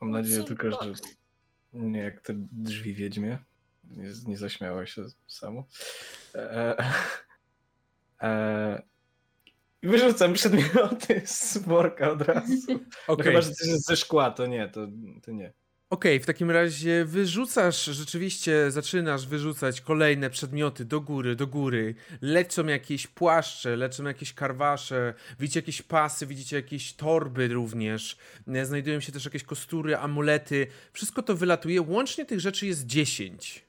Mam 0.00 0.10
nadzieję 0.10 0.44
tylko, 0.44 0.70
że 0.70 0.92
nie 1.72 1.98
jak 1.98 2.20
te 2.20 2.32
drzwi 2.36 2.94
wiedźmie. 2.94 3.38
Nie, 3.84 4.10
nie 4.26 4.36
zaśmiała 4.36 4.86
się 4.86 5.04
samo. 5.26 5.66
E, 6.34 6.76
e, 8.22 8.82
wyrzucam 9.86 10.32
przedmioty 10.32 11.22
z 11.24 11.58
worka 11.58 12.10
od 12.10 12.22
razu. 12.22 12.52
No 12.68 12.78
Okej. 13.06 13.26
chyba, 13.26 13.40
że 13.40 13.50
coś 13.50 13.68
jest 13.68 13.86
ze 13.86 13.96
szkła, 13.96 14.30
to 14.30 14.46
nie, 14.46 14.68
to, 14.68 14.86
to 15.22 15.32
nie. 15.32 15.52
Okej, 15.90 16.20
w 16.20 16.26
takim 16.26 16.50
razie 16.50 17.04
wyrzucasz, 17.04 17.84
rzeczywiście 17.84 18.70
zaczynasz 18.70 19.26
wyrzucać 19.26 19.80
kolejne 19.80 20.30
przedmioty 20.30 20.84
do 20.84 21.00
góry, 21.00 21.36
do 21.36 21.46
góry. 21.46 21.94
Lecą 22.20 22.66
jakieś 22.66 23.06
płaszcze, 23.06 23.76
lecą 23.76 24.04
jakieś 24.04 24.34
karwasze, 24.34 25.14
widzicie 25.40 25.60
jakieś 25.60 25.82
pasy, 25.82 26.26
widzicie 26.26 26.56
jakieś 26.56 26.94
torby 26.94 27.48
również. 27.48 28.16
E, 28.48 28.66
Znajdują 28.66 29.00
się 29.00 29.12
też 29.12 29.24
jakieś 29.24 29.42
kostury, 29.42 29.96
amulety. 29.96 30.66
Wszystko 30.92 31.22
to 31.22 31.34
wylatuje, 31.34 31.82
łącznie 31.82 32.26
tych 32.26 32.40
rzeczy 32.40 32.66
jest 32.66 32.86
10. 32.86 33.64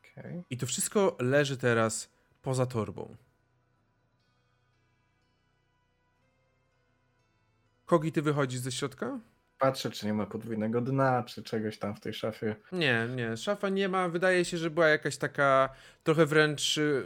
Okej. 0.00 0.42
I 0.50 0.56
to 0.56 0.66
wszystko 0.66 1.16
leży 1.20 1.56
teraz 1.56 2.08
poza 2.42 2.66
torbą. 2.66 3.16
Kogi, 7.86 8.12
ty 8.12 8.22
wychodzisz 8.22 8.60
ze 8.60 8.72
środka? 8.72 9.18
Patrzę, 9.58 9.90
czy 9.90 10.06
nie 10.06 10.14
ma 10.14 10.26
podwójnego 10.26 10.80
dna, 10.80 11.22
czy 11.22 11.42
czegoś 11.42 11.78
tam 11.78 11.94
w 11.94 12.00
tej 12.00 12.14
szafie. 12.14 12.56
Nie, 12.72 13.08
nie, 13.16 13.36
szafa 13.36 13.68
nie 13.68 13.88
ma. 13.88 14.08
Wydaje 14.08 14.44
się, 14.44 14.58
że 14.58 14.70
była 14.70 14.88
jakaś 14.88 15.16
taka 15.16 15.68
trochę 16.04 16.26
wręcz 16.26 16.78
y, 16.78 17.04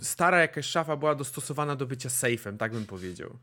stara 0.00 0.40
jakaś 0.40 0.66
szafa 0.66 0.96
była 0.96 1.14
dostosowana 1.14 1.76
do 1.76 1.86
bycia 1.86 2.10
safem, 2.10 2.58
tak 2.58 2.72
bym 2.72 2.86
powiedział. 2.86 3.38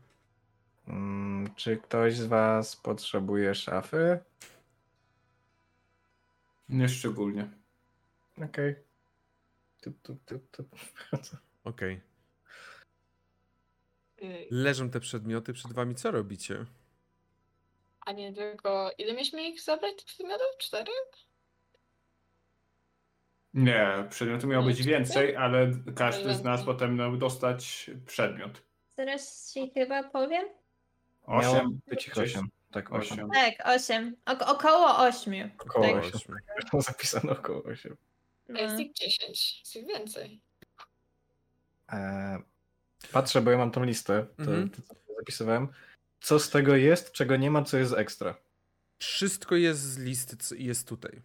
Mm, 0.88 1.54
czy 1.56 1.76
ktoś 1.76 2.16
z 2.16 2.26
was 2.26 2.76
potrzebuje 2.76 3.54
szafy? 3.54 4.18
Nie 6.68 6.88
szczególnie. 6.88 7.48
Okej. 8.44 8.74
Tup. 9.80 10.18
Okej. 11.64 11.94
Y, 11.94 12.15
Leżą 14.50 14.90
te 14.90 15.00
przedmioty 15.00 15.52
przed 15.52 15.72
wami, 15.72 15.94
co 15.94 16.10
robicie? 16.10 16.64
A 18.00 18.12
nie 18.12 18.32
tylko. 18.32 18.90
Ile 18.98 19.12
mieliśmy 19.12 19.48
ich 19.48 19.62
zabrać 19.62 19.96
tych 19.96 20.06
przedmiotów? 20.06 20.46
Cztery? 20.58 20.92
Nie, 23.54 24.06
przedmiotu 24.10 24.46
miało 24.46 24.64
być 24.64 24.82
więcej, 24.82 25.36
ale 25.36 25.70
każdy 25.96 26.34
z 26.34 26.42
nas 26.42 26.64
potem 26.64 26.96
miał 26.96 27.16
dostać 27.16 27.90
przedmiot. 28.06 28.62
Zaraz 28.96 29.52
ci 29.52 29.70
chyba 29.70 30.02
powiem. 30.02 30.44
Osiem, 31.22 31.80
być 31.86 32.06
ich 32.08 32.18
osiem. 32.18 32.48
Tak, 32.72 32.92
osiem. 32.92 33.30
osiem. 33.30 33.30
Tak, 33.34 33.66
osiem. 33.76 34.16
Ok- 34.26 34.42
około 34.42 34.98
ośmiu. 34.98 35.50
Około 35.58 35.86
Tak. 35.86 35.96
osiem. 36.04 36.36
Ośmiu. 36.58 36.80
Zapisano 36.88 37.32
około 37.32 37.62
osiem. 37.64 37.96
A 38.54 38.58
jest 38.58 38.74
No. 38.74 38.80
ich 38.80 38.92
dziesięć. 38.92 39.58
Jest 39.60 39.76
ich 39.76 39.86
więcej. 39.86 40.40
E, 41.92 42.38
patrzę, 43.12 43.40
bo 43.42 43.50
ja 43.50 43.58
mam 43.58 43.70
tą 43.70 43.84
listę, 43.84 44.26
to, 44.36 44.42
Mhm. 44.42 44.70
to, 44.70 44.82
co 44.82 45.14
zapisywałem. 45.18 45.68
Co 46.20 46.38
z 46.38 46.50
tego 46.50 46.76
jest, 46.76 47.12
czego 47.12 47.36
nie 47.36 47.50
ma, 47.50 47.62
co 47.64 47.76
jest 47.78 47.92
ekstra? 47.92 48.34
Wszystko 48.98 49.56
jest 49.56 49.80
z 49.80 49.98
listy, 49.98 50.36
co 50.36 50.54
jest 50.54 50.88
tutaj. 50.88 51.22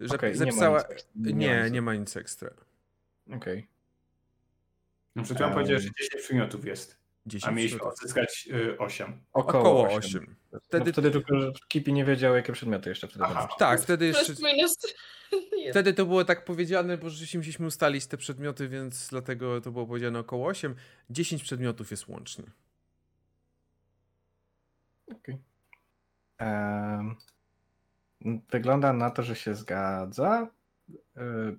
Że 0.00 0.14
Okej, 0.14 0.34
zapisała... 0.36 0.84
nie. 1.16 1.32
Nie, 1.32 1.62
nic. 1.64 1.72
nie 1.72 1.82
ma 1.82 1.94
nic 1.94 2.16
ekstra. 2.16 2.50
Okej. 3.36 3.66
No, 5.16 5.22
Przed 5.22 5.36
chwilą 5.36 5.52
powiedziałeś, 5.52 5.82
że 5.82 5.90
10 5.98 6.22
przedmiotów 6.24 6.64
jest, 6.64 6.97
10 7.28 7.52
a 7.52 7.56
mieliśmy 7.56 7.82
odzyskać 7.82 8.48
y, 8.52 8.78
8. 8.78 9.20
Około, 9.32 9.60
Około 9.60 9.92
osiem. 9.92 10.22
8. 10.22 10.36
Wtedy... 10.62 10.62
Wtedy- 10.62 10.86
No, 10.86 10.92
wtedy 10.92 11.10
tylko, 11.10 11.52
Kipi 11.68 11.92
nie 11.92 12.04
wiedział, 12.04 12.34
jakie 12.34 12.52
przedmioty 12.52 12.88
jeszcze 12.90 13.08
wtedy 13.08 13.24
Aha. 13.24 13.48
Tak, 13.58 13.80
wtedy 13.80 14.06
jeszcze... 14.06 14.34
Wtedy 15.70 15.94
to 15.94 16.06
było 16.06 16.24
tak 16.24 16.44
powiedziane, 16.44 16.98
bo 16.98 17.10
rzeczywiście 17.10 17.38
musieliśmy 17.38 17.66
ustalić 17.66 18.06
te 18.06 18.16
przedmioty, 18.16 18.68
więc 18.68 19.08
dlatego 19.08 19.60
to 19.60 19.70
było 19.70 19.86
powiedziane 19.86 20.18
około 20.18 20.46
8. 20.46 20.74
10 21.10 21.42
przedmiotów 21.42 21.90
jest 21.90 22.08
łącznie. 22.08 22.44
Okej. 25.12 25.38
Em, 26.38 27.16
Wygląda 28.50 28.92
na 28.92 29.10
to, 29.10 29.22
że 29.22 29.36
się 29.36 29.54
zgadza. 29.54 30.48
Y, 30.90 31.58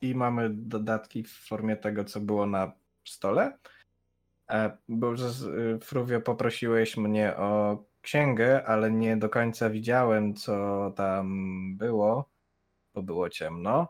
I 0.00 0.14
mamy 0.14 0.50
dodatki 0.50 1.22
w 1.22 1.32
formie 1.32 1.76
tego, 1.76 2.04
co 2.04 2.20
było 2.20 2.46
na 2.46 2.72
stole. 3.04 3.58
E, 4.52 4.76
Bo 4.88 5.14
Fruvio 5.80 6.20
poprosiłeś 6.20 6.96
mnie 6.96 7.36
o 7.36 7.78
księgę, 8.02 8.66
ale 8.66 8.90
nie 8.90 9.16
do 9.16 9.28
końca 9.28 9.70
widziałem, 9.70 10.34
co 10.34 10.90
tam 10.96 11.76
było, 11.76 12.30
bo 12.94 13.02
było 13.02 13.28
ciemno. 13.30 13.88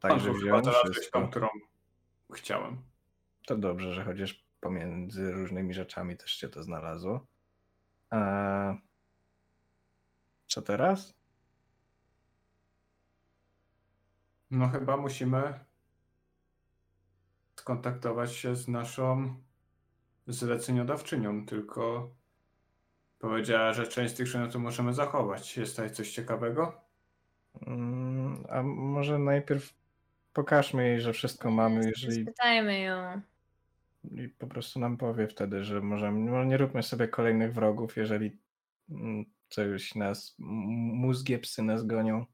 Także 0.00 0.32
chyba 0.32 0.60
wziąłem 0.60 0.92
wszystko. 0.92 1.28
którą 1.28 1.48
chciałem. 2.34 2.82
To 3.46 3.56
dobrze, 3.56 3.94
że 3.94 4.04
chociaż 4.04 4.44
pomiędzy 4.60 5.32
różnymi 5.32 5.74
rzeczami 5.74 6.16
też 6.16 6.36
cię 6.36 6.48
to 6.48 6.62
znalazło. 6.62 7.26
E, 8.12 8.76
Co 10.46 10.62
teraz? 10.62 11.14
No 14.50 14.68
chyba 14.68 14.96
musimy 14.96 15.60
skontaktować 17.56 18.32
się 18.32 18.56
z 18.56 18.68
naszą 18.68 19.34
zleceniodawczynią, 20.26 21.46
tylko 21.46 22.10
powiedziała, 23.18 23.72
że 23.72 23.86
część 23.86 24.14
z 24.14 24.16
tych 24.16 24.26
przedmiotów 24.26 24.62
możemy 24.62 24.94
zachować. 24.94 25.56
Jest 25.56 25.76
tutaj 25.76 25.90
coś 25.90 26.12
ciekawego? 26.12 26.80
Mm, 27.66 28.44
A 28.48 28.62
może 28.62 29.18
najpierw 29.18 29.74
pokażmy 30.32 30.88
jej, 30.88 31.00
że 31.00 31.12
wszystko 31.12 31.50
mamy, 31.50 31.92
jeżeli 31.96 32.22
Spytajmy 32.22 32.80
ją. 32.80 33.20
i 34.10 34.28
po 34.28 34.46
prostu 34.46 34.80
nam 34.80 34.96
powie 34.96 35.28
wtedy, 35.28 35.64
że 35.64 35.80
możemy, 35.80 36.30
no 36.30 36.44
nie 36.44 36.56
róbmy 36.56 36.82
sobie 36.82 37.08
kolejnych 37.08 37.54
wrogów, 37.54 37.96
jeżeli 37.96 38.38
mm, 38.90 39.24
coś 39.48 39.94
nas, 39.94 40.34
mózgie 40.38 41.38
psy 41.38 41.62
nas 41.62 41.86
gonią. 41.86 42.26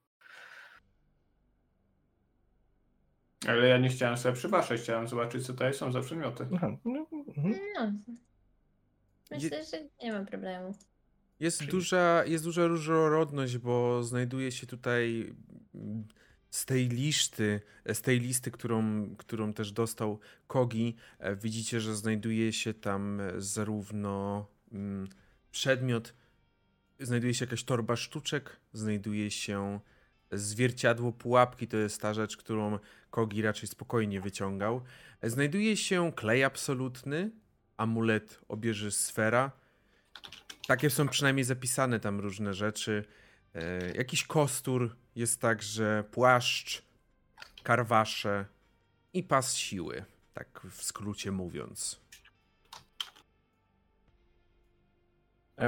Ale 3.48 3.68
ja 3.68 3.78
nie 3.78 3.88
chciałem 3.88 4.16
sobie 4.16 4.34
przywaszać, 4.34 4.80
chciałem 4.80 5.08
zobaczyć, 5.08 5.46
co 5.46 5.52
tutaj 5.52 5.74
są 5.74 5.92
za 5.92 6.00
przedmioty. 6.00 6.46
Aha, 6.56 6.76
no, 6.84 7.06
mhm. 7.44 7.60
No. 7.74 7.92
Myślę, 9.30 9.64
że 9.64 9.88
nie 10.02 10.12
ma 10.12 10.24
problemu. 10.24 10.74
Jest 11.40 11.58
Czyli- 11.58 11.70
duża, 11.70 12.24
jest 12.24 12.44
duża 12.44 12.66
różnorodność, 12.66 13.58
bo 13.58 14.02
znajduje 14.02 14.52
się 14.52 14.66
tutaj 14.66 15.34
mm, 15.74 16.04
z 16.50 16.66
tej 16.66 16.88
listy, 16.88 17.60
z 17.92 18.00
tej 18.00 18.20
listy, 18.20 18.50
którą, 18.50 19.10
którą 19.16 19.52
też 19.52 19.72
dostał 19.72 20.18
Kogi, 20.46 20.96
e, 21.18 21.36
widzicie, 21.36 21.80
że 21.80 21.96
znajduje 21.96 22.52
się 22.52 22.74
tam 22.74 23.20
e, 23.20 23.32
zarówno 23.40 24.46
mm, 24.72 25.08
przedmiot, 25.50 26.14
znajduje 27.00 27.34
się 27.34 27.44
jakaś 27.44 27.64
torba 27.64 27.96
sztuczek, 27.96 28.60
znajduje 28.72 29.30
się 29.30 29.80
zwierciadło 30.32 31.12
pułapki, 31.12 31.68
to 31.68 31.76
jest 31.76 32.00
ta 32.00 32.14
rzecz, 32.14 32.36
którą 32.36 32.78
Kogi 33.10 33.42
raczej 33.42 33.68
spokojnie 33.68 34.20
wyciągał. 34.20 34.82
Znajduje 35.22 35.76
się 35.76 36.12
klej 36.12 36.44
absolutny, 36.44 37.30
amulet 37.76 38.40
obieży 38.48 38.90
sfera, 38.90 39.50
takie 40.66 40.90
są 40.90 41.08
przynajmniej 41.08 41.44
zapisane 41.44 42.00
tam 42.00 42.20
różne 42.20 42.54
rzeczy. 42.54 43.04
E, 43.54 43.90
jakiś 43.90 44.24
kostur, 44.24 44.96
jest 45.16 45.40
także 45.40 46.04
płaszcz, 46.10 46.82
karwasze 47.62 48.44
i 49.12 49.22
pas 49.22 49.54
siły, 49.54 50.04
tak 50.34 50.60
w 50.70 50.82
skrócie 50.84 51.32
mówiąc. 51.32 51.99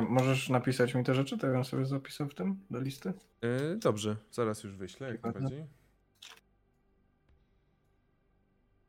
Możesz 0.01 0.49
napisać 0.49 0.95
mi 0.95 1.05
te 1.05 1.15
rzeczy, 1.15 1.39
to 1.39 1.47
ja 1.47 1.53
bym 1.53 1.65
sobie 1.65 1.87
zapisał 1.87 2.29
w 2.29 2.35
tym 2.35 2.61
do 2.71 2.81
listy? 2.81 3.13
E, 3.41 3.77
dobrze, 3.77 4.17
zaraz 4.31 4.65
już 4.65 4.77
wyślę, 4.77 5.07
jak 5.07 5.17
Dokładnie. 5.17 5.41
najbardziej. 5.41 5.67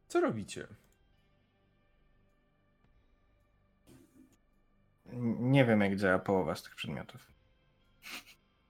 Co 0.08 0.22
robicie? 0.22 0.68
Nie 5.40 5.66
wiem, 5.66 5.82
jak 5.82 5.96
działa 5.96 6.20
połowa 6.20 6.56
z 6.56 6.64
tych 6.64 6.76
przedmiotów. 6.76 7.32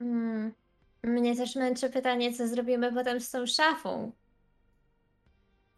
Mm. 0.00 0.52
Mnie 1.02 1.36
też 1.36 1.56
męczy 1.56 1.90
pytanie, 1.90 2.32
co 2.32 2.48
zrobimy 2.48 2.92
potem 2.92 3.20
z 3.20 3.30
tą 3.30 3.46
szafą. 3.46 4.12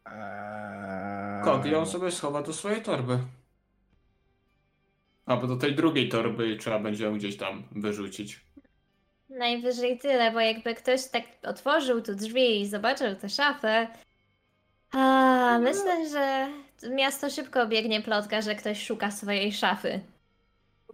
Eee, 0.04 1.44
Kogi 1.44 1.70
ją 1.70 1.86
sobie 1.86 2.10
schowa 2.10 2.42
do 2.42 2.52
swojej 2.52 2.82
torby. 2.82 3.18
Albo 5.26 5.46
do 5.46 5.56
tej 5.56 5.74
drugiej 5.74 6.08
torby 6.08 6.56
trzeba 6.56 6.78
będzie 6.78 7.04
ją 7.04 7.14
gdzieś 7.14 7.36
tam 7.36 7.62
wyrzucić. 7.72 8.46
Najwyżej 9.28 9.98
tyle, 9.98 10.32
bo 10.32 10.40
jakby 10.40 10.74
ktoś 10.74 11.08
tak 11.08 11.22
otworzył 11.42 12.02
tu 12.02 12.14
drzwi 12.14 12.60
i 12.60 12.66
zobaczył 12.66 13.16
tę 13.16 13.28
szafę. 13.28 13.88
A, 14.92 15.58
myślę, 15.62 16.08
że 16.10 16.48
miasto 16.90 17.30
szybko 17.30 17.62
obiegnie 17.62 18.02
plotka, 18.02 18.42
że 18.42 18.54
ktoś 18.54 18.86
szuka 18.86 19.10
swojej 19.10 19.52
szafy. 19.52 20.00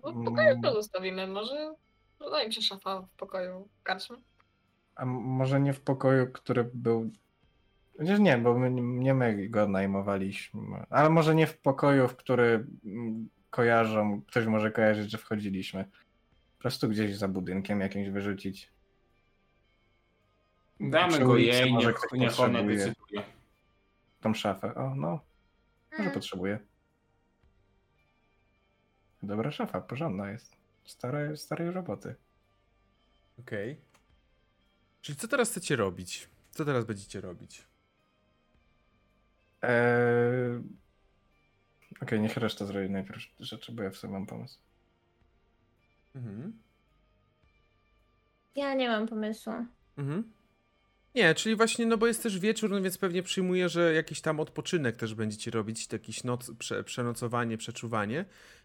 No, 0.05 0.13
w 0.13 0.25
pokoju 0.25 0.61
to 0.63 0.75
zostawimy. 0.75 1.27
Może 1.27 1.75
wydaje 2.21 2.47
mi 2.47 2.55
się 2.55 2.63
szafa 2.63 3.03
w 3.03 3.11
pokoju 3.17 3.69
karczmy. 3.83 4.17
A 4.95 5.05
może 5.07 5.61
nie 5.61 5.73
w 5.73 5.81
pokoju, 5.81 6.33
który 6.33 6.71
był. 6.75 7.11
Chociaż 7.99 8.19
nie, 8.19 8.39
bo 8.39 8.59
my, 8.59 8.71
nie 8.81 9.15
my 9.15 9.49
go 9.49 9.69
najmowaliśmy. 9.69 10.87
Ale 10.91 11.11
może 11.11 11.35
nie 11.35 11.47
w 11.47 11.59
pokoju, 11.59 12.09
w 12.09 12.17
który 12.17 12.67
kojarzą. 13.53 14.23
Ktoś 14.23 14.47
może 14.47 14.71
kojarzyć, 14.71 15.11
że 15.11 15.19
wchodziliśmy. 15.19 15.85
Po 16.57 16.63
prostu 16.63 16.89
gdzieś 16.89 17.17
za 17.17 17.29
budynkiem 17.29 17.81
jakimś 17.81 18.09
wyrzucić. 18.09 18.69
Damy 20.81 21.13
Przy 21.13 21.25
go 21.25 21.31
ulicy 21.33 21.49
jej, 21.59 21.73
może 21.73 21.89
niech, 21.89 21.97
ktoś 21.97 22.13
niech 22.21 22.41
ona 22.41 22.49
potrzebuje. 22.59 22.77
decyduje. 22.77 23.23
Tą 24.21 24.35
szafę. 24.35 24.75
O, 24.75 24.95
no, 24.95 25.21
może 25.91 26.03
Mm. 26.03 26.15
potrzebuje. 26.15 26.59
Dobra 29.23 29.51
szafa, 29.53 29.81
porządna 29.81 30.31
jest. 30.31 30.57
Stare, 30.85 31.37
starej 31.37 31.71
roboty. 31.71 32.15
Okej. 33.41 33.81
Czyli 35.03 35.17
co 35.19 35.29
teraz 35.29 35.51
chcecie 35.51 35.77
robić? 35.77 36.29
Co 36.51 36.65
teraz 36.65 36.85
będziecie 36.85 37.21
robić? 37.21 37.63
Eee... 39.63 40.63
Okej, 42.03 42.21
niech 42.21 42.37
reszta 42.37 42.67
zrobi 42.67 42.91
najpierw 42.91 43.23
rzeczy, 43.41 43.73
bo 43.73 43.83
ja 43.83 43.91
w 43.91 43.97
sobie 43.97 44.13
mam 44.13 44.27
pomysł. 44.27 44.59
Mhm. 46.15 46.53
Ja 48.57 48.75
nie 48.75 48.89
mam 48.89 49.09
pomysłu. 49.09 49.53
Mhm. 49.97 50.33
Nie, 51.15 51.35
czyli 51.35 51.57
właśnie, 51.57 51.87
no 51.87 51.97
bo 51.99 52.07
jest 52.07 52.23
też 52.23 52.39
wieczór, 52.39 52.71
no 52.71 52.83
więc 52.83 52.99
pewnie 52.99 53.23
przyjmuję, 53.23 53.69
że 53.69 53.95
jakiś 53.95 54.21
tam 54.21 54.41
odpoczynek 54.41 54.97
też 54.97 55.15
będziecie 55.15 55.51
robić, 55.51 55.93
jakiś 55.93 56.25
noc, 56.25 56.51
prze, 56.59 56.85
przenocowanie, 56.85 57.59
przeczuwanie. 57.59 58.25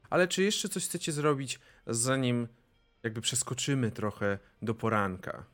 Ale 0.10 0.28
czy 0.28 0.44
jeszcze 0.44 0.70
coś 0.70 0.86
chcecie 0.86 1.12
zrobić, 1.12 1.60
zanim 1.88 2.48
jakby 3.04 3.22
przeskoczymy 3.22 3.92
trochę 3.92 4.40
do 4.62 4.76
poranka? 4.76 5.46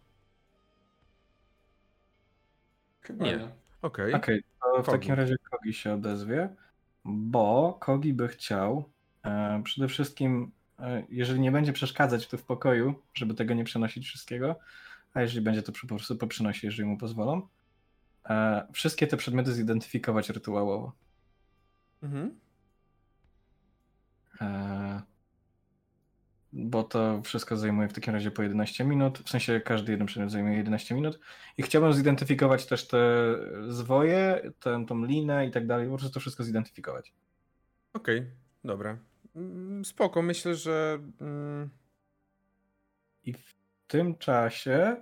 Chyba 3.02 3.26
Nie. 3.26 3.52
Okej. 3.82 4.14
Okej, 4.14 4.44
to 4.62 4.84
w 4.84 4.86
Kogi. 4.86 5.00
takim 5.00 5.14
razie 5.14 5.36
Kogi 5.52 5.74
się 5.74 5.94
odezwie, 5.94 6.56
bo 7.06 7.78
Kogi 7.80 8.14
by 8.14 8.28
chciał 8.28 8.90
e, 9.24 9.62
przede 9.64 9.88
wszystkim, 9.88 10.52
e, 10.80 11.04
jeżeli 11.10 11.40
nie 11.40 11.52
będzie 11.52 11.74
przeszkadzać 11.74 12.28
tu 12.28 12.38
w 12.38 12.44
pokoju, 12.44 12.96
żeby 13.14 13.34
tego 13.34 13.54
nie 13.54 13.64
przenosić 13.64 14.08
wszystkiego, 14.08 14.60
a 15.14 15.22
jeżeli 15.22 15.42
będzie 15.42 15.62
to 15.62 15.72
po 15.82 15.88
prostu 15.88 16.16
poprzynosi, 16.16 16.66
jeżeli 16.66 16.88
mu 16.88 16.98
pozwolą, 16.98 17.48
e, 18.30 18.68
wszystkie 18.74 19.08
te 19.08 19.18
przedmioty 19.18 19.54
zidentyfikować 19.54 20.30
rytuałowo. 20.30 20.92
Mhm. 22.04 22.44
Bo 26.56 26.84
to 26.84 27.22
wszystko 27.22 27.58
zajmuje 27.58 27.88
w 27.88 27.94
takim 27.94 28.14
razie 28.14 28.32
po 28.32 28.44
11 28.44 28.84
minut. 28.84 29.20
W 29.20 29.30
sensie 29.30 29.62
każdy 29.62 29.92
jeden 29.92 30.08
przedmiot 30.08 30.32
zajmuje 30.32 30.58
11 30.58 30.96
minut. 30.96 31.20
I 31.58 31.64
chciałbym 31.64 31.94
zidentyfikować 31.94 32.66
też 32.66 32.88
te 32.88 33.36
zwoje, 33.68 34.52
tę, 34.60 34.86
tą 34.86 35.06
linę 35.06 35.48
i 35.48 35.52
tak 35.52 35.68
dalej. 35.68 35.90
Po 35.90 35.98
prostu 35.98 36.14
to 36.14 36.20
wszystko 36.20 36.44
zidentyfikować. 36.44 37.14
Okej, 37.94 38.26
dobra. 38.64 38.98
Mm, 39.36 39.86
Spoko, 39.86 40.22
myślę, 40.22 40.56
że... 40.56 41.00
Mm, 41.22 41.70
I 43.24 43.34
w 43.34 43.56
tym 43.88 44.18
czasie 44.18 44.96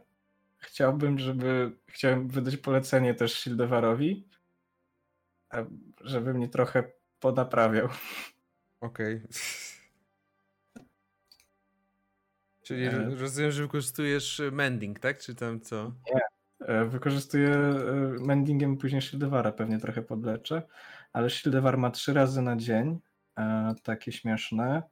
chciałbym, 0.58 1.20
żeby. 1.20 1.72
Chciałem 1.88 2.28
wydać 2.28 2.58
polecenie 2.58 3.14
też 3.14 3.34
Sildewarowi, 3.34 4.28
żeby 6.02 6.34
mnie 6.34 6.50
trochę 6.50 6.92
ponaprawiał. 7.20 7.90
Okej. 8.82 9.22
Czyli 12.62 12.86
E. 12.86 12.92
ro- 12.92 13.16
rozumiem, 13.16 13.52
że 13.52 13.62
wykorzystujesz 13.64 14.40
e, 14.40 14.52
mending, 14.52 15.00
tak? 15.00 15.20
Czy 15.20 15.36
tam 15.36 15.62
co? 15.62 15.94
E, 16.60 16.86
Wykorzystuję 16.86 17.50
e, 17.56 17.74
mendingiem 18.20 18.78
później 18.78 19.02
Shieldewara, 19.02 19.52
pewnie 19.52 19.80
trochę 19.80 20.02
podleczę, 20.02 20.62
ale 21.14 21.30
Shieldewar 21.30 21.78
ma 21.78 21.92
trzy 21.92 22.14
razy 22.14 22.42
na 22.42 22.56
dzień 22.56 23.00
takie 23.84 24.12
śmieszne, 24.12 24.84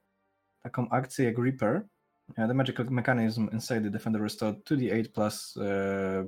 taką 0.64 0.90
akcję 0.90 1.26
jak 1.26 1.38
Reaper. 1.38 1.82
The 2.36 2.54
magical 2.54 2.86
mechanism 2.86 3.48
inside 3.52 3.82
the 3.82 3.90
defender 3.90 4.22
restored 4.22 4.58
2d8 4.70 5.12
plus 5.12 5.56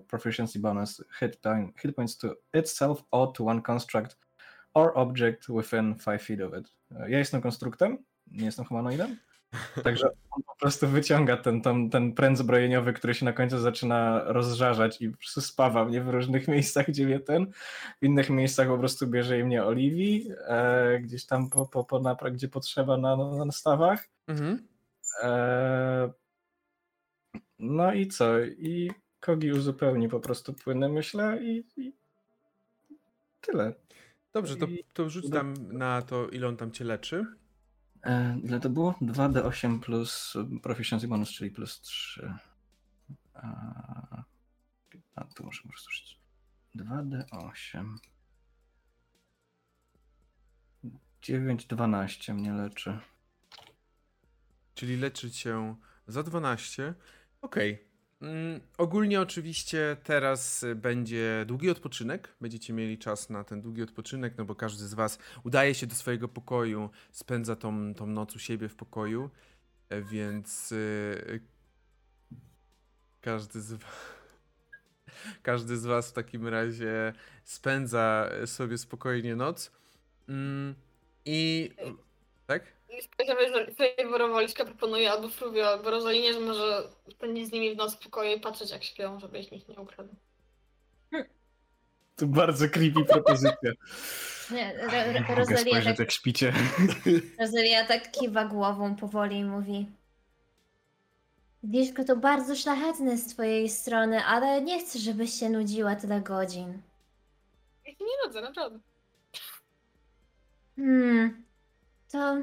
proficiency 0.07 0.59
bonus 0.59 1.03
hit, 1.19 1.37
point, 1.41 1.79
hit 1.81 1.95
points 1.95 2.17
to 2.17 2.35
itself 2.53 3.03
or 3.11 3.33
to 3.33 3.45
one 3.45 3.61
construct 3.61 4.17
or 4.73 4.91
object 4.95 5.49
within 5.49 5.95
5 5.95 6.21
feet 6.21 6.41
of 6.41 6.53
it. 6.59 6.73
Ja 7.07 7.17
jestem 7.19 7.41
konstruktem, 7.41 7.97
nie 8.27 8.45
jestem 8.45 8.65
humanoidem, 8.65 9.17
także 9.83 10.07
on 10.31 10.43
po 10.43 10.55
prostu 10.55 10.87
wyciąga 10.87 11.37
ten, 11.37 11.61
ten, 11.61 11.89
ten 11.89 12.13
pręt 12.13 12.37
zbrojeniowy, 12.37 12.93
który 12.93 13.13
się 13.13 13.25
na 13.25 13.33
końcu 13.33 13.59
zaczyna 13.59 14.23
rozżarzać 14.25 15.01
i 15.01 15.09
po 15.09 15.17
prostu 15.17 15.41
spawa 15.41 15.85
mnie 15.85 16.01
w 16.01 16.09
różnych 16.09 16.47
miejscach, 16.53 16.87
gdzie 16.87 17.05
mnie 17.05 17.19
ten, 17.19 17.51
w 18.01 18.05
innych 18.05 18.29
miejscach 18.29 18.67
po 18.67 18.77
prostu 18.77 19.07
bierze 19.07 19.39
i 19.39 19.43
mnie 19.43 19.63
Oliwii, 19.63 20.31
e, 20.47 20.99
gdzieś 20.99 21.25
tam 21.25 21.49
po, 21.49 21.65
po, 21.65 21.83
po 21.83 21.99
napra- 21.99 22.31
gdzie 22.31 22.47
potrzeba 22.47 22.97
na, 22.97 23.15
na, 23.17 23.45
na 23.45 23.51
stawach. 23.51 24.09
Mhm. 24.27 24.67
E, 25.23 26.11
no 27.59 27.93
i 27.93 28.07
co? 28.07 28.39
I 28.39 28.91
Kogi 29.19 29.51
uzupełni 29.51 30.09
po 30.09 30.19
prostu 30.19 30.53
płynę, 30.53 30.89
myślę, 30.89 31.39
i, 31.41 31.63
i 31.77 31.93
tyle. 33.41 33.73
Dobrze, 34.33 34.55
to, 34.55 34.67
to 34.93 35.09
rzuć 35.09 35.29
tam 35.29 35.53
na 35.71 36.01
to, 36.01 36.29
ile 36.29 36.47
on 36.47 36.57
tam 36.57 36.71
cię 36.71 36.83
leczy. 36.83 37.25
E, 38.03 38.39
ile 38.43 38.59
to 38.59 38.69
było? 38.69 38.95
2d8 39.01 39.79
plus 39.79 40.33
proficiency 40.63 41.07
bonus, 41.07 41.29
czyli 41.31 41.51
plus 41.51 41.81
3. 41.81 42.33
A, 43.33 44.23
a 45.15 45.23
tu 45.23 45.43
muszę 45.43 45.61
po 45.63 45.69
prostu 45.69 45.91
rzucić. 45.91 46.19
2d8. 46.75 47.95
9, 51.21 51.65
12 51.65 52.33
mnie 52.33 52.53
leczy. 52.53 52.99
Czyli 54.75 54.97
leczy 54.97 55.31
cię 55.31 55.75
za 56.07 56.23
12. 56.23 56.93
Okej. 57.41 57.73
Mm, 57.73 57.90
ogólnie 58.77 59.21
oczywiście 59.21 59.97
teraz 60.03 60.63
y, 60.63 60.75
będzie 60.75 61.45
długi 61.47 61.69
odpoczynek. 61.69 62.35
Będziecie 62.41 62.73
mieli 62.73 62.97
czas 62.97 63.29
na 63.29 63.43
ten 63.43 63.61
długi 63.61 63.83
odpoczynek, 63.83 64.33
no 64.37 64.45
bo 64.45 64.55
każdy 64.55 64.87
z 64.87 64.93
was 64.93 65.19
udaje 65.43 65.75
się 65.75 65.87
do 65.87 65.95
swojego 65.95 66.27
pokoju, 66.27 66.89
spędza 67.11 67.55
tą, 67.55 67.93
tą 67.93 68.07
noc 68.07 68.35
u 68.35 68.39
siebie 68.39 68.69
w 68.69 68.75
pokoju, 68.75 69.29
e, 69.89 70.01
więc 70.01 70.71
y, 70.71 71.41
każdy 73.21 73.61
z 73.61 73.73
was 73.73 73.89
każdy 75.43 75.77
z 75.77 75.85
was 75.85 76.09
w 76.09 76.13
takim 76.13 76.47
razie 76.47 77.13
spędza 77.43 78.29
sobie 78.45 78.77
spokojnie 78.77 79.35
noc. 79.35 79.71
Mm, 80.29 80.75
I 81.25 81.69
tak? 82.47 82.63
Favorowaliska 83.97 84.65
proponuje 84.65 85.11
albo 85.11 85.29
Fruvio, 85.29 85.67
albo 85.67 85.89
Rosalinie, 85.89 86.33
że 86.33 86.39
może 86.39 86.83
spędzić 87.11 87.47
z 87.47 87.51
nimi 87.51 87.73
w 87.75 87.77
noc 87.77 87.95
w 87.95 87.99
pokoju 87.99 88.37
i 88.37 88.39
patrzeć 88.39 88.71
jak 88.71 88.83
śpią, 88.83 89.19
żeby 89.19 89.39
ich 89.39 89.51
nikt 89.51 89.67
nie 89.69 89.75
ukradł. 89.75 90.15
To 92.15 92.27
bardzo 92.27 92.69
creepy 92.69 93.05
propozycja. 93.05 93.71
Nie, 94.51 94.73
Ro- 94.77 95.25
Ro- 95.29 95.35
Rosalia, 95.35 95.81
tak, 95.83 95.99
jak 95.99 96.11
śpicie. 96.11 96.53
Rosalia 97.39 97.85
tak 97.85 98.11
kiwa 98.11 98.45
głową 98.45 98.95
powoli 98.95 99.37
i 99.37 99.43
mówi 99.43 99.85
Wieszko, 101.63 102.03
to 102.03 102.15
bardzo 102.15 102.55
szlachetne 102.55 103.17
z 103.17 103.27
twojej 103.27 103.69
strony, 103.69 104.23
ale 104.25 104.61
nie 104.61 104.79
chcę, 104.79 104.99
żebyś 104.99 105.33
się 105.39 105.49
nudziła 105.49 105.95
tyle 105.95 106.21
godzin. 106.21 106.81
Ja 107.85 107.91
się 107.91 108.03
nie 108.03 108.25
nudzę, 108.27 108.41
naprawdę. 108.41 108.79
Hmm, 110.75 111.43
to, 112.11 112.37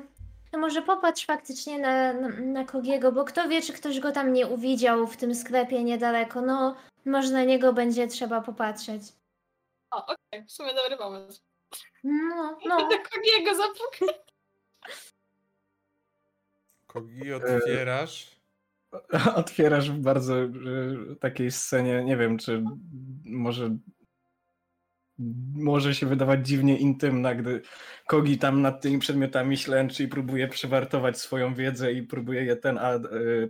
to 0.51 0.59
może 0.59 0.83
popatrz 0.83 1.27
faktycznie 1.27 1.79
na, 1.79 2.13
na, 2.13 2.29
na 2.29 2.65
Kogiego, 2.65 3.13
bo 3.13 3.25
kto 3.25 3.49
wie, 3.49 3.63
czy 3.63 3.73
ktoś 3.73 4.01
go 4.01 4.13
tam 4.13 4.33
nie 4.33 4.47
uwidział 4.47 5.07
w 5.07 5.17
tym 5.17 5.35
sklepie 5.35 5.85
niedaleko. 5.85 6.41
No, 6.41 6.77
może 7.05 7.33
na 7.33 7.45
niego 7.45 7.73
będzie 7.73 8.07
trzeba 8.07 8.41
popatrzeć. 8.41 9.03
O, 9.91 10.07
okej, 10.07 10.45
w 10.45 10.53
sumie 10.53 10.75
dobry 10.75 10.97
pomysł. 10.97 11.43
No, 12.05 12.59
no. 12.67 12.77
Do 12.91 12.97
kogiego 12.97 13.55
zapukać. 13.55 14.29
Kogi 16.87 17.33
otwierasz. 17.33 18.39
Otwierasz 19.37 19.91
w 19.91 19.99
bardzo 19.99 20.35
e, 20.35 20.49
takiej 21.21 21.51
scenie, 21.51 22.05
nie 22.05 22.17
wiem, 22.17 22.39
czy 22.39 22.65
może 23.25 23.77
może 25.55 25.95
się 25.95 26.07
wydawać 26.07 26.47
dziwnie 26.47 26.79
intymna, 26.79 27.35
gdy 27.35 27.63
Kogi 28.07 28.39
tam 28.39 28.63
nad 28.63 28.81
tymi 28.81 28.99
przedmiotami 28.99 29.57
ślęczy 29.57 30.03
i 30.03 30.09
próbuje 30.09 30.49
przewartować 30.49 31.19
swoją 31.19 31.55
wiedzę 31.55 31.93
i 31.93 32.03
próbuje 32.03 32.45
je 32.45 32.57
ten, 32.57 32.79
a, 32.79 32.95
e, 32.95 33.01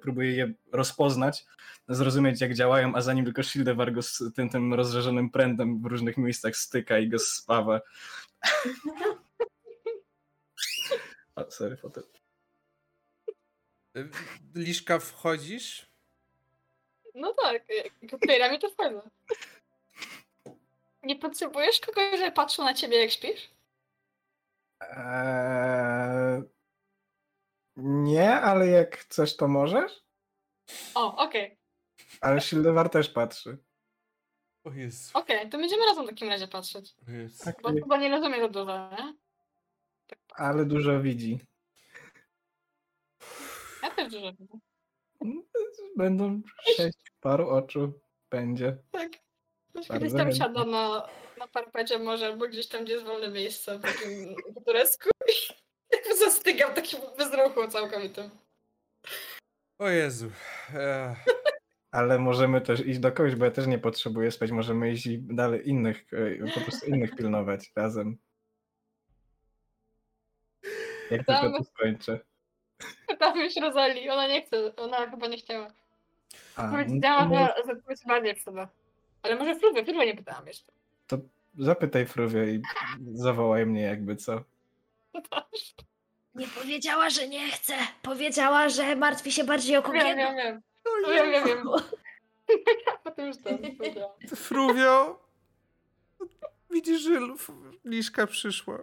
próbuje 0.03 0.33
je 0.33 0.53
rozpoznać, 0.73 1.47
zrozumieć 1.89 2.41
jak 2.41 2.55
działają, 2.55 2.95
a 2.95 3.03
zanim 3.03 3.25
tylko 3.25 3.43
Shieldewar 3.43 3.93
go 3.93 4.03
z 4.03 4.23
tym, 4.35 4.49
tym 4.49 4.75
rozżarzonym 4.75 5.31
prędem 5.31 5.83
w 5.83 5.87
różnych 5.87 6.17
miejscach 6.17 6.57
styka 6.57 6.99
i 6.99 7.09
go 7.09 7.19
spawa. 7.19 7.81
o, 11.37 11.51
sorry, 11.51 11.77
fotel. 11.77 12.05
Y, 13.97 14.11
Liszka, 14.55 14.99
wchodzisz? 14.99 15.89
No 17.15 17.35
tak, 17.43 17.63
jak 18.03 18.15
otwieram 18.15 18.59
to 18.59 18.71
wchodzę. 18.71 19.01
Nie 21.02 21.17
potrzebujesz 21.17 21.81
kogoś, 21.81 22.18
żeby 22.18 22.33
patrzył 22.33 22.65
na 22.65 22.75
ciebie 22.75 23.01
jak 23.01 23.10
śpisz? 23.10 23.51
Eee, 24.81 26.43
nie, 27.77 28.33
ale 28.35 28.67
jak 28.67 29.05
coś 29.05 29.36
to 29.36 29.49
możesz? 29.49 30.02
O, 30.94 31.17
okej. 31.17 31.59
Ale 32.20 32.41
Shieldewar 32.41 32.91
też 32.91 33.09
patrzy. 33.10 33.59
O 34.65 34.70
Jezu. 34.73 35.10
Okej, 35.15 35.51
to 35.51 35.59
będziemy 35.59 35.86
razem 35.86 36.07
w 36.07 36.09
takim 36.09 36.28
razie 36.28 36.49
patrzeć. 36.49 36.94
Jezu. 37.09 37.44
Tak, 37.44 37.62
Bo 37.62 37.68
chyba 37.68 37.97
nie 37.97 38.09
rozumiem 38.09 38.41
za 38.41 38.49
dużo, 38.49 38.91
nie? 38.91 39.15
ale 40.35 40.65
dużo 40.65 41.01
widzi. 41.01 41.39
Ja 43.83 43.91
też 43.91 44.12
dużo 44.12 44.33
widzę. 44.33 44.59
Będą 45.97 46.41
sześć 46.77 47.12
paru 47.20 47.49
oczu. 47.49 47.93
Będzie. 48.31 48.77
Tak. 48.91 49.09
Gdzieś 49.75 50.13
tam 50.13 50.33
siada 50.33 50.65
na, 50.65 51.09
na 51.39 51.49
parapecie 51.49 51.99
może, 51.99 52.27
albo 52.27 52.49
gdzieś 52.49 52.69
tam, 52.69 52.85
gdzie 52.85 52.93
jest 52.93 53.07
wolne 53.07 53.29
miejsce 53.29 53.79
w 53.79 53.83
takim 53.83 54.37
turesku 54.67 55.09
i 55.29 56.19
zastygam 56.19 56.75
takim 56.75 57.01
bezruchu 57.19 57.69
całkowitym. 57.69 58.31
O 59.79 59.89
Jezu. 59.89 60.31
Ech. 60.75 61.19
Ale 61.91 62.19
możemy 62.19 62.61
też 62.61 62.87
iść 62.87 62.99
do 62.99 63.13
kogoś, 63.13 63.35
bo 63.35 63.45
ja 63.45 63.51
też 63.51 63.67
nie 63.67 63.79
potrzebuję 63.79 64.31
spać. 64.31 64.51
Możemy 64.51 64.93
iść 64.93 65.07
i 65.07 65.19
dalej 65.19 65.69
innych, 65.69 66.05
e, 66.13 66.53
po 66.55 66.61
prostu 66.61 66.87
innych 66.87 67.17
pilnować 67.17 67.73
razem. 67.77 68.19
Jak 71.11 71.27
tylko 71.27 71.33
Tam- 71.33 71.55
to 71.55 71.65
skończę. 71.65 72.21
Pytamy 73.09 73.51
się 73.51 73.61
Rosali, 73.61 74.11
ona 74.11 74.29
nie 74.29 74.43
chce, 74.43 74.77
ona 74.77 75.11
chyba 75.11 75.27
nie 75.27 75.37
chciała. 75.37 75.73
A, 76.57 76.69
Powiedziała, 76.71 77.25
no, 77.25 77.35
że, 77.37 77.55
że 77.67 77.83
to 77.83 77.91
jest 77.91 78.07
bardziej 78.07 78.35
chyba. 78.35 78.69
Ale 79.28 79.36
może 79.36 79.57
Frubę, 79.57 79.84
Frubę 79.84 80.07
nie 80.07 80.16
pytałam 80.16 80.47
jeszcze. 80.47 80.73
zapytaj 81.58 82.07
Fruwie 82.07 82.55
i 82.55 82.62
zawołaj 83.15 83.66
mnie 83.66 83.82
jakby 83.82 84.16
co. 84.16 84.42
Nie 86.34 86.48
powiedziała, 86.48 87.10
że 87.10 87.28
nie 87.28 87.50
chce. 87.50 87.74
Powiedziała, 88.02 88.68
że 88.68 88.97
martwi 88.97 89.32
się 89.32 89.44
bardziej 89.44 89.76
o 89.76 89.82
Wiem, 89.82 89.90
Kogiego. 89.92 90.16
wiem, 90.16 90.36
wiem. 90.36 90.62
Wiem, 91.08 91.31
wiem, 91.32 91.47
wiem. 91.47 91.68
Potem 93.05 93.26
już 93.26 93.36
to 93.36 93.50
powiedziałam. 93.78 94.10
Fruvio. 94.36 95.20
Widzisz, 96.70 97.00
że 97.00 97.20
Liszka 97.84 98.26
przyszła. 98.26 98.78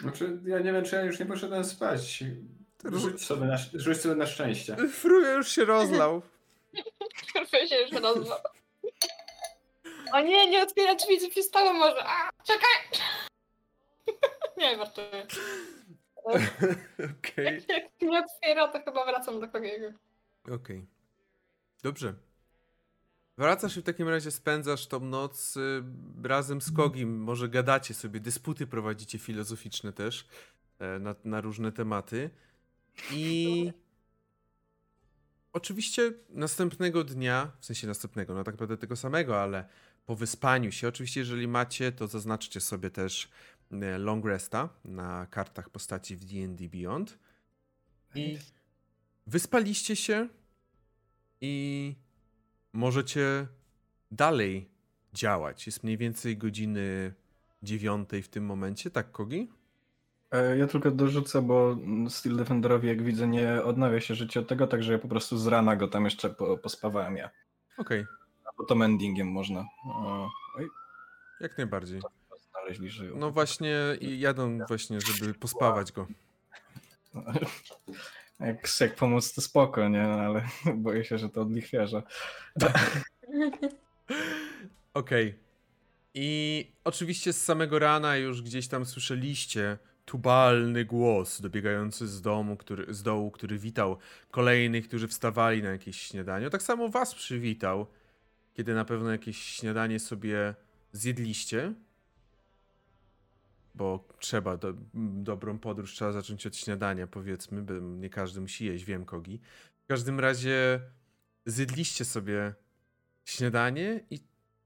Znaczy, 0.00 0.40
ja 0.46 0.58
nie 0.58 0.72
wiem, 0.72 0.84
czy 0.84 0.96
ja 0.96 1.02
już 1.02 1.18
nie 1.18 1.26
poszedłem 1.26 1.64
spać. 1.64 2.24
Rzuć 2.84 3.24
sobie 3.24 3.46
na, 3.46 3.56
rzuć 3.74 4.00
sobie 4.00 4.14
na 4.14 4.26
szczęście. 4.26 4.76
Fruvio 4.76 5.28
już 5.36 5.48
się 5.48 5.64
rozlał. 5.64 6.22
Frubę 7.32 7.68
się 7.68 7.76
już 7.76 7.92
rozwał. 7.92 8.38
O 10.12 10.20
nie, 10.20 10.50
nie 10.50 10.62
otwiera 10.62 10.94
drzwi, 10.94 11.18
co 11.18 11.30
się 11.30 11.42
stało 11.42 11.72
może. 11.72 12.04
A, 12.06 12.30
czekaj! 12.44 13.00
Nie, 14.58 14.76
wartuję. 14.76 15.26
Okej. 16.24 17.64
Jak 17.68 17.84
nie 18.02 18.24
otwiera, 18.24 18.68
to 18.68 18.82
chyba 18.82 19.04
wracam 19.04 19.40
do 19.40 19.48
kogiego. 19.48 19.92
Okej. 20.50 20.86
Dobrze. 21.82 22.14
Wracasz 23.38 23.76
i 23.76 23.80
w 23.80 23.84
takim 23.84 24.08
razie 24.08 24.30
spędzasz 24.30 24.86
tą 24.86 25.00
noc 25.00 25.56
y, 25.56 25.82
razem 26.22 26.60
z 26.60 26.72
Kogim. 26.72 27.18
Może 27.18 27.48
gadacie 27.48 27.94
sobie, 27.94 28.20
dysputy 28.20 28.66
prowadzicie 28.66 29.18
filozoficzne 29.18 29.92
też 29.92 30.28
e, 30.78 30.98
na, 30.98 31.14
na 31.24 31.40
różne 31.40 31.72
tematy. 31.72 32.30
I 33.10 33.72
oczywiście 35.54 36.12
następnego 36.28 37.04
dnia, 37.04 37.52
w 37.60 37.66
sensie 37.66 37.86
następnego, 37.86 38.34
no 38.34 38.44
tak 38.44 38.54
naprawdę 38.54 38.76
tego 38.76 38.96
samego, 38.96 39.42
ale 39.42 39.64
po 40.06 40.16
wyspaniu 40.16 40.72
się, 40.72 40.88
oczywiście 40.88 41.20
jeżeli 41.20 41.48
macie, 41.48 41.92
to 41.92 42.06
zaznaczcie 42.06 42.60
sobie 42.60 42.90
też 42.90 43.28
e, 43.72 43.98
long 43.98 44.24
resta 44.24 44.68
na 44.84 45.26
kartach 45.26 45.70
postaci 45.70 46.16
w 46.16 46.24
D&D 46.24 46.68
Beyond. 46.68 47.18
I 48.14 48.38
wyspaliście 49.26 49.96
się 49.96 50.28
i 51.40 51.94
możecie 52.72 53.46
dalej 54.10 54.68
działać. 55.12 55.66
Jest 55.66 55.84
mniej 55.84 55.98
więcej 55.98 56.36
godziny 56.36 57.14
dziewiątej 57.62 58.22
w 58.22 58.28
tym 58.28 58.44
momencie, 58.44 58.90
tak 58.90 59.12
Kogi? 59.12 59.48
E, 60.34 60.56
Ja 60.58 60.66
tylko 60.66 60.90
dorzucę, 60.90 61.42
bo 61.42 61.76
Steel 62.08 62.36
Defenderowi, 62.36 62.88
jak 62.88 63.02
widzę, 63.02 63.28
nie 63.28 63.62
odnawia 63.62 64.00
się 64.00 64.14
życie 64.14 64.40
od 64.40 64.48
tego, 64.48 64.66
także 64.66 64.92
ja 64.92 64.98
po 64.98 65.08
prostu 65.08 65.38
z 65.38 65.46
rana 65.46 65.76
go 65.76 65.88
tam 65.88 66.04
jeszcze 66.04 66.30
po, 66.30 66.58
pospawałem 66.58 67.16
ja. 67.16 67.30
Okej, 67.78 68.04
A 68.44 68.52
potem 68.56 68.82
endingiem 68.82 69.28
można. 69.28 69.64
Oj, 70.56 70.68
jak 71.40 71.58
najbardziej. 71.58 72.00
znaleźli 72.50 72.90
żyją. 72.90 73.16
No 73.16 73.30
właśnie, 73.30 73.76
i 74.00 74.20
jadą 74.20 74.58
właśnie, 74.68 74.98
żeby 75.00 75.34
pospawać 75.34 75.92
go. 75.92 76.06
Jak, 78.40 78.80
jak 78.80 78.96
pomóc, 78.96 79.34
to 79.34 79.40
spoko, 79.40 79.88
nie? 79.88 80.02
No, 80.02 80.14
Ale 80.20 80.44
boję 80.76 81.04
się, 81.04 81.18
że 81.18 81.28
to 81.28 81.42
od 81.42 81.52
lichwiarza. 81.52 82.02
Okej. 84.94 85.34
I 86.14 86.66
oczywiście 86.84 87.32
z 87.32 87.42
samego 87.44 87.78
rana 87.78 88.16
już 88.16 88.42
gdzieś 88.42 88.68
tam 88.68 88.86
słyszeliście 88.86 89.78
tubalny 90.04 90.84
głos 90.84 91.40
dobiegający 91.40 92.08
z 92.08 92.22
domu, 92.22 92.56
który, 92.56 92.94
z 92.94 93.02
dołu, 93.02 93.30
który 93.30 93.58
witał 93.58 93.98
kolejnych, 94.30 94.88
którzy 94.88 95.08
wstawali 95.08 95.62
na 95.62 95.70
jakieś 95.70 96.00
śniadanie. 96.00 96.50
Tak 96.50 96.62
samo 96.62 96.88
was 96.88 97.14
przywitał, 97.14 97.86
kiedy 98.54 98.74
na 98.74 98.84
pewno 98.84 99.10
jakieś 99.10 99.38
śniadanie 99.38 100.00
sobie 100.00 100.54
zjedliście. 100.92 101.74
Bo 103.74 104.08
trzeba, 104.18 104.56
do, 104.56 104.74
dobrą 105.22 105.58
podróż 105.58 105.92
trzeba 105.92 106.12
zacząć 106.12 106.46
od 106.46 106.56
śniadania, 106.56 107.06
powiedzmy, 107.06 107.62
bo 107.62 107.72
nie 107.74 108.10
każdy 108.10 108.40
musi 108.40 108.64
jeść, 108.64 108.84
wiem 108.84 109.04
kogi. 109.04 109.40
W 109.84 109.86
każdym 109.86 110.20
razie 110.20 110.80
zjedliście 111.46 112.04
sobie 112.04 112.54
śniadanie 113.24 114.00
i 114.10 114.20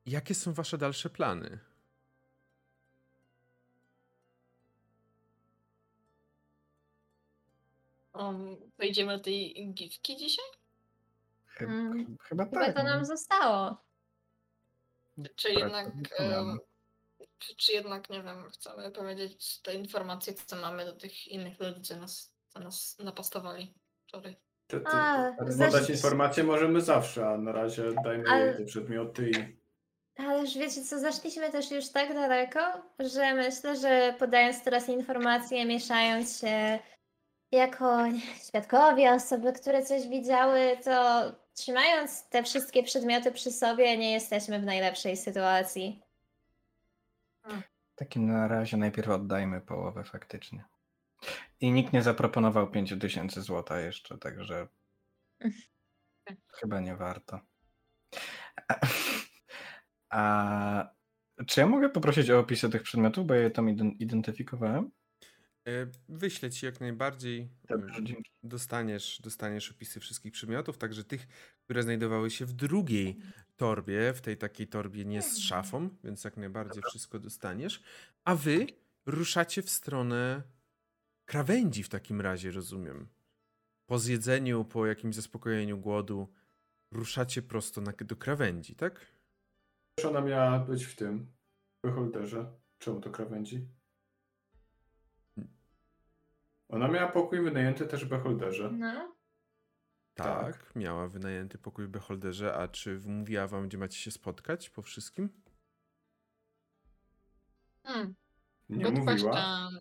jakie 0.06 0.34
są 0.34 0.52
wasze 0.52 0.78
dalsze 0.78 1.10
plany? 1.10 1.58
Um, 8.18 8.56
pojedziemy 8.76 9.16
do 9.18 9.24
tej 9.24 9.70
giftki 9.74 10.16
dzisiaj? 10.16 10.44
Chyba, 11.46 11.72
Mm, 11.72 12.16
chyba 12.22 12.44
Chyba 12.44 12.64
tak. 12.66 12.76
to 12.76 12.82
nam 12.82 13.04
zostało. 13.04 13.76
Czy 15.36 15.48
Tak, 15.48 15.58
jednak, 15.58 15.86
em, 16.18 16.58
czy, 17.38 17.56
czy 17.56 17.72
jednak, 17.72 18.10
nie 18.10 18.22
wiem, 18.22 18.50
chcemy 18.50 18.90
powiedzieć 18.90 19.60
te 19.60 19.74
informacje, 19.74 20.34
co 20.34 20.56
mamy 20.56 20.84
do 20.84 20.92
tych 20.92 21.28
innych 21.28 21.60
ludzi, 21.60 21.80
co 21.82 21.96
nas, 21.96 22.32
co 22.48 22.60
nas 22.60 22.96
napastowali 22.98 23.74
wczoraj. 24.06 24.36
To, 24.66 24.80
to, 24.80 24.88
A, 24.92 25.32
podać 25.38 25.72
zaś- 25.72 25.90
informacje 25.90 26.44
możemy 26.44 26.80
zawsze, 26.80 27.28
a 27.28 27.38
na 27.38 27.52
razie 27.52 27.92
dajmy 28.04 28.24
Ale- 28.30 28.54
te 28.54 28.64
przedmioty 28.64 29.30
i 29.30 29.58
Ależ 30.22 30.54
wiecie 30.58 30.82
co, 30.82 30.98
zaszliśmy 30.98 31.52
też 31.52 31.70
już 31.70 31.88
tak 31.88 32.14
daleko, 32.14 32.60
że 32.98 33.34
myślę, 33.34 33.76
że 33.76 34.14
podając 34.18 34.64
teraz 34.64 34.88
informacje, 34.88 35.64
mieszając 35.64 36.40
się 36.40 36.78
jako 37.52 38.04
świadkowie, 38.48 39.12
osoby, 39.12 39.52
które 39.52 39.82
coś 39.82 40.08
widziały, 40.08 40.76
to 40.84 41.22
trzymając 41.54 42.28
te 42.28 42.42
wszystkie 42.42 42.82
przedmioty 42.82 43.32
przy 43.32 43.52
sobie, 43.52 43.98
nie 43.98 44.12
jesteśmy 44.12 44.60
w 44.60 44.64
najlepszej 44.64 45.16
sytuacji. 45.16 46.02
W 47.92 47.94
takim 47.94 48.26
na 48.26 48.48
razie 48.48 48.76
najpierw 48.76 49.08
oddajmy 49.08 49.60
połowę 49.60 50.04
faktycznie. 50.04 50.64
I 51.60 51.72
nikt 51.72 51.92
nie 51.92 52.02
zaproponował 52.02 52.70
5000 52.70 53.42
złota 53.42 53.80
jeszcze, 53.80 54.18
także 54.18 54.68
chyba 56.60 56.80
nie 56.80 56.96
warto. 56.96 57.40
A, 58.68 58.74
a 60.10 61.44
czy 61.46 61.60
ja 61.60 61.66
mogę 61.66 61.88
poprosić 61.88 62.30
o 62.30 62.38
opisy 62.38 62.70
tych 62.70 62.82
przedmiotów, 62.82 63.26
bo 63.26 63.34
ja 63.34 63.40
je 63.40 63.50
tam 63.50 63.66
ident- 63.66 63.96
identyfikowałem? 63.98 64.90
E, 65.68 65.86
Wyślę 66.08 66.50
ci 66.50 66.66
jak 66.66 66.80
najbardziej. 66.80 67.48
Dobrze, 67.68 67.98
e, 67.98 68.04
dzięki. 68.04 68.30
Dostaniesz, 68.42 69.20
dostaniesz 69.22 69.70
opisy 69.70 70.00
wszystkich 70.00 70.32
przedmiotów, 70.32 70.78
także 70.78 71.04
tych, 71.04 71.26
które 71.64 71.82
znajdowały 71.82 72.30
się 72.30 72.46
w 72.46 72.52
drugiej 72.52 73.18
torbie, 73.56 74.12
w 74.12 74.20
tej 74.20 74.36
takiej 74.36 74.66
torbie 74.66 75.04
nie 75.04 75.22
z 75.22 75.38
szafą, 75.38 75.88
więc 76.04 76.24
jak 76.24 76.36
najbardziej 76.36 76.82
wszystko 76.82 77.18
dostaniesz. 77.18 77.82
A 78.24 78.34
wy 78.34 78.66
ruszacie 79.06 79.62
w 79.62 79.70
stronę 79.70 80.42
krawędzi 81.24 81.82
w 81.82 81.88
takim 81.88 82.20
razie, 82.20 82.50
rozumiem. 82.50 83.08
Po 83.86 83.98
zjedzeniu, 83.98 84.64
po 84.64 84.86
jakimś 84.86 85.14
zaspokojeniu 85.14 85.78
głodu, 85.78 86.28
ruszacie 86.90 87.42
prosto 87.42 87.80
na, 87.80 87.92
do 87.92 88.16
krawędzi, 88.16 88.74
tak? 88.74 89.06
Ona 90.08 90.20
miała 90.20 90.58
być 90.58 90.84
w 90.84 90.96
tym 90.96 91.32
beholderze. 91.84 92.52
Czemu 92.78 93.00
to 93.00 93.10
krawędzi? 93.10 93.77
Ona 96.68 96.88
miała 96.88 97.12
pokój 97.12 97.40
wynajęty 97.42 97.86
też 97.86 98.04
w 98.04 98.08
beholderze. 98.08 98.70
No. 98.72 99.16
Tak, 100.14 100.56
Tak. 100.56 100.76
miała 100.76 101.08
wynajęty 101.08 101.58
pokój 101.58 101.86
w 101.86 101.88
Beholderze, 101.90 102.54
a 102.54 102.68
czy 102.68 103.00
mówiła 103.06 103.46
wam, 103.46 103.68
gdzie 103.68 103.78
macie 103.78 103.98
się 103.98 104.10
spotkać 104.10 104.70
po 104.70 104.82
wszystkim? 104.82 105.42
Hmm, 107.84 108.14
Nie 108.68 108.84
good 108.84 108.94
mówiła. 108.98 109.12
question. 109.32 109.78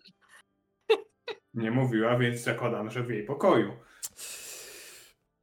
Nie 1.54 1.70
mówiła, 1.70 2.18
więc 2.18 2.40
zakładam, 2.40 2.90
że 2.90 3.02
w 3.02 3.10
jej 3.10 3.24
pokoju. 3.24 3.72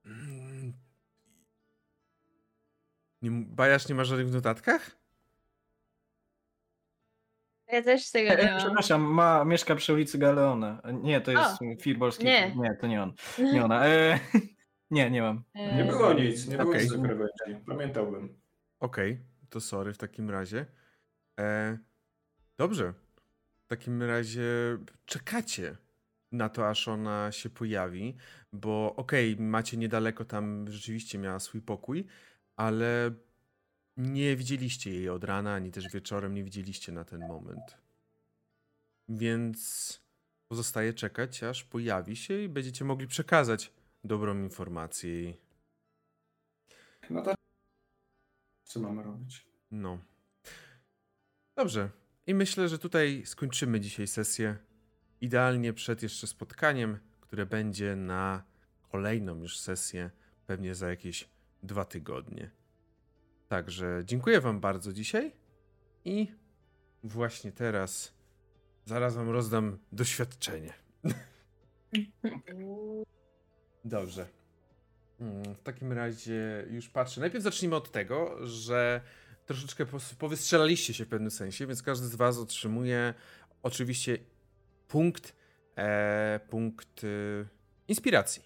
Mm. 0.05 0.73
Nie, 3.21 3.31
Bajasz 3.31 3.89
nie 3.89 3.95
ma 3.95 4.03
żadnych 4.03 4.27
w 4.27 4.33
notatkach? 4.33 4.91
Ja 7.67 7.81
też 7.81 8.11
tego 8.11 8.29
nie 8.29 8.39
e, 8.39 8.51
mam. 8.51 8.59
przepraszam, 8.59 9.01
ma, 9.01 9.45
mieszka 9.45 9.75
przy 9.75 9.93
ulicy 9.93 10.17
Galeona. 10.17 10.81
Nie, 11.03 11.21
to 11.21 11.31
jest 11.31 11.59
Firbolski. 11.81 12.25
nie. 12.25 12.55
nie, 12.55 12.75
to 12.81 12.87
nie 12.87 13.03
on. 13.03 13.13
Nie 13.53 13.65
ona. 13.65 13.87
E, 13.87 14.19
nie, 14.91 15.11
nie 15.11 15.21
mam. 15.21 15.43
Nie 15.55 15.83
E, 15.83 15.87
było 15.87 16.13
nic, 16.13 16.47
nie 16.47 16.57
było 16.57 16.69
Okej. 16.69 16.83
nic. 16.83 16.93
Pamiętałbym. 17.67 18.39
Okej, 18.79 19.19
to 19.49 19.61
sorry 19.61 19.93
w 19.93 19.97
takim 19.97 20.29
razie. 20.29 20.65
E, 21.39 21.77
dobrze. 22.57 22.93
W 23.65 23.67
takim 23.67 24.03
razie 24.03 24.43
czekacie 25.05 25.77
na 26.31 26.49
to, 26.49 26.69
aż 26.69 26.87
ona 26.87 27.31
się 27.31 27.49
pojawi, 27.49 28.17
bo 28.53 28.95
okej, 28.95 29.35
macie 29.39 29.77
niedaleko 29.77 30.25
tam, 30.25 30.65
rzeczywiście 30.67 31.17
miała 31.17 31.39
swój 31.39 31.61
pokój, 31.61 32.05
ale 32.55 33.11
nie 33.97 34.35
widzieliście 34.35 34.91
jej 34.91 35.09
od 35.09 35.23
rana, 35.23 35.53
ani 35.53 35.71
też 35.71 35.89
wieczorem 35.93 36.33
nie 36.33 36.43
widzieliście 36.43 36.91
na 36.91 37.05
ten 37.05 37.27
moment. 37.27 37.77
Więc 39.09 39.99
pozostaje 40.47 40.93
czekać, 40.93 41.43
aż 41.43 41.63
pojawi 41.63 42.15
się 42.15 42.41
i 42.41 42.49
będziecie 42.49 42.85
mogli 42.85 43.07
przekazać 43.07 43.73
dobrą 44.03 44.37
informację. 44.37 45.33
No 47.09 47.21
to 47.21 47.35
co 48.63 48.79
mamy 48.79 49.03
robić? 49.03 49.45
No. 49.71 49.99
Dobrze. 51.55 51.89
I 52.27 52.33
myślę, 52.33 52.69
że 52.69 52.79
tutaj 52.79 53.23
skończymy 53.25 53.79
dzisiaj 53.79 54.07
sesję. 54.07 54.57
Idealnie 55.21 55.73
przed 55.73 56.03
jeszcze 56.03 56.27
spotkaniem, 56.27 56.99
które 57.21 57.45
będzie 57.45 57.95
na 57.95 58.43
kolejną 58.91 59.39
już 59.39 59.59
sesję, 59.59 60.11
pewnie 60.45 60.75
za 60.75 60.89
jakieś 60.89 61.29
dwa 61.63 61.85
tygodnie. 61.85 62.51
Także 63.55 64.01
dziękuję 64.05 64.41
Wam 64.41 64.59
bardzo 64.59 64.93
dzisiaj 64.93 65.31
i 66.05 66.27
właśnie 67.03 67.51
teraz 67.51 68.13
zaraz 68.85 69.15
Wam 69.15 69.29
rozdam 69.29 69.77
doświadczenie. 69.91 70.73
Dobrze. 73.85 74.27
Mm, 75.19 75.55
W 75.55 75.61
takim 75.63 75.91
razie 75.93 76.65
już 76.69 76.89
patrzę. 76.89 77.21
Najpierw 77.21 77.43
zacznijmy 77.43 77.75
od 77.75 77.91
tego, 77.91 78.47
że 78.47 79.01
troszeczkę 79.45 79.85
powystrzelaliście 80.19 80.93
się 80.93 81.05
w 81.05 81.09
pewnym 81.09 81.31
sensie, 81.31 81.67
więc 81.67 81.83
każdy 81.83 82.07
z 82.07 82.15
Was 82.15 82.37
otrzymuje 82.37 83.13
oczywiście 83.63 84.17
punkt, 84.87 85.35
e, 85.77 86.39
punkt 86.49 87.03
e, 87.03 87.07
inspiracji 87.87 88.43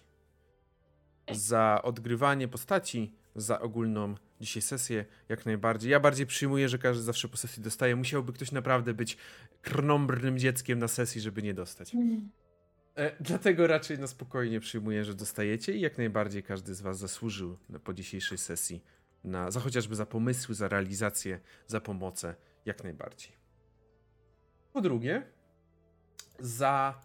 za 1.32 1.80
odgrywanie 1.82 2.48
postaci, 2.48 3.14
za 3.34 3.60
ogólną 3.60 4.14
dzisiaj 4.40 4.62
sesję, 4.62 5.04
jak 5.28 5.46
najbardziej. 5.46 5.92
Ja 5.92 6.00
bardziej 6.00 6.26
przyjmuję, 6.26 6.68
że 6.68 6.78
każdy 6.78 7.02
zawsze 7.02 7.28
po 7.28 7.36
sesji 7.36 7.62
dostaje. 7.62 7.96
Musiałby 7.96 8.32
ktoś 8.32 8.52
naprawdę 8.52 8.94
być 8.94 9.16
krnąbrnym 9.62 10.38
dzieckiem 10.38 10.78
na 10.78 10.88
sesji, 10.88 11.20
żeby 11.20 11.42
nie 11.42 11.54
dostać. 11.54 11.92
E, 12.96 13.16
dlatego 13.20 13.66
raczej 13.66 13.98
na 13.98 14.06
spokojnie 14.06 14.60
przyjmuję, 14.60 15.04
że 15.04 15.14
dostajecie 15.14 15.72
i 15.72 15.80
jak 15.80 15.98
najbardziej 15.98 16.42
każdy 16.42 16.74
z 16.74 16.80
Was 16.80 16.98
zasłużył 16.98 17.58
po 17.84 17.94
dzisiejszej 17.94 18.38
sesji 18.38 18.84
na, 19.24 19.50
za 19.50 19.60
chociażby 19.60 19.94
za 19.94 20.06
pomysły, 20.06 20.54
za 20.54 20.68
realizację, 20.68 21.40
za 21.66 21.80
pomocę, 21.80 22.34
jak 22.66 22.84
najbardziej. 22.84 23.32
Po 24.72 24.80
drugie, 24.80 25.22
za 26.38 27.00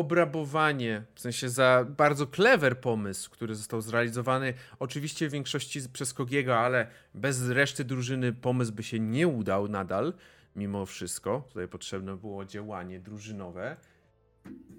obrabowanie, 0.00 1.02
w 1.14 1.20
sensie 1.20 1.48
za 1.48 1.86
bardzo 1.96 2.26
clever 2.26 2.80
pomysł, 2.80 3.30
który 3.30 3.54
został 3.54 3.80
zrealizowany 3.80 4.54
oczywiście 4.78 5.28
w 5.28 5.32
większości 5.32 5.80
przez 5.92 6.14
Kogiego, 6.14 6.58
ale 6.58 6.86
bez 7.14 7.48
reszty 7.48 7.84
drużyny 7.84 8.32
pomysł 8.32 8.72
by 8.72 8.82
się 8.82 9.00
nie 9.00 9.28
udał 9.28 9.68
nadal, 9.68 10.12
mimo 10.56 10.86
wszystko. 10.86 11.44
Tutaj 11.48 11.68
potrzebne 11.68 12.16
było 12.16 12.44
działanie 12.44 13.00
drużynowe. 13.00 13.76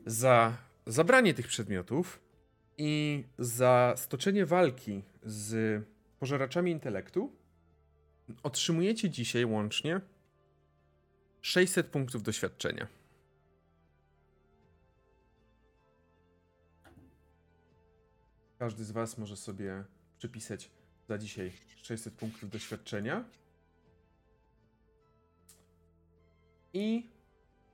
Za 0.06 0.58
zabranie 0.86 1.34
tych 1.34 1.48
przedmiotów 1.48 2.22
i 2.78 3.24
za 3.40 3.94
stoczenie 3.98 4.46
walki 4.46 5.04
z 5.24 5.84
pożeraczami 6.20 6.72
intelektu 6.72 7.36
otrzymujecie 8.44 9.10
dzisiaj 9.10 9.46
łącznie 9.46 10.02
600 11.42 11.88
punktów 11.88 12.24
doświadczenia. 12.24 13.01
Każdy 18.62 18.84
z 18.84 18.92
Was 18.92 19.18
może 19.18 19.38
sobie 19.38 19.84
przypisać 20.18 20.70
za 21.10 21.18
dzisiaj 21.18 21.52
600 21.84 22.14
punktów 22.14 22.50
doświadczenia. 22.50 23.24
I 26.74 27.10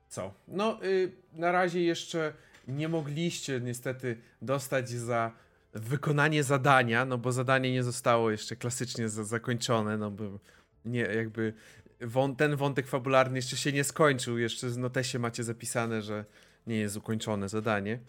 co? 0.10 0.34
No, 0.48 0.84
y, 0.84 1.12
na 1.34 1.52
razie 1.52 1.84
jeszcze 1.84 2.34
nie 2.68 2.90
mogliście 2.90 3.62
niestety 3.62 4.18
dostać 4.42 4.90
za 4.90 5.32
wykonanie 5.74 6.44
zadania, 6.44 7.06
no 7.06 7.18
bo 7.18 7.32
zadanie 7.32 7.72
nie 7.72 7.84
zostało 7.84 8.32
jeszcze 8.32 8.56
klasycznie 8.56 9.10
za 9.10 9.24
zakończone, 9.24 9.98
no 9.98 10.12
bo 10.12 10.40
nie, 10.86 11.02
jakby 11.02 11.54
wą 12.02 12.36
ten 12.36 12.56
wątek 12.56 12.88
fabularny 12.88 13.38
jeszcze 13.38 13.58
się 13.58 13.72
nie 13.72 13.84
skończył, 13.84 14.38
jeszcze 14.38 14.70
w 14.70 14.78
notesie 14.78 15.20
macie 15.20 15.44
zapisane, 15.44 16.02
że 16.02 16.26
nie 16.68 16.78
jest 16.78 16.98
ukończone 16.98 17.50
zadanie. 17.50 18.00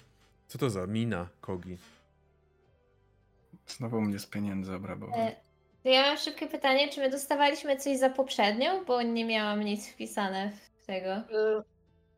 Co 0.49 0.59
to 0.59 0.71
za 0.71 0.87
mina, 0.87 1.29
Kogi? 1.41 1.79
Znowu 3.69 4.01
mnie 4.01 4.19
z 4.19 4.27
pieniędzy 4.27 4.75
obrabował. 4.75 5.21
E, 5.21 5.37
to 5.83 5.89
ja 5.89 6.03
mam 6.03 6.17
szybkie 6.17 6.47
pytanie, 6.47 6.89
czy 6.89 7.01
my 7.01 7.11
dostawaliśmy 7.11 7.77
coś 7.77 7.99
za 7.99 8.11
poprzednią, 8.11 8.85
bo 8.85 9.03
nie 9.03 9.25
miałam 9.25 9.63
nic 9.63 9.89
wpisane 9.89 10.53
w 10.83 10.87
tego. 10.87 11.17
Y, 11.17 11.63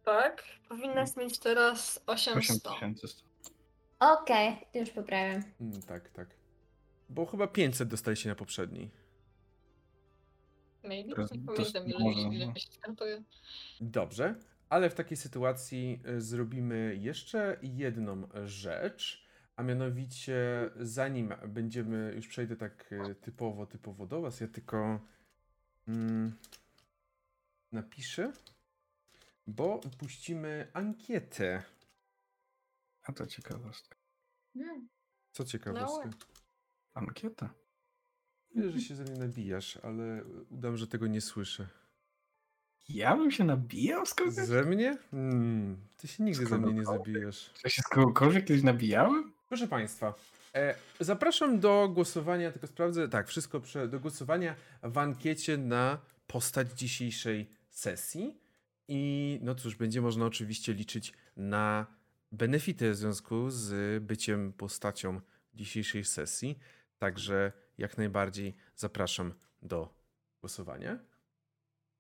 tak, 0.05 0.45
powinnaś 0.69 1.17
mieć 1.17 1.39
teraz 1.39 2.03
800. 2.07 2.67
8100. 2.67 3.25
Okej, 4.01 4.57
to 4.73 4.79
już 4.79 4.91
poprawiam. 4.91 5.43
Mm, 5.61 5.83
tak, 5.83 6.09
tak. 6.09 6.29
Bo 7.09 7.27
chyba 7.27 7.47
500 7.47 7.89
dostaliście 7.89 8.29
na 8.29 8.35
poprzedniej. 8.35 8.91
Maybe, 10.85 11.15
To- 11.15 11.23
nie 11.23 11.41
pamiętam 11.47 11.87
ile, 11.87 11.99
może, 11.99 12.21
ile 12.21 12.47
no. 12.47 12.53
mi 12.53 12.61
się. 12.61 12.69
Dobrze, 13.81 14.35
ale 14.69 14.91
w 14.91 14.95
takiej 14.95 15.17
sytuacji 15.17 16.03
y, 16.09 16.21
zrobimy 16.21 16.97
jeszcze 17.01 17.57
jedną 17.63 18.29
rzecz, 18.45 19.27
a 19.61 19.63
mianowicie 19.63 20.71
zanim 20.77 21.35
będziemy, 21.49 22.13
już 22.17 22.29
przejdę 22.29 22.57
tak 22.57 22.93
y, 22.93 23.15
typowo, 23.15 23.67
typowo 23.67 24.07
do 24.07 24.21
was, 24.21 24.41
ja 24.41 24.49
tylko 24.49 25.01
mm, 25.89 26.33
napiszę, 27.73 28.33
bo 29.47 29.81
puścimy 29.99 30.69
ankietę. 30.73 31.63
A 33.03 33.13
to 33.13 33.27
ciekawostka. 33.27 33.97
Hmm. 34.55 34.89
Co 35.33 35.45
ciekawostka. 35.45 36.09
No. 36.09 36.15
Ankieta. 36.95 37.55
Wiesz, 38.55 38.75
że 38.75 38.81
się 38.81 38.95
ze 38.95 39.05
mnie 39.05 39.19
nabijasz, 39.19 39.77
ale 39.77 40.25
udam, 40.51 40.77
że 40.77 40.87
tego 40.87 41.07
nie 41.07 41.21
słyszę. 41.21 41.69
Ja 42.89 43.17
bym 43.17 43.31
się 43.31 43.45
nabijał 43.45 44.07
z 44.07 44.15
kogoś? 44.15 44.35
Ze 44.35 44.63
mnie? 44.63 44.99
Mm, 45.13 45.77
ty 45.97 46.09
się 46.09 46.25
nigdy 46.25 46.47
ze 46.47 46.59
mnie 46.59 46.73
nie 46.73 46.85
zabijasz. 46.85 47.51
Czy 47.55 47.61
ja 47.65 47.71
się 47.71 47.83
z 47.83 47.89
kogokolwiek 47.89 48.45
kiedyś 48.45 48.63
nabijałem? 48.63 49.40
Proszę 49.51 49.69
Państwa, 49.69 50.15
e, 50.55 50.75
zapraszam 51.01 51.61
do 51.61 51.89
głosowania, 51.89 52.53
tylko 52.53 52.67
sprawdzę, 52.67 53.09
tak, 53.09 53.29
wszystko 53.29 53.61
prze, 53.61 53.89
do 53.89 54.01
głosowania 54.01 54.55
w 54.83 54.99
ankiecie 54.99 55.59
na 55.59 55.99
postać 56.27 56.73
dzisiejszej 56.73 57.51
sesji. 57.71 58.41
I 58.89 59.39
no 59.43 59.55
cóż, 59.55 59.77
będzie 59.77 60.01
można 60.01 60.27
oczywiście 60.27 60.73
liczyć 60.73 61.13
na 61.37 61.87
benefity 62.33 62.91
w 62.91 62.97
związku 62.97 63.51
z 63.51 64.03
byciem 64.03 64.53
postacią 64.53 65.21
dzisiejszej 65.55 66.05
sesji. 66.05 66.59
Także 66.99 67.53
jak 67.79 67.99
najbardziej 67.99 68.55
zapraszam 68.77 69.35
do 69.63 69.95
głosowania. 70.41 70.99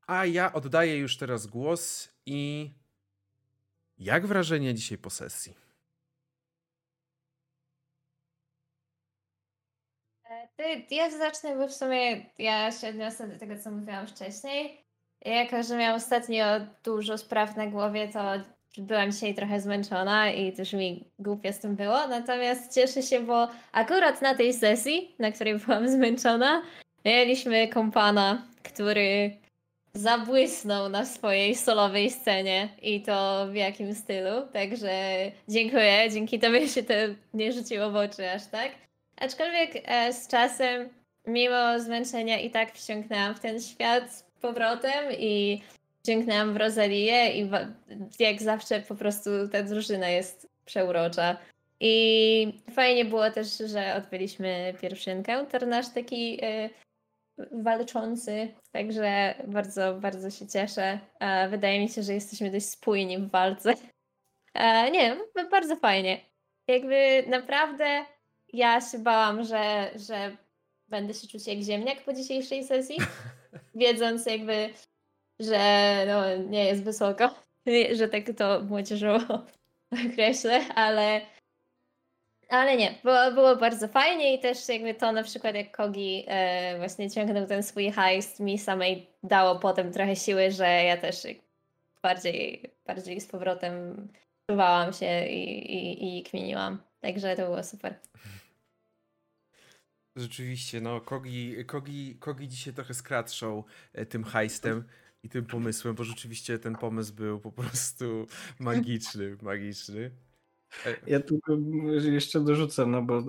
A 0.06 0.26
ja 0.26 0.52
oddaję 0.52 0.98
już 0.98 1.16
teraz 1.16 1.46
głos 1.46 2.08
i 2.26 2.70
jak 3.98 4.26
wrażenie 4.26 4.74
dzisiaj 4.74 4.98
po 4.98 5.10
sesji? 5.10 5.69
Ja 10.90 11.10
zacznę, 11.10 11.56
bo 11.56 11.68
w 11.68 11.74
sumie 11.74 12.26
ja 12.38 12.72
się 12.72 12.88
odniosę 12.88 13.28
do 13.28 13.38
tego, 13.38 13.58
co 13.58 13.70
mówiłam 13.70 14.06
wcześniej. 14.06 14.84
Jako, 15.24 15.62
że 15.62 15.76
miałam 15.76 15.96
ostatnio 15.96 16.44
dużo 16.84 17.18
spraw 17.18 17.56
na 17.56 17.66
głowie, 17.66 18.08
to 18.08 18.20
byłam 18.78 19.12
dzisiaj 19.12 19.34
trochę 19.34 19.60
zmęczona 19.60 20.30
i 20.30 20.52
też 20.52 20.72
mi 20.72 21.04
głupio 21.18 21.52
z 21.52 21.58
tym 21.58 21.76
było. 21.76 22.08
Natomiast 22.08 22.74
cieszę 22.74 23.02
się, 23.02 23.20
bo 23.20 23.48
akurat 23.72 24.22
na 24.22 24.34
tej 24.34 24.54
sesji, 24.54 25.14
na 25.18 25.32
której 25.32 25.58
byłam 25.58 25.88
zmęczona, 25.88 26.62
mieliśmy 27.04 27.68
kompana, 27.68 28.46
który 28.62 29.36
zabłysnął 29.94 30.88
na 30.88 31.06
swojej 31.06 31.54
solowej 31.54 32.10
scenie 32.10 32.68
i 32.82 33.02
to 33.02 33.46
w 33.50 33.54
jakim 33.54 33.94
stylu. 33.94 34.46
Także 34.52 34.90
dziękuję, 35.48 36.10
dzięki 36.10 36.38
tobie 36.38 36.68
się 36.68 36.82
to 36.82 36.94
nie 37.34 37.52
rzuciło 37.52 37.90
w 37.90 37.96
oczy 37.96 38.30
aż 38.30 38.46
tak. 38.46 38.89
Aczkolwiek 39.20 39.70
e, 39.84 40.12
z 40.12 40.28
czasem, 40.28 40.88
mimo 41.26 41.80
zmęczenia, 41.80 42.40
i 42.40 42.50
tak 42.50 42.72
wciągnęłam 42.72 43.34
w 43.34 43.40
ten 43.40 43.60
świat 43.60 44.12
z 44.12 44.22
powrotem 44.22 45.12
i 45.18 45.62
wciągnęłam 46.02 46.54
w 46.54 46.56
Rozalię 46.56 47.40
i 47.40 47.50
jak 48.18 48.42
zawsze 48.42 48.80
po 48.80 48.94
prostu 48.94 49.30
ta 49.52 49.62
drużyna 49.62 50.08
jest 50.08 50.48
przeurocza. 50.64 51.36
I 51.80 52.62
fajnie 52.72 53.04
było 53.04 53.30
też, 53.30 53.58
że 53.66 53.94
odbyliśmy 53.96 54.74
pierwszy 54.80 55.10
encounter 55.10 55.66
nasz 55.66 55.88
taki 55.88 56.38
e, 56.44 56.70
walczący, 57.52 58.48
także 58.72 59.34
bardzo, 59.46 59.94
bardzo 59.94 60.30
się 60.30 60.46
cieszę. 60.46 60.98
E, 61.20 61.48
wydaje 61.48 61.80
mi 61.80 61.88
się, 61.88 62.02
że 62.02 62.14
jesteśmy 62.14 62.50
dość 62.50 62.66
spójni 62.66 63.18
w 63.18 63.30
walce. 63.30 63.74
E, 64.54 64.90
nie, 64.90 65.16
bardzo 65.50 65.76
fajnie. 65.76 66.20
Jakby 66.68 67.24
naprawdę 67.28 68.04
ja 68.52 68.80
się 68.80 68.98
bałam, 68.98 69.44
że, 69.44 69.90
że 69.96 70.36
będę 70.88 71.14
się 71.14 71.28
czuć 71.28 71.46
jak 71.46 71.58
ziemniak 71.58 72.04
po 72.04 72.12
dzisiejszej 72.12 72.64
sesji, 72.64 72.96
wiedząc 73.74 74.26
jakby, 74.26 74.70
że 75.40 75.58
no, 76.06 76.36
nie 76.36 76.64
jest 76.64 76.84
wysoko, 76.84 77.34
że 77.98 78.08
tak 78.08 78.24
to 78.38 78.60
młodzieżowo 78.60 79.42
określę, 80.10 80.60
ale 80.74 81.20
ale 82.50 82.76
nie, 82.76 82.94
było, 83.04 83.32
było 83.32 83.56
bardzo 83.56 83.88
fajnie 83.88 84.34
i 84.34 84.38
też 84.38 84.68
jakby 84.68 84.94
to 84.94 85.12
na 85.12 85.22
przykład 85.22 85.54
jak 85.54 85.76
Kogi 85.76 86.24
e, 86.26 86.78
właśnie 86.78 87.10
ciągnął 87.10 87.46
ten 87.46 87.62
swój 87.62 87.92
heist 87.92 88.40
mi 88.40 88.58
samej 88.58 89.06
dało 89.22 89.58
potem 89.58 89.92
trochę 89.92 90.16
siły, 90.16 90.50
że 90.50 90.84
ja 90.84 90.96
też 90.96 91.16
bardziej, 92.02 92.62
bardziej 92.86 93.20
z 93.20 93.26
powrotem 93.26 94.08
czuwałam 94.50 94.92
się 94.92 95.26
i, 95.26 95.72
i, 95.72 96.18
i 96.18 96.22
kminiłam. 96.22 96.82
Także 97.00 97.36
to 97.36 97.44
było 97.46 97.64
super. 97.64 97.94
Rzeczywiście, 100.20 100.80
no 100.80 101.00
Kogi, 101.00 101.64
Kogi, 101.66 102.16
Kogi 102.20 102.48
dzisiaj 102.48 102.74
trochę 102.74 102.94
skradszą 102.94 103.64
e, 103.92 104.06
tym 104.06 104.24
heistem 104.24 104.84
i 105.22 105.28
tym 105.28 105.44
pomysłem, 105.46 105.94
bo 105.94 106.04
rzeczywiście 106.04 106.58
ten 106.58 106.76
pomysł 106.76 107.14
był 107.14 107.40
po 107.40 107.52
prostu 107.52 108.26
magiczny, 108.60 109.36
magiczny. 109.42 110.10
E, 110.86 110.96
Ja 111.06 111.20
tylko 111.20 111.56
jeszcze 112.02 112.40
dorzucę, 112.40 112.86
no 112.86 113.02
bo 113.02 113.22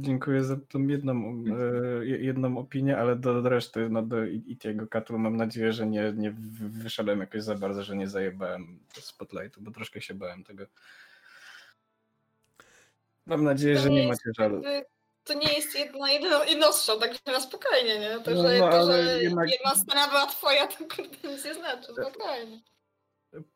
dziękuję 0.00 0.44
za 0.44 0.56
tą 0.56 0.86
jedną, 0.86 1.44
e, 2.00 2.06
jedną 2.06 2.58
opinię, 2.58 2.98
ale 2.98 3.16
do, 3.16 3.42
do 3.42 3.48
reszty, 3.48 3.88
no 3.90 4.02
do 4.02 4.24
I- 4.26 4.44
Itiego 4.46 4.86
Katu 4.86 5.18
mam 5.18 5.36
nadzieję, 5.36 5.72
że 5.72 5.86
nie, 5.86 6.12
nie 6.16 6.34
wyszedłem 6.60 7.20
jakoś 7.20 7.42
za 7.42 7.54
bardzo, 7.54 7.82
że 7.82 7.96
nie 7.96 8.08
zajebałem 8.08 8.78
spotlightu, 8.94 9.60
bo 9.62 9.70
troszkę 9.70 10.00
się 10.00 10.14
bałem 10.14 10.44
tego. 10.44 10.66
Mam 13.26 13.44
nadzieję, 13.44 13.76
To 13.76 13.82
że 13.82 13.90
nie 13.90 14.08
macie 14.08 14.30
żalu. 14.38 14.62
jakby- 14.62 14.93
To 15.24 15.34
nie 15.34 15.52
jest 15.52 15.78
jedna, 15.78 16.10
jedna 16.12 16.44
jednostrzał, 16.44 17.00
także 17.00 17.18
na 17.26 17.40
spokojnie, 17.40 17.98
nie? 17.98 18.20
To, 18.20 18.30
No, 18.30 18.42
że, 18.42 18.58
no, 18.58 18.70
to, 18.70 18.78
ale 18.78 19.04
że 19.04 19.22
jednak- 19.22 19.50
jedna 19.50 19.74
scena 19.74 20.08
była 20.08 20.26
twoja, 20.26 20.66
to 20.66 20.76
kurde 20.78 21.28
nic 21.28 21.44
nie 21.44 21.54
znaczy, 21.54 21.92
spokojnie. 21.92 22.60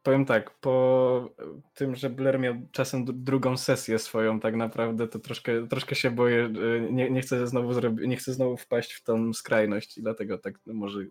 Powiem 0.03 0.25
tak, 0.27 0.51
po 0.51 1.31
tym, 1.75 1.97
że 1.97 2.11
Blair 2.11 2.39
miał 2.39 2.55
czasem 2.73 3.07
dru- 3.07 3.13
drugą 3.15 3.57
sesję 3.57 3.99
swoją 3.99 4.41
tak 4.41 4.55
naprawdę, 4.57 5.09
to 5.09 5.19
troszkę, 5.19 5.69
troszkę 5.69 5.95
się 5.95 6.11
boję, 6.11 6.49
nie, 6.91 7.11
nie, 7.11 7.21
chcę 7.21 7.47
znowu 7.47 7.73
zrobi- 7.73 8.09
nie 8.09 8.17
chcę 8.17 8.33
znowu 8.33 8.57
wpaść 8.57 8.93
w 8.93 9.03
tą 9.05 9.35
skrajność 9.35 9.99
i 9.99 10.03
dlatego 10.03 10.39
tak 10.39 10.55
może 10.67 11.01
e, 11.01 11.05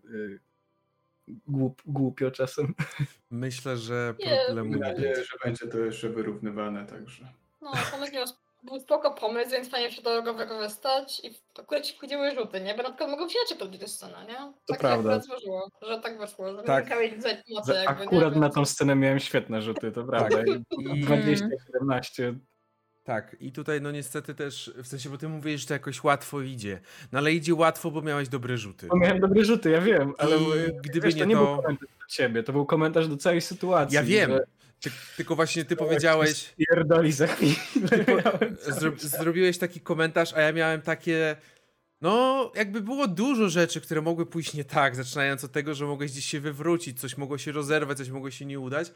głup, 1.46 1.82
głupio 1.86 2.30
czasem. 2.30 2.74
Myślę, 3.30 3.76
że 3.76 4.14
Nie, 4.18 4.40
problemu 4.46 4.70
Mam 4.70 4.78
nie 4.80 4.86
nadzieję, 4.88 5.08
będzie. 5.14 5.24
że 5.24 5.36
będzie 5.44 5.66
to 5.66 5.78
jeszcze 5.78 6.08
wyrównywane, 6.08 6.86
także. 6.86 7.24
No, 7.60 7.70
pomysł 7.90 8.12
był 8.62 8.80
spoko 8.80 9.10
pomysł, 9.10 9.50
więc 9.50 9.70
fajnie 9.70 9.90
się 9.92 10.02
do 10.02 10.22
go 10.22 10.34
wykorzystać 10.34 11.20
i 11.24 11.30
akurat 11.60 11.84
ci 11.84 11.96
wchodziły 11.96 12.30
rzuty, 12.34 12.60
nie? 12.60 12.74
Bo 12.74 12.82
na 12.82 12.88
przykład 12.88 13.10
mogą 13.10 13.28
się 13.28 13.34
inaczej 13.38 13.58
podbić 13.58 13.90
scenę, 13.90 14.24
nie? 14.28 14.34
To 14.36 14.52
tak 14.68 14.78
prawda. 14.80 15.10
Się 15.10 15.16
akurat 15.18 15.24
złożyło, 15.26 15.70
że 15.82 16.00
tak 16.00 16.18
wyszło, 16.18 16.56
że 16.56 16.62
Tak. 16.62 16.86
wziąć 16.86 17.24
moce 17.54 17.72
Że 17.74 17.84
jakby, 17.84 18.04
akurat 18.04 18.34
nie? 18.34 18.40
na 18.40 18.50
tą 18.50 18.64
scenę 18.64 18.94
miałem 18.96 19.18
świetne 19.18 19.62
rzuty, 19.62 19.92
to 19.92 20.04
prawda. 20.04 20.38
I- 20.44 21.04
20-17. 21.04 22.34
Tak, 23.04 23.36
i 23.40 23.52
tutaj 23.52 23.80
no 23.80 23.90
niestety 23.90 24.34
też, 24.34 24.72
w 24.76 24.86
sensie, 24.86 25.10
bo 25.10 25.18
ty 25.18 25.28
mówisz, 25.28 25.60
że 25.60 25.66
to 25.66 25.72
jakoś 25.74 26.04
łatwo 26.04 26.40
idzie. 26.40 26.80
No 27.12 27.18
ale 27.18 27.32
idzie 27.32 27.54
łatwo, 27.54 27.90
bo 27.90 28.02
miałeś 28.02 28.28
dobre 28.28 28.58
rzuty. 28.58 28.86
Bo 28.86 28.96
miałem 28.96 29.20
dobre 29.20 29.44
rzuty, 29.44 29.70
ja 29.70 29.80
wiem, 29.80 30.12
ale 30.18 30.36
I 30.36 30.40
gdyby 30.82 31.06
wiesz, 31.06 31.14
nie 31.14 31.20
to 31.20 31.26
nie 31.28 31.34
to- 31.34 31.44
był 31.46 31.56
komentarz 31.62 31.88
do 32.00 32.06
ciebie, 32.08 32.42
to 32.42 32.52
był 32.52 32.66
komentarz 32.66 33.08
do 33.08 33.16
całej 33.16 33.40
sytuacji. 33.40 33.94
Ja 33.96 34.02
wiem, 34.02 34.30
że 34.30 34.44
Ty, 34.80 34.90
tylko 35.16 35.36
właśnie 35.36 35.64
ty 35.64 35.76
powiedziałeś, 35.76 36.54
Pierdoli 36.56 37.12
za 37.12 37.26
chwilę. 37.26 37.54
Zro, 38.68 38.92
zrobiłeś 38.96 39.58
taki 39.58 39.80
komentarz, 39.80 40.32
a 40.34 40.40
ja 40.40 40.52
miałem 40.52 40.82
takie, 40.82 41.36
no 42.00 42.52
jakby 42.54 42.80
było 42.80 43.08
dużo 43.08 43.48
rzeczy, 43.48 43.80
które 43.80 44.02
mogły 44.02 44.26
pójść 44.26 44.54
nie 44.54 44.64
tak, 44.64 44.96
zaczynając 44.96 45.44
od 45.44 45.52
tego, 45.52 45.74
że 45.74 45.86
mogłeś 45.86 46.12
gdzieś 46.12 46.24
się 46.24 46.40
wywrócić, 46.40 47.00
coś 47.00 47.16
mogło 47.16 47.38
się 47.38 47.52
rozerwać, 47.52 47.98
coś 47.98 48.10
mogło 48.10 48.30
się 48.30 48.46
nie 48.46 48.60
udać, 48.60 48.92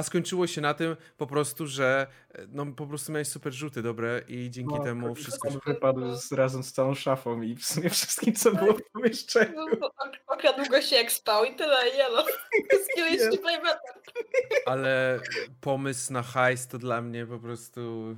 a 0.00 0.02
skończyło 0.02 0.46
się 0.46 0.60
na 0.60 0.74
tym 0.74 0.96
po 1.16 1.26
prostu, 1.26 1.66
że 1.66 2.06
e, 2.34 2.46
no 2.48 2.66
po 2.66 2.86
prostu 2.86 3.12
miałeś 3.12 3.28
super 3.28 3.52
rzuty 3.52 3.82
dobre 3.82 4.22
i 4.28 4.50
dzięki 4.50 4.74
No, 4.74 4.84
temu 4.84 5.14
wszystko... 5.14 5.48
on 5.48 5.58
wypadł 5.66 6.16
z, 6.16 6.32
razem 6.32 6.62
z 6.62 6.72
całą 6.72 6.94
szafą 6.94 7.42
i 7.42 7.56
w 7.56 7.64
sumie 7.64 7.90
wszystkim, 7.90 8.34
co 8.34 8.52
było 8.52 8.72
w 8.74 8.82
pomieszczeniu. 8.92 9.52
No, 9.80 9.90
Okradł 10.26 10.70
go 10.70 10.82
się 10.82 10.96
jak 10.96 11.12
spał 11.12 11.44
i 11.44 11.54
tyle, 11.54 11.88
jelo. 11.88 12.24
Ale 14.66 15.20
pomysł 15.60 16.12
na 16.12 16.22
hajs 16.22 16.68
to 16.68 16.78
dla 16.78 17.02
mnie 17.02 17.26
po 17.26 17.38
prostu... 17.38 18.16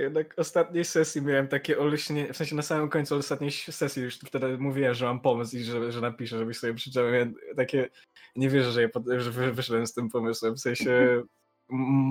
Jednak 0.00 0.34
ostatniej 0.36 0.84
sesji 0.84 1.22
miałem 1.22 1.48
takie 1.48 1.78
olśnienie, 1.78 2.32
w 2.32 2.36
sensie 2.36 2.56
na 2.56 2.62
samym 2.62 2.88
końcu 2.88 3.16
ostatniej 3.16 3.50
sesji 3.50 4.02
już 4.02 4.18
wtedy 4.18 4.58
mówiłem, 4.58 4.94
że 4.94 5.04
mam 5.06 5.20
pomysł 5.20 5.56
i 5.56 5.64
że, 5.64 5.92
że 5.92 6.00
napiszę, 6.00 6.38
żebyś 6.38 6.58
sobie 6.58 6.74
przeczytał. 6.74 7.10
Miałem 7.10 7.34
takie, 7.56 7.88
nie 8.36 8.50
wierzę, 8.50 8.72
że, 8.72 8.80
je, 8.80 8.88
pod- 8.88 9.06
że 9.18 9.30
wy- 9.30 9.52
wyszedłem 9.52 9.86
z 9.86 9.94
tym 9.94 10.08
pomysłem, 10.08 10.54
w 10.54 10.60
sensie 10.60 11.22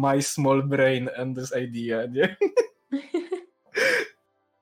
my 0.01 0.22
small 0.22 0.64
brain 0.64 1.09
and 1.18 1.38
this 1.38 1.51
idea, 1.58 2.06
nie? 2.06 2.38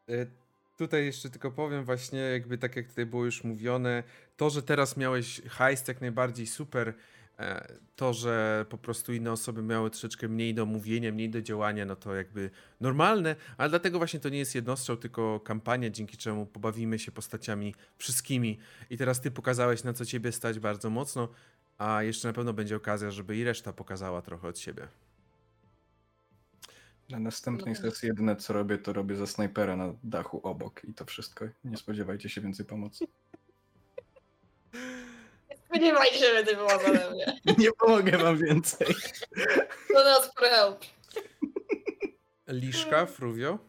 E, 0.09 0.25
Tutaj 0.77 1.05
jeszcze 1.05 1.29
tylko 1.29 1.51
powiem 1.51 1.85
właśnie, 1.85 2.19
jakby 2.19 2.57
tak 2.57 2.75
jak 2.75 2.87
tutaj 2.87 3.05
było 3.05 3.25
już 3.25 3.43
mówione, 3.43 4.03
to, 4.37 4.49
że 4.49 4.63
teraz 4.63 4.97
miałeś 4.97 5.41
heist 5.49 5.87
jak 5.87 6.01
najbardziej 6.01 6.47
super, 6.47 6.93
to, 7.95 8.13
że 8.13 8.65
po 8.69 8.77
prostu 8.77 9.13
inne 9.13 9.31
osoby 9.31 9.61
miały 9.61 9.89
troszeczkę 9.89 10.27
mniej 10.27 10.53
do 10.53 10.65
mówienia, 10.65 11.11
mniej 11.11 11.29
do 11.29 11.41
działania, 11.41 11.85
no 11.85 11.95
to 11.95 12.15
jakby 12.15 12.49
normalne, 12.81 13.35
ale 13.57 13.69
dlatego 13.69 13.97
właśnie 13.97 14.19
to 14.19 14.29
nie 14.29 14.37
jest 14.37 14.55
jednostrzał, 14.55 14.97
tylko 14.97 15.39
kampania, 15.39 15.89
dzięki 15.89 16.17
czemu 16.17 16.45
pobawimy 16.45 16.99
się 16.99 17.11
postaciami 17.11 17.75
wszystkimi 17.97 18.57
i 18.89 18.97
teraz 18.97 19.21
ty 19.21 19.31
pokazałeś, 19.31 19.83
na 19.83 19.93
co 19.93 20.05
ciebie 20.05 20.31
stać 20.31 20.59
bardzo 20.59 20.89
mocno, 20.89 21.29
a 21.77 22.03
jeszcze 22.03 22.27
na 22.27 22.33
pewno 22.33 22.53
będzie 22.53 22.75
okazja, 22.75 23.11
żeby 23.11 23.37
i 23.37 23.43
reszta 23.43 23.73
pokazała 23.73 24.21
trochę 24.21 24.47
od 24.47 24.59
siebie. 24.59 24.87
Na 27.09 27.19
następnej 27.19 27.75
No. 27.75 27.81
sesji 27.81 28.07
jedyne 28.07 28.35
co 28.35 28.53
robię, 28.53 28.77
to 28.77 28.93
robię 28.93 29.15
za 29.15 29.27
snajpera 29.27 29.75
na 29.75 29.93
dachu 30.03 30.39
obok 30.47 30.83
i 30.83 30.93
to 30.93 31.05
wszystko. 31.05 31.45
Nie 31.63 31.77
spodziewajcie 31.77 32.29
się 32.29 32.41
więcej 32.41 32.65
pomocy. 32.65 33.05
Spodziewajcie 35.69 36.17
się, 36.17 36.25
że 36.25 36.43
ty 36.43 36.55
było 36.55 36.67
ode 36.73 37.11
mnie. 37.11 37.39
Nie 37.57 37.71
pomogę 37.79 38.17
wam 38.17 38.37
więcej. 38.37 38.87
Do 39.93 40.03
nas 40.03 40.31
help. 40.37 40.85
Liszka, 42.47 43.05
Fruvio? 43.05 43.59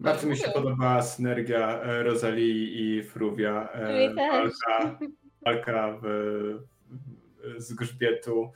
Bardzo 0.00 0.26
mi 0.26 0.36
się 0.36 0.50
podobała 0.50 1.02
synergia 1.02 1.82
e, 1.82 2.02
Rosalii 2.02 2.80
i 2.98 3.02
Fruvia. 3.02 3.68
e, 3.72 4.08
Mi 4.08 4.14
też. 4.14 4.52
Walka, 4.66 4.98
walka 5.44 5.98
w, 6.02 6.06
z 7.56 7.72
grzbietu 7.72 8.52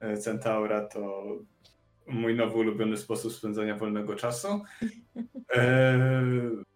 e, 0.00 0.16
Centaura 0.16 0.86
to 0.88 1.24
mój 2.06 2.34
nowy 2.34 2.56
ulubiony 2.58 2.96
sposób 2.96 3.32
spędzania 3.32 3.76
wolnego 3.76 4.14
czasu. 4.16 4.62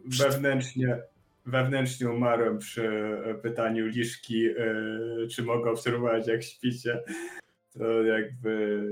Wewnętrznie, 0.04 1.02
wewnętrznie 1.50 2.10
umarłem 2.10 2.58
przy 2.58 2.90
pytaniu 3.42 3.86
Liszki, 3.86 4.46
e, 4.48 4.54
czy 5.30 5.42
mogę 5.42 5.70
obserwować 5.70 6.26
jak 6.26 6.42
śpicie. 6.42 7.02
To 7.78 8.02
jakby 8.02 8.82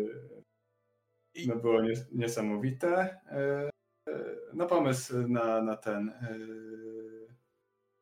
no 1.47 1.57
było 1.57 1.83
nies- 1.83 2.07
niesamowite. 2.13 2.89
E, 3.27 3.71
no 4.55 4.67
pomysł 4.67 5.29
na, 5.29 5.63
na 5.63 5.77
ten 5.77 6.13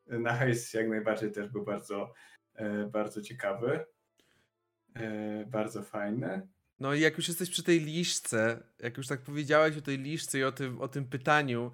e, 0.06 0.18
na 0.18 0.32
hejs 0.34 0.74
jak 0.74 0.88
najbardziej 0.88 1.32
też 1.32 1.48
był 1.48 1.64
bardzo, 1.64 2.12
e, 2.54 2.86
bardzo 2.86 3.22
ciekawy. 3.22 3.84
E, 4.94 5.44
Bardzo 5.46 5.82
fajny. 5.82 6.48
No 6.80 6.94
i 6.94 7.00
jak 7.00 7.16
już 7.16 7.28
jesteś 7.28 7.50
przy 7.50 7.62
tej 7.62 7.80
liszce, 7.80 8.62
jak 8.78 8.96
już 8.96 9.06
tak 9.06 9.20
powiedziałeś 9.20 9.76
o 9.76 9.80
tej 9.82 9.98
liszce 9.98 10.38
i 10.38 10.44
o 10.44 10.52
tym, 10.52 10.80
o 10.80 10.88
tym 10.88 11.04
pytaniu, 11.04 11.70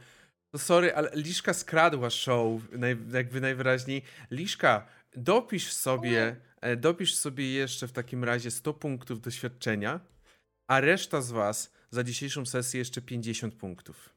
to 0.52 0.58
sorry, 0.58 0.94
ale 0.94 1.10
liszka 1.14 1.54
skradła 1.54 2.10
show, 2.10 2.72
naj, 2.72 2.96
jakby 3.12 3.40
najwyraźniej. 3.40 4.02
Liszka, 4.30 4.86
dopisz 5.16 5.72
sobie, 5.72 6.36
e, 6.60 6.76
dopisz 6.76 7.14
sobie 7.14 7.52
jeszcze 7.52 7.88
w 7.88 7.92
takim 7.92 8.24
razie 8.24 8.50
100 8.50 8.74
punktów 8.74 9.20
doświadczenia, 9.20 10.00
a 10.68 10.80
reszta 10.80 11.20
z 11.20 11.30
was 11.30 11.72
za 11.90 12.04
dzisiejszą 12.04 12.46
sesję 12.46 12.78
jeszcze 12.78 13.02
50 13.02 13.54
punktów. 13.54 14.10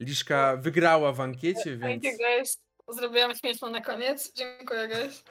Liszka 0.00 0.56
wygrała 0.56 1.12
w 1.12 1.20
ankiecie, 1.20 1.76
więc 1.76 2.04
you 2.04 2.10
guys. 2.16 2.58
Zrobiłam 2.88 3.34
śmieszną 3.34 3.70
na 3.70 3.80
koniec. 3.80 4.32
Dziękuję 4.32 4.88
guys. 4.88 5.24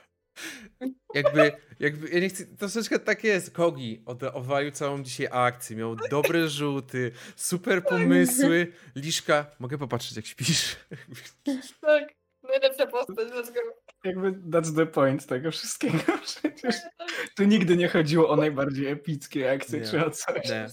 Jakby, 1.14 1.52
jakby, 1.80 2.10
ja 2.10 2.20
nie 2.20 2.30
chcę, 2.30 2.46
troszeczkę 2.46 3.00
tak 3.00 3.24
jest, 3.24 3.52
Kogi 3.52 4.04
od- 4.06 4.24
owalił 4.24 4.72
całą 4.72 5.04
dzisiaj 5.04 5.28
akcję, 5.32 5.76
miał 5.76 5.96
dobre 5.96 6.50
rzuty, 6.50 7.12
super 7.36 7.84
pomysły, 7.86 8.74
Liszka, 8.96 9.46
mogę 9.60 9.78
popatrzeć 9.78 10.16
jak 10.16 10.26
śpisz? 10.26 10.76
Tak. 11.82 12.14
Najlepsza 12.44 12.88
postać, 12.88 13.28
let's 13.30 13.54
go. 13.54 13.60
Jakby 14.04 14.32
that's 14.32 14.76
the 14.76 14.86
point 14.86 15.26
tego 15.26 15.52
wszystkiego. 15.52 15.98
Przecież 16.26 16.76
tu 17.36 17.44
nigdy 17.44 17.78
nie 17.78 17.88
chodziło 17.88 18.30
o 18.30 18.36
najbardziej 18.36 18.88
epickie 18.88 19.52
akcje 19.52 19.80
Nie. 19.80 19.86
czy 19.88 20.06
o 20.06 20.12
coś. 20.12 20.50
Nie. 20.50 20.68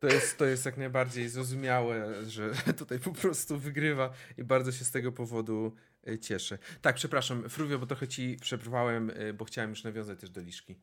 To 0.00 0.06
jest, 0.06 0.38
to 0.38 0.44
jest 0.44 0.66
jak 0.66 0.76
najbardziej 0.76 1.28
zrozumiałe, 1.28 2.24
że 2.24 2.50
tutaj 2.78 2.98
po 2.98 3.12
prostu 3.12 3.58
wygrywa 3.58 4.10
i 4.38 4.44
bardzo 4.44 4.72
się 4.72 4.84
z 4.84 4.90
tego 4.90 5.12
powodu 5.12 5.74
cieszę. 6.20 6.58
Tak, 6.82 6.96
przepraszam, 6.96 7.48
Fruvio, 7.48 7.78
bo 7.78 7.86
trochę 7.86 8.08
ci 8.08 8.36
przerwałem, 8.40 9.10
e, 9.14 9.32
bo 9.32 9.44
chciałem 9.44 9.70
już 9.70 9.84
nawiązać 9.84 10.20
też 10.20 10.30
do 10.30 10.40
Liszki. 10.40 10.76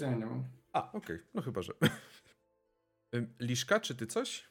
Ja 0.00 0.10
nie 0.10 0.26
mam. 0.26 0.44
A, 0.72 0.92
okej, 0.92 1.18
no 1.34 1.42
chyba, 1.42 1.62
że... 1.62 1.72
Liszka, 3.40 3.80
czy 3.80 3.94
ty 3.94 4.06
coś? 4.06 4.50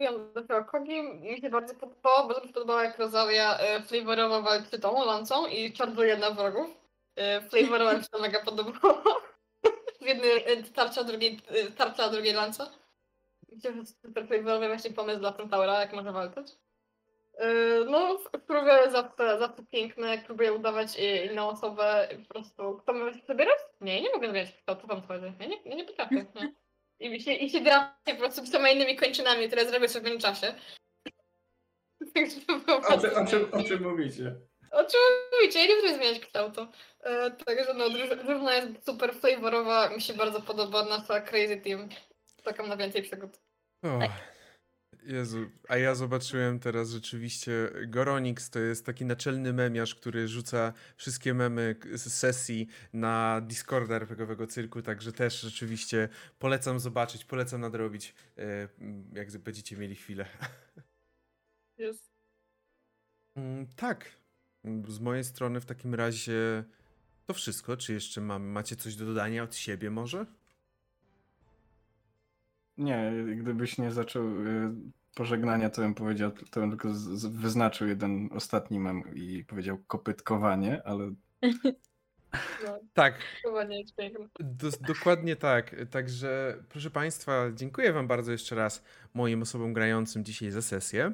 Mówiłam 0.00 0.32
dopiero 0.32 0.64
Kogi, 0.64 1.02
mi 1.02 1.40
się 1.40 1.50
bardzo 1.50 1.74
podobało, 1.74 2.28
bardzo 2.28 2.40
mi 2.42 2.48
się 2.48 2.54
podobało 2.54 2.82
jak 2.82 2.98
Rosalia 2.98 3.58
e, 3.58 3.82
flavorowa 3.82 4.42
walczy 4.42 4.78
tą 4.78 5.04
lancą 5.04 5.46
i 5.46 5.72
czarnuje 5.72 6.16
na 6.16 6.30
wrogów. 6.30 6.70
Flavorowa 7.50 7.94
mi 7.94 8.02
się 8.02 8.08
to 8.08 8.18
mega 8.18 8.44
podobało. 8.44 9.02
W 10.00 10.06
jednej 10.06 10.64
tarcza, 10.74 11.04
drugiej, 11.04 11.40
tarcza, 11.76 12.04
a 12.04 12.10
drugiej 12.10 12.34
lanca. 12.34 12.70
Myślę, 13.52 13.72
że 13.74 13.86
super 13.86 14.26
flavorowy 14.26 14.66
właśnie 14.66 14.90
pomysł 14.90 15.18
dla 15.18 15.32
Centaura, 15.32 15.80
jak 15.80 15.92
może 15.92 16.12
walczyć. 16.12 16.58
E, 17.38 17.84
no, 17.84 18.18
próbuję 18.46 18.90
zawsze, 18.90 19.38
zawsze 19.38 19.62
piękne, 19.72 20.08
jak 20.08 20.24
próbuję 20.24 20.52
udawać 20.52 20.98
e, 20.98 21.26
inną 21.26 21.48
osobę, 21.48 22.08
po 22.28 22.34
prostu, 22.34 22.78
kto 22.82 22.92
ma 22.92 23.10
wybierać? 23.28 23.58
Nie, 23.80 24.00
nie 24.02 24.10
mogę 24.10 24.26
wybierać 24.26 24.52
kto, 24.62 24.76
co 24.76 24.86
tam 24.88 25.02
chodzi. 25.02 25.32
Ja 25.40 25.46
nie, 25.46 25.56
ja 25.64 25.74
nie 25.76 25.84
potrafię, 25.84 26.26
nie. 26.34 26.52
I 27.00 27.20
się, 27.20 27.32
i 27.32 27.50
się 27.50 27.60
gra 27.60 27.96
po 28.04 28.14
prostu 28.14 28.46
sama 28.46 28.68
innymi 28.70 28.96
kończynami, 28.96 29.46
które 29.46 29.66
zrobię 29.68 29.88
sobie 29.88 30.00
w 30.00 30.04
pewnym 30.04 30.20
czasie. 30.20 30.54
Także 32.14 32.40
to 32.46 32.56
było 32.58 32.76
O, 32.76 32.98
czym- 33.00 33.10
o, 33.16 33.26
czym, 33.26 33.48
o 33.52 33.62
czym 33.64 33.82
mówicie? 33.82 34.34
O 34.72 34.84
czym 34.84 35.00
mówicie? 35.40 35.58
Ja 35.60 35.66
nie 35.66 35.74
będę 35.82 35.94
zmieniać 35.96 36.20
kształtu. 36.20 36.66
E, 37.00 37.30
także 37.30 37.74
no, 37.74 37.88
druż- 37.90 38.24
drużyna 38.24 38.54
jest 38.54 38.86
super 38.86 39.14
flavorowa, 39.14 39.88
mi 39.90 40.00
się 40.02 40.14
bardzo 40.14 40.40
podoba 40.42 40.84
nasza 40.84 41.20
Crazy 41.20 41.56
Team. 41.56 41.88
Czekam 42.44 42.68
na 42.68 42.76
więcej 42.76 43.02
przygód. 43.02 43.30
O, 43.82 43.98
Tak. 44.00 44.10
Jezu, 45.08 45.50
a 45.68 45.76
ja 45.76 45.94
zobaczyłem 45.94 46.58
teraz 46.60 46.90
rzeczywiście 46.90 47.70
Goronix 47.86 48.50
to 48.50 48.58
jest 48.58 48.86
taki 48.86 49.04
naczelny 49.04 49.52
memiarz, 49.52 49.94
który 49.94 50.28
rzuca 50.28 50.72
wszystkie 50.96 51.34
memy 51.34 51.76
z 51.94 52.12
sesji 52.12 52.68
na 52.92 53.40
Discorda 53.40 53.96
RPGowego 53.96 54.46
Cyrku, 54.46 54.82
także 54.82 55.12
też 55.12 55.40
rzeczywiście 55.40 56.08
polecam 56.38 56.80
zobaczyć, 56.80 57.24
polecam 57.24 57.60
nadrobić, 57.60 58.14
e, 58.38 58.68
jak 59.12 59.38
będziecie 59.38 59.76
mieli 59.76 59.94
chwilę. 59.94 60.26
Jest. 61.78 62.10
Mm, 63.36 63.66
Tak. 63.76 64.10
Z 64.88 65.00
mojej 65.00 65.24
strony 65.24 65.60
w 65.60 65.66
takim 65.66 65.94
razie 65.94 66.64
to 67.26 67.34
wszystko. 67.34 67.76
Czy 67.76 67.92
jeszcze 67.92 68.20
mam, 68.20 68.42
macie 68.44 68.76
coś 68.76 68.96
do 68.96 69.06
dodania 69.06 69.42
od 69.42 69.56
siebie 69.56 69.90
może? 69.90 70.26
Nie, 72.76 73.12
gdybyś 73.36 73.78
nie 73.78 73.92
zaczął 73.92 74.46
y, 74.46 74.70
pożegnania, 75.18 75.70
to 75.70 75.82
bym 75.82 75.94
powiedział, 75.94 76.30
to 76.50 76.60
bym 76.60 76.70
tylko 76.70 76.94
z, 76.94 76.98
z, 77.00 77.26
wyznaczył 77.26 77.88
jeden 77.88 78.28
ostatni 78.32 78.80
mem 78.80 79.02
i 79.14 79.44
powiedział 79.44 79.78
kopytkowanie, 79.86 80.82
ale 80.84 81.14
No, 82.64 82.78
Tak. 82.94 83.14
Dos- 84.40 84.78
dokładnie 84.80 85.36
tak. 85.36 85.76
Także, 85.90 86.56
proszę 86.68 86.90
Państwa, 86.90 87.46
dziękuję 87.54 87.92
Wam 87.92 88.06
bardzo 88.06 88.32
jeszcze 88.32 88.54
raz 88.54 88.84
moim 89.14 89.42
osobom 89.42 89.72
grającym 89.72 90.24
dzisiaj 90.24 90.50
za 90.50 90.62
sesję. 90.62 91.12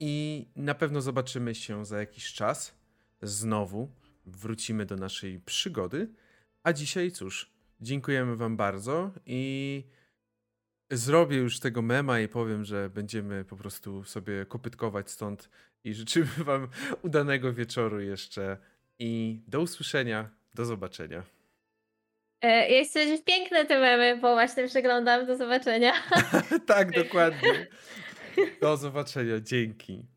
I 0.00 0.46
na 0.56 0.74
pewno 0.74 1.00
zobaczymy 1.00 1.54
się 1.54 1.84
za 1.84 1.98
jakiś 1.98 2.32
czas. 2.32 2.74
Znowu 3.22 3.88
wrócimy 4.26 4.86
do 4.86 4.96
naszej 4.96 5.40
przygody. 5.40 6.08
A 6.62 6.72
dzisiaj, 6.72 7.10
cóż, 7.10 7.52
dziękujemy 7.80 8.36
Wam 8.36 8.56
bardzo 8.56 9.10
i 9.26 9.84
zrobię 10.92 11.36
już 11.36 11.60
tego 11.60 11.82
mema 11.82 12.20
i 12.20 12.28
powiem, 12.28 12.64
że 12.64 12.90
będziemy 12.90 13.44
po 13.44 13.56
prostu 13.56 14.04
sobie 14.04 14.46
kopytkować 14.46 15.10
stąd 15.10 15.48
i 15.84 15.94
życzymy 15.94 16.26
Wam 16.44 16.68
udanego 17.02 17.52
wieczoru 17.52 18.00
jeszcze 18.00 18.56
i 18.98 19.40
do 19.48 19.60
usłyszenia, 19.60 20.30
do 20.54 20.64
zobaczenia. 20.64 21.22
E, 22.40 22.84
chcę 22.84 23.00
powiedzieć 23.00 23.24
piękne 23.24 23.64
te 23.64 23.80
memy, 23.80 24.20
bo 24.20 24.34
właśnie 24.34 24.68
przeglądam. 24.68 25.26
Do 25.26 25.36
zobaczenia. 25.36 25.92
tak, 26.66 26.90
dokładnie. 26.90 27.66
Do 28.60 28.76
zobaczenia. 28.76 29.40
Dzięki. 29.40 30.11